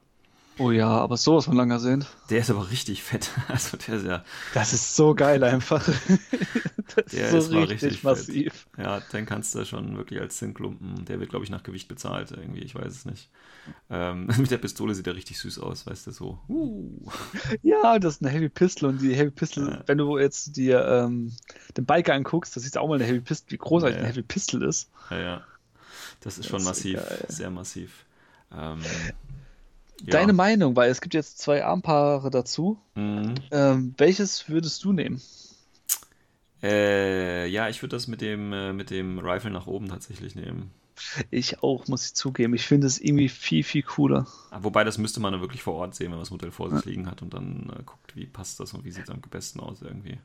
Oh 0.60 0.72
ja, 0.72 0.88
aber 0.88 1.18
sowas 1.18 1.46
von 1.46 1.56
langer 1.56 1.80
sehen. 1.80 2.06
Der 2.30 2.40
ist 2.40 2.52
aber 2.52 2.70
richtig 2.70 3.02
fett. 3.02 3.32
Also 3.48 3.78
der 3.78 3.96
ist 3.96 4.06
ja. 4.06 4.24
Das 4.54 4.74
ist 4.74 4.96
so 4.96 5.16
geil 5.16 5.44
einfach. 5.44 5.84
das 6.96 7.06
der 7.12 7.26
ist, 7.26 7.32
so 7.32 7.38
ist 7.38 7.52
richtig, 7.54 7.84
richtig 7.84 8.04
massiv. 8.04 8.68
Fett. 8.76 8.86
Ja, 8.86 9.00
den 9.00 9.26
kannst 9.26 9.56
du 9.56 9.66
schon 9.66 9.98
wirklich 9.98 10.20
als 10.20 10.38
Zinnklumpen. 10.38 11.06
Der 11.06 11.20
wird, 11.20 11.32
glaube 11.32 11.46
ich, 11.46 11.52
nach 11.52 11.64
Gewicht 11.64 11.88
bezahlt 11.88 12.32
irgendwie. 12.32 12.62
Ich 12.62 12.76
weiß 12.76 12.92
es 12.92 13.06
nicht. 13.06 13.30
Ähm, 13.90 14.28
mit 14.38 14.52
der 14.52 14.58
Pistole 14.58 14.94
sieht 14.94 15.08
er 15.08 15.16
richtig 15.16 15.40
süß 15.40 15.60
aus, 15.60 15.88
weißt 15.88 16.08
du, 16.08 16.12
so. 16.12 16.40
Uh. 16.48 17.10
Ja, 17.62 17.98
das 17.98 18.16
ist 18.16 18.22
eine 18.22 18.32
Heavy 18.32 18.50
Pistol 18.50 18.90
und 18.90 19.02
die 19.02 19.16
Heavy 19.16 19.32
Pistol, 19.32 19.70
ja. 19.70 19.84
wenn 19.88 19.98
du 19.98 20.18
jetzt 20.18 20.56
dir 20.56 20.86
ähm, 20.86 21.34
den 21.78 21.86
Biker 21.86 22.14
anguckst, 22.14 22.56
da 22.56 22.62
siehst 22.62 22.76
du 22.76 22.80
auch 22.80 22.88
mal 22.88 22.96
eine 22.96 23.06
Heavy 23.06 23.22
Pistol, 23.22 23.52
wie 23.52 23.58
großartig 23.58 23.96
ja, 23.96 24.02
ja. 24.02 24.06
eine 24.06 24.14
Heavy 24.14 24.24
Pistol 24.24 24.64
ist. 24.64 24.90
Ja, 25.10 25.20
ja. 25.20 25.44
Das 26.20 26.38
ist 26.38 26.46
das 26.46 26.48
schon 26.48 26.60
ist 26.60 26.66
massiv, 26.66 27.02
sehr 27.28 27.50
massiv. 27.50 28.06
Ähm, 28.56 28.80
Deine 30.02 30.34
Meinung, 30.34 30.76
weil 30.76 30.90
es 30.90 31.02
gibt 31.02 31.14
jetzt 31.14 31.40
zwei 31.40 31.64
Armpaare 31.64 32.30
dazu. 32.30 32.78
Mhm. 32.96 33.36
Ähm, 33.52 33.94
welches 33.98 34.50
würdest 34.50 34.84
du 34.84 34.92
nehmen? 34.92 35.22
Äh, 36.62 37.48
ja, 37.48 37.68
ich 37.70 37.82
würde 37.82 37.96
das 37.96 38.08
mit 38.08 38.22
dem, 38.22 38.54
äh, 38.54 38.74
mit 38.74 38.90
dem 38.90 39.20
Rifle 39.20 39.52
nach 39.52 39.68
oben 39.68 39.90
tatsächlich 39.90 40.36
nehmen. 40.36 40.72
Ich 41.32 41.62
auch, 41.62 41.88
muss 41.88 42.06
ich 42.06 42.14
zugeben. 42.14 42.54
Ich 42.54 42.66
finde 42.66 42.88
es 42.88 43.00
irgendwie 43.00 43.28
viel, 43.28 43.64
viel 43.64 43.84
cooler. 43.84 44.28
Ah, 44.52 44.60
wobei, 44.62 44.84
das 44.84 44.98
müsste 44.98 45.20
man 45.20 45.34
dann 45.34 45.42
wirklich 45.42 45.64
vor 45.64 45.74
Ort 45.74 45.96
sehen, 45.96 46.06
wenn 46.06 46.12
man 46.12 46.22
das 46.22 46.32
Modell 46.32 46.52
vor 46.52 46.70
sich 46.70 46.86
ja. 46.86 46.92
liegen 46.92 47.10
hat 47.10 47.22
und 47.22 47.34
dann 47.34 47.72
äh, 47.78 47.84
guckt, 47.84 48.16
wie 48.16 48.26
passt 48.26 48.60
das 48.60 48.74
und 48.74 48.86
wie 48.86 48.92
sieht 48.92 49.04
es 49.04 49.10
am 49.10 49.20
besten 49.22 49.60
aus 49.60 49.82
irgendwie. 49.82 50.18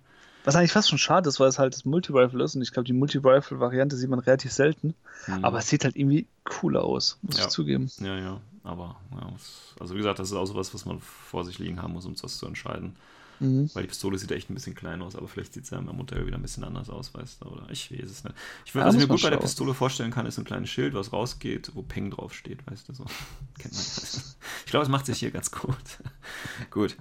Was 0.45 0.55
eigentlich 0.55 0.73
fast 0.73 0.89
schon 0.89 0.99
schade 0.99 1.29
ist, 1.29 1.41
weil 1.41 1.49
es 1.49 1.59
halt 1.59 1.75
das 1.75 1.85
Multi-Rifle 1.85 2.45
ist 2.45 2.55
und 2.55 2.63
ich 2.63 2.73
glaube, 2.73 2.87
die 2.87 2.93
Multi-Rifle-Variante 2.93 3.97
sieht 3.97 4.09
man 4.09 4.21
relativ 4.21 4.53
selten. 4.53 4.95
Mhm. 5.27 5.45
Aber 5.45 5.59
es 5.59 5.69
sieht 5.69 5.85
halt 5.85 5.97
irgendwie 5.97 6.27
cooler 6.45 6.85
aus, 6.85 7.19
muss 7.23 7.39
ja. 7.39 7.45
ich 7.45 7.51
zugeben. 7.51 7.91
Ja, 7.99 8.17
ja. 8.17 8.41
Aber, 8.65 8.97
ja, 9.13 9.33
also 9.81 9.95
wie 9.95 9.99
gesagt, 9.99 10.19
das 10.19 10.29
ist 10.29 10.37
auch 10.37 10.47
sowas, 10.47 10.75
was 10.75 10.85
man 10.85 11.01
vor 11.01 11.45
sich 11.45 11.59
liegen 11.59 11.81
haben 11.83 11.93
muss, 11.93 12.07
um 12.07 12.15
das 12.15 12.39
zu 12.39 12.47
entscheiden. 12.47 12.97
Mhm. 13.41 13.71
Weil 13.73 13.83
die 13.83 13.89
Pistole 13.89 14.19
sieht 14.19 14.33
echt 14.33 14.51
ein 14.51 14.55
bisschen 14.55 14.75
klein 14.75 15.01
aus, 15.01 15.15
aber 15.15 15.29
vielleicht 15.29 15.55
sieht 15.55 15.67
sie 15.67 15.75
ja 15.75 15.81
im 15.81 15.87
Modell 15.87 16.27
wieder 16.27 16.37
ein 16.37 16.43
bisschen 16.43 16.65
anders 16.65 16.91
aus, 16.91 17.15
weißt 17.15 17.43
du, 17.43 17.49
oder 17.49 17.71
ich 17.71 17.93
weiß 17.93 18.11
es 18.11 18.25
nicht. 18.25 18.35
Ich 18.65 18.75
würde, 18.75 18.83
ja, 18.83 18.89
was 18.89 18.95
ich 18.95 19.01
mir 19.01 19.09
gut 19.09 19.23
bei 19.23 19.31
der 19.31 19.37
Pistole 19.37 19.75
vorstellen 19.75 20.11
kann, 20.11 20.27
ist 20.27 20.39
ein 20.39 20.45
kleines 20.45 20.71
Schild, 20.71 20.95
was 20.95 21.13
rausgeht, 21.13 21.71
wo 21.75 21.83
Peng 21.83 22.11
drauf 22.11 22.35
steht, 22.35 22.69
weißt 22.69 22.89
du, 22.89 22.95
so. 22.95 23.05
Kennt 23.59 23.75
man 23.75 23.83
das. 23.83 24.37
Ich 24.65 24.71
glaube, 24.71 24.85
es 24.85 24.91
macht 24.91 25.07
sich 25.07 25.19
hier 25.19 25.31
ganz 25.31 25.51
gut. 25.51 25.77
gut. 26.71 26.97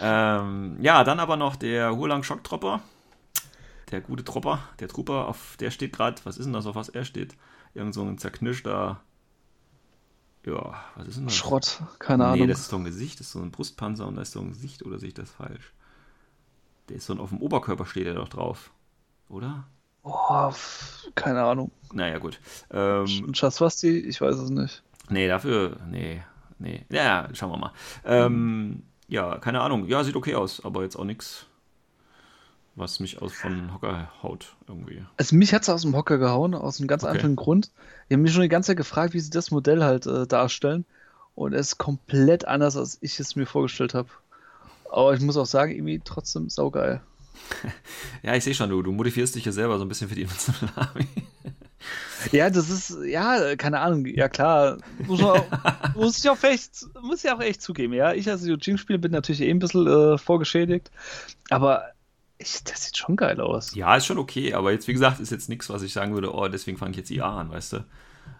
Ähm, 0.00 0.78
ja, 0.80 1.02
dann 1.04 1.18
aber 1.18 1.36
noch 1.36 1.56
der 1.56 1.96
Hurlang 1.96 2.22
Schocktropper. 2.22 2.80
Der 3.90 4.00
gute 4.00 4.22
Tropper, 4.22 4.60
der 4.78 4.86
Trooper, 4.86 5.26
auf 5.26 5.56
der 5.58 5.72
steht 5.72 5.92
gerade, 5.92 6.20
was 6.22 6.38
ist 6.38 6.44
denn 6.44 6.52
das, 6.52 6.66
auf 6.66 6.76
was 6.76 6.88
er 6.88 7.04
steht? 7.04 7.34
Irgend 7.74 7.94
so 7.94 8.02
ein 8.02 8.18
zerknirschter 8.18 9.00
ja, 10.46 10.74
was 10.96 11.08
ist 11.08 11.18
denn 11.18 11.26
das? 11.26 11.34
Schrott, 11.34 11.82
keine 11.98 12.24
nee, 12.24 12.28
Ahnung. 12.28 12.40
Nee, 12.40 12.46
das 12.46 12.60
ist 12.60 12.72
doch 12.72 12.78
ein 12.78 12.84
Gesicht, 12.84 13.20
das 13.20 13.26
ist 13.28 13.32
so 13.32 13.40
ein 13.40 13.50
Brustpanzer 13.50 14.06
und 14.06 14.16
da 14.16 14.22
ist 14.22 14.32
so 14.32 14.40
ein 14.40 14.48
Gesicht 14.48 14.84
oder 14.84 14.98
sehe 14.98 15.08
ich 15.08 15.14
das 15.14 15.30
falsch? 15.30 15.72
Der 16.88 16.96
ist 16.96 17.06
so 17.06 17.12
ein, 17.12 17.20
auf 17.20 17.28
dem 17.28 17.38
Oberkörper 17.38 17.86
steht 17.86 18.06
er 18.06 18.14
doch 18.14 18.28
drauf, 18.28 18.70
oder? 19.28 19.64
Oh, 20.02 20.52
keine 21.14 21.42
Ahnung. 21.42 21.70
Naja, 21.92 22.18
gut. 22.18 22.40
Ähm, 22.70 23.32
Chaswasti, 23.32 23.98
ich 23.98 24.20
weiß 24.20 24.36
es 24.36 24.50
nicht. 24.50 24.82
Nee, 25.10 25.28
dafür, 25.28 25.76
nee, 25.88 26.22
nee. 26.58 26.86
Ja, 26.88 27.28
schauen 27.34 27.50
wir 27.50 27.58
mal. 27.58 27.72
Ähm, 28.04 28.84
ja, 29.08 29.38
keine 29.38 29.60
Ahnung. 29.60 29.86
Ja, 29.88 30.02
sieht 30.04 30.16
okay 30.16 30.36
aus, 30.36 30.64
aber 30.64 30.84
jetzt 30.84 30.96
auch 30.96 31.04
nichts 31.04 31.46
was 32.80 32.98
mich 32.98 33.22
aus 33.22 33.32
von 33.32 33.72
Hocker 33.72 34.10
haut 34.22 34.56
irgendwie. 34.66 35.04
Also 35.16 35.36
mich 35.36 35.54
hat 35.54 35.62
es 35.62 35.68
aus 35.68 35.82
dem 35.82 35.94
Hocker 35.94 36.18
gehauen, 36.18 36.54
aus 36.54 36.80
einem 36.80 36.88
ganz 36.88 37.04
okay. 37.04 37.12
anderen 37.12 37.36
Grund. 37.36 37.70
Ich 38.08 38.14
habe 38.14 38.22
mich 38.22 38.32
schon 38.32 38.42
die 38.42 38.48
ganze 38.48 38.68
Zeit 38.68 38.76
gefragt, 38.76 39.14
wie 39.14 39.20
sie 39.20 39.30
das 39.30 39.50
Modell 39.50 39.84
halt 39.84 40.06
äh, 40.06 40.26
darstellen. 40.26 40.84
Und 41.34 41.52
es 41.52 41.68
ist 41.68 41.78
komplett 41.78 42.46
anders, 42.46 42.76
als 42.76 42.98
ich 43.00 43.20
es 43.20 43.36
mir 43.36 43.46
vorgestellt 43.46 43.94
habe. 43.94 44.08
Aber 44.90 45.14
ich 45.14 45.20
muss 45.20 45.36
auch 45.36 45.46
sagen, 45.46 45.72
irgendwie 45.72 46.00
trotzdem 46.04 46.50
saugeil. 46.50 47.00
ja, 48.22 48.34
ich 48.34 48.44
sehe 48.44 48.54
schon, 48.54 48.70
du, 48.70 48.82
du 48.82 48.92
modifizierst 48.92 49.34
dich 49.34 49.44
ja 49.44 49.52
selber 49.52 49.78
so 49.78 49.84
ein 49.84 49.88
bisschen 49.88 50.08
für 50.08 50.16
die 50.16 50.22
Invincible 50.22 50.68
Army. 50.74 51.06
Ja, 52.32 52.50
das 52.50 52.68
ist, 52.68 52.98
ja, 53.06 53.56
keine 53.56 53.80
Ahnung, 53.80 54.04
ja 54.04 54.28
klar, 54.28 54.76
muss, 55.06 55.20
man, 55.22 55.40
muss 55.94 56.18
ich 56.18 56.28
auch 56.28 56.42
echt, 56.42 56.86
muss 57.00 57.24
ich 57.24 57.30
auch 57.30 57.40
echt 57.40 57.62
zugeben, 57.62 57.94
ja. 57.94 58.12
Ich 58.12 58.28
als 58.28 58.44
Eugene-Spieler 58.44 58.98
bin 58.98 59.12
natürlich 59.12 59.40
eh 59.40 59.50
ein 59.50 59.58
bisschen 59.58 59.86
äh, 59.86 60.18
vorgeschädigt, 60.18 60.90
aber 61.48 61.84
ich, 62.40 62.64
das 62.64 62.86
sieht 62.86 62.96
schon 62.96 63.16
geil 63.16 63.40
aus. 63.40 63.74
Ja, 63.74 63.94
ist 63.96 64.06
schon 64.06 64.18
okay, 64.18 64.54
aber 64.54 64.72
jetzt, 64.72 64.88
wie 64.88 64.92
gesagt, 64.92 65.20
ist 65.20 65.30
jetzt 65.30 65.48
nichts, 65.48 65.68
was 65.68 65.82
ich 65.82 65.92
sagen 65.92 66.14
würde, 66.14 66.34
oh, 66.34 66.48
deswegen 66.48 66.78
fange 66.78 66.92
ich 66.92 66.96
jetzt 66.96 67.10
IA 67.10 67.40
an, 67.40 67.50
weißt 67.50 67.74
du? 67.74 67.84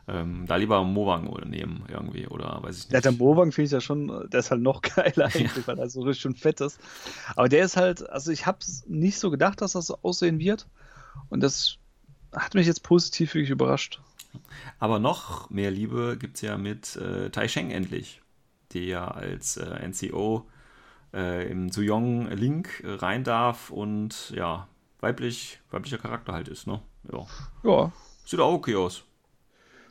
Ähm, 0.09 0.47
da 0.47 0.57
lieber 0.57 0.83
Mowang 0.85 1.25
nehmen 1.49 1.85
irgendwie 1.89 2.27
oder 2.27 2.63
weiß 2.63 2.79
ich 2.79 2.85
nicht. 2.85 2.93
Ja, 2.93 3.01
der 3.01 3.13
Mowang 3.13 3.53
finde 3.53 3.67
ich 3.67 3.73
ja 3.73 3.81
schon, 3.81 4.29
der 4.31 4.41
ist 4.41 4.51
halt 4.51 4.63
noch 4.63 4.81
geiler 4.97 5.27
eigentlich, 5.27 5.55
ja. 5.55 5.67
weil 5.67 5.79
er 5.79 5.91
so 5.91 6.01
richtig 6.03 6.23
schön 6.23 6.35
fett 6.35 6.61
ist. 6.61 6.81
Aber 7.37 7.49
der 7.49 7.65
ist 7.65 7.77
halt, 7.77 8.09
also 8.09 8.31
ich 8.31 8.47
habe 8.47 8.59
nicht 8.87 9.19
so 9.19 9.31
gedacht, 9.31 9.61
dass 9.61 9.73
das 9.73 9.87
so 9.87 9.99
aussehen 10.03 10.39
wird 10.39 10.67
und 11.29 11.41
das 11.41 11.77
hat 12.33 12.55
mich 12.55 12.67
jetzt 12.67 12.83
positiv 12.83 13.35
wirklich 13.35 13.51
überrascht. 13.51 14.01
Aber 14.79 14.99
noch 14.99 15.51
mehr 15.51 15.71
Liebe 15.71 16.17
gibt 16.19 16.37
es 16.37 16.43
ja 16.43 16.57
mit 16.57 16.97
äh, 16.97 17.31
Tai 17.31 17.49
Sheng 17.49 17.71
endlich, 17.71 18.23
der 18.73 18.85
ja 18.85 19.09
als 19.09 19.57
äh, 19.59 19.87
NCO 19.87 20.47
äh, 21.13 21.51
im 21.51 21.71
Suyong 21.71 22.29
Link 22.29 22.83
rein 22.85 23.25
darf 23.25 23.71
und 23.71 24.31
ja, 24.31 24.69
weiblich, 25.01 25.61
weiblicher 25.71 25.99
Charakter 25.99 26.33
halt 26.33 26.49
ist, 26.49 26.67
ne? 26.67 26.81
Ja. 27.13 27.27
ja. 27.65 27.93
Sieht 28.25 28.41
auch 28.41 28.53
okay 28.53 28.77
aus. 28.77 29.05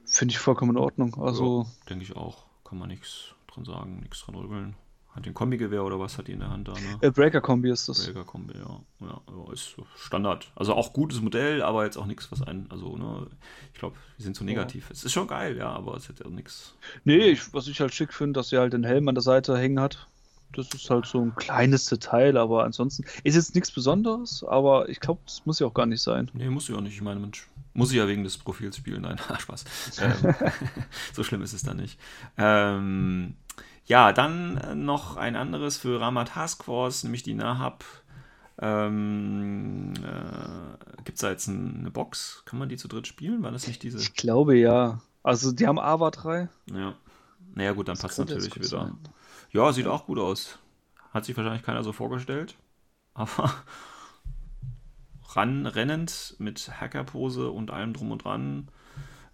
Finde 0.05 0.31
ich 0.31 0.39
vollkommen 0.39 0.71
in 0.71 0.77
Ordnung. 0.77 1.15
Also. 1.21 1.63
Ja, 1.63 1.89
denke 1.89 2.03
ich 2.03 2.15
auch. 2.15 2.45
Kann 2.63 2.79
man 2.79 2.89
nichts 2.89 3.35
dran 3.47 3.65
sagen, 3.65 3.99
nichts 3.99 4.23
dran 4.23 4.35
rübeln. 4.35 4.75
Hat 5.09 5.25
den 5.25 5.33
Kombi-Gewehr 5.33 5.83
oder 5.83 5.99
was 5.99 6.19
hat 6.19 6.27
die 6.27 6.33
in 6.33 6.39
der 6.39 6.51
Hand 6.51 6.67
da? 6.67 6.73
Ne? 6.73 6.97
Äh, 7.01 7.09
Breaker-Kombi 7.09 7.71
ist 7.71 7.89
das. 7.89 8.05
Breaker-Kombi, 8.05 8.53
ja. 8.57 8.79
ja. 8.99 9.21
ja. 9.27 9.53
Ist 9.53 9.75
Standard. 9.95 10.51
Also 10.55 10.75
auch 10.75 10.93
gutes 10.93 11.19
Modell, 11.19 11.63
aber 11.63 11.83
jetzt 11.83 11.97
auch 11.97 12.05
nichts, 12.05 12.31
was 12.31 12.43
einen. 12.43 12.69
Also, 12.69 12.95
ne, 12.95 13.27
ich 13.73 13.79
glaube, 13.79 13.95
wir 14.17 14.23
sind 14.23 14.35
zu 14.35 14.43
negativ. 14.43 14.85
Ja. 14.85 14.91
Es 14.91 15.03
ist 15.03 15.11
schon 15.11 15.27
geil, 15.27 15.57
ja, 15.57 15.71
aber 15.71 15.95
es 15.95 16.09
hat 16.09 16.19
ja 16.19 16.29
nichts. 16.29 16.75
Nee, 17.05 17.29
ich, 17.29 17.53
was 17.53 17.67
ich 17.67 17.81
halt 17.81 17.93
schick 17.93 18.13
finde, 18.13 18.39
dass 18.39 18.49
sie 18.49 18.59
halt 18.59 18.73
den 18.73 18.83
Helm 18.83 19.07
an 19.07 19.15
der 19.15 19.23
Seite 19.23 19.57
hängen 19.57 19.79
hat. 19.79 20.07
Das 20.53 20.67
ist 20.73 20.89
halt 20.89 21.05
so 21.05 21.21
ein 21.21 21.35
kleines 21.35 21.85
Detail, 21.85 22.37
aber 22.37 22.63
ansonsten 22.63 23.03
ist 23.23 23.35
jetzt 23.35 23.53
nichts 23.53 23.71
Besonderes, 23.71 24.43
aber 24.43 24.89
ich 24.89 24.99
glaube, 24.99 25.21
das 25.25 25.45
muss 25.45 25.59
ja 25.59 25.67
auch 25.67 25.73
gar 25.73 25.85
nicht 25.85 26.01
sein. 26.01 26.29
Nee, 26.33 26.49
muss 26.49 26.67
ja 26.67 26.75
auch 26.75 26.81
nicht. 26.81 26.95
Ich 26.95 27.01
meine, 27.01 27.19
Mensch, 27.19 27.47
muss 27.73 27.91
ich 27.91 27.97
ja 27.97 28.07
wegen 28.07 28.23
des 28.23 28.37
Profils 28.37 28.77
spielen. 28.77 29.03
Nein, 29.03 29.17
Spaß. 29.39 29.65
Ähm, 30.01 30.35
so 31.13 31.23
schlimm 31.23 31.41
ist 31.41 31.53
es 31.53 31.63
dann 31.63 31.77
nicht. 31.77 31.99
Ähm, 32.37 33.35
ja, 33.85 34.11
dann 34.11 34.85
noch 34.85 35.17
ein 35.17 35.35
anderes 35.35 35.77
für 35.77 35.99
Rama 35.99 36.23
Task 36.25 36.63
Force, 36.63 37.03
nämlich 37.03 37.23
die 37.23 37.35
Nahab. 37.35 37.83
Ähm, 38.61 39.93
äh, 39.97 41.01
Gibt 41.03 41.17
es 41.17 41.21
da 41.21 41.29
jetzt 41.29 41.47
eine 41.47 41.89
Box? 41.91 42.43
Kann 42.45 42.59
man 42.59 42.69
die 42.69 42.77
zu 42.77 42.87
dritt 42.87 43.07
spielen? 43.07 43.41
War 43.43 43.51
das 43.51 43.67
nicht 43.67 43.81
diese? 43.83 43.99
Ich 43.99 44.13
glaube 44.13 44.57
ja. 44.57 45.01
Also 45.23 45.51
die 45.51 45.67
haben 45.67 45.79
AVA 45.79 46.11
3. 46.11 46.49
Ja. 46.73 46.93
Naja 47.55 47.73
gut, 47.73 47.87
dann 47.87 47.95
das 47.95 48.01
passt 48.01 48.19
natürlich 48.19 48.55
wieder. 48.55 48.67
Sein. 48.67 48.97
Ja, 49.51 49.71
sieht 49.73 49.87
auch 49.87 50.05
gut 50.05 50.19
aus. 50.19 50.59
Hat 51.11 51.25
sich 51.25 51.35
wahrscheinlich 51.35 51.63
keiner 51.63 51.83
so 51.83 51.91
vorgestellt. 51.91 52.55
Aber 53.13 53.53
ran, 55.35 55.65
rennend 55.65 56.35
mit 56.39 56.79
Hackerpose 56.79 57.49
und 57.49 57.71
allem 57.71 57.93
drum 57.93 58.11
und 58.11 58.23
dran. 58.23 58.69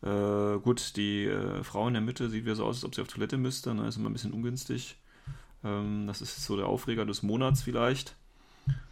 Äh, 0.02 0.60
gut, 0.60 0.96
die 0.98 1.26
äh, 1.26 1.64
Frau 1.64 1.88
in 1.88 1.94
der 1.94 2.02
Mitte 2.02 2.30
sieht 2.30 2.46
wieder 2.46 2.56
so 2.56 2.66
aus, 2.66 2.78
als 2.78 2.86
ob 2.86 2.96
sie 2.96 3.02
auf 3.02 3.08
Toilette 3.08 3.38
müsste. 3.38 3.74
Ne? 3.74 3.88
Ist 3.88 3.98
immer 3.98 4.10
ein 4.10 4.14
bisschen 4.14 4.34
ungünstig. 4.34 4.98
Ähm, 5.64 6.06
das 6.08 6.22
ist 6.22 6.44
so 6.44 6.56
der 6.56 6.68
Aufreger 6.68 7.06
des 7.06 7.24
Monats 7.24 7.62
vielleicht. 7.62 8.16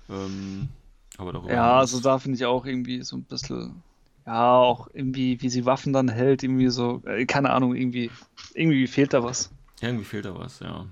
Ähm, 0.09 0.69
aber 1.17 1.33
darüber. 1.33 1.53
Ja, 1.53 1.79
also 1.79 1.99
da 1.99 2.19
finde 2.19 2.37
ich 2.37 2.45
auch 2.45 2.65
irgendwie 2.65 3.01
so 3.03 3.17
ein 3.17 3.23
bisschen. 3.23 3.81
Ja, 4.25 4.55
auch 4.55 4.87
irgendwie, 4.93 5.41
wie 5.41 5.49
sie 5.49 5.65
Waffen 5.65 5.91
dann 5.91 6.07
hält, 6.07 6.43
irgendwie 6.43 6.69
so, 6.69 7.01
äh, 7.05 7.25
keine 7.25 7.49
Ahnung, 7.49 7.75
irgendwie, 7.75 8.09
irgendwie 8.53 8.87
fehlt 8.87 9.13
da 9.13 9.21
was. 9.21 9.51
Irgendwie 9.81 10.05
fehlt 10.05 10.23
da 10.23 10.37
was, 10.37 10.59
ja. 10.61 10.85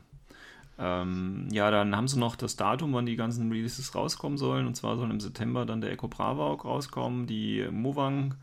Ähm, 0.81 1.47
ja, 1.51 1.69
dann 1.69 1.95
haben 1.95 2.07
sie 2.07 2.17
noch 2.17 2.35
das 2.35 2.55
Datum, 2.55 2.93
wann 2.93 3.05
die 3.05 3.15
ganzen 3.15 3.51
Releases 3.51 3.93
rauskommen 3.93 4.39
sollen. 4.39 4.65
Und 4.65 4.75
zwar 4.75 4.97
soll 4.97 5.11
im 5.11 5.19
September 5.19 5.65
dann 5.65 5.79
der 5.79 5.91
Echo 5.91 6.07
Brava 6.07 6.47
auch 6.47 6.65
rauskommen. 6.65 7.27
Die 7.27 7.67
Movang 7.69 8.33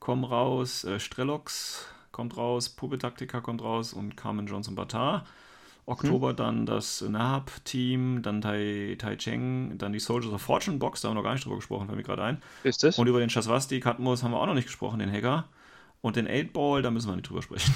kommen 0.00 0.24
raus, 0.24 0.82
äh, 0.84 0.98
Strellox 0.98 1.86
kommt 2.10 2.36
raus, 2.36 2.68
Puppe 2.68 2.98
Taktika 2.98 3.40
kommt 3.40 3.62
raus 3.62 3.92
und 3.92 4.16
Carmen 4.16 4.46
Johnson 4.46 4.74
Batar. 4.74 5.24
Oktober 5.86 6.30
hm. 6.30 6.36
dann 6.36 6.66
das 6.66 7.02
Nahab-Team, 7.02 8.22
dann 8.22 8.40
Tai, 8.40 8.96
tai 8.98 9.16
Cheng, 9.16 9.76
dann 9.76 9.92
die 9.92 9.98
Soldiers 9.98 10.32
of 10.32 10.40
Fortune 10.40 10.78
Box, 10.78 11.02
da 11.02 11.08
haben 11.08 11.14
wir 11.14 11.20
noch 11.20 11.24
gar 11.24 11.34
nicht 11.34 11.44
drüber 11.44 11.56
gesprochen, 11.56 11.86
fällt 11.86 11.98
mir 11.98 12.04
gerade 12.04 12.22
ein. 12.22 12.42
Ist 12.62 12.82
das? 12.82 12.98
Und 12.98 13.06
über 13.06 13.20
den 13.20 13.28
Chaswasti 13.28 13.80
Katmos 13.80 14.22
haben 14.22 14.30
wir 14.30 14.40
auch 14.40 14.46
noch 14.46 14.54
nicht 14.54 14.66
gesprochen, 14.66 14.98
den 14.98 15.12
Hacker. 15.12 15.44
Und 16.04 16.16
den 16.16 16.28
8-Ball, 16.28 16.82
da 16.82 16.90
müssen 16.90 17.08
wir 17.08 17.16
nicht 17.16 17.30
drüber 17.30 17.40
sprechen. 17.40 17.72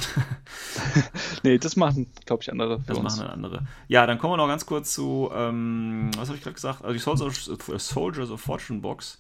nee, 1.44 1.56
das 1.56 1.76
machen, 1.76 2.12
glaube 2.26 2.42
ich, 2.42 2.52
andere. 2.52 2.84
Das 2.86 2.98
uns. 2.98 3.16
machen 3.16 3.26
dann 3.26 3.30
andere. 3.30 3.66
Ja, 3.88 4.06
dann 4.06 4.18
kommen 4.18 4.34
wir 4.34 4.36
noch 4.36 4.48
ganz 4.48 4.66
kurz 4.66 4.92
zu, 4.92 5.30
ähm, 5.32 6.10
was 6.14 6.28
habe 6.28 6.36
ich 6.36 6.44
gerade 6.44 6.52
gesagt? 6.52 6.84
Also 6.84 6.92
die 6.92 6.98
Soldiers, 6.98 7.50
Soldiers 7.88 8.30
of 8.30 8.42
Fortune 8.42 8.80
Box. 8.80 9.16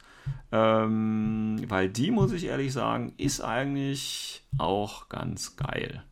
Ähm, 0.52 1.58
weil 1.68 1.88
die, 1.88 2.10
muss 2.10 2.32
ich 2.32 2.44
ehrlich 2.44 2.70
sagen, 2.74 3.14
ist 3.16 3.40
eigentlich 3.40 4.44
auch 4.58 5.08
ganz 5.08 5.56
geil. 5.56 6.02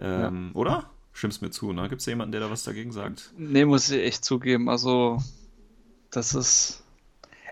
Ähm, 0.00 0.52
ja. 0.54 0.58
Oder? 0.58 0.90
Stimmst 1.12 1.42
mir 1.42 1.50
zu, 1.50 1.74
ne? 1.74 1.90
Gibt 1.90 2.00
es 2.00 2.06
jemanden, 2.06 2.32
der 2.32 2.40
da 2.40 2.50
was 2.50 2.64
dagegen 2.64 2.90
sagt? 2.90 3.34
Nee, 3.36 3.66
muss 3.66 3.90
ich 3.90 4.02
echt 4.02 4.24
zugeben. 4.24 4.70
Also, 4.70 5.18
das 6.10 6.34
ist. 6.34 6.82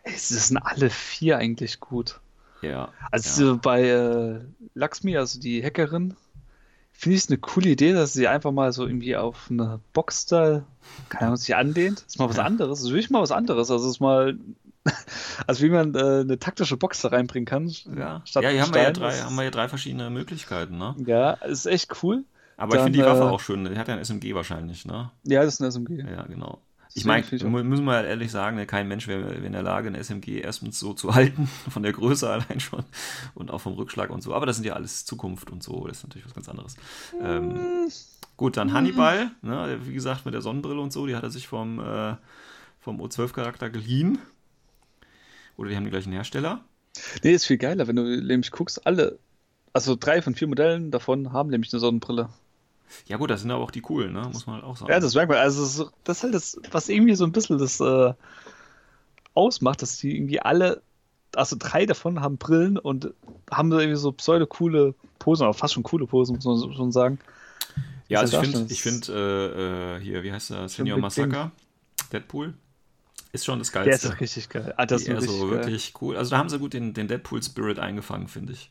Es 0.03 0.31
sind 0.31 0.57
alle 0.57 0.89
vier 0.89 1.37
eigentlich 1.37 1.79
gut. 1.79 2.21
Ja. 2.71 2.93
Also 3.11 3.53
ja. 3.53 3.59
bei 3.61 3.83
äh, 3.83 4.41
Laxmi, 4.75 5.17
also 5.17 5.41
die 5.41 5.63
Hackerin, 5.63 6.17
finde 6.93 7.17
ich 7.17 7.25
es 7.25 7.29
eine 7.29 7.39
coole 7.39 7.71
Idee, 7.71 7.93
dass 7.93 8.13
sie 8.13 8.27
einfach 8.27 8.53
mal 8.53 8.73
so 8.73 8.87
irgendwie 8.87 9.17
auf 9.17 9.49
eine 9.51 9.81
Box 9.93 10.27
da, 10.27 10.65
keine 11.09 11.27
Ahnung, 11.27 11.37
sich 11.37 11.55
andehnt. 11.55 11.99
Das 11.99 12.07
ist 12.07 12.19
mal 12.19 12.29
was 12.29 12.37
ja. 12.37 12.45
anderes. 12.45 12.79
Das 12.79 12.87
ist 12.87 12.93
wirklich 12.93 13.11
mal 13.11 13.21
was 13.23 13.33
anderes. 13.33 13.71
Also 13.71 13.89
ist 13.89 14.01
mal, 14.01 14.39
also 15.47 15.63
wie 15.63 15.71
man 15.71 15.95
äh, 15.95 16.21
eine 16.21 16.39
taktische 16.39 16.77
Box 16.77 17.03
da 17.03 17.09
reinbringen 17.09 17.47
kann. 17.47 17.69
Ja, 17.97 18.23
ja 18.35 18.49
hier 18.49 18.63
haben 18.63 18.75
wir 18.75 18.83
ja, 18.83 18.93
drei, 18.93 19.13
haben 19.13 19.37
wir 19.37 19.45
ja 19.45 19.51
drei 19.51 19.69
verschiedene 19.69 20.09
Möglichkeiten, 20.11 20.79
ne? 20.79 20.95
Ja, 21.05 21.33
ist 21.33 21.67
echt 21.67 22.03
cool. 22.03 22.25
Aber 22.57 22.77
Dann, 22.77 22.79
ich 22.79 22.85
finde 22.85 22.99
die 22.99 23.05
Waffe 23.05 23.29
äh, 23.29 23.33
auch 23.33 23.41
schön. 23.41 23.65
Die 23.65 23.79
hat 23.79 23.89
ja 23.89 23.95
ein 23.95 24.05
SMG 24.05 24.35
wahrscheinlich, 24.35 24.87
ne? 24.87 25.11
Ja, 25.25 25.45
das 25.45 25.55
ist 25.55 25.61
ein 25.61 25.71
SMG. 25.71 26.03
Ja, 26.11 26.23
genau. 26.23 26.61
Ich 26.97 27.05
meine, 27.05 27.25
müssen 27.63 27.85
wir 27.85 27.93
halt 27.93 28.09
ehrlich 28.09 28.31
sagen, 28.31 28.57
ne, 28.57 28.65
kein 28.65 28.89
Mensch 28.89 29.07
wäre 29.07 29.35
in 29.35 29.53
der 29.53 29.63
Lage, 29.63 29.89
eine 29.89 29.99
SMG 30.03 30.41
erstens 30.41 30.81
so 30.81 30.95
zu 30.95 31.15
halten, 31.15 31.47
von 31.69 31.83
der 31.83 31.93
Größe 31.93 32.29
allein 32.31 32.59
schon 32.59 32.85
und 33.35 33.51
auch 33.51 33.61
vom 33.61 33.75
Rückschlag 33.75 34.09
und 34.09 34.23
so. 34.23 34.35
Aber 34.35 34.47
das 34.47 34.57
sind 34.57 34.65
ja 34.65 34.73
alles 34.73 35.05
Zukunft 35.05 35.51
und 35.51 35.63
so, 35.63 35.87
das 35.87 35.99
ist 35.99 36.05
natürlich 36.05 36.25
was 36.25 36.35
ganz 36.35 36.49
anderes. 36.49 36.77
Ähm, 37.21 37.91
gut, 38.39 38.57
dann 38.57 38.73
Hannibal, 38.73 39.31
ne, 39.43 39.79
wie 39.85 39.93
gesagt, 39.93 40.25
mit 40.25 40.33
der 40.33 40.41
Sonnenbrille 40.41 40.81
und 40.81 40.93
so, 40.93 41.07
die 41.07 41.15
hat 41.15 41.23
er 41.23 41.31
sich 41.31 41.47
vom, 41.47 41.81
äh, 41.81 42.17
vom 42.81 43.01
O12-Charakter 43.01 43.69
geliehen. 43.69 44.19
Oder 45.59 45.71
die 45.71 45.77
haben 45.77 45.85
die 45.85 45.91
gleichen 45.91 46.13
Hersteller. 46.13 46.65
Nee, 47.23 47.33
ist 47.33 47.47
viel 47.47 47.59
geiler, 47.59 47.87
wenn 47.87 47.97
du 47.97 48.03
nämlich 48.03 48.51
guckst, 48.51 48.87
alle, 48.87 49.19
also 49.75 49.97
drei 49.97 50.23
von 50.23 50.35
vier 50.35 50.49
Modellen 50.49 50.91
davon 50.91 51.33
haben 51.33 51.51
nämlich 51.51 51.73
eine 51.73 51.81
Sonnenbrille. 51.81 52.31
Ja, 53.07 53.17
gut, 53.17 53.31
das 53.31 53.43
sind 53.43 53.51
aber 53.51 53.63
auch 53.63 53.71
die 53.71 53.81
coolen, 53.81 54.13
ne? 54.13 54.29
muss 54.33 54.47
man 54.47 54.57
halt 54.57 54.65
auch 54.65 54.77
sagen. 54.77 54.91
Ja, 54.91 55.01
das 55.01 55.15
merkt 55.15 55.31
man. 55.31 55.39
Also, 55.39 55.91
das 56.05 56.19
ist 56.19 56.23
halt 56.23 56.35
das, 56.35 56.61
was 56.71 56.89
irgendwie 56.89 57.15
so 57.15 57.25
ein 57.25 57.33
bisschen 57.33 57.59
das 57.59 57.81
äh, 57.81 58.13
ausmacht, 59.35 59.83
dass 59.83 59.99
die 59.99 60.17
irgendwie 60.17 60.41
alle, 60.41 60.83
also 61.35 61.57
drei 61.59 61.87
davon 61.87 62.21
haben 62.21 62.39
Brillen 62.39 62.79
und 62.79 63.13
haben 63.51 63.71
irgendwie 63.73 63.97
so 63.97 64.13
pseudo-coole 64.13 64.95
Posen, 65.19 65.45
aber 65.45 65.55
fast 65.55 65.75
schon 65.75 65.83
coole 65.83 66.07
Posen, 66.07 66.37
muss 66.37 66.45
man 66.45 66.75
schon 66.75 66.93
sagen. 66.93 67.19
Ja, 68.09 68.21
also 68.21 68.41
ich 68.41 68.49
finde, 68.49 68.73
ich 68.73 68.83
find, 68.83 69.09
äh, 69.09 69.97
äh, 69.97 70.01
hier, 70.01 70.23
wie 70.23 70.33
heißt 70.33 70.51
der? 70.51 70.69
Senior 70.69 70.99
Massacre, 70.99 71.51
Deadpool, 72.13 72.55
ist 73.33 73.45
schon 73.45 73.59
das 73.59 73.73
Geilste. 73.73 74.09
Der 74.09 74.15
ist 74.15 74.21
richtig 74.21 74.49
geil. 74.49 74.75
Ah, 74.77 74.87
das 74.87 75.03
ist 75.03 75.09
so 75.09 75.15
also 75.15 75.51
wirklich 75.51 75.95
cool. 76.01 76.17
Also 76.17 76.31
da 76.31 76.39
haben 76.39 76.49
sie 76.49 76.59
gut 76.59 76.73
den, 76.73 76.95
den 76.95 77.09
Deadpool-Spirit 77.09 77.79
eingefangen, 77.79 78.29
finde 78.29 78.53
ich. 78.53 78.71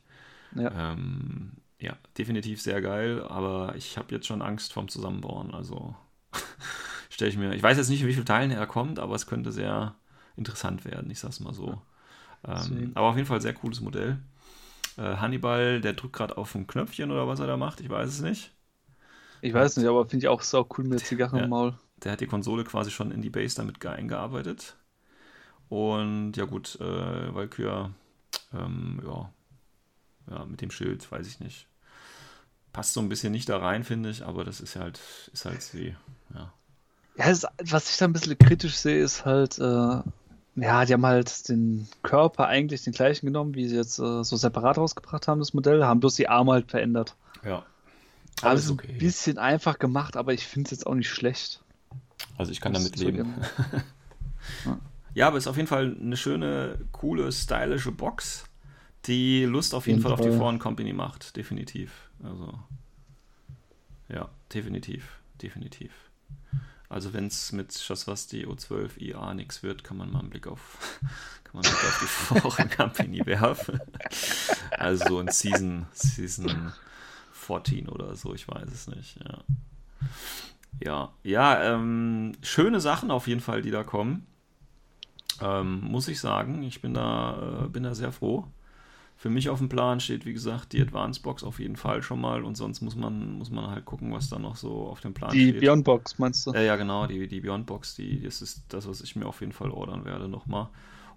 Ja. 0.55 0.93
Ähm, 0.93 1.51
ja, 1.80 1.98
definitiv 2.18 2.62
sehr 2.62 2.82
geil, 2.82 3.22
aber 3.24 3.76
ich 3.76 3.98
habe 3.98 4.14
jetzt 4.14 4.28
schon 4.28 4.42
Angst 4.42 4.74
vorm 4.74 4.88
Zusammenbauen. 4.88 5.54
Also 5.54 5.96
stelle 7.10 7.30
ich 7.30 7.38
mir, 7.38 7.54
ich 7.54 7.64
weiß 7.64 7.78
jetzt 7.78 7.90
nicht, 7.90 8.02
in 8.02 8.08
wie 8.08 8.14
vielen 8.14 8.26
Teilen 8.26 8.52
er 8.52 8.68
kommt, 8.68 9.00
aber 9.00 9.16
es 9.16 9.28
könnte 9.28 9.52
sehr 9.52 9.96
interessant 10.38 10.86
werden, 10.86 11.10
ich 11.10 11.20
sag's 11.20 11.40
mal 11.40 11.54
so. 11.54 11.82
Ähm, 12.48 12.92
aber 12.94 13.08
auf 13.08 13.16
jeden 13.16 13.28
Fall 13.28 13.42
sehr 13.42 13.54
cooles 13.54 13.82
Modell. 13.82 14.20
Äh, 14.98 15.18
Hannibal, 15.18 15.82
der 15.82 15.94
drückt 15.94 16.16
gerade 16.16 16.38
auf 16.38 16.56
ein 16.56 16.68
Knöpfchen 16.68 17.12
oder 17.12 17.28
was 17.28 17.40
er 17.40 17.48
da 17.48 17.58
macht, 17.58 17.82
ich 17.82 17.90
weiß 17.90 18.10
es 18.10 18.22
nicht. 18.22 18.52
Ich 19.42 19.54
weiß 19.54 19.72
es 19.72 19.78
nicht, 19.78 19.88
aber 19.88 20.06
finde 20.08 20.26
ich 20.26 20.28
auch 20.28 20.42
so 20.42 20.66
cool 20.78 20.86
mit 20.86 20.94
der 21.00 21.06
Zigarre 21.06 21.42
im 21.42 21.50
Maul. 21.50 21.78
Der 22.04 22.12
hat 22.12 22.22
die 22.22 22.28
Konsole 22.28 22.64
quasi 22.64 22.92
schon 22.92 23.12
in 23.12 23.22
die 23.22 23.30
Base 23.30 23.56
damit 23.56 23.86
eingearbeitet. 23.86 24.78
Und 25.70 26.34
ja 26.36 26.46
gut, 26.46 26.80
äh, 26.80 27.34
Valkyria, 27.34 27.92
ähm, 28.54 29.02
ja, 29.04 29.30
ja, 30.30 30.46
mit 30.46 30.62
dem 30.62 30.72
Schild, 30.72 31.12
weiß 31.12 31.28
ich 31.28 31.40
nicht. 31.40 31.68
Passt 32.74 32.94
so 32.94 33.00
ein 33.00 33.10
bisschen 33.10 33.32
nicht 33.32 33.48
da 33.48 33.58
rein, 33.58 33.84
finde 33.84 34.10
ich, 34.10 34.26
aber 34.26 34.44
das 34.44 34.60
ist 34.60 34.76
halt, 34.76 35.00
ist 35.32 35.46
halt 35.46 35.62
sie, 35.62 35.96
ja. 36.34 36.52
Ja, 37.18 37.26
ist, 37.28 37.48
was 37.64 37.90
ich 37.90 37.98
da 37.98 38.06
ein 38.06 38.14
bisschen 38.14 38.38
kritisch 38.38 38.76
sehe, 38.76 39.02
ist 39.02 39.26
halt, 39.26 39.58
äh, 39.60 40.02
ja, 40.56 40.86
die 40.86 40.94
haben 40.94 41.06
halt 41.06 41.48
den 41.48 41.88
Körper 42.04 42.48
eigentlich 42.48 42.84
den 42.84 42.94
gleichen 42.94 43.26
genommen, 43.26 43.56
wie 43.56 43.68
sie 43.68 43.76
jetzt 43.76 44.00
äh, 44.00 44.24
so 44.24 44.36
separat 44.36 44.78
rausgebracht 44.78 45.28
haben, 45.28 45.40
das 45.40 45.54
Modell, 45.54 45.86
haben 45.86 46.02
bloß 46.02 46.16
die 46.16 46.28
Arme 46.28 46.54
halt 46.54 46.70
verändert. 46.70 47.16
Ja. 47.46 47.64
Alles 48.42 48.70
okay. 48.70 48.92
ein 48.92 48.98
bisschen 48.98 49.38
einfach 49.38 49.80
gemacht, 49.80 50.18
aber 50.18 50.34
ich 50.34 50.46
finde 50.46 50.68
es 50.68 50.72
jetzt 50.72 50.88
auch 50.88 50.96
nicht 50.96 51.10
schlecht. 51.10 51.62
Also 52.38 52.52
ich 52.52 52.60
kann 52.60 52.74
damit 52.74 52.98
leben. 52.98 53.34
ja. 54.66 54.80
ja, 55.14 55.28
aber 55.28 55.38
es 55.38 55.46
ist 55.46 55.48
auf 55.48 55.56
jeden 55.56 55.68
Fall 55.68 55.96
eine 56.00 56.18
schöne, 56.18 56.80
coole, 56.92 57.32
stylische 57.32 57.92
Box 57.92 58.45
die 59.08 59.45
Lust 59.45 59.74
auf 59.74 59.88
jeden, 59.88 60.01
Fall 60.01 60.12
auf 60.12 60.22
die 60.22 60.32
Foreign 60.32 60.60
Company 60.60 60.93
macht, 60.93 61.36
definitiv. 61.36 62.10
Also, 62.24 62.60
ja, 64.10 64.30
definitiv, 64.53 65.20
definitiv. 65.41 65.91
Also 66.88 67.14
wenn 67.14 67.28
es 67.28 67.51
mit 67.51 67.74
Schaswasti 67.74 68.45
O12 68.45 68.99
IA 69.01 69.34
nichts 69.34 69.64
wird, 69.64 69.84
kann 69.84 69.97
man 69.97 70.12
mal 70.12 70.20
einen 70.20 70.30
Blick 70.30 70.47
auf, 70.47 70.99
kann 71.43 71.56
man 71.56 71.66
einen 71.66 71.74
Blick 71.74 71.86
auf 71.86 71.99
die 71.99 72.06
Foreign 72.39 72.70
Company 72.70 73.26
werfen. 73.26 73.80
Also 74.72 75.08
so 75.08 75.20
in 75.20 75.30
Season, 75.30 75.88
Season 75.91 76.72
14 77.34 77.89
oder 77.89 78.16
so, 78.16 78.34
ich 78.34 78.47
weiß 78.47 78.72
es 78.72 78.88
nicht, 78.88 79.18
ja. 79.24 79.43
Ja, 80.84 81.14
ja 81.24 81.74
ähm, 81.74 82.34
schöne 82.41 82.80
Sachen 82.80 83.10
auf 83.10 83.28
jeden 83.28 83.41
Fall, 83.41 83.62
die 83.62 83.72
da 83.72 83.84
kommen. 83.84 84.28
Ähm, 85.41 85.82
muss 85.82 86.08
ich 86.08 86.20
sagen, 86.20 86.64
ich 86.64 86.82
bin 86.82 86.93
da, 86.93 87.66
äh, 87.66 87.70
bin 87.70 87.84
da 87.84 87.95
sehr 87.95 88.12
froh. 88.12 88.47
Für 89.18 89.30
mich 89.30 89.49
auf 89.49 89.59
dem 89.59 89.70
Plan 89.70 89.99
steht, 90.01 90.26
wie 90.26 90.34
gesagt, 90.34 90.74
die 90.74 90.82
Advanced 90.82 91.24
Box 91.24 91.43
auf 91.43 91.59
jeden 91.59 91.78
Fall 91.78 92.03
schon 92.03 92.20
mal 92.20 92.43
und 92.43 92.55
sonst 92.55 92.82
muss 92.82 92.95
man, 92.95 93.34
muss 93.34 93.49
man 93.49 93.70
halt 93.70 93.86
gucken, 93.86 94.11
was 94.11 94.30
da 94.30 94.39
noch 94.39 94.57
so 94.57 94.88
auf 94.88 94.99
dem 94.99 95.13
Plan 95.13 95.32
die 95.32 95.49
steht. 95.49 95.55
Die 95.55 95.66
Beyond 95.66 95.86
Box, 95.86 96.20
meinst 96.20 96.45
du? 96.45 96.51
Ja, 96.51 96.61
ja, 96.61 96.76
genau, 96.76 97.07
die, 97.07 97.28
die 97.28 97.39
Beyond 97.39 97.66
Box, 97.66 97.95
die, 97.95 98.22
das 98.22 98.41
ist 98.41 98.66
das, 98.70 98.88
was 98.88 99.01
ich 99.01 99.16
mir 99.16 99.26
auf 99.26 99.39
jeden 99.39 99.53
Fall 99.53 99.72
ordern 99.72 100.03
werde 100.03 100.28
nochmal. 100.28 100.70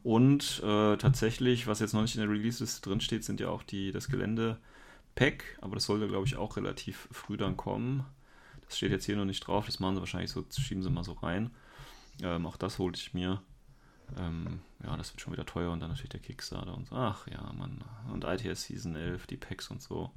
Und 0.04 0.62
äh, 0.64 0.96
tatsächlich, 0.96 1.66
was 1.66 1.80
jetzt 1.80 1.92
noch 1.92 2.02
nicht 2.02 2.14
in 2.14 2.20
der 2.20 2.30
Release-Liste 2.30 2.88
drin 2.88 3.00
steht, 3.00 3.24
sind 3.24 3.40
ja 3.40 3.48
auch 3.48 3.64
die, 3.64 3.90
das 3.90 4.08
Gelände-Pack, 4.08 5.58
aber 5.60 5.74
das 5.74 5.84
sollte, 5.86 6.06
glaube 6.06 6.26
ich, 6.26 6.36
auch 6.36 6.56
relativ 6.56 7.08
früh 7.10 7.36
dann 7.36 7.56
kommen. 7.56 8.04
Das 8.66 8.76
steht 8.76 8.92
jetzt 8.92 9.06
hier 9.06 9.16
noch 9.16 9.24
nicht 9.24 9.40
drauf, 9.40 9.66
das 9.66 9.80
machen 9.80 9.96
sie 9.96 10.00
wahrscheinlich 10.00 10.30
so, 10.30 10.44
schieben 10.56 10.84
sie 10.84 10.90
mal 10.90 11.04
so 11.04 11.14
rein. 11.14 11.50
Ähm, 12.22 12.46
auch 12.46 12.56
das 12.56 12.78
holte 12.78 13.00
ich 13.00 13.12
mir. 13.12 13.42
Ähm, 14.16 14.60
ja, 14.82 14.96
das 14.96 15.12
wird 15.12 15.20
schon 15.20 15.32
wieder 15.32 15.46
teuer 15.46 15.70
und 15.70 15.80
dann 15.80 15.90
natürlich 15.90 16.10
der 16.10 16.20
Kickstarter 16.20 16.74
und 16.74 16.86
so. 16.88 16.94
Ach 16.94 17.26
ja, 17.26 17.52
Mann. 17.52 17.84
Und 18.12 18.24
ITS 18.24 18.64
Season 18.64 18.96
11, 18.96 19.26
die 19.26 19.36
Packs 19.36 19.70
und 19.70 19.82
so. 19.82 20.10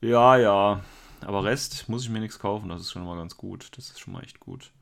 Ja, 0.00 0.36
ja. 0.36 0.80
Aber 1.20 1.44
Rest 1.44 1.88
muss 1.88 2.02
ich 2.02 2.10
mir 2.10 2.20
nichts 2.20 2.38
kaufen, 2.38 2.68
das 2.68 2.80
ist 2.80 2.90
schon 2.90 3.04
mal 3.04 3.16
ganz 3.16 3.36
gut. 3.36 3.70
Das 3.76 3.90
ist 3.90 4.00
schon 4.00 4.12
mal 4.12 4.22
echt 4.24 4.40
gut. 4.40 4.72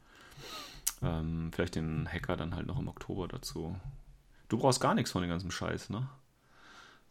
Ähm, 1.03 1.51
vielleicht 1.53 1.77
den 1.77 2.09
Hacker 2.11 2.37
dann 2.37 2.55
halt 2.55 2.67
noch 2.67 2.79
im 2.79 2.89
Oktober 2.89 3.29
dazu. 3.29 3.77
Du 4.49 4.59
brauchst 4.59 4.81
gar 4.81 4.95
nichts 4.95 5.13
von 5.13 5.23
dem 5.23 5.31
ganzen 5.31 5.51
Scheiß, 5.51 5.91
ne? 5.91 6.09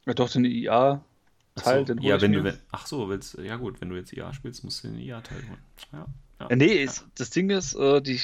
Ja, 0.06 0.14
doch, 0.14 0.30
den 0.30 0.46
IA. 0.46 1.04
Teil, 1.56 1.80
so, 1.80 1.94
den 1.94 2.04
ja, 2.04 2.22
wenn 2.22 2.32
du, 2.32 2.44
wenn, 2.44 2.58
ach 2.72 2.86
so, 2.86 3.10
willst, 3.10 3.38
ja 3.38 3.58
gut, 3.58 3.82
wenn 3.82 3.90
du 3.90 3.96
jetzt 3.96 4.14
IA 4.14 4.34
spielst, 4.34 4.64
musst 4.64 4.84
du 4.84 4.90
den 4.90 5.00
IA-Teil 5.00 5.42
holen. 5.48 5.60
Ja, 5.92 6.06
ja, 6.40 6.56
nee, 6.56 6.86
ja. 6.86 6.92
das 7.16 7.30
Ding 7.32 7.50
ist, 7.50 7.74
äh, 7.76 8.02
die 8.02 8.22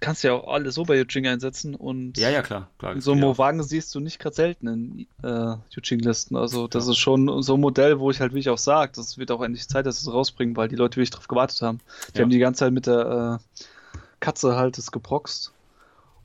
kannst 0.00 0.22
ja 0.24 0.32
auch 0.34 0.52
alle 0.52 0.70
so 0.70 0.84
bei 0.84 0.98
Yuching 0.98 1.26
einsetzen 1.26 1.74
und 1.74 2.18
ja, 2.18 2.30
ja, 2.30 2.42
klar, 2.42 2.68
klar. 2.78 3.00
So 3.00 3.14
Mo-Wagen 3.14 3.62
siehst 3.62 3.94
du 3.94 4.00
nicht 4.00 4.18
gerade 4.18 4.36
selten 4.36 4.66
in 4.66 5.06
äh, 5.22 5.56
Yuching-Listen. 5.74 6.36
Also 6.36 6.68
das 6.68 6.86
ja. 6.86 6.92
ist 6.92 6.98
schon 6.98 7.42
so 7.42 7.54
ein 7.54 7.60
Modell, 7.60 7.98
wo 8.00 8.10
ich 8.10 8.20
halt 8.20 8.32
wirklich 8.32 8.50
auch 8.50 8.58
sage, 8.58 8.92
das 8.94 9.18
wird 9.18 9.30
auch 9.30 9.42
endlich 9.42 9.68
Zeit, 9.68 9.86
dass 9.86 10.00
sie 10.00 10.08
es 10.08 10.12
rausbringen, 10.12 10.56
weil 10.56 10.68
die 10.68 10.76
Leute 10.76 10.96
wirklich 10.96 11.10
drauf 11.10 11.28
gewartet 11.28 11.62
haben. 11.62 11.80
Die 12.12 12.18
ja. 12.18 12.22
haben 12.22 12.30
die 12.30 12.38
ganze 12.38 12.60
Zeit 12.60 12.72
mit 12.72 12.86
der 12.86 13.40
äh, 13.40 13.64
Katze 14.20 14.56
halt 14.56 14.78
das 14.78 14.92
geproxt. 14.92 15.52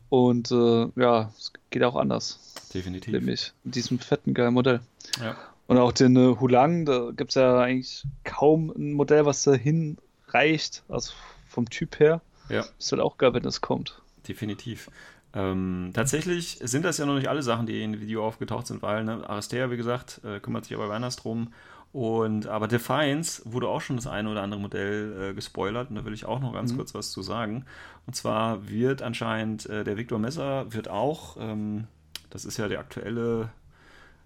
Und 0.10 0.52
äh, 0.52 0.88
ja, 0.96 1.32
es 1.38 1.54
geht 1.70 1.84
auch 1.84 1.96
anders. 1.96 2.40
Definitiv. 2.74 3.14
Nämlich 3.14 3.54
mit 3.64 3.76
diesem 3.76 4.00
fetten, 4.00 4.34
geilen 4.34 4.54
Modell. 4.54 4.82
Ja. 5.22 5.36
Und 5.68 5.78
auch 5.78 5.92
den 5.92 6.16
äh, 6.16 6.36
Hulang, 6.40 6.86
da 6.86 7.12
gibt 7.16 7.32
es 7.32 7.36
ja 7.36 7.60
eigentlich 7.60 8.04
kaum 8.24 8.72
ein 8.72 8.94
Modell, 8.94 9.26
was 9.26 9.44
da 9.44 9.54
hinreicht, 9.54 10.84
also 10.90 11.14
vom 11.48 11.70
Typ 11.70 12.00
her. 12.00 12.22
Ja. 12.50 12.66
Ist 12.78 12.92
halt 12.92 13.02
auch 13.02 13.18
geil, 13.18 13.34
wenn 13.34 13.44
das 13.44 13.62
kommt. 13.62 14.02
Definitiv. 14.28 14.90
Ähm, 15.34 15.92
tatsächlich 15.94 16.60
sind 16.64 16.84
das 16.86 16.98
ja 16.98 17.06
noch 17.06 17.16
nicht 17.16 17.28
alle 17.28 17.44
Sachen, 17.44 17.68
die 17.68 17.84
in 17.84 17.94
dem 17.94 18.02
Video 18.02 18.26
aufgetaucht 18.26 18.68
sind, 18.68 18.82
weil 18.82 19.04
ne, 19.04 19.30
Aristea, 19.30 19.70
wie 19.70 19.78
gesagt, 19.78 20.22
äh, 20.24 20.40
kümmert 20.40 20.66
sich 20.66 20.76
aber 20.76 20.92
anders 20.92 21.16
drum. 21.18 21.54
Und 21.92 22.48
aber 22.48 22.68
Defiance 22.68 23.42
wurde 23.46 23.68
auch 23.68 23.82
schon 23.82 23.96
das 23.96 24.06
eine 24.06 24.30
oder 24.30 24.44
andere 24.44 24.60
Modell 24.60 25.32
äh, 25.32 25.34
gespoilert 25.34 25.90
und 25.90 25.96
da 25.96 26.06
will 26.06 26.14
ich 26.14 26.26
auch 26.26 26.40
noch 26.40 26.54
ganz 26.54 26.72
mhm. 26.72 26.78
kurz 26.78 26.94
was 26.94 27.12
zu 27.12 27.22
sagen. 27.22 27.66
Und 28.06 28.16
zwar 28.16 28.70
wird 28.70 29.02
anscheinend 29.02 29.68
äh, 29.68 29.84
der 29.84 29.98
Victor 29.98 30.20
Messer 30.20 30.72
wird 30.72 30.88
auch, 30.88 31.38
ähm, 31.40 31.88
das 32.30 32.46
ist 32.46 32.58
ja 32.58 32.68
der 32.68 32.80
aktuelle 32.80 33.50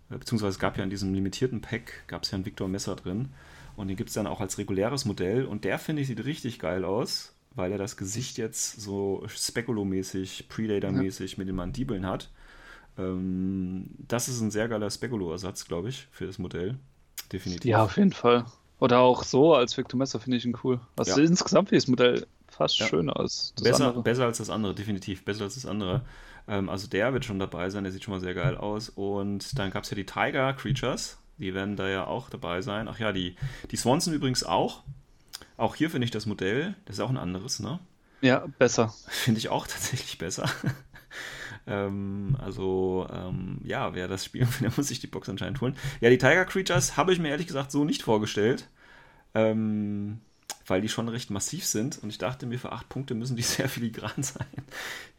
äh, 0.09 0.17
beziehungsweise 0.17 0.51
es 0.51 0.59
gab 0.59 0.77
ja 0.77 0.83
in 0.83 0.89
diesem 0.89 1.13
limitierten 1.13 1.61
Pack, 1.61 2.03
gab 2.07 2.23
es 2.23 2.31
ja 2.31 2.37
ein 2.37 2.45
Victor 2.45 2.67
Messer 2.67 2.95
drin. 2.95 3.29
Und 3.75 3.87
den 3.87 3.97
gibt 3.97 4.09
es 4.09 4.13
dann 4.13 4.27
auch 4.27 4.39
als 4.39 4.57
reguläres 4.57 5.05
Modell. 5.05 5.45
Und 5.45 5.63
der, 5.63 5.79
finde 5.79 6.01
ich, 6.03 6.07
sieht 6.07 6.23
richtig 6.25 6.59
geil 6.59 6.85
aus, 6.85 7.32
weil 7.55 7.71
er 7.71 7.77
das 7.77 7.97
Gesicht 7.97 8.37
jetzt 8.37 8.81
so 8.81 9.23
Speculo-mäßig, 9.27 10.47
Predator-mäßig 10.49 11.33
ja. 11.33 11.37
mit 11.39 11.47
den 11.47 11.55
Mandibeln 11.55 12.05
hat. 12.05 12.29
Ähm, 12.97 13.89
das 14.07 14.29
ist 14.29 14.41
ein 14.41 14.51
sehr 14.51 14.67
geiler 14.67 14.89
Speculo-Ersatz, 14.89 15.65
glaube 15.65 15.89
ich, 15.89 16.07
für 16.11 16.25
das 16.25 16.39
Modell. 16.39 16.77
Definitiv. 17.31 17.65
Ja, 17.65 17.83
auf 17.83 17.97
jeden 17.97 18.13
Fall. 18.13 18.45
Oder 18.79 18.99
auch 18.99 19.23
so 19.23 19.55
als 19.55 19.77
Victor 19.77 19.97
Messer 19.97 20.19
finde 20.19 20.37
ich 20.37 20.45
ihn 20.45 20.57
cool. 20.63 20.79
Also 20.95 21.19
ja. 21.19 21.25
insgesamt 21.25 21.71
wie 21.71 21.75
das 21.75 21.87
Modell 21.87 22.27
fast 22.49 22.79
ja. 22.79 22.87
schöner 22.87 23.17
als 23.17 23.53
das 23.55 23.63
besser, 23.63 23.87
andere. 23.87 24.03
Besser 24.03 24.25
als 24.25 24.37
das 24.37 24.49
andere, 24.49 24.75
definitiv. 24.75 25.23
Besser 25.25 25.45
als 25.45 25.55
das 25.55 25.65
andere. 25.65 26.01
Ähm, 26.47 26.69
also 26.69 26.87
der 26.87 27.13
wird 27.13 27.25
schon 27.25 27.39
dabei 27.39 27.69
sein, 27.69 27.83
der 27.83 27.93
sieht 27.93 28.03
schon 28.03 28.13
mal 28.13 28.19
sehr 28.19 28.33
geil 28.33 28.57
aus. 28.57 28.89
Und 28.89 29.57
dann 29.57 29.71
gab 29.71 29.83
es 29.83 29.89
ja 29.89 29.95
die 29.95 30.05
Tiger 30.05 30.53
Creatures, 30.53 31.17
die 31.37 31.53
werden 31.53 31.75
da 31.75 31.87
ja 31.87 32.05
auch 32.05 32.29
dabei 32.29 32.61
sein. 32.61 32.87
Ach 32.87 32.99
ja, 32.99 33.11
die, 33.11 33.35
die 33.71 33.77
Swanson 33.77 34.13
übrigens 34.13 34.43
auch. 34.43 34.83
Auch 35.63 35.75
hier 35.75 35.89
finde 35.89 36.03
ich 36.03 36.11
das 36.11 36.25
Modell, 36.25 36.75
das 36.83 36.97
ist 36.97 36.99
auch 36.99 37.09
ein 37.09 37.15
anderes, 37.15 37.61
ne? 37.61 37.79
Ja, 38.19 38.45
besser. 38.59 38.93
Finde 39.07 39.37
ich 39.37 39.47
auch 39.47 39.65
tatsächlich 39.65 40.17
besser. 40.17 40.49
ähm, 41.67 42.35
also, 42.37 43.07
ähm, 43.09 43.61
ja, 43.63 43.95
wer 43.95 44.09
das 44.09 44.25
spielen 44.25 44.49
will, 44.49 44.59
der 44.67 44.73
muss 44.75 44.89
sich 44.89 44.99
die 44.99 45.07
Box 45.07 45.29
anscheinend 45.29 45.61
holen. 45.61 45.77
Ja, 46.01 46.09
die 46.09 46.17
Tiger 46.17 46.43
Creatures 46.43 46.97
habe 46.97 47.13
ich 47.13 47.19
mir 47.19 47.29
ehrlich 47.29 47.47
gesagt 47.47 47.71
so 47.71 47.85
nicht 47.85 48.03
vorgestellt. 48.03 48.67
Ähm, 49.33 50.19
weil 50.67 50.81
die 50.81 50.89
schon 50.89 51.07
recht 51.07 51.29
massiv 51.29 51.65
sind 51.65 52.03
und 52.03 52.09
ich 52.09 52.17
dachte 52.17 52.45
mir, 52.45 52.59
für 52.59 52.73
acht 52.73 52.89
Punkte 52.89 53.15
müssen 53.15 53.37
die 53.37 53.41
sehr 53.41 53.69
filigran 53.69 54.21
sein. 54.21 54.45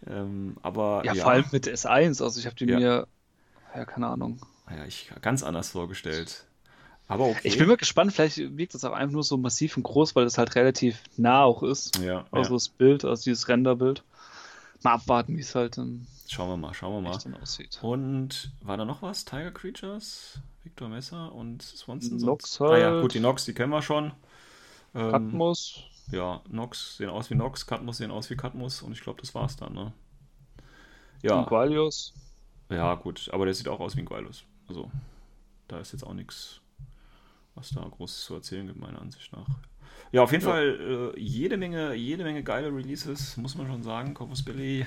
Ähm, 0.07 0.59
aber 0.61 1.03
ja, 1.07 1.15
ja, 1.15 1.23
vor 1.23 1.33
allem 1.33 1.47
mit 1.53 1.67
S1, 1.67 2.23
also 2.23 2.39
ich 2.39 2.45
habe 2.45 2.57
die 2.57 2.67
ja. 2.67 2.79
mir, 2.79 3.09
ja, 3.75 3.85
keine 3.87 4.09
Ahnung. 4.09 4.41
Ja, 4.71 4.85
ich 4.85 5.11
ganz 5.23 5.43
anders 5.43 5.71
vorgestellt. 5.71 6.45
Aber 7.07 7.27
okay. 7.27 7.41
Ich 7.45 7.59
bin 7.59 7.69
mal 7.69 7.77
gespannt, 7.77 8.13
vielleicht 8.13 8.39
wirkt 8.39 8.75
das 8.75 8.85
auch 8.85 8.93
einfach 8.93 9.13
nur 9.13 9.23
so 9.23 9.37
massiv 9.37 9.77
und 9.77 9.83
groß, 9.83 10.17
weil 10.17 10.25
das 10.25 10.39
halt 10.39 10.55
relativ 10.55 11.03
nah 11.17 11.43
auch 11.43 11.63
ist. 11.63 11.99
Ja. 11.99 12.25
Also 12.31 12.51
ja. 12.51 12.57
das 12.57 12.69
Bild, 12.69 13.05
also 13.05 13.25
dieses 13.25 13.49
Renderbild. 13.49 14.03
Mal 14.83 14.95
abwarten, 14.95 15.37
wie 15.37 15.41
es 15.41 15.55
halt 15.55 15.79
dann. 15.79 16.07
Schauen 16.29 16.49
wir 16.49 16.57
mal, 16.57 16.75
schauen 16.75 16.95
wir 16.95 17.11
mal. 17.11 17.19
Dann 17.19 17.35
aussieht. 17.35 17.79
Und 17.83 18.53
war 18.63 18.77
da 18.77 18.85
noch 18.85 19.03
was? 19.03 19.25
Tiger 19.25 19.51
Creatures, 19.51 20.41
Victor 20.63 20.89
Messer 20.89 21.33
und 21.33 21.63
Swanson? 21.63 22.19
Nox 22.19 22.61
halt. 22.61 22.73
Ah 22.73 22.79
ja, 22.79 23.01
gut, 23.01 23.15
die 23.15 23.21
Nox, 23.21 23.45
die 23.45 23.55
kennen 23.55 23.71
wir 23.71 23.83
schon. 23.83 24.13
Ähm, 24.95 25.11
Katmus. 25.11 25.85
Ja, 26.11 26.43
Nox 26.49 26.99
sehen 26.99 27.09
aus 27.09 27.31
wie 27.31 27.35
Nox, 27.35 27.67
Katmus 27.67 27.99
sehen 27.99 28.11
aus 28.11 28.29
wie 28.31 28.37
Katmus 28.37 28.83
und 28.83 28.93
ich 28.93 29.01
glaube, 29.01 29.21
das 29.21 29.35
war's 29.35 29.57
dann, 29.57 29.73
ne? 29.73 29.93
Ja. 31.23 31.39
Und 31.39 31.47
Qualius. 31.47 32.13
Ja, 32.71 32.95
gut, 32.95 33.31
aber 33.33 33.47
der 33.47 33.55
sieht 33.55 33.69
auch 33.69 33.81
aus 33.81 33.97
wie 33.97 34.01
ein 34.01 34.07
Qualius. 34.07 34.45
Also, 34.69 34.91
da 35.69 35.81
ist 35.81 35.93
jetzt 35.93 36.05
auch 36.05 36.13
nichts, 36.13 36.61
was 37.55 37.71
da 37.71 37.81
Großes 37.83 38.25
zu 38.25 38.35
erzählen 38.35 38.67
gibt, 38.67 38.81
meiner 38.81 39.01
Ansicht 39.01 39.33
nach. 39.33 39.47
Ja, 40.13 40.23
auf 40.23 40.33
jeden 40.33 40.45
ja. 40.45 40.51
Fall 40.51 41.13
äh, 41.17 41.21
jede 41.21 41.57
Menge, 41.57 41.95
jede 41.95 42.25
Menge 42.25 42.43
geile 42.43 42.69
Releases, 42.69 43.37
muss 43.37 43.57
man 43.57 43.67
schon 43.67 43.83
sagen. 43.83 44.15
Corpus 44.15 44.45
Billy 44.45 44.87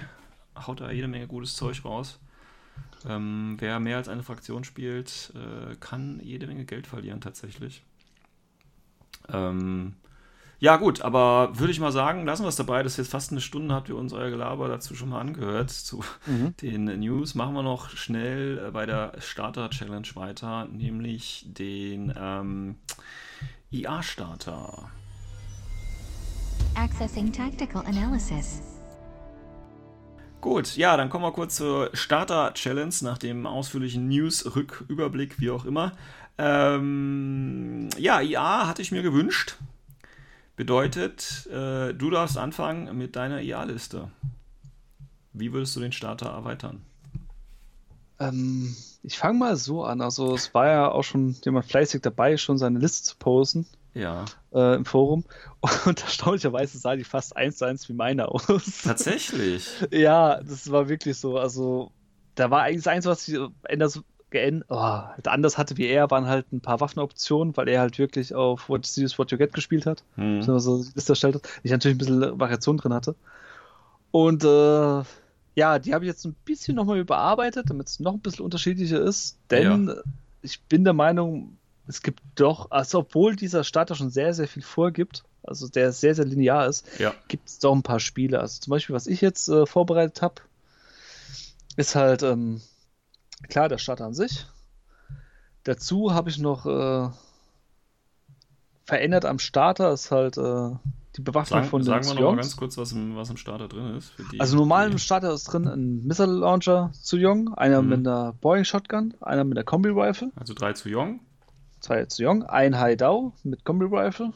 haut 0.55 0.81
da 0.81 0.91
jede 0.91 1.07
Menge 1.07 1.27
gutes 1.27 1.55
Zeug 1.55 1.83
raus. 1.85 2.19
Ähm, 3.05 3.57
wer 3.59 3.79
mehr 3.79 3.97
als 3.97 4.07
eine 4.07 4.23
Fraktion 4.23 4.63
spielt, 4.63 5.33
äh, 5.35 5.75
kann 5.79 6.19
jede 6.21 6.47
Menge 6.47 6.65
Geld 6.65 6.87
verlieren 6.87 7.21
tatsächlich. 7.21 7.83
Ähm, 9.29 9.95
ja, 10.59 10.77
gut, 10.77 11.01
aber 11.01 11.51
würde 11.59 11.71
ich 11.71 11.79
mal 11.79 11.91
sagen, 11.91 12.25
lassen 12.25 12.43
wir 12.43 12.49
es 12.49 12.55
dabei. 12.55 12.81
Das 12.81 12.93
ist 12.93 12.97
jetzt 12.97 13.11
fast 13.11 13.31
eine 13.31 13.41
Stunde, 13.41 13.75
habt 13.75 13.89
ihr 13.89 13.95
uns 13.95 14.11
euer 14.11 14.31
Gelaber 14.31 14.67
dazu 14.67 14.95
schon 14.95 15.09
mal 15.09 15.21
angehört, 15.21 15.69
zu 15.69 16.03
mhm. 16.25 16.55
den 16.61 16.85
News. 16.99 17.35
Machen 17.35 17.53
wir 17.53 17.61
noch 17.61 17.89
schnell 17.91 18.57
äh, 18.67 18.71
bei 18.71 18.87
der 18.87 19.13
Starter-Challenge 19.19 20.07
weiter, 20.15 20.65
nämlich 20.65 21.45
den 21.47 22.11
ähm, 22.17 22.75
IA-Starter. 23.71 24.89
Accessing 26.73 27.31
Tactical 27.31 27.85
Analysis. 27.85 28.61
Gut, 30.41 30.75
ja, 30.75 30.97
dann 30.97 31.09
kommen 31.09 31.23
wir 31.23 31.33
kurz 31.33 31.55
zur 31.55 31.91
Starter-Challenge 31.93 32.93
nach 33.01 33.19
dem 33.19 33.45
ausführlichen 33.45 34.07
News-Rücküberblick, 34.07 35.39
wie 35.39 35.51
auch 35.51 35.65
immer. 35.65 35.91
Ähm, 36.39 37.89
ja, 37.97 38.21
IA 38.21 38.67
hatte 38.67 38.81
ich 38.81 38.91
mir 38.91 39.03
gewünscht. 39.03 39.57
Bedeutet, 40.57 41.47
äh, 41.51 41.93
du 41.93 42.09
darfst 42.09 42.35
anfangen 42.35 42.97
mit 42.97 43.15
deiner 43.15 43.41
IA-Liste. 43.41 44.09
Wie 45.31 45.53
würdest 45.53 45.75
du 45.75 45.79
den 45.79 45.91
Starter 45.91 46.29
erweitern? 46.29 46.81
Ähm, 48.19 48.75
ich 49.03 49.19
fange 49.19 49.37
mal 49.37 49.55
so 49.55 49.83
an. 49.83 50.01
Also 50.01 50.33
es 50.33 50.55
war 50.55 50.67
ja 50.67 50.91
auch 50.91 51.03
schon 51.03 51.35
jemand 51.45 51.67
fleißig 51.67 52.01
dabei, 52.01 52.37
schon 52.37 52.57
seine 52.57 52.79
Liste 52.79 53.03
zu 53.03 53.17
posten. 53.17 53.67
Ja. 53.93 54.25
Äh, 54.51 54.77
Im 54.77 54.85
Forum. 54.85 55.25
Und 55.85 56.01
erstaunlicherweise 56.01 56.79
sah 56.79 56.95
die 56.95 57.03
fast 57.03 57.37
eins 57.37 57.57
zu 57.57 57.65
eins 57.65 57.87
wie 57.87 57.93
meine 57.93 58.27
aus. 58.27 58.81
Tatsächlich. 58.83 59.69
ja, 59.91 60.41
das 60.41 60.71
war 60.71 60.89
wirklich 60.89 61.17
so. 61.17 61.37
Also 61.37 61.91
da 62.33 62.49
war 62.49 62.63
eigentlich 62.63 62.83
das 62.83 62.93
Einzige, 62.93 63.11
was 63.11 63.25
sich 63.25 63.39
ändert, 63.63 64.01
geändert, 64.29 64.67
oh, 64.69 65.29
anders 65.29 65.57
hatte 65.57 65.77
wie 65.77 65.87
er, 65.87 66.11
waren 66.11 66.27
halt 66.27 66.51
ein 66.51 66.61
paar 66.61 66.81
Waffenoptionen, 66.81 67.55
weil 67.55 67.67
er 67.69 67.81
halt 67.81 67.97
wirklich 67.97 68.35
auf 68.35 68.69
What 68.69 68.87
You 68.95 69.03
Use, 69.03 69.17
What 69.17 69.31
You 69.31 69.37
Get 69.37 69.53
gespielt 69.53 69.85
hat. 69.85 70.03
Mhm. 70.15 70.43
Also 70.47 70.83
ist 70.95 71.09
das 71.09 71.17
stellt, 71.17 71.39
ich 71.63 71.71
natürlich 71.71 71.95
ein 71.95 71.99
bisschen 71.99 72.39
Variation 72.39 72.77
drin 72.77 72.93
hatte. 72.93 73.15
Und 74.11 74.43
äh, 74.43 75.03
ja, 75.55 75.79
die 75.79 75.93
habe 75.93 76.05
ich 76.05 76.09
jetzt 76.09 76.25
ein 76.25 76.35
bisschen 76.45 76.75
nochmal 76.75 76.99
überarbeitet, 76.99 77.69
damit 77.69 77.87
es 77.87 77.99
noch 77.99 78.13
ein 78.13 78.19
bisschen 78.19 78.45
unterschiedlicher 78.45 79.01
ist. 79.01 79.37
Denn 79.49 79.87
ja. 79.87 79.95
ich 80.41 80.61
bin 80.61 80.83
der 80.83 80.93
Meinung, 80.93 81.57
es 81.87 82.01
gibt 82.01 82.21
doch, 82.35 82.69
also 82.71 82.99
obwohl 82.99 83.35
dieser 83.35 83.63
Starter 83.63 83.95
schon 83.95 84.09
sehr, 84.09 84.33
sehr 84.33 84.47
viel 84.47 84.61
vorgibt, 84.61 85.23
also 85.43 85.67
der 85.67 85.93
sehr, 85.93 86.13
sehr 86.13 86.25
linear 86.25 86.67
ist, 86.67 86.85
ja. 86.99 87.13
gibt 87.27 87.47
es 87.47 87.59
doch 87.59 87.73
ein 87.73 87.83
paar 87.83 87.99
Spiele. 87.99 88.39
Also 88.39 88.59
zum 88.59 88.71
Beispiel, 88.71 88.95
was 88.95 89.07
ich 89.07 89.21
jetzt 89.21 89.47
äh, 89.47 89.65
vorbereitet 89.65 90.21
habe, 90.21 90.35
ist 91.77 91.95
halt 91.95 92.23
ähm, 92.23 92.61
klar, 93.43 93.69
der 93.69 93.77
Starter 93.77 94.05
an 94.05 94.13
sich. 94.13 94.45
Dazu 95.63 96.13
habe 96.13 96.29
ich 96.29 96.37
noch 96.37 96.65
äh, 96.65 97.09
verändert 98.85 99.25
am 99.25 99.39
Starter, 99.39 99.91
ist 99.91 100.11
halt 100.11 100.37
äh, 100.37 100.71
die 101.17 101.21
Bewaffnung 101.21 101.59
Sagen, 101.59 101.69
von 101.69 101.81
den 101.81 101.85
Sagen 101.85 102.05
wir 102.05 102.13
noch 102.13 102.31
mal 102.31 102.35
ganz 102.37 102.55
kurz, 102.55 102.77
was 102.77 102.91
im, 102.91 103.15
was 103.15 103.29
im 103.29 103.37
Starter 103.37 103.67
drin 103.67 103.97
ist. 103.97 104.13
Die, 104.31 104.39
also 104.39 104.55
normal 104.55 104.91
im 104.91 104.97
Starter 104.97 105.33
ist 105.33 105.45
drin 105.45 105.67
ein 105.67 106.05
Missile 106.05 106.31
Launcher 106.31 106.91
zu 106.93 107.17
Young, 107.19 107.53
einer 107.55 107.81
mhm. 107.81 107.89
mit 107.89 107.99
einer 108.07 108.33
Boeing 108.33 108.63
Shotgun, 108.63 109.13
einer 109.19 109.43
mit 109.43 109.57
einer 109.57 109.65
Kombi 109.65 109.89
Rifle. 109.89 110.31
Also 110.35 110.53
drei 110.53 110.73
zu 110.73 110.89
Young. 110.89 111.19
Zwei 111.79 112.05
zu 112.05 112.23
Young, 112.23 112.43
ein 112.43 112.79
Hai 112.79 112.95
Dao 112.95 113.33
mit 113.43 113.65
Kombi 113.65 113.85
Rifle, 113.85 114.31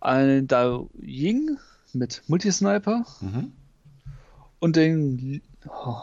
ein 0.00 0.46
Dao 0.46 0.90
Ying 1.00 1.58
mit 1.92 2.22
Multisniper 2.26 3.04
mhm. 3.20 3.52
und 4.58 4.76
den 4.76 5.42
oh, 5.68 6.02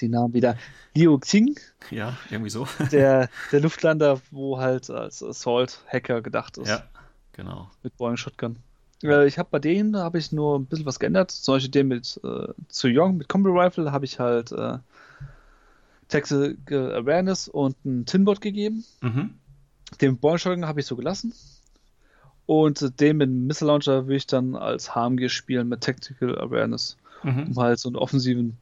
die 0.00 0.08
Namen 0.08 0.34
wieder. 0.34 0.56
Liu 0.94 1.18
Xing. 1.18 1.58
Ja, 1.90 2.16
irgendwie 2.30 2.50
so. 2.50 2.66
der, 2.90 3.28
der 3.52 3.60
Luftlander, 3.60 4.20
wo 4.30 4.58
halt 4.58 4.90
als 4.90 5.22
Assault-Hacker 5.22 6.22
gedacht 6.22 6.58
ist. 6.58 6.68
Ja, 6.68 6.84
genau. 7.32 7.70
Mit 7.82 7.96
Boeing 7.96 8.16
Shotgun. 8.16 8.56
Äh, 9.02 9.26
ich 9.26 9.38
habe 9.38 9.48
bei 9.50 9.58
denen 9.58 9.92
da 9.92 10.00
habe 10.00 10.18
ich 10.18 10.32
nur 10.32 10.58
ein 10.58 10.66
bisschen 10.66 10.86
was 10.86 10.98
geändert. 10.98 11.30
Zum 11.30 11.54
Beispiel 11.54 11.70
den 11.70 11.88
mit 11.88 12.20
äh, 12.24 12.48
zu 12.68 12.88
Young 12.88 13.18
mit 13.18 13.28
Combi 13.28 13.50
Rifle 13.50 13.92
habe 13.92 14.04
ich 14.04 14.18
halt 14.18 14.52
äh, 14.52 14.78
Tactical 16.08 16.94
Awareness 16.94 17.48
und 17.48 17.76
ein 17.84 18.06
Tinbot 18.06 18.40
gegeben. 18.40 18.84
Mhm. 19.00 19.34
Den 20.00 20.18
Shotgun 20.20 20.66
habe 20.66 20.80
ich 20.80 20.86
so 20.86 20.96
gelassen. 20.96 21.32
Und 22.46 23.00
den 23.00 23.16
mit 23.16 23.28
Missile 23.28 23.72
Launcher 23.72 24.06
will 24.06 24.16
ich 24.16 24.26
dann 24.26 24.54
als 24.54 24.94
HMG 24.94 25.28
spielen 25.28 25.68
mit 25.68 25.80
Tactical 25.80 26.38
Awareness. 26.38 26.96
Mhm. 27.22 27.48
Um 27.48 27.56
halt 27.56 27.78
so 27.80 27.88
einen 27.88 27.96
offensiven 27.96 28.56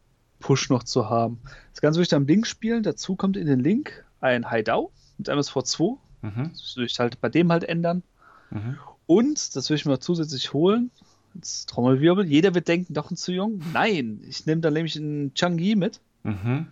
Push 0.45 0.69
noch 0.69 0.83
zu 0.83 1.09
haben. 1.09 1.41
Das 1.73 1.81
Ganze 1.81 1.97
würde 1.97 2.03
ich 2.03 2.09
dann 2.11 2.23
am 2.23 2.29
Link 2.29 2.47
spielen. 2.47 2.83
Dazu 2.83 3.17
kommt 3.17 3.39
in 3.39 3.47
den 3.47 3.61
Link 3.61 4.05
ein 4.21 4.51
Hideout 4.51 4.91
mit 5.17 5.31
MSV2. 5.31 5.97
Mhm. 6.21 6.51
Das 6.53 6.77
würde 6.77 6.85
ich 6.85 6.99
halt 6.99 7.19
bei 7.23 7.31
dem 7.31 7.51
halt 7.51 7.65
ändern. 7.65 8.03
Mhm. 8.51 8.77
Und, 9.07 9.57
das 9.57 9.71
würde 9.71 9.81
ich 9.81 9.87
mir 9.87 9.99
zusätzlich 10.01 10.53
holen, 10.53 10.91
jetzt 11.35 11.71
Trommelwirbel, 11.71 12.27
jeder 12.27 12.55
wird 12.55 12.69
denken, 12.69 12.93
doch 12.93 13.11
ein 13.11 13.17
zu 13.17 13.33
jung. 13.33 13.63
Nein, 13.73 14.23
ich 14.29 14.45
nehme 14.45 14.61
dann 14.61 14.75
nämlich 14.75 14.97
einen 14.97 15.33
Changi 15.33 15.77
mit. 15.77 16.01
Mhm. 16.25 16.67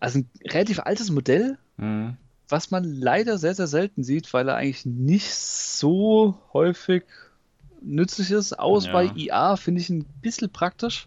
Also 0.00 0.18
ein 0.18 0.30
relativ 0.44 0.80
altes 0.80 1.10
Modell, 1.12 1.56
mhm. 1.76 2.16
was 2.48 2.72
man 2.72 2.82
leider 2.82 3.38
sehr, 3.38 3.54
sehr 3.54 3.68
selten 3.68 4.02
sieht, 4.02 4.32
weil 4.34 4.48
er 4.48 4.56
eigentlich 4.56 4.86
nicht 4.86 5.32
so 5.32 6.36
häufig 6.52 7.04
nützlich 7.80 8.32
ist. 8.32 8.58
Aus 8.58 8.86
ja. 8.86 8.92
bei 8.92 9.04
IA 9.14 9.54
finde 9.54 9.80
ich 9.82 9.88
ein 9.88 10.04
bisschen 10.20 10.50
praktisch. 10.50 11.06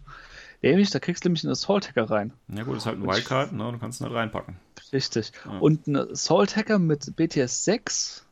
Nämlich, 0.62 0.90
da 0.90 1.00
kriegst 1.00 1.24
du 1.24 1.28
nämlich 1.28 1.44
einen 1.44 1.52
Assault-Hacker 1.52 2.08
rein. 2.10 2.32
Ja 2.48 2.62
gut, 2.62 2.76
ist 2.76 2.86
halt 2.86 2.98
ein 2.98 3.06
Wildcard, 3.06 3.52
ne? 3.52 3.72
Du 3.72 3.78
kannst 3.78 4.00
ihn 4.00 4.04
halt 4.04 4.14
reinpacken. 4.14 4.56
Richtig. 4.92 5.32
Ja. 5.44 5.58
Und 5.58 5.86
ein 5.88 5.96
Assault-Hacker 5.96 6.78
mit 6.78 7.16
BTS 7.16 7.64
6, 7.64 8.24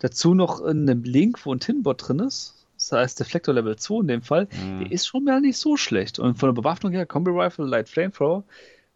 dazu 0.00 0.34
noch 0.34 0.60
in 0.60 0.88
einem 0.88 1.04
Link, 1.04 1.44
wo 1.46 1.54
ein 1.54 1.60
Tinbot 1.60 2.08
drin 2.08 2.18
ist. 2.18 2.56
Das 2.76 2.92
heißt, 2.92 3.20
Deflector 3.20 3.54
Level 3.54 3.76
2 3.76 4.00
in 4.00 4.08
dem 4.08 4.22
Fall, 4.22 4.48
mhm. 4.50 4.80
der 4.80 4.92
ist 4.92 5.06
schon 5.06 5.24
mal 5.24 5.40
nicht 5.40 5.58
so 5.58 5.76
schlecht. 5.76 6.18
Und 6.18 6.38
von 6.38 6.48
der 6.48 6.54
Bewaffnung 6.60 6.92
her, 6.92 7.06
Combi 7.06 7.30
Rifle, 7.30 7.66
Light 7.66 7.88
Flamethrower, 7.88 8.42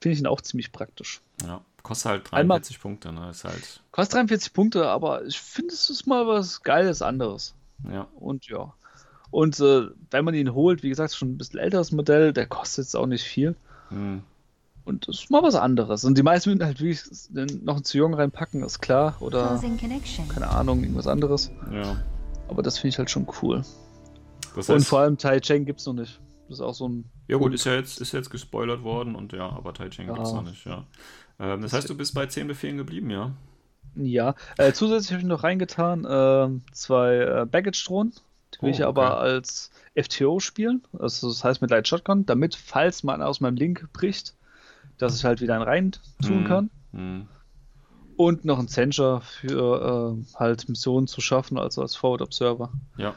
finde 0.00 0.14
ich 0.14 0.20
ihn 0.20 0.26
auch 0.26 0.40
ziemlich 0.40 0.72
praktisch. 0.72 1.20
Ja, 1.46 1.60
kostet 1.82 2.10
halt 2.10 2.30
43 2.30 2.76
Einmal- 2.76 2.82
Punkte, 2.82 3.12
ne? 3.12 3.30
Ist 3.30 3.44
halt, 3.44 3.82
Kostet 3.92 4.14
43 4.14 4.52
Punkte, 4.52 4.88
aber 4.88 5.24
ich 5.26 5.38
finde, 5.38 5.74
es 5.74 5.90
ist 5.90 6.06
mal 6.06 6.26
was 6.26 6.62
Geiles 6.62 7.02
anderes. 7.02 7.54
ja. 7.88 8.08
Und 8.16 8.46
ja. 8.48 8.72
Und 9.34 9.58
äh, 9.58 9.88
wenn 10.12 10.24
man 10.24 10.34
ihn 10.34 10.54
holt, 10.54 10.84
wie 10.84 10.88
gesagt, 10.90 11.12
schon 11.12 11.32
ein 11.32 11.38
bisschen 11.38 11.58
älteres 11.58 11.90
Modell, 11.90 12.32
der 12.32 12.46
kostet 12.46 12.84
jetzt 12.84 12.94
auch 12.94 13.06
nicht 13.06 13.24
viel. 13.24 13.56
Hm. 13.88 14.22
Und 14.84 15.08
das 15.08 15.16
ist 15.22 15.30
mal 15.32 15.42
was 15.42 15.56
anderes. 15.56 16.04
Und 16.04 16.16
die 16.16 16.22
meisten 16.22 16.50
würden 16.50 16.64
halt 16.64 16.78
wirklich 16.80 17.02
noch 17.64 17.74
einen 17.74 17.84
zu 17.84 17.98
jung 17.98 18.14
reinpacken, 18.14 18.62
ist 18.62 18.78
klar. 18.80 19.16
Oder, 19.18 19.60
keine 20.28 20.48
Ahnung, 20.50 20.82
irgendwas 20.84 21.08
anderes. 21.08 21.50
Ja. 21.72 21.96
Aber 22.46 22.62
das 22.62 22.78
finde 22.78 22.90
ich 22.90 22.98
halt 22.98 23.10
schon 23.10 23.26
cool. 23.42 23.64
Das 24.54 24.68
Und 24.68 24.76
heißt, 24.76 24.86
vor 24.86 25.00
allem 25.00 25.18
Tai 25.18 25.40
Cheng 25.40 25.64
gibt 25.64 25.80
es 25.80 25.86
noch 25.86 25.94
nicht. 25.94 26.20
Das 26.48 26.58
ist 26.58 26.60
auch 26.60 26.74
so 26.74 26.88
ein. 26.88 27.04
ja 27.26 27.36
gut, 27.36 27.52
ist 27.54 27.64
ja 27.64 27.74
jetzt, 27.74 28.00
ist 28.00 28.12
jetzt 28.12 28.30
gespoilert 28.30 28.84
worden 28.84 29.16
und 29.16 29.32
ja, 29.32 29.48
aber 29.48 29.74
Tai 29.74 29.88
Cheng 29.88 30.06
Ja. 30.06 30.14
gibt's 30.14 30.32
noch 30.32 30.44
nicht, 30.44 30.64
ja. 30.64 30.84
Ähm, 31.40 31.60
das 31.62 31.72
heißt, 31.72 31.90
du 31.90 31.96
bist 31.96 32.14
bei 32.14 32.26
10 32.26 32.46
Befehlen 32.46 32.76
geblieben, 32.76 33.10
ja? 33.10 33.32
Ja. 33.96 34.36
Äh, 34.58 34.72
zusätzlich 34.72 35.10
habe 35.10 35.22
ich 35.22 35.26
noch 35.26 35.42
reingetan 35.42 36.06
ähm, 36.08 36.62
zwei 36.70 37.16
äh, 37.16 37.46
Baggage-Drohnen. 37.50 38.12
Will 38.62 38.70
Oh, 38.70 38.72
ich 38.72 38.84
aber 38.84 39.18
okay. 39.18 39.28
als 39.30 39.70
FTO 39.94 40.40
spielen. 40.40 40.82
Also 40.98 41.28
das 41.28 41.44
heißt 41.44 41.60
mit 41.62 41.70
Light 41.70 41.88
Shotgun, 41.88 42.26
damit, 42.26 42.54
falls 42.54 43.02
man 43.02 43.22
aus 43.22 43.40
meinem 43.40 43.56
Link 43.56 43.88
bricht, 43.92 44.34
dass 44.98 45.16
ich 45.16 45.24
halt 45.24 45.40
wieder 45.40 45.54
einen 45.54 45.62
rein 45.64 45.90
tun 46.22 46.38
Hm. 46.38 46.44
kann. 46.44 46.70
Hm. 46.92 47.28
Und 48.16 48.44
noch 48.44 48.58
ein 48.60 48.68
Sensor 48.68 49.22
für 49.22 50.16
äh, 50.16 50.36
halt 50.38 50.68
Missionen 50.68 51.08
zu 51.08 51.20
schaffen, 51.20 51.58
also 51.58 51.82
als 51.82 51.96
Forward 51.96 52.22
Observer. 52.22 52.70
Ja. 52.96 53.14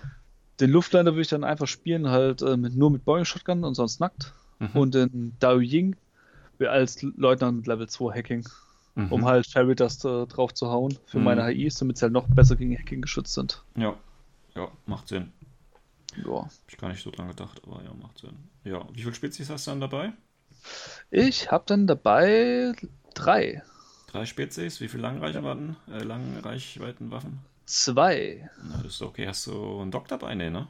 Den 0.59 0.71
Luftlander 0.71 1.11
würde 1.13 1.21
ich 1.21 1.27
dann 1.27 1.43
einfach 1.43 1.67
spielen, 1.67 2.09
halt 2.09 2.41
äh, 2.41 2.57
mit, 2.57 2.75
nur 2.75 2.89
mit 2.89 3.05
Boeing 3.05 3.25
Shotgun 3.25 3.63
und 3.63 3.75
sonst 3.75 3.99
nackt. 3.99 4.33
Mhm. 4.57 4.69
Und 4.73 4.95
den 4.95 5.35
Dao 5.39 5.59
Ying 5.59 5.95
als 6.59 7.03
Leutnant 7.03 7.57
mit 7.57 7.67
Level 7.67 7.87
2 7.87 8.11
Hacking, 8.15 8.47
Mhm. 8.95 9.11
um 9.11 9.25
halt 9.25 9.45
Fairy 9.45 9.75
Dust 9.75 10.03
äh, 10.05 10.25
drauf 10.25 10.55
zu 10.55 10.69
hauen 10.71 10.97
für 11.05 11.19
Mhm. 11.19 11.23
meine 11.25 11.45
HIs, 11.45 11.75
damit 11.77 11.99
sie 11.99 12.01
halt 12.05 12.13
noch 12.13 12.27
besser 12.27 12.55
gegen 12.55 12.75
Hacking 12.75 13.01
geschützt 13.03 13.35
sind. 13.35 13.63
Ja. 13.75 13.93
Ja, 14.57 14.71
macht 14.85 15.07
Sinn. 15.07 15.31
Ja. 16.25 16.43
Hab 16.43 16.51
ich 16.67 16.77
gar 16.77 16.89
nicht 16.89 17.03
so 17.03 17.11
dran 17.11 17.27
gedacht, 17.27 17.61
aber 17.65 17.83
ja, 17.83 17.93
macht 17.93 18.17
Sinn. 18.17 18.35
Ja, 18.63 18.87
wie 18.91 19.01
viele 19.01 19.13
Spezies 19.13 19.49
hast 19.49 19.67
du 19.67 19.71
dann 19.71 19.81
dabei? 19.81 20.13
Ich 21.11 21.51
habe 21.51 21.63
dann 21.67 21.85
dabei 21.85 22.73
drei. 23.13 23.61
Drei 24.07 24.25
Spezies, 24.25 24.81
wie 24.81 24.87
viele 24.87 25.03
Langreichweiten, 25.03 25.75
äh, 25.89 26.03
Langreichweitenwaffen? 26.03 27.39
Zwei. 27.65 28.49
Na, 28.63 28.77
das 28.77 28.93
ist 28.93 29.01
okay. 29.01 29.27
Hast 29.27 29.45
du 29.47 29.81
einen 29.81 29.91
Dock 29.91 30.07
dabei? 30.07 30.33
Nee, 30.33 30.49
ne? 30.49 30.67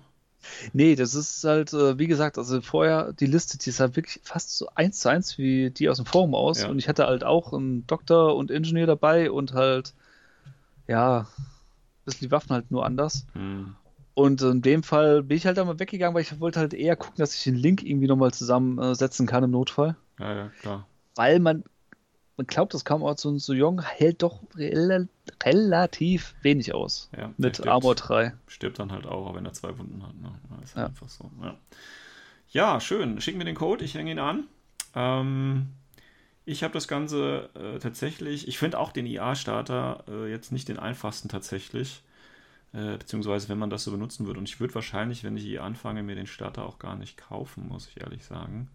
Nee, 0.74 0.96
das 0.96 1.14
ist 1.14 1.44
halt, 1.44 1.74
äh, 1.74 1.98
wie 1.98 2.08
gesagt, 2.08 2.38
also 2.38 2.62
vorher 2.62 3.14
die 3.14 3.26
Liste, 3.26 3.58
die 3.58 3.70
ist 3.70 3.80
halt 3.80 3.96
wirklich 3.96 4.22
fast 4.24 4.58
so 4.58 4.68
eins 4.76 5.00
zu 5.00 5.10
eins 5.10 5.38
wie 5.38 5.72
die 5.72 5.90
aus 5.90 5.98
dem 5.98 6.06
Forum 6.06 6.36
aus. 6.36 6.62
Ja. 6.62 6.70
Und 6.70 6.80
ich 6.80 6.88
hatte 6.90 7.06
halt 7.06 7.24
auch 7.24 7.54
einen 7.54 7.86
Doktor 7.88 8.36
und 8.36 8.52
Ingenieur 8.52 8.88
dabei 8.88 9.32
und 9.32 9.54
halt, 9.54 9.94
ja, 10.88 11.28
bisschen 12.08 12.28
die 12.28 12.32
Waffen 12.32 12.50
halt 12.52 12.72
nur 12.72 12.86
anders. 12.86 13.28
Hm. 13.34 13.76
Und 14.16 14.42
in 14.42 14.64
dem 14.64 14.82
Fall 14.82 15.22
bin 15.22 15.38
ich 15.38 15.46
halt 15.46 15.60
einmal 15.60 15.80
weggegangen, 15.80 16.16
weil 16.16 16.24
ich 16.24 16.40
wollte 16.40 16.60
halt 16.60 16.74
eher 16.74 16.96
gucken, 16.96 17.18
dass 17.18 17.36
ich 17.36 17.44
den 17.44 17.54
Link 17.56 17.84
irgendwie 17.84 18.08
nochmal 18.08 18.34
zusammensetzen 18.34 19.28
kann 19.28 19.44
im 19.44 19.52
Notfall. 19.52 19.96
Ja, 20.20 20.34
ja, 20.36 20.48
klar. 20.60 20.88
Weil 21.16 21.40
man, 21.40 21.64
man 22.36 22.48
glaubt 22.48 22.74
das 22.74 22.84
so 23.18 23.30
ein 23.30 23.38
Sojong 23.38 23.82
hält 23.84 24.24
doch 24.24 24.42
rela 24.56 25.06
relativ 25.44 26.34
wenig 26.42 26.74
aus. 26.74 27.10
Ja, 27.16 27.32
Mit 27.38 27.58
stirbt- 27.58 27.70
Armor 27.70 27.94
3. 27.94 28.34
Stirbt 28.48 28.80
dann 28.80 28.92
halt 28.92 29.06
auch, 29.06 29.36
wenn 29.36 29.46
er 29.46 29.54
zwei 29.54 29.78
Wunden 29.78 30.02
hat. 30.02 30.16
Ne? 30.16 30.32
Ja, 30.50 30.64
ist 30.64 30.72
Ja. 30.76 30.82
halt 30.82 30.90
einfach 30.90 31.10
so. 31.10 31.30
Ja. 31.44 31.56
ja, 32.50 32.80
schön. 32.80 33.22
Schick 33.22 33.38
mir 33.38 33.46
den 33.46 33.56
Code, 33.56 33.86
ich 33.86 33.94
hänge 33.94 34.10
ihn 34.12 34.20
an. 34.20 34.46
Ähm, 34.96 35.68
ich 36.48 36.64
habe 36.64 36.74
das 36.74 36.88
Ganze 36.88 37.50
äh, 37.56 37.80
tatsächlich, 37.80 38.48
ich 38.48 38.58
finde 38.58 38.80
auch 38.80 38.92
den 38.92 39.06
IA-Starter 39.06 40.04
äh, 40.08 40.32
jetzt 40.32 40.52
nicht 40.52 40.68
den 40.70 40.80
einfachsten 40.80 41.30
tatsächlich. 41.30 42.04
Äh, 42.74 42.98
beziehungsweise, 42.98 43.50
wenn 43.50 43.60
man 43.60 43.70
das 43.72 43.84
so 43.86 43.92
benutzen 43.92 44.28
würde. 44.28 44.40
Und 44.40 44.50
ich 44.50 44.60
würde 44.60 44.76
wahrscheinlich, 44.76 45.24
wenn 45.24 45.38
ich 45.38 45.46
IA 45.46 45.64
anfange, 45.66 46.04
mir 46.04 46.16
den 46.16 46.28
Starter 46.28 46.66
auch 46.66 46.80
gar 46.80 46.96
nicht 46.98 47.18
kaufen, 47.18 47.68
muss 47.70 47.88
ich 47.90 48.02
ehrlich 48.02 48.26
sagen. 48.26 48.70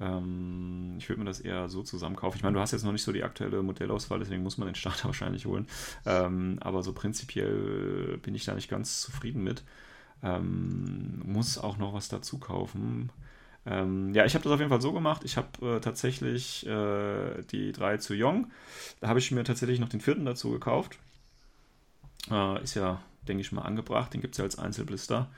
Ähm, 0.00 0.96
ich 0.98 1.08
würde 1.08 1.20
mir 1.20 1.26
das 1.26 1.40
eher 1.40 1.68
so 1.68 1.82
zusammen 1.82 2.16
kaufen. 2.16 2.36
Ich 2.38 2.42
meine, 2.42 2.54
du 2.54 2.60
hast 2.60 2.72
jetzt 2.72 2.84
noch 2.84 2.92
nicht 2.92 3.04
so 3.04 3.12
die 3.12 3.24
aktuelle 3.24 3.62
Modellauswahl, 3.62 4.18
deswegen 4.18 4.42
muss 4.42 4.58
man 4.58 4.68
den 4.68 4.74
Starter 4.74 5.04
wahrscheinlich 5.06 5.46
holen. 5.46 5.66
Ähm, 6.06 6.58
aber 6.60 6.82
so 6.82 6.92
prinzipiell 6.92 8.18
bin 8.22 8.34
ich 8.34 8.44
da 8.44 8.54
nicht 8.54 8.70
ganz 8.70 9.00
zufrieden 9.02 9.44
mit. 9.44 9.62
Ähm, 10.22 11.22
muss 11.24 11.58
auch 11.58 11.78
noch 11.78 11.94
was 11.94 12.08
dazu 12.08 12.38
kaufen. 12.38 13.10
Ähm, 13.66 14.12
ja, 14.14 14.24
ich 14.24 14.34
habe 14.34 14.44
das 14.44 14.52
auf 14.52 14.58
jeden 14.58 14.70
Fall 14.70 14.80
so 14.80 14.92
gemacht. 14.92 15.22
Ich 15.24 15.36
habe 15.36 15.76
äh, 15.76 15.80
tatsächlich 15.80 16.66
äh, 16.66 17.42
die 17.50 17.72
drei 17.72 17.96
zu 17.96 18.14
Yong. 18.14 18.50
Da 19.00 19.08
habe 19.08 19.18
ich 19.18 19.30
mir 19.30 19.44
tatsächlich 19.44 19.80
noch 19.80 19.88
den 19.88 20.00
vierten 20.00 20.24
dazu 20.24 20.50
gekauft. 20.50 20.98
Äh, 22.30 22.62
ist 22.62 22.74
ja, 22.74 23.00
denke 23.26 23.40
ich 23.40 23.52
mal, 23.52 23.62
angebracht. 23.62 24.12
Den 24.12 24.20
gibt 24.20 24.34
es 24.34 24.38
ja 24.38 24.44
als 24.44 24.58
Einzelblister. 24.58 25.30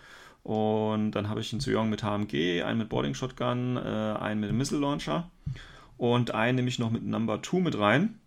Und 0.43 1.13
dann 1.13 1.29
habe 1.29 1.41
ich 1.41 1.53
einen 1.53 1.61
zu 1.61 1.71
Yong 1.71 1.91
mit 1.91 2.03
HMG, 2.03 2.63
einen 2.63 2.79
mit 2.79 2.89
Boarding 2.89 3.15
Shotgun, 3.15 3.77
äh, 3.77 3.81
einen 3.81 4.41
mit 4.41 4.53
Missile 4.53 4.81
Launcher 4.81 5.31
und 5.99 6.35
einen 6.35 6.57
nehme 6.57 6.69
ich 6.69 6.79
noch 6.79 6.91
mit 6.91 7.05
Number 7.05 7.43
2 7.43 7.61
mit 7.61 7.79
rein, 7.79 8.21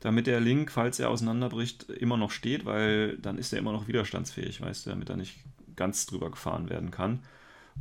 damit 0.00 0.26
der 0.26 0.40
Link, 0.40 0.70
falls 0.70 0.98
er 0.98 1.10
auseinanderbricht, 1.10 1.90
immer 1.90 2.16
noch 2.16 2.30
steht, 2.30 2.64
weil 2.64 3.18
dann 3.18 3.38
ist 3.38 3.52
er 3.52 3.58
immer 3.58 3.72
noch 3.72 3.86
widerstandsfähig, 3.86 4.60
weißt 4.60 4.86
du, 4.86 4.90
damit 4.90 5.10
er 5.10 5.16
nicht 5.16 5.36
ganz 5.76 6.06
drüber 6.06 6.30
gefahren 6.30 6.70
werden 6.70 6.90
kann. 6.90 7.20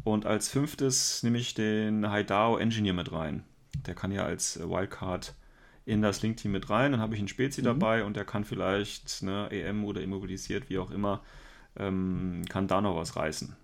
Und 0.04 0.26
als 0.26 0.50
fünftes 0.50 1.24
nehme 1.24 1.38
ich 1.38 1.54
den 1.54 2.10
Haidao 2.10 2.58
Engineer 2.58 2.94
mit 2.94 3.12
rein. 3.12 3.44
Der 3.86 3.96
kann 3.96 4.12
ja 4.12 4.24
als 4.24 4.58
äh, 4.58 4.70
Wildcard 4.70 5.34
in 5.86 6.02
das 6.02 6.22
Link-Team 6.22 6.52
mit 6.52 6.70
rein. 6.70 6.92
Dann 6.92 7.02
habe 7.02 7.16
ich 7.16 7.20
einen 7.20 7.28
Spezi 7.28 7.62
dabei 7.62 8.04
und 8.04 8.16
der 8.16 8.26
kann 8.26 8.46
vielleicht 8.46 9.24
ne, 9.24 9.50
EM 9.52 9.86
oder 9.86 10.02
immobilisiert, 10.02 10.70
wie 10.70 10.78
auch 10.78 10.92
immer, 10.92 11.22
ähm, 11.78 12.44
kann 12.48 12.68
da 12.68 12.82
noch 12.82 12.96
was 12.96 13.16
reißen. 13.16 13.56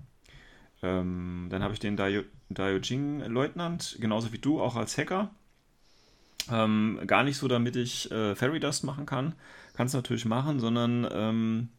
Ähm, 0.82 1.48
dann 1.50 1.64
habe 1.64 1.74
ich 1.74 1.80
den 1.80 1.96
Daio, 1.96 2.24
Daojing 2.50 3.22
Leutnant, 3.26 3.98
genauso 4.00 4.34
wie 4.34 4.40
du, 4.40 4.62
auch 4.62 4.76
als 4.76 4.98
Hacker. 4.98 5.30
Ähm, 6.52 7.00
gar 7.08 7.24
nicht 7.24 7.38
so, 7.38 7.48
damit 7.48 7.76
ich 7.76 8.12
äh, 8.12 8.36
Fairy 8.36 8.60
Dust 8.60 8.84
machen 8.84 9.06
kann. 9.06 9.34
Kann 9.76 9.88
es 9.88 9.94
natürlich 9.94 10.24
machen, 10.24 10.62
sondern 10.62 11.06
ähm, 11.12 11.70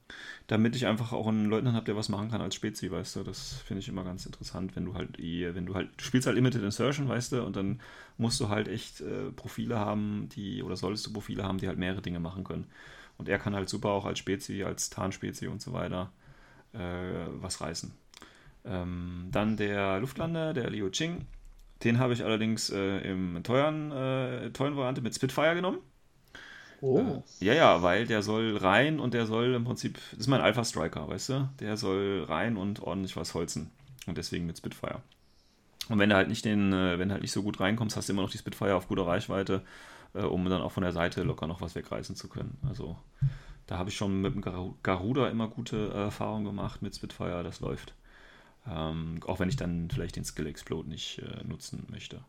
damit 0.48 0.76
ich 0.76 0.86
einfach 0.86 1.12
auch 1.12 1.26
einen 1.26 1.46
Leutnant 1.46 1.74
habe, 1.74 1.86
der 1.86 1.96
was 1.96 2.10
machen 2.10 2.30
kann 2.30 2.42
als 2.42 2.54
Spezi, 2.54 2.90
weißt 2.90 3.16
du. 3.16 3.22
Das 3.22 3.54
finde 3.64 3.80
ich 3.80 3.88
immer 3.88 4.04
ganz 4.04 4.26
interessant, 4.26 4.76
wenn 4.76 4.84
du 4.84 4.94
halt, 4.94 5.18
wenn 5.18 5.64
du 5.64 5.74
halt, 5.74 5.88
du 5.96 6.04
spielst 6.04 6.26
halt 6.26 6.36
Limited 6.36 6.62
Insertion, 6.62 7.08
weißt 7.08 7.32
du, 7.32 7.42
und 7.42 7.56
dann 7.56 7.80
musst 8.18 8.38
du 8.38 8.50
halt 8.50 8.68
echt 8.68 9.00
äh, 9.00 9.30
Profile 9.34 9.78
haben, 9.78 10.28
die, 10.28 10.62
oder 10.62 10.76
solltest 10.76 11.06
du 11.06 11.12
Profile 11.12 11.44
haben, 11.44 11.56
die 11.56 11.68
halt 11.68 11.78
mehrere 11.78 12.02
Dinge 12.02 12.20
machen 12.20 12.44
können. 12.44 12.66
Und 13.16 13.30
er 13.30 13.38
kann 13.38 13.54
halt 13.54 13.70
super 13.70 13.88
auch 13.88 14.04
als 14.04 14.18
Spezi, 14.18 14.62
als 14.62 14.90
Tarnspezi 14.90 15.46
und 15.46 15.62
so 15.62 15.72
weiter 15.72 16.12
äh, 16.74 16.78
was 17.40 17.62
reißen. 17.62 17.92
Ähm, 18.66 19.28
dann 19.30 19.56
der 19.56 20.00
Luftlander, 20.00 20.52
der 20.52 20.68
Liu 20.68 20.90
Qing. 20.90 21.26
Den 21.82 21.98
habe 21.98 22.12
ich 22.12 22.24
allerdings 22.24 22.70
äh, 22.70 22.98
im 23.10 23.42
teuren, 23.42 23.90
äh, 23.92 24.50
teuren 24.50 24.76
Variante 24.76 25.00
mit 25.00 25.14
Spitfire 25.14 25.54
genommen. 25.54 25.78
Oh. 26.80 26.98
Äh, 26.98 27.44
ja, 27.44 27.54
ja, 27.54 27.82
weil 27.82 28.06
der 28.06 28.22
soll 28.22 28.56
rein 28.56 29.00
und 29.00 29.14
der 29.14 29.26
soll 29.26 29.54
im 29.54 29.64
Prinzip, 29.64 29.98
das 30.10 30.20
ist 30.20 30.26
mein 30.26 30.40
Alpha 30.40 30.64
Striker, 30.64 31.08
weißt 31.08 31.28
du? 31.30 31.48
Der 31.60 31.76
soll 31.76 32.24
rein 32.28 32.56
und 32.56 32.80
ordentlich 32.80 33.16
was 33.16 33.34
holzen. 33.34 33.70
Und 34.06 34.18
deswegen 34.18 34.46
mit 34.46 34.58
Spitfire. 34.58 35.00
Und 35.88 35.98
wenn 35.98 36.10
du 36.10 36.16
halt 36.16 36.28
nicht 36.28 36.44
den, 36.44 36.72
äh, 36.72 36.98
wenn 36.98 37.12
halt 37.12 37.22
nicht 37.22 37.32
so 37.32 37.42
gut 37.42 37.60
reinkommst, 37.60 37.96
hast 37.96 38.08
du 38.08 38.12
immer 38.12 38.22
noch 38.22 38.30
die 38.30 38.38
Spitfire 38.38 38.74
auf 38.74 38.88
guter 38.88 39.06
Reichweite, 39.06 39.62
äh, 40.14 40.22
um 40.22 40.44
dann 40.48 40.62
auch 40.62 40.72
von 40.72 40.82
der 40.82 40.92
Seite 40.92 41.22
locker 41.22 41.46
noch 41.46 41.60
was 41.60 41.74
wegreißen 41.74 42.16
zu 42.16 42.28
können. 42.28 42.58
Also 42.68 42.96
da 43.66 43.78
habe 43.78 43.90
ich 43.90 43.96
schon 43.96 44.20
mit 44.20 44.34
dem 44.34 44.42
Garu- 44.42 44.74
Garuda 44.82 45.28
immer 45.28 45.48
gute 45.48 45.88
äh, 45.88 46.04
Erfahrungen 46.04 46.44
gemacht 46.44 46.82
mit 46.82 46.94
Spitfire, 46.94 47.42
das 47.42 47.60
läuft. 47.60 47.94
Ähm, 48.68 49.20
auch 49.26 49.38
wenn 49.38 49.48
ich 49.48 49.56
dann 49.56 49.88
vielleicht 49.90 50.16
den 50.16 50.24
Skill 50.24 50.46
Explode 50.46 50.88
nicht 50.88 51.18
äh, 51.20 51.44
nutzen 51.44 51.86
möchte. 51.88 52.20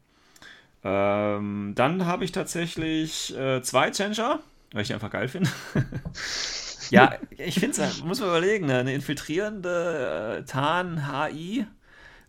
Ähm, 0.84 1.74
dann 1.76 2.06
habe 2.06 2.24
ich 2.24 2.32
tatsächlich 2.32 3.36
äh, 3.36 3.62
zwei 3.62 3.92
Changer, 3.92 4.40
weil 4.72 4.82
ich 4.82 4.88
die 4.88 4.94
einfach 4.94 5.10
geil 5.10 5.28
finde. 5.28 5.50
ja, 6.90 7.16
ich 7.38 7.60
finde 7.60 7.82
es, 7.82 8.04
muss 8.04 8.20
man 8.20 8.30
überlegen, 8.30 8.68
ne? 8.68 8.80
eine 8.80 8.94
infiltrierende 8.94 10.40
äh, 10.40 10.46
Tarn-HI 10.46 11.66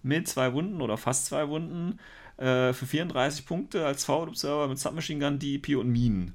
mit 0.03 0.29
zwei 0.29 0.53
Wunden 0.53 0.81
oder 0.81 0.97
fast 0.97 1.27
zwei 1.27 1.49
Wunden 1.49 1.99
äh, 2.39 2.73
für 2.73 2.87
34 2.87 3.47
Punkte 3.47 3.85
als 3.85 4.05
Forward-Observer 4.05 4.69
mit 4.69 4.79
Submachine 4.79 5.25
Gun, 5.25 5.39
DP 5.39 5.77
und 5.77 5.91
Minen. 5.91 6.35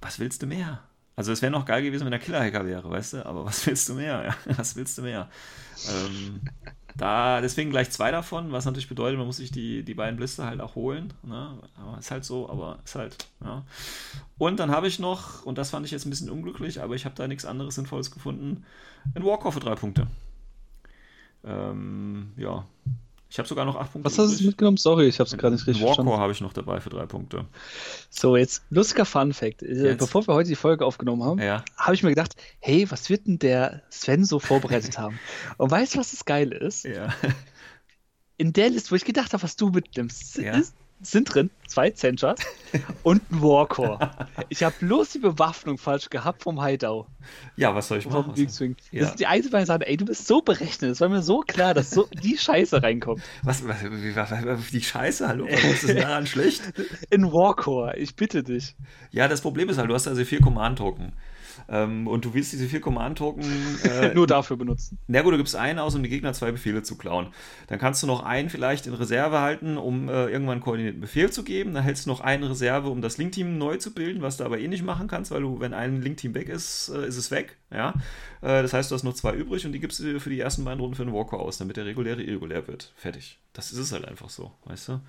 Was 0.00 0.18
willst 0.18 0.42
du 0.42 0.46
mehr? 0.46 0.82
Also 1.14 1.32
es 1.32 1.42
wäre 1.42 1.52
noch 1.52 1.66
geil 1.66 1.82
gewesen, 1.82 2.04
wenn 2.04 2.10
der 2.10 2.20
Killer-Hacker 2.20 2.64
wäre, 2.64 2.90
weißt 2.90 3.14
du? 3.14 3.26
Aber 3.26 3.44
was 3.44 3.66
willst 3.66 3.88
du 3.88 3.94
mehr? 3.94 4.34
Was 4.56 4.76
willst 4.76 4.96
du 4.96 5.02
mehr? 5.02 5.28
Ähm, 5.88 6.40
da, 6.96 7.40
deswegen 7.40 7.70
gleich 7.70 7.90
zwei 7.90 8.10
davon, 8.10 8.52
was 8.52 8.64
natürlich 8.66 8.88
bedeutet, 8.88 9.16
man 9.16 9.26
muss 9.26 9.38
sich 9.38 9.50
die, 9.50 9.82
die 9.82 9.94
beiden 9.94 10.16
Blister 10.16 10.44
halt 10.44 10.60
auch 10.60 10.74
holen. 10.74 11.12
Ne? 11.22 11.58
Aber 11.76 11.98
ist 11.98 12.10
halt 12.10 12.24
so, 12.24 12.48
aber 12.50 12.80
ist 12.84 12.94
halt, 12.94 13.26
ja. 13.42 13.64
Und 14.38 14.60
dann 14.60 14.70
habe 14.70 14.88
ich 14.88 14.98
noch, 14.98 15.44
und 15.44 15.58
das 15.58 15.70
fand 15.70 15.86
ich 15.86 15.92
jetzt 15.92 16.04
ein 16.06 16.10
bisschen 16.10 16.30
unglücklich, 16.30 16.82
aber 16.82 16.94
ich 16.94 17.04
habe 17.04 17.14
da 17.14 17.26
nichts 17.26 17.44
anderes 17.44 17.76
Sinnvolles 17.76 18.10
gefunden, 18.10 18.64
ein 19.14 19.24
Walker 19.24 19.52
für 19.52 19.60
drei 19.60 19.74
Punkte. 19.74 20.06
Ähm, 21.44 22.32
ja. 22.36 22.66
Ich 23.32 23.38
habe 23.38 23.48
sogar 23.48 23.64
noch 23.64 23.76
acht 23.76 23.92
Punkte. 23.92 24.04
Was 24.04 24.18
hast 24.18 24.40
du 24.40 24.44
mitgenommen? 24.44 24.76
Sorry, 24.76 25.06
ich 25.06 25.18
habe 25.18 25.26
es 25.26 25.34
gerade 25.38 25.54
nicht 25.54 25.66
richtig 25.66 25.82
Warcore 25.82 25.94
verstanden. 25.94 26.20
habe 26.20 26.32
ich 26.32 26.42
noch 26.42 26.52
dabei 26.52 26.80
für 26.80 26.90
drei 26.90 27.06
Punkte. 27.06 27.46
So, 28.10 28.36
jetzt 28.36 28.62
lustiger 28.68 29.06
Fun 29.06 29.32
Fact. 29.32 29.62
Äh, 29.62 29.84
jetzt. 29.84 30.00
Bevor 30.00 30.28
wir 30.28 30.34
heute 30.34 30.50
die 30.50 30.54
Folge 30.54 30.84
aufgenommen 30.84 31.24
haben, 31.24 31.40
ja. 31.40 31.64
habe 31.78 31.94
ich 31.94 32.02
mir 32.02 32.10
gedacht, 32.10 32.36
hey, 32.60 32.90
was 32.90 33.08
wird 33.08 33.26
denn 33.26 33.38
der 33.38 33.84
Sven 33.88 34.26
so 34.26 34.38
vorbereitet 34.38 34.98
haben? 34.98 35.18
Und 35.56 35.70
weißt 35.70 35.94
du, 35.94 35.98
was 35.98 36.10
das 36.10 36.26
Geile 36.26 36.58
ist? 36.58 36.84
Ja. 36.84 37.08
In 38.36 38.52
der 38.52 38.68
Liste, 38.68 38.90
wo 38.90 38.96
ich 38.96 39.04
gedacht 39.06 39.32
habe, 39.32 39.42
was 39.42 39.56
du 39.56 39.70
mitnimmst, 39.70 40.36
ja. 40.36 40.52
ist 40.58 40.74
sind 41.02 41.34
drin 41.34 41.50
zwei 41.66 41.90
Zenchas 41.90 42.38
und 43.02 43.22
ein 43.30 43.42
Warcore. 43.42 44.10
Ich 44.48 44.62
habe 44.62 44.74
bloß 44.78 45.10
die 45.10 45.18
Bewaffnung 45.18 45.78
falsch 45.78 46.10
gehabt 46.10 46.42
vom 46.42 46.64
Hideout. 46.64 47.06
Ja, 47.56 47.74
was 47.74 47.88
soll 47.88 47.98
ich 47.98 48.08
machen? 48.08 48.32
Das 48.36 48.58
ja. 48.90 49.08
ist 49.08 49.16
die 49.16 49.26
einzige 49.26 49.64
Sache, 49.64 49.86
ey, 49.86 49.96
du 49.96 50.04
bist 50.04 50.26
so 50.26 50.42
berechnet. 50.42 50.90
Es 50.90 51.00
war 51.00 51.08
mir 51.08 51.22
so 51.22 51.40
klar, 51.40 51.74
dass 51.74 51.90
so 51.90 52.08
die 52.22 52.36
Scheiße 52.36 52.82
reinkommt. 52.82 53.22
Was, 53.42 53.66
was, 53.66 53.76
was 53.84 54.70
die 54.70 54.82
Scheiße? 54.82 55.26
Hallo, 55.26 55.46
was 55.50 55.64
ist 55.64 55.88
denn 55.88 55.96
daran 55.96 56.26
schlecht? 56.28 56.62
In 57.10 57.32
Warcore, 57.32 57.96
ich 57.96 58.14
bitte 58.16 58.42
dich. 58.42 58.76
Ja, 59.10 59.28
das 59.28 59.40
Problem 59.40 59.68
ist 59.68 59.78
halt, 59.78 59.88
du 59.88 59.94
hast 59.94 60.06
also 60.08 60.24
vier 60.24 60.40
Command-Token. 60.40 61.12
Ähm, 61.68 62.06
und 62.06 62.24
du 62.24 62.34
willst 62.34 62.52
diese 62.52 62.66
vier 62.66 62.80
Command-Token 62.80 63.44
äh, 63.84 64.14
nur 64.14 64.26
dafür 64.26 64.56
benutzen. 64.56 64.98
Na 65.06 65.22
gut, 65.22 65.32
du 65.32 65.38
gibst 65.38 65.56
einen 65.56 65.78
aus, 65.78 65.94
um 65.94 66.02
die 66.02 66.08
Gegner 66.08 66.32
zwei 66.32 66.52
Befehle 66.52 66.82
zu 66.82 66.96
klauen. 66.96 67.28
Dann 67.68 67.78
kannst 67.78 68.02
du 68.02 68.06
noch 68.06 68.22
einen 68.22 68.50
vielleicht 68.50 68.86
in 68.86 68.94
Reserve 68.94 69.40
halten, 69.40 69.78
um 69.78 70.08
äh, 70.08 70.26
irgendwann 70.26 70.54
einen 70.54 70.60
koordinierten 70.60 71.00
Befehl 71.00 71.30
zu 71.30 71.44
geben. 71.44 71.74
Dann 71.74 71.84
hältst 71.84 72.06
du 72.06 72.10
noch 72.10 72.20
eine 72.20 72.50
Reserve, 72.50 72.88
um 72.88 73.00
das 73.00 73.18
Link-Team 73.18 73.58
neu 73.58 73.76
zu 73.76 73.94
bilden, 73.94 74.22
was 74.22 74.36
du 74.36 74.44
aber 74.44 74.58
eh 74.58 74.68
nicht 74.68 74.84
machen 74.84 75.08
kannst, 75.08 75.30
weil 75.30 75.42
du, 75.42 75.60
wenn 75.60 75.74
ein 75.74 76.02
Link-Team 76.02 76.34
weg 76.34 76.48
ist, 76.48 76.90
äh, 76.94 77.06
ist 77.06 77.16
es 77.16 77.30
weg. 77.30 77.56
Ja? 77.70 77.94
Äh, 78.40 78.62
das 78.62 78.72
heißt, 78.72 78.90
du 78.90 78.94
hast 78.94 79.04
noch 79.04 79.14
zwei 79.14 79.32
übrig 79.34 79.64
und 79.66 79.72
die 79.72 79.80
gibst 79.80 80.00
du 80.00 80.20
für 80.20 80.30
die 80.30 80.40
ersten 80.40 80.64
beiden 80.64 80.80
Runden 80.80 80.96
für 80.96 81.04
den 81.04 81.14
Walker 81.14 81.38
aus, 81.38 81.58
damit 81.58 81.76
der 81.76 81.86
reguläre 81.86 82.22
irregulär 82.22 82.66
wird. 82.66 82.92
Fertig. 82.96 83.38
Das 83.52 83.72
ist 83.72 83.78
es 83.78 83.92
halt 83.92 84.06
einfach 84.06 84.30
so, 84.30 84.52
weißt 84.64 84.88
du? 84.88 85.00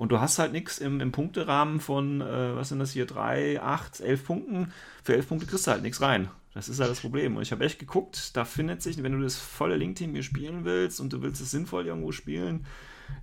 Und 0.00 0.10
du 0.12 0.18
hast 0.18 0.38
halt 0.38 0.52
nichts 0.52 0.78
im, 0.78 0.98
im 1.02 1.12
Punkterahmen 1.12 1.78
von, 1.78 2.22
äh, 2.22 2.56
was 2.56 2.70
sind 2.70 2.78
das 2.78 2.90
hier, 2.90 3.04
3, 3.04 3.60
8, 3.60 4.00
11 4.00 4.24
Punkten. 4.24 4.72
Für 5.04 5.14
11 5.14 5.28
Punkte 5.28 5.46
kriegst 5.46 5.66
du 5.66 5.72
halt 5.72 5.82
nichts 5.82 6.00
rein. 6.00 6.30
Das 6.54 6.70
ist 6.70 6.80
halt 6.80 6.90
das 6.90 7.00
Problem. 7.00 7.36
Und 7.36 7.42
ich 7.42 7.52
habe 7.52 7.66
echt 7.66 7.78
geguckt, 7.78 8.34
da 8.34 8.46
findet 8.46 8.80
sich, 8.80 9.02
wenn 9.02 9.12
du 9.12 9.20
das 9.20 9.36
volle 9.36 9.76
Link-Team 9.76 10.14
hier 10.14 10.22
spielen 10.22 10.64
willst 10.64 11.02
und 11.02 11.12
du 11.12 11.20
willst 11.20 11.42
es 11.42 11.50
sinnvoll 11.50 11.86
irgendwo 11.86 12.12
spielen, 12.12 12.64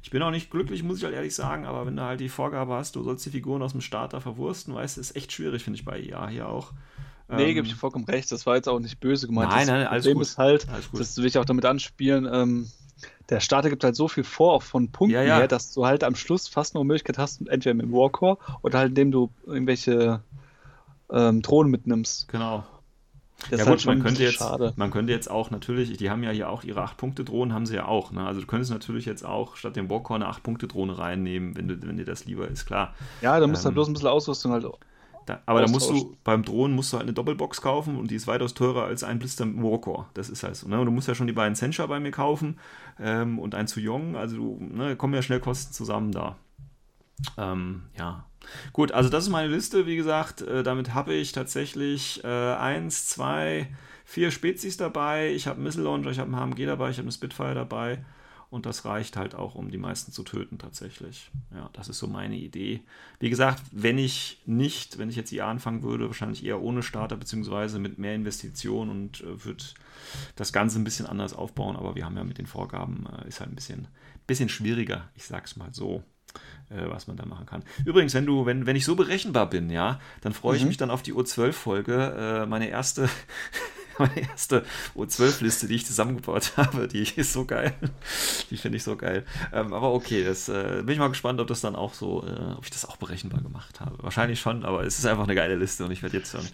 ich 0.03 0.11
bin 0.11 0.21
auch 0.21 0.29
nicht 0.29 0.51
glücklich, 0.51 0.83
muss 0.83 0.99
ich 0.99 1.03
halt 1.03 1.15
ehrlich 1.15 1.33
sagen, 1.33 1.65
aber 1.65 1.87
wenn 1.87 1.95
du 1.95 2.03
halt 2.03 2.19
die 2.19 2.29
Vorgabe 2.29 2.75
hast, 2.75 2.95
du 2.95 3.01
sollst 3.01 3.25
die 3.25 3.31
Figuren 3.31 3.63
aus 3.63 3.71
dem 3.71 3.81
Starter 3.81 4.21
verwursten, 4.21 4.75
weißt 4.75 4.97
du, 4.97 5.01
ist 5.01 5.15
echt 5.15 5.31
schwierig, 5.31 5.63
finde 5.63 5.79
ich 5.79 5.85
bei 5.85 5.99
EA 5.99 6.27
hier 6.27 6.47
auch. 6.47 6.73
Nee, 7.27 7.49
ähm, 7.49 7.55
gebe 7.55 7.65
ich 7.65 7.73
vollkommen 7.73 8.05
recht. 8.05 8.31
Das 8.31 8.45
war 8.45 8.55
jetzt 8.55 8.69
auch 8.69 8.79
nicht 8.79 8.99
böse 8.99 9.25
gemeint. 9.25 9.49
Nein, 9.49 9.65
nein, 9.65 9.87
alles 9.87 10.03
Problem 10.03 10.17
gut. 10.19 10.27
ist 10.27 10.37
halt, 10.37 10.69
alles 10.69 10.91
gut. 10.91 10.99
das 10.99 11.17
will 11.17 11.25
ich 11.25 11.39
auch 11.39 11.45
damit 11.45 11.65
anspielen, 11.65 12.29
ähm, 12.31 12.69
der 13.29 13.39
Starter 13.39 13.69
gibt 13.69 13.83
halt 13.83 13.95
so 13.95 14.07
viel 14.07 14.23
vor, 14.23 14.53
auch 14.53 14.63
von 14.63 14.91
Punkten 14.91 15.15
ja, 15.15 15.23
ja. 15.23 15.37
her, 15.37 15.47
dass 15.47 15.73
du 15.73 15.85
halt 15.85 16.03
am 16.03 16.15
Schluss 16.15 16.47
fast 16.47 16.73
nur 16.73 16.85
Möglichkeit 16.85 17.17
hast, 17.17 17.41
entweder 17.47 17.73
mit 17.73 17.85
dem 17.85 17.91
Warcore 17.91 18.37
oder 18.61 18.79
halt 18.79 18.89
indem 18.89 19.11
du 19.11 19.29
irgendwelche 19.45 20.21
ähm, 21.11 21.41
Drohnen 21.41 21.71
mitnimmst. 21.71 22.27
Genau. 22.29 22.63
Das 23.51 23.59
ja 23.59 23.65
gut, 23.65 23.73
halt 23.73 23.85
man 23.85 24.03
könnte, 24.03 24.23
jetzt, 24.23 24.39
schade. 24.39 24.73
man 24.77 24.89
könnte 24.89 25.13
jetzt 25.13 25.29
auch 25.29 25.51
natürlich, 25.51 25.95
die 25.95 26.09
haben 26.09 26.23
ja 26.23 26.31
hier 26.31 26.49
auch 26.49 26.63
ihre 26.63 26.83
8-Punkte-Drohnen, 26.83 27.53
haben 27.53 27.67
sie 27.67 27.75
ja 27.75 27.85
auch. 27.85 28.11
Ne? 28.11 28.25
Also 28.25 28.41
du 28.41 28.47
könntest 28.47 28.71
natürlich 28.71 29.05
jetzt 29.05 29.23
auch 29.23 29.55
statt 29.57 29.75
dem 29.75 29.91
Warcore 29.91 30.19
eine 30.19 30.33
8-Punkte-Drohne 30.33 30.97
reinnehmen, 30.97 31.55
wenn, 31.55 31.67
du, 31.67 31.79
wenn 31.83 31.97
dir 31.97 32.05
das 32.05 32.25
lieber 32.25 32.47
ist, 32.47 32.65
klar. 32.65 32.95
Ja, 33.21 33.39
da 33.39 33.45
musst 33.45 33.61
du 33.61 33.65
halt 33.65 33.71
ähm, 33.71 33.75
bloß 33.75 33.87
ein 33.89 33.93
bisschen 33.93 34.09
Ausrüstung 34.09 34.51
halt 34.53 34.65
da, 35.27 35.41
aber 35.45 35.61
da 35.61 35.67
musst 35.67 35.89
du, 35.89 36.15
beim 36.23 36.43
Drohnen 36.43 36.73
musst 36.73 36.93
du 36.93 36.97
halt 36.97 37.03
eine 37.03 37.13
Doppelbox 37.13 37.61
kaufen 37.61 37.97
und 37.97 38.09
die 38.09 38.15
ist 38.15 38.27
weitaus 38.27 38.53
teurer 38.53 38.85
als 38.85 39.03
ein 39.03 39.19
Blister 39.19 39.45
mit 39.45 39.61
Warcore. 39.61 40.05
Das 40.13 40.29
ist 40.29 40.41
halt 40.41 40.55
so. 40.55 40.69
Ne? 40.69 40.79
Und 40.79 40.85
du 40.85 40.91
musst 40.91 41.09
ja 41.09 41.15
schon 41.15 41.27
die 41.27 41.33
beiden 41.33 41.53
Sencha 41.53 41.85
bei 41.85 41.99
mir 41.99 42.11
kaufen 42.11 42.57
ähm, 42.97 43.37
und 43.37 43.53
ein 43.53 43.67
zu 43.67 43.81
Jong. 43.81 44.15
Also 44.15 44.37
du, 44.37 44.57
ne, 44.61 44.95
kommen 44.95 45.13
ja 45.13 45.21
schnell 45.21 45.41
Kosten 45.41 45.73
zusammen 45.73 46.13
da. 46.13 46.37
Ähm, 47.37 47.83
ja. 47.97 48.25
Gut, 48.71 48.93
also 48.93 49.09
das 49.09 49.25
ist 49.25 49.29
meine 49.29 49.49
Liste. 49.49 49.85
Wie 49.85 49.97
gesagt, 49.97 50.43
äh, 50.43 50.63
damit 50.63 50.93
habe 50.93 51.13
ich 51.13 51.33
tatsächlich 51.33 52.23
äh, 52.23 52.27
eins, 52.27 53.07
zwei, 53.07 53.67
vier 54.05 54.31
Spezies 54.31 54.77
dabei. 54.77 55.33
Ich 55.33 55.45
habe 55.47 55.57
einen 55.57 55.65
Missile 55.65 55.83
Launcher, 55.83 56.11
ich 56.11 56.19
habe 56.19 56.33
einen 56.33 56.53
HMG 56.53 56.65
dabei, 56.65 56.89
ich 56.89 56.97
habe 56.97 57.03
einen 57.05 57.11
Spitfire 57.11 57.53
dabei. 57.53 57.99
Und 58.49 58.65
das 58.65 58.85
reicht 58.85 59.17
halt 59.17 59.35
auch, 59.35 59.55
um 59.55 59.71
die 59.71 59.77
meisten 59.77 60.13
zu 60.13 60.23
töten 60.23 60.57
tatsächlich. 60.57 61.31
Ja, 61.53 61.69
das 61.73 61.89
ist 61.89 61.99
so 61.99 62.07
meine 62.07 62.37
Idee. 62.37 62.81
Wie 63.19 63.29
gesagt, 63.29 63.61
wenn 63.71 63.97
ich 63.97 64.41
nicht, 64.45 64.97
wenn 64.97 65.09
ich 65.09 65.17
jetzt 65.17 65.31
hier 65.31 65.45
anfangen 65.45 65.83
würde, 65.83 66.07
wahrscheinlich 66.07 66.45
eher 66.45 66.61
ohne 66.61 66.81
Starter, 66.81 67.17
beziehungsweise 67.17 67.77
mit 67.77 67.97
mehr 67.97 68.15
Investitionen 68.15 68.89
und 68.89 69.21
äh, 69.21 69.43
würde 69.43 69.63
das 70.35 70.53
Ganze 70.53 70.79
ein 70.79 70.85
bisschen 70.85 71.05
anders 71.05 71.33
aufbauen. 71.33 71.75
Aber 71.75 71.95
wir 71.95 72.05
haben 72.05 72.15
ja 72.15 72.23
mit 72.23 72.37
den 72.37 72.47
Vorgaben, 72.47 73.05
äh, 73.05 73.27
ist 73.27 73.41
halt 73.41 73.51
ein 73.51 73.55
bisschen, 73.55 73.89
bisschen 74.27 74.49
schwieriger, 74.49 75.09
ich 75.15 75.25
sag's 75.25 75.57
mal 75.57 75.73
so 75.73 76.03
äh, 76.69 76.89
was 76.89 77.07
man 77.07 77.17
da 77.17 77.25
machen 77.25 77.45
kann. 77.45 77.63
Übrigens, 77.85 78.13
wenn 78.13 78.25
du, 78.25 78.45
wenn, 78.45 78.65
wenn 78.65 78.75
ich 78.75 78.85
so 78.85 78.95
berechenbar 78.95 79.49
bin, 79.49 79.69
ja, 79.69 79.99
dann 80.21 80.33
freue 80.33 80.55
ich 80.55 80.63
mhm. 80.63 80.69
mich 80.69 80.77
dann 80.77 80.91
auf 80.91 81.01
die 81.01 81.13
U12-Folge. 81.13 82.43
Äh, 82.43 82.45
meine 82.45 82.69
erste 82.69 83.09
meine 83.99 84.29
erste 84.29 84.65
O12-Liste, 84.95 85.67
die 85.67 85.75
ich 85.75 85.85
zusammengebaut 85.85 86.53
habe. 86.57 86.87
Die 86.87 87.03
ist 87.03 87.33
so 87.33 87.45
geil. 87.45 87.73
Die 88.49 88.57
finde 88.57 88.77
ich 88.77 88.83
so 88.83 88.95
geil. 88.95 89.25
Ähm, 89.53 89.73
aber 89.73 89.93
okay, 89.93 90.23
das 90.23 90.49
äh, 90.49 90.81
bin 90.83 90.89
ich 90.89 90.99
mal 90.99 91.09
gespannt, 91.09 91.39
ob 91.39 91.47
das 91.47 91.61
dann 91.61 91.75
auch 91.75 91.93
so, 91.93 92.23
äh, 92.25 92.53
ob 92.57 92.63
ich 92.63 92.71
das 92.71 92.85
auch 92.85 92.97
berechenbar 92.97 93.41
gemacht 93.41 93.79
habe. 93.79 94.01
Wahrscheinlich 94.01 94.39
schon, 94.39 94.65
aber 94.65 94.83
es 94.83 94.99
ist 94.99 95.05
einfach 95.05 95.23
eine 95.23 95.35
geile 95.35 95.55
Liste 95.55 95.85
und 95.85 95.91
ich 95.91 96.03
werde 96.03 96.17
jetzt 96.17 96.31
schon. 96.31 96.47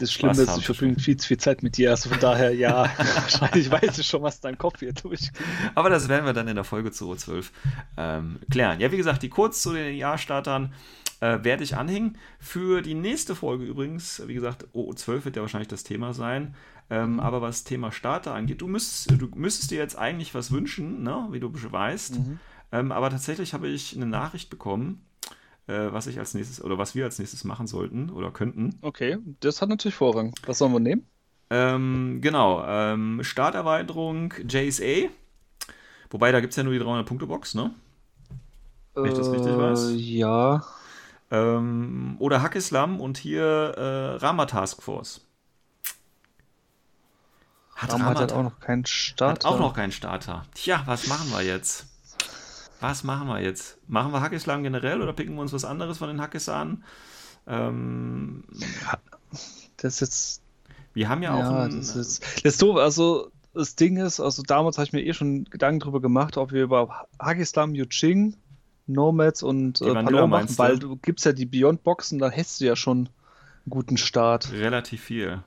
Das 0.00 0.12
Schlimme 0.12 0.32
ist, 0.32 0.58
ich 0.58 0.66
verbringe 0.66 0.98
viel 0.98 1.16
zu 1.16 1.28
viel 1.28 1.38
Zeit 1.38 1.62
mit 1.62 1.76
dir. 1.76 1.90
Also 1.90 2.08
von 2.08 2.20
daher, 2.20 2.54
ja, 2.54 2.90
wahrscheinlich 2.96 3.70
weiß 3.70 3.98
ich 3.98 4.06
schon, 4.06 4.22
was 4.22 4.40
dein 4.40 4.58
Kopf 4.58 4.80
hier 4.80 4.92
durchgeht. 4.92 5.32
Aber 5.74 5.90
das 5.90 6.08
werden 6.08 6.26
wir 6.26 6.32
dann 6.32 6.48
in 6.48 6.54
der 6.54 6.64
Folge 6.64 6.90
zu 6.90 7.12
O12 7.12 7.46
ähm, 7.96 8.38
klären. 8.50 8.80
Ja, 8.80 8.90
wie 8.92 8.96
gesagt, 8.96 9.22
die 9.22 9.28
kurz 9.28 9.62
zu 9.62 9.72
den 9.72 9.96
Jahr-Startern 9.96 10.72
äh, 11.20 11.38
werde 11.42 11.64
ich 11.64 11.76
anhängen. 11.76 12.16
Für 12.38 12.82
die 12.82 12.94
nächste 12.94 13.34
Folge 13.34 13.64
übrigens, 13.64 14.22
wie 14.26 14.34
gesagt, 14.34 14.66
OO12 14.74 15.24
wird 15.24 15.36
ja 15.36 15.42
wahrscheinlich 15.42 15.68
das 15.68 15.84
Thema 15.84 16.14
sein. 16.14 16.54
Ähm, 16.90 17.14
mhm. 17.14 17.20
aber 17.20 17.42
was 17.42 17.64
Thema 17.64 17.92
Starter 17.92 18.34
angeht, 18.34 18.62
du 18.62 18.66
müsstest, 18.66 19.20
du 19.20 19.28
müsstest 19.34 19.70
dir 19.70 19.78
jetzt 19.78 19.98
eigentlich 19.98 20.34
was 20.34 20.50
wünschen, 20.50 21.02
ne, 21.02 21.28
wie 21.30 21.40
du 21.40 21.52
weißt. 21.52 22.18
Mhm. 22.18 22.40
Ähm, 22.72 22.92
aber 22.92 23.10
tatsächlich 23.10 23.54
habe 23.54 23.68
ich 23.68 23.94
eine 23.94 24.06
Nachricht 24.06 24.50
bekommen, 24.50 25.04
äh, 25.66 25.92
was 25.92 26.06
ich 26.06 26.18
als 26.18 26.34
nächstes 26.34 26.62
oder 26.62 26.78
was 26.78 26.94
wir 26.94 27.04
als 27.04 27.18
nächstes 27.18 27.44
machen 27.44 27.66
sollten 27.66 28.10
oder 28.10 28.30
könnten. 28.30 28.78
Okay, 28.80 29.18
das 29.40 29.60
hat 29.60 29.68
natürlich 29.68 29.94
Vorrang. 29.94 30.34
Was 30.46 30.58
sollen 30.58 30.72
wir 30.72 30.80
nehmen? 30.80 31.06
Ähm, 31.50 32.20
genau, 32.20 32.64
ähm, 32.66 33.20
Starterweiterung 33.22 34.34
JSA. 34.46 35.08
Wobei, 36.10 36.32
da 36.32 36.40
gibt 36.40 36.52
es 36.52 36.56
ja 36.56 36.62
nur 36.62 36.72
die 36.72 36.80
300-Punkte-Box, 36.80 37.54
ne? 37.54 37.70
Wenn 38.94 39.06
ich 39.06 39.14
das 39.14 39.30
richtig 39.30 39.52
äh, 39.52 39.58
weiß. 39.58 39.92
Ja. 39.96 40.64
Ähm, 41.30 42.16
oder 42.18 42.42
Hackislam 42.42 43.00
und 43.00 43.18
hier 43.18 43.44
äh, 43.44 44.16
Rama 44.16 44.46
Task 44.46 44.82
Force. 44.82 45.27
Hat 47.78 47.92
Rama, 47.92 48.08
Rama 48.08 48.20
hat 48.20 48.32
auch 48.32 48.42
noch 48.42 48.58
keinen 48.58 48.84
Starter. 48.86 49.48
Hat 49.48 49.54
auch 49.54 49.60
noch 49.60 49.72
keinen 49.72 49.92
Starter. 49.92 50.44
Tja, 50.54 50.82
was 50.86 51.06
machen 51.06 51.30
wir 51.30 51.42
jetzt? 51.42 51.86
Was 52.80 53.04
machen 53.04 53.28
wir 53.28 53.40
jetzt? 53.40 53.78
Machen 53.86 54.10
wir 54.12 54.20
Hackislam 54.20 54.64
generell 54.64 55.00
oder 55.00 55.12
picken 55.12 55.36
wir 55.36 55.42
uns 55.42 55.52
was 55.52 55.64
anderes 55.64 55.98
von 55.98 56.08
den 56.08 56.20
Hackis 56.20 56.48
an? 56.48 56.82
Ähm, 57.46 58.42
das 59.76 59.94
ist 59.94 60.00
jetzt. 60.00 60.42
Wir 60.92 61.08
haben 61.08 61.22
ja, 61.22 61.38
ja 61.38 61.48
auch. 61.48 61.64
Ein, 61.66 61.76
das 61.76 61.94
ist, 61.94 62.24
das 62.44 62.54
ist 62.54 62.62
doof. 62.62 62.78
Also, 62.78 63.30
das 63.54 63.76
Ding 63.76 63.96
ist, 63.96 64.18
also 64.18 64.42
damals 64.42 64.76
habe 64.78 64.86
ich 64.86 64.92
mir 64.92 65.04
eh 65.04 65.12
schon 65.12 65.44
Gedanken 65.44 65.78
darüber 65.78 66.00
gemacht, 66.00 66.36
ob 66.36 66.50
wir 66.50 66.64
über 66.64 67.06
Hackislam 67.20 67.76
Yuching 67.76 68.36
Nomads 68.88 69.44
und 69.44 69.80
äh, 69.82 69.94
Paloma 69.94 70.26
machen, 70.26 70.58
weil 70.58 70.80
du 70.80 70.96
gibst 70.96 71.26
ja 71.26 71.32
die 71.32 71.46
Beyond-Boxen, 71.46 72.18
da 72.18 72.28
hättest 72.28 72.60
du 72.60 72.64
ja 72.64 72.74
schon 72.74 72.98
einen 72.98 73.70
guten 73.70 73.96
Start. 73.98 74.50
Relativ 74.50 75.02
viel. 75.04 75.44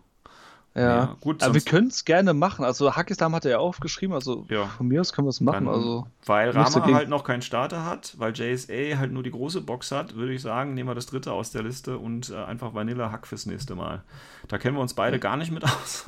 Ja, 0.74 0.82
ja 0.82 1.18
gut. 1.20 1.44
Aber 1.44 1.54
wir 1.54 1.62
können 1.62 1.88
es 1.88 2.06
gerne 2.06 2.34
machen. 2.34 2.64
Also 2.64 2.96
Hackislam 2.96 3.36
hat 3.36 3.44
er 3.44 3.52
ja 3.52 3.58
aufgeschrieben, 3.58 4.16
also 4.16 4.46
ja. 4.50 4.68
von 4.68 4.88
mir 4.88 5.02
aus 5.02 5.12
können 5.12 5.26
wir 5.26 5.32
es 5.32 5.42
machen. 5.42 5.66
Dann, 5.66 5.74
also, 5.74 6.08
weil 6.26 6.52
Rama 6.52 6.94
halt 6.94 7.10
noch 7.10 7.26
keinen 7.26 7.42
Starter 7.42 7.86
hat, 7.86 8.16
weil 8.18 8.34
JSA 8.34 8.98
halt 8.98 9.12
nur 9.12 9.22
die 9.24 9.32
große 9.32 9.62
Box 9.62 9.92
hat, 9.92 10.16
würde 10.16 10.34
ich 10.34 10.42
sagen, 10.42 10.74
nehmen 10.74 10.90
wir 10.90 10.96
das 10.96 11.08
dritte 11.08 11.34
aus 11.34 11.52
der 11.52 11.64
Liste 11.64 11.98
und 11.98 12.30
äh, 12.30 12.36
einfach 12.36 12.74
Vanilla 12.74 13.12
Hack 13.12 13.28
fürs 13.28 13.46
nächste 13.46 13.76
Mal. 13.76 14.04
Da 14.48 14.58
kennen 14.58 14.78
wir 14.78 14.82
uns 14.82 14.94
beide 14.94 15.20
gar 15.20 15.36
nicht 15.36 15.52
mit 15.52 15.66
aus. 15.66 16.06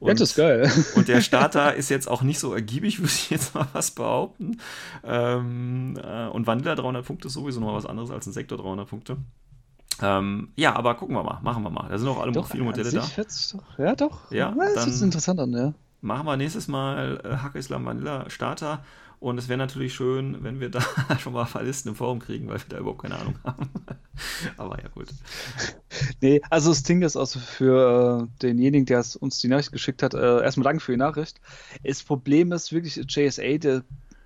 und, 0.00 0.08
ja, 0.08 0.14
das 0.14 0.30
ist 0.30 0.36
geil. 0.36 0.70
und 0.96 1.06
der 1.06 1.20
Starter 1.20 1.74
ist 1.74 1.90
jetzt 1.90 2.08
auch 2.08 2.22
nicht 2.22 2.40
so 2.40 2.52
ergiebig, 2.52 2.98
würde 2.98 3.12
ich 3.12 3.30
jetzt 3.30 3.54
mal 3.54 3.68
was 3.72 3.92
behaupten. 3.92 4.60
Ähm, 5.04 5.96
äh, 6.02 6.26
und 6.26 6.48
Vanilla 6.48 6.74
300 6.74 7.06
Punkte 7.06 7.28
ist 7.28 7.34
sowieso 7.34 7.60
noch 7.60 7.74
was 7.74 7.86
anderes 7.86 8.10
als 8.10 8.26
ein 8.26 8.32
Sektor 8.32 8.58
300 8.58 8.88
Punkte. 8.88 9.16
Ähm, 10.02 10.52
ja, 10.56 10.74
aber 10.74 10.94
gucken 10.94 11.14
wir 11.14 11.22
mal, 11.22 11.40
machen 11.42 11.62
wir 11.62 11.70
mal. 11.70 11.88
Da 11.88 11.98
sind 11.98 12.08
auch 12.08 12.20
alle 12.20 12.32
doch, 12.32 12.48
viele 12.48 12.64
Modelle 12.64 12.90
da. 12.90 13.00
Doch, 13.00 13.78
ja, 13.78 13.94
doch. 13.94 14.30
Ja, 14.30 14.54
ja 14.56 14.74
das 14.74 14.86
ist 14.86 15.02
interessant 15.02 15.40
an, 15.40 15.52
ja. 15.52 15.74
Machen 16.00 16.26
wir 16.26 16.36
nächstes 16.36 16.68
Mal 16.68 17.20
äh, 17.24 17.36
Hack 17.36 17.54
Islam 17.54 17.84
Vanilla 17.84 18.28
Starter. 18.30 18.82
Und 19.20 19.36
es 19.36 19.50
wäre 19.50 19.58
natürlich 19.58 19.92
schön, 19.92 20.42
wenn 20.42 20.60
wir 20.60 20.70
da 20.70 20.80
schon 21.18 21.34
mal 21.34 21.44
Verlisten 21.44 21.90
im 21.90 21.94
Forum 21.94 22.20
kriegen, 22.20 22.48
weil 22.48 22.56
wir 22.56 22.68
da 22.70 22.78
überhaupt 22.78 23.02
keine 23.02 23.18
Ahnung 23.18 23.34
haben. 23.44 23.68
Aber 24.56 24.80
ja, 24.80 24.88
gut. 24.88 25.08
Nee, 26.22 26.40
also 26.48 26.70
das 26.70 26.82
Ding 26.84 27.02
ist 27.02 27.16
also 27.16 27.38
für 27.38 28.22
äh, 28.22 28.38
denjenigen, 28.40 28.86
der 28.86 29.04
uns 29.20 29.38
die 29.40 29.48
Nachricht 29.48 29.72
geschickt 29.72 30.02
hat, 30.02 30.14
äh, 30.14 30.42
erstmal 30.42 30.64
danke 30.64 30.82
für 30.82 30.92
die 30.92 30.98
Nachricht. 30.98 31.38
Das 31.84 32.02
Problem 32.02 32.50
ist 32.52 32.72
wirklich, 32.72 32.96
JSA, 32.96 33.58
der 33.58 33.82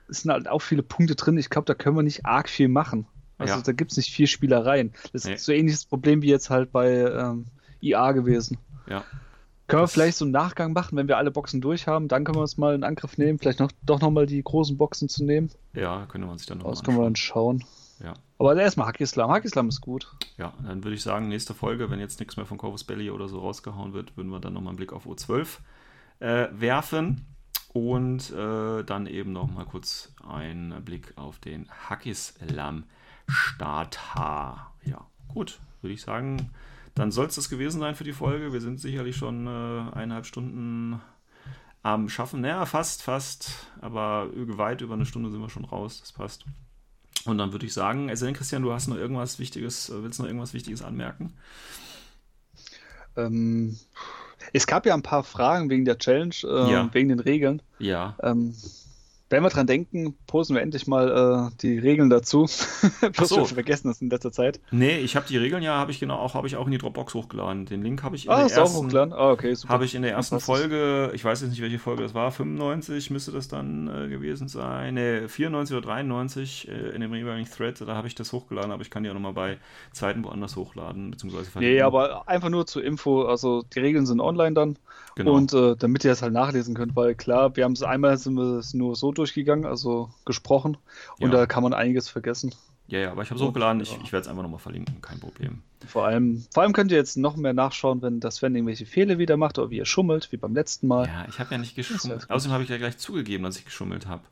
es 0.06 0.20
sind 0.20 0.30
halt 0.30 0.48
auch 0.48 0.60
viele 0.60 0.82
Punkte 0.82 1.14
drin. 1.16 1.38
Ich 1.38 1.50
glaube, 1.50 1.66
da 1.66 1.74
können 1.74 1.96
wir 1.96 2.02
nicht 2.02 2.26
arg 2.26 2.48
viel 2.48 2.68
machen. 2.68 3.06
Also 3.38 3.54
Ja. 3.54 3.60
da 3.62 3.72
gibt 3.72 3.90
es 3.90 3.96
nicht 3.96 4.12
viel 4.12 4.26
Spielereien. 4.26 4.92
Das 5.12 5.24
Nee. 5.24 5.34
ist 5.34 5.44
so 5.44 5.52
ähnliches 5.52 5.84
Problem 5.84 6.22
wie 6.22 6.28
jetzt 6.28 6.50
halt 6.50 6.70
bei 6.72 6.90
ähm, 7.00 7.46
IA 7.80 8.12
gewesen. 8.12 8.58
Ja. 8.88 9.04
Können 9.66 9.82
wir 9.82 9.88
vielleicht 9.88 10.18
so 10.18 10.24
einen 10.26 10.32
Nachgang 10.32 10.72
machen, 10.74 10.96
wenn 10.96 11.08
wir 11.08 11.16
alle 11.16 11.30
Boxen 11.30 11.60
durch 11.62 11.86
haben? 11.86 12.06
Dann 12.08 12.24
können 12.24 12.36
wir 12.36 12.42
uns 12.42 12.58
mal 12.58 12.74
in 12.74 12.84
Angriff 12.84 13.16
nehmen, 13.16 13.38
vielleicht 13.38 13.60
noch, 13.60 13.70
doch 13.82 14.00
nochmal 14.00 14.26
die 14.26 14.42
großen 14.42 14.76
Boxen 14.76 15.08
zu 15.08 15.24
nehmen. 15.24 15.50
Ja, 15.72 16.04
könnte 16.06 16.26
man 16.26 16.36
sich 16.36 16.46
dann 16.46 16.58
noch 16.58 16.68
Das 16.68 16.82
können 16.84 16.98
wir 16.98 17.04
dann 17.04 17.16
schauen. 17.16 17.64
Ja. 18.02 18.12
Aber 18.38 18.54
erstmal 18.60 18.88
Hackislam. 18.88 19.30
Hackislam 19.30 19.68
ist 19.70 19.80
gut. 19.80 20.12
Ja, 20.36 20.52
dann 20.62 20.84
würde 20.84 20.94
ich 20.96 21.02
sagen, 21.02 21.28
nächste 21.28 21.54
Folge, 21.54 21.90
wenn 21.90 21.98
jetzt 21.98 22.20
nichts 22.20 22.36
mehr 22.36 22.44
von 22.44 22.58
Corvus 22.58 22.84
Belly 22.84 23.10
oder 23.10 23.28
so 23.28 23.38
rausgehauen 23.38 23.94
wird, 23.94 24.16
würden 24.16 24.28
wir 24.30 24.40
dann 24.40 24.52
nochmal 24.52 24.70
einen 24.72 24.76
Blick 24.76 24.92
auf 24.92 25.06
O12 25.06 25.58
äh, 26.20 26.48
werfen 26.52 27.24
und 27.72 28.30
äh, 28.32 28.82
dann 28.84 29.06
eben 29.06 29.32
nochmal 29.32 29.64
kurz 29.64 30.12
einen 30.28 30.84
Blick 30.84 31.14
auf 31.16 31.38
den 31.38 31.68
Hackislam 31.88 32.84
Starter. 33.28 34.70
Ja, 34.84 35.06
gut, 35.28 35.58
würde 35.80 35.94
ich 35.94 36.02
sagen, 36.02 36.50
dann 36.94 37.10
soll 37.10 37.26
es 37.26 37.34
das 37.34 37.48
gewesen 37.48 37.80
sein 37.80 37.94
für 37.94 38.04
die 38.04 38.12
Folge. 38.12 38.52
Wir 38.52 38.60
sind 38.60 38.78
sicherlich 38.80 39.16
schon 39.16 39.46
äh, 39.46 39.50
eineinhalb 39.94 40.26
Stunden 40.26 41.00
am 41.82 42.08
Schaffen. 42.08 42.40
Naja, 42.40 42.64
fast, 42.66 43.02
fast, 43.02 43.50
aber 43.80 44.28
weit 44.34 44.80
über 44.80 44.94
eine 44.94 45.06
Stunde 45.06 45.30
sind 45.30 45.40
wir 45.40 45.50
schon 45.50 45.64
raus. 45.64 46.00
Das 46.00 46.12
passt. 46.12 46.44
Und 47.24 47.38
dann 47.38 47.52
würde 47.52 47.66
ich 47.66 47.72
sagen, 47.72 48.08
denn, 48.08 48.34
Christian, 48.34 48.62
du 48.62 48.72
hast 48.72 48.86
noch 48.88 48.96
irgendwas 48.96 49.38
Wichtiges, 49.38 49.88
äh, 49.88 50.02
willst 50.02 50.18
noch 50.20 50.26
irgendwas 50.26 50.52
Wichtiges 50.54 50.82
anmerken? 50.82 51.32
Ähm, 53.16 53.78
es 54.52 54.66
gab 54.66 54.86
ja 54.86 54.94
ein 54.94 55.02
paar 55.02 55.24
Fragen 55.24 55.70
wegen 55.70 55.84
der 55.84 55.98
Challenge, 55.98 56.34
äh, 56.44 56.70
Ja. 56.72 56.90
wegen 56.92 57.08
den 57.08 57.20
Regeln. 57.20 57.62
Ja, 57.78 58.16
Ähm, 58.22 58.54
wenn 59.30 59.42
wir 59.42 59.48
dran 59.48 59.66
denken, 59.66 60.14
posten 60.26 60.54
wir 60.54 60.62
endlich 60.62 60.86
mal 60.86 61.50
äh, 61.50 61.56
die 61.62 61.78
Regeln 61.78 62.10
dazu. 62.10 62.46
Bloß 63.16 63.28
so. 63.28 63.36
wir 63.38 63.46
vergessen 63.46 63.88
das 63.88 64.00
in 64.00 64.10
letzter 64.10 64.30
Zeit. 64.32 64.60
nee, 64.70 64.98
ich 64.98 65.16
habe 65.16 65.26
die 65.26 65.36
Regeln 65.38 65.62
ja, 65.62 65.74
habe 65.76 65.90
ich 65.90 65.98
genau 65.98 66.16
auch, 66.18 66.34
habe 66.34 66.46
ich 66.46 66.56
auch 66.56 66.66
in 66.66 66.72
die 66.72 66.78
Dropbox 66.78 67.14
hochgeladen. 67.14 67.66
Den 67.66 67.82
Link 67.82 68.02
habe 68.02 68.16
ich 68.16 68.26
in 68.26 68.30
Ah, 68.32 68.36
der 68.36 68.46
ist 68.46 68.58
auch 68.58 68.62
ersten, 68.62 68.76
hochgeladen? 68.84 69.12
Ah, 69.14 69.30
okay, 69.30 69.54
super. 69.54 69.72
habe 69.72 69.84
ich 69.86 69.94
in 69.94 70.02
der 70.02 70.12
ersten. 70.12 70.38
Folge, 70.40 71.10
ich 71.14 71.24
weiß 71.24 71.40
jetzt 71.40 71.50
nicht, 71.50 71.62
welche 71.62 71.78
Folge 71.78 72.02
das 72.02 72.14
war, 72.14 72.30
95 72.30 73.10
müsste 73.10 73.32
das 73.32 73.48
dann 73.48 73.88
äh, 73.88 74.08
gewesen 74.08 74.46
sein, 74.48 74.94
nee, 74.94 75.26
94 75.26 75.76
oder 75.76 75.86
93 75.86 76.68
äh, 76.68 76.90
in 76.94 77.00
dem 77.00 77.14
jeweiligen 77.14 77.48
Thread, 77.50 77.80
da 77.80 77.94
habe 77.94 78.06
ich 78.06 78.14
das 78.14 78.32
hochgeladen, 78.32 78.72
aber 78.72 78.82
ich 78.82 78.90
kann 78.90 79.02
die 79.02 79.08
ja 79.08 79.14
nochmal 79.14 79.32
bei 79.32 79.58
Zeiten 79.92 80.22
woanders 80.24 80.56
hochladen, 80.56 81.10
beziehungsweise 81.10 81.46
Nee, 81.46 81.50
verlinken. 81.78 81.82
aber 81.86 82.28
einfach 82.28 82.50
nur 82.50 82.66
zur 82.66 82.84
Info, 82.84 83.22
also 83.24 83.62
die 83.74 83.80
Regeln 83.80 84.06
sind 84.06 84.20
online 84.20 84.52
dann 84.54 84.76
genau. 85.16 85.32
und 85.34 85.52
äh, 85.52 85.76
damit 85.76 86.04
ihr 86.04 86.10
das 86.10 86.22
halt 86.22 86.32
nachlesen 86.32 86.74
könnt, 86.74 86.94
weil 86.96 87.14
klar, 87.14 87.56
wir 87.56 87.64
haben 87.64 87.72
es 87.72 87.82
einmal 87.82 88.16
sind 88.18 88.34
wir 88.34 88.58
es 88.58 88.74
nur 88.74 88.96
so 88.96 89.12
durchgegangen, 89.12 89.66
also 89.66 90.10
gesprochen 90.24 90.76
und 91.18 91.30
Ja. 91.32 91.38
da 91.38 91.46
kann 91.46 91.62
man 91.62 91.72
einiges 91.74 92.08
vergessen. 92.08 92.54
ja, 92.86 92.98
ja, 92.98 93.10
aber 93.12 93.22
ich 93.22 93.30
habe 93.30 93.36
es 93.36 93.42
und, 93.42 93.48
hochgeladen, 93.48 93.80
ich, 93.80 93.92
ich 94.02 94.12
werde 94.12 94.22
es 94.24 94.28
einfach 94.28 94.42
nochmal 94.42 94.58
verlinken, 94.60 95.00
kein 95.00 95.18
Problem. 95.20 95.62
Vor 95.86 96.06
allem, 96.06 96.44
vor 96.52 96.62
allem 96.62 96.72
könnt 96.72 96.90
ihr 96.92 96.96
jetzt 96.98 97.16
noch 97.16 97.36
mehr 97.36 97.52
nachschauen, 97.52 98.00
wenn 98.02 98.18
das 98.20 98.36
Sven 98.36 98.54
irgendwelche 98.54 98.86
Fehler 98.86 99.18
wieder 99.18 99.36
macht 99.36 99.58
oder 99.58 99.70
wie 99.70 99.76
ihr 99.78 99.84
schummelt, 99.86 100.32
wie 100.32 100.36
beim 100.38 100.54
letzten 100.54 100.86
Mal. 100.86 101.06
Ja, 101.06 101.26
ich 101.28 101.38
habe 101.38 101.50
ja 101.52 101.58
nicht 101.58 101.76
ist 101.76 101.88
geschummelt. 101.90 102.30
Außerdem 102.30 102.52
habe 102.52 102.64
ich 102.64 102.70
ja 102.70 102.78
gleich 102.78 102.96
zugegeben, 102.98 103.44
dass 103.44 103.58
ich 103.58 103.64
geschummelt 103.66 104.06
habe. 104.06 104.22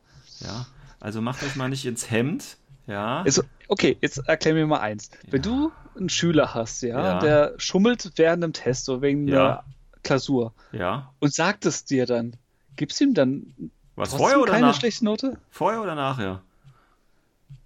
Ja, 0.41 0.67
also 1.01 1.21
macht 1.21 1.43
euch 1.43 1.57
mal 1.57 1.69
nicht 1.69 1.85
ins 1.85 2.11
Hemd. 2.11 2.57
Ja, 2.87 3.23
Also, 3.23 3.43
okay, 3.69 3.97
jetzt 4.01 4.27
erklär 4.27 4.55
mir 4.55 4.67
mal 4.67 4.81
eins. 4.81 5.11
Wenn 5.31 5.43
Ja. 5.43 5.49
du 5.51 5.73
einen 5.97 6.09
Schüler 6.09 6.53
hast, 6.55 6.83
ja, 6.83 7.01
Ja. 7.01 7.19
der 7.21 7.55
schummelt 7.59 8.13
während 8.17 8.43
einem 8.43 8.53
Test 8.55 8.89
oder 8.89 9.03
wegen 9.03 9.29
Ja. 9.29 9.45
einer 9.45 9.65
Klausur 10.03 10.53
ja. 10.73 11.13
und 11.21 11.33
sagt 11.33 11.67
es 11.67 11.85
dir 11.85 12.07
dann, 12.07 12.37
gibst 12.77 13.01
ihm 13.01 13.15
dann 13.15 13.55
Was 13.97 14.15
vorher 14.15 14.41
oder 14.41 14.53
keine 14.53 14.69
nach? 14.69 14.75
schlechte 14.79 15.05
Note? 15.05 15.39
Vorher 15.51 15.83
oder 15.83 15.95
nachher? 15.95 16.43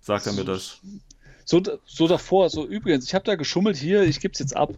Sagt 0.00 0.26
er 0.26 0.32
mir 0.32 0.44
das? 0.44 0.80
So, 1.44 1.62
so 1.84 2.08
davor, 2.08 2.50
so 2.50 2.66
übrigens, 2.66 3.04
ich 3.06 3.14
habe 3.14 3.24
da 3.24 3.36
geschummelt 3.36 3.76
hier, 3.76 4.02
ich 4.02 4.20
geb's 4.20 4.38
jetzt 4.38 4.56
ab. 4.56 4.74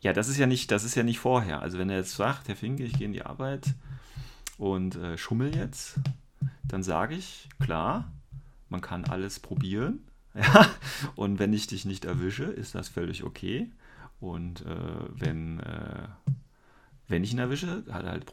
Ja, 0.00 0.12
das 0.12 0.28
ist 0.28 0.36
ja 0.38 0.46
nicht, 0.46 0.70
das 0.70 0.84
ist 0.84 0.94
ja 0.94 1.02
nicht 1.02 1.18
vorher. 1.18 1.60
Also 1.60 1.78
wenn 1.78 1.90
er 1.90 1.96
jetzt 1.96 2.14
sagt, 2.14 2.48
Herr 2.48 2.56
Finke, 2.56 2.84
ich 2.84 2.92
gehe 2.92 3.06
in 3.06 3.12
die 3.12 3.22
Arbeit 3.22 3.74
und 4.58 4.94
äh, 4.96 5.18
schummel 5.18 5.54
jetzt, 5.56 5.96
dann 6.64 6.82
sage 6.82 7.14
ich, 7.14 7.48
klar, 7.60 8.12
man 8.68 8.80
kann 8.80 9.04
alles 9.04 9.40
probieren. 9.40 10.02
Ja? 10.36 10.68
Und 11.14 11.38
wenn 11.38 11.54
ich 11.54 11.66
dich 11.66 11.86
nicht 11.86 12.04
erwische, 12.04 12.44
ist 12.44 12.74
das 12.74 12.90
völlig 12.90 13.24
okay. 13.24 13.70
Und 14.20 14.66
äh, 14.66 14.76
wenn, 15.08 15.60
äh, 15.60 16.08
wenn 17.08 17.22
ich 17.24 17.32
ihn 17.32 17.38
erwische, 17.38 17.84
hat 17.90 18.04
er 18.04 18.10
halt 18.10 18.26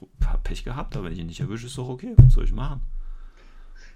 Pech 0.44 0.64
gehabt, 0.64 0.95
aber 0.95 1.06
wenn 1.06 1.14
ich 1.14 1.20
ihn 1.20 1.28
nicht 1.28 1.40
erwische, 1.40 1.68
ist 1.68 1.78
doch 1.78 1.90
okay. 1.90 2.14
Was 2.18 2.34
soll 2.34 2.45
ich 2.45 2.54
machen? 2.54 2.82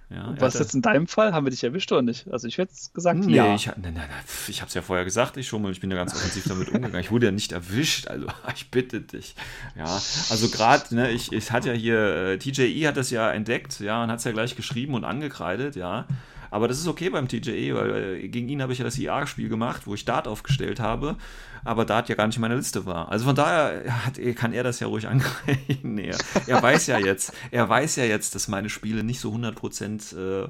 Ja, 0.10 0.34
was 0.40 0.54
hat 0.54 0.62
jetzt 0.62 0.74
in 0.74 0.82
deinem 0.82 1.06
Fall? 1.08 1.34
Haben 1.34 1.46
wir 1.46 1.50
dich 1.50 1.66
erwischt 1.66 1.92
oder 1.92 2.02
nicht? 2.02 2.32
Also 2.32 2.48
ich 2.48 2.58
hätte 2.58 2.72
jetzt 2.72 2.94
gesagt, 2.94 3.20
Nee, 3.20 3.36
ja. 3.36 3.54
ich, 3.54 3.66
nein, 3.66 3.76
nein, 3.82 3.94
nein, 3.96 4.08
ich 4.48 4.62
habe 4.62 4.70
es 4.70 4.74
ja 4.74 4.82
vorher 4.82 5.04
gesagt, 5.04 5.36
ich 5.36 5.50
schummel, 5.50 5.74
ich 5.74 5.82
bin 5.82 5.92
ja 5.92 5.98
ganz 5.98 6.14
offensiv 6.16 6.46
damit 6.48 6.70
umgegangen. 6.70 7.02
Ich 7.02 7.12
wurde 7.12 7.26
ja 7.26 7.32
nicht 7.34 7.52
erwischt, 7.52 8.08
also 8.08 8.28
ich 8.56 8.72
bitte 8.72 9.02
dich. 9.02 9.36
Ja, 9.76 9.84
also 9.84 10.48
gerade, 10.48 10.96
ne, 10.96 11.12
ich, 11.12 11.34
ich 11.34 11.52
hatte 11.52 11.70
ja 11.70 11.74
hier, 11.74 12.16
äh, 12.16 12.38
TJE 12.38 12.88
hat 12.88 12.96
das 12.96 13.10
ja 13.10 13.30
entdeckt, 13.32 13.82
ja, 13.82 14.02
und 14.02 14.10
hat 14.10 14.20
es 14.20 14.24
ja 14.24 14.32
gleich 14.32 14.56
geschrieben 14.56 14.94
und 14.94 15.04
angekreidet, 15.04 15.76
ja. 15.76 16.08
Aber 16.52 16.68
das 16.68 16.80
ist 16.80 16.88
okay 16.88 17.10
beim 17.10 17.28
TJE, 17.28 17.76
weil 17.76 18.16
äh, 18.24 18.28
gegen 18.28 18.50
ihn 18.50 18.62
habe 18.62 18.74
ich 18.74 18.80
ja 18.80 18.86
das 18.86 18.98
IA-Spiel 18.98 19.50
gemacht, 19.50 19.84
wo 19.86 19.94
ich 19.94 20.06
Dart 20.06 20.28
aufgestellt 20.28 20.80
habe, 20.80 21.16
aber 21.64 21.86
Dart 21.86 22.10
ja 22.10 22.16
gar 22.16 22.28
nicht 22.28 22.38
in 22.38 22.42
meiner 22.42 22.56
Liste 22.56 22.86
war. 22.86 23.12
Also 23.12 23.26
von 23.26 23.36
daher 23.36 23.84
hat, 24.06 24.20
kann 24.36 24.54
er 24.54 24.64
das 24.64 24.80
ja 24.80 24.88
ruhig 24.88 25.08
angreifen. 25.08 25.98
Er, 25.98 26.18
er 26.46 26.62
weiß 26.62 26.88
ja 26.88 27.00
jetzt, 27.00 27.34
er 27.52 27.68
weiß 27.68 27.98
ja 27.98 28.06
jetzt, 28.06 28.36
dass 28.36 28.48
meine 28.48 28.70
Spiele 28.70 29.04
nicht 29.04 29.20
so 29.20 29.34
100% 29.34 30.18
äh, 30.18 30.50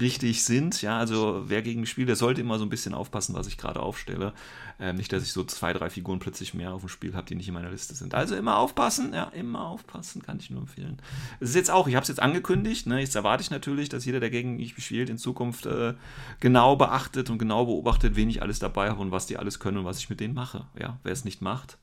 richtig 0.00 0.44
sind. 0.44 0.80
Ja, 0.82 0.98
also 0.98 1.44
wer 1.46 1.62
gegen 1.62 1.80
mich 1.80 1.90
spielt, 1.90 2.08
der 2.08 2.16
sollte 2.16 2.40
immer 2.40 2.58
so 2.58 2.64
ein 2.64 2.70
bisschen 2.70 2.94
aufpassen, 2.94 3.34
was 3.34 3.46
ich 3.46 3.58
gerade 3.58 3.80
aufstelle. 3.80 4.32
Ähm, 4.80 4.96
nicht, 4.96 5.12
dass 5.12 5.24
ich 5.24 5.32
so 5.32 5.42
zwei, 5.44 5.72
drei 5.72 5.90
Figuren 5.90 6.20
plötzlich 6.20 6.54
mehr 6.54 6.72
auf 6.72 6.82
dem 6.82 6.88
Spiel 6.88 7.14
habe, 7.14 7.26
die 7.26 7.34
nicht 7.34 7.48
in 7.48 7.54
meiner 7.54 7.70
Liste 7.70 7.94
sind. 7.94 8.14
Also 8.14 8.36
immer 8.36 8.58
aufpassen, 8.58 9.12
ja, 9.12 9.24
immer 9.34 9.66
aufpassen, 9.66 10.22
kann 10.22 10.38
ich 10.38 10.50
nur 10.50 10.60
empfehlen. 10.60 10.98
Es 11.40 11.50
ist 11.50 11.56
jetzt 11.56 11.70
auch, 11.70 11.88
ich 11.88 11.96
habe 11.96 12.02
es 12.02 12.08
jetzt 12.08 12.20
angekündigt, 12.20 12.86
ne, 12.86 13.00
jetzt 13.00 13.16
erwarte 13.16 13.42
ich 13.42 13.50
natürlich, 13.50 13.88
dass 13.88 14.04
jeder, 14.04 14.20
der 14.20 14.30
gegen 14.30 14.56
mich 14.56 14.74
spielt, 14.78 15.10
in 15.10 15.18
Zukunft 15.18 15.66
äh, 15.66 15.94
genau 16.38 16.76
beachtet 16.76 17.28
und 17.28 17.38
genau 17.38 17.66
beobachtet, 17.66 18.14
wen 18.14 18.30
ich 18.30 18.40
alles 18.40 18.60
dabei 18.60 18.90
habe 18.90 19.00
und 19.00 19.10
was 19.10 19.26
die 19.26 19.36
alles 19.36 19.58
können 19.58 19.78
und 19.78 19.84
was 19.84 19.98
ich 19.98 20.10
mit 20.10 20.20
denen 20.20 20.34
mache. 20.34 20.66
Ja, 20.78 20.98
wer 21.02 21.12
es 21.12 21.24
nicht 21.24 21.42
macht, 21.42 21.78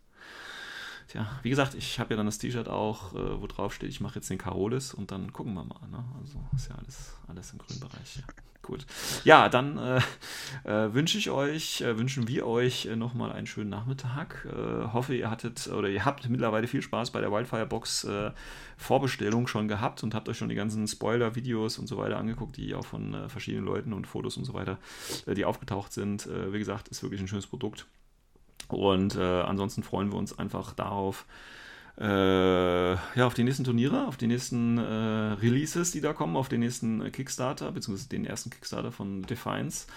Tja, 1.15 1.27
wie 1.43 1.49
gesagt, 1.49 1.75
ich 1.75 1.97
habe 1.97 2.13
ja 2.13 2.17
dann 2.17 2.25
das 2.25 2.39
T-Shirt 2.39 2.67
auch, 2.67 3.13
äh, 3.13 3.41
wo 3.41 3.47
drauf 3.47 3.73
steht, 3.73 3.87
ich 3.87 4.01
mache 4.01 4.15
jetzt 4.15 4.29
den 4.29 4.37
Carolis 4.37 4.93
und 4.93 5.11
dann 5.11 5.31
gucken 5.31 5.53
wir 5.53 5.63
mal. 5.63 5.87
Ne? 5.89 6.03
Also 6.19 6.41
ist 6.53 6.67
ja 6.67 6.75
alles, 6.75 7.13
alles 7.29 7.53
im 7.53 7.59
grünen 7.59 7.79
Bereich. 7.79 8.17
Ja. 8.17 8.23
Gut. 8.61 8.85
Ja, 9.23 9.47
dann 9.47 9.77
äh, 9.77 10.01
äh, 10.65 10.93
wünsche 10.93 11.17
ich 11.17 11.29
euch, 11.29 11.79
äh, 11.79 11.97
wünschen 11.97 12.27
wir 12.27 12.45
euch 12.45 12.87
äh, 12.87 12.97
nochmal 12.97 13.31
einen 13.31 13.47
schönen 13.47 13.69
Nachmittag. 13.69 14.45
Äh, 14.45 14.91
hoffe, 14.91 15.15
ihr 15.15 15.29
hattet 15.29 15.69
oder 15.69 15.87
ihr 15.87 16.03
habt 16.03 16.27
mittlerweile 16.27 16.67
viel 16.67 16.81
Spaß 16.81 17.11
bei 17.11 17.21
der 17.21 17.31
Wildfire 17.31 17.65
Box 17.65 18.03
äh, 18.03 18.31
Vorbestellung 18.75 19.47
schon 19.47 19.69
gehabt 19.69 20.03
und 20.03 20.13
habt 20.13 20.27
euch 20.27 20.37
schon 20.37 20.49
die 20.49 20.55
ganzen 20.55 20.85
Spoiler-Videos 20.85 21.79
und 21.79 21.87
so 21.87 21.95
weiter 21.97 22.17
angeguckt, 22.17 22.57
die 22.57 22.75
auch 22.75 22.85
von 22.85 23.29
verschiedenen 23.29 23.63
Leuten 23.63 23.93
und 23.93 24.05
Fotos 24.05 24.35
und 24.35 24.43
so 24.43 24.53
weiter, 24.53 24.79
die 25.27 25.45
aufgetaucht 25.45 25.93
sind. 25.93 26.27
Wie 26.27 26.59
gesagt, 26.59 26.89
ist 26.89 27.03
wirklich 27.03 27.21
ein 27.21 27.29
schönes 27.29 27.47
Produkt. 27.47 27.85
Und 28.73 29.15
äh, 29.15 29.21
ansonsten 29.21 29.83
freuen 29.83 30.11
wir 30.11 30.17
uns 30.17 30.37
einfach 30.37 30.73
darauf, 30.73 31.25
äh, 31.97 32.93
ja, 32.93 33.25
auf 33.25 33.33
die 33.33 33.43
nächsten 33.43 33.63
Turniere, 33.63 34.07
auf 34.07 34.17
die 34.17 34.27
nächsten 34.27 34.77
äh, 34.77 34.81
Releases, 34.81 35.91
die 35.91 36.01
da 36.01 36.11
kommen, 36.11 36.35
auf 36.35 36.49
den 36.49 36.59
nächsten 36.59 37.09
Kickstarter, 37.11 37.71
beziehungsweise 37.71 38.09
den 38.09 38.25
ersten 38.25 38.49
Kickstarter 38.49 38.91
von 38.91 39.21
Defiance 39.21 39.87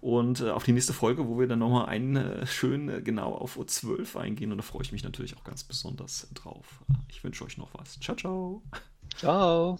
und 0.00 0.40
äh, 0.40 0.50
auf 0.50 0.62
die 0.62 0.72
nächste 0.72 0.92
Folge, 0.92 1.26
wo 1.26 1.38
wir 1.38 1.48
dann 1.48 1.58
nochmal 1.58 1.86
einen 1.86 2.16
äh, 2.16 2.46
schön 2.46 2.88
äh, 2.88 3.02
genau 3.02 3.34
auf 3.34 3.58
O12 3.58 4.16
eingehen 4.16 4.52
und 4.52 4.58
da 4.58 4.62
freue 4.62 4.82
ich 4.82 4.92
mich 4.92 5.02
natürlich 5.02 5.36
auch 5.36 5.44
ganz 5.44 5.64
besonders 5.64 6.28
drauf. 6.34 6.80
Ich 7.08 7.24
wünsche 7.24 7.44
euch 7.44 7.58
noch 7.58 7.70
was. 7.74 7.98
Ciao, 7.98 8.16
ciao. 8.16 8.62
Ciao. 9.16 9.78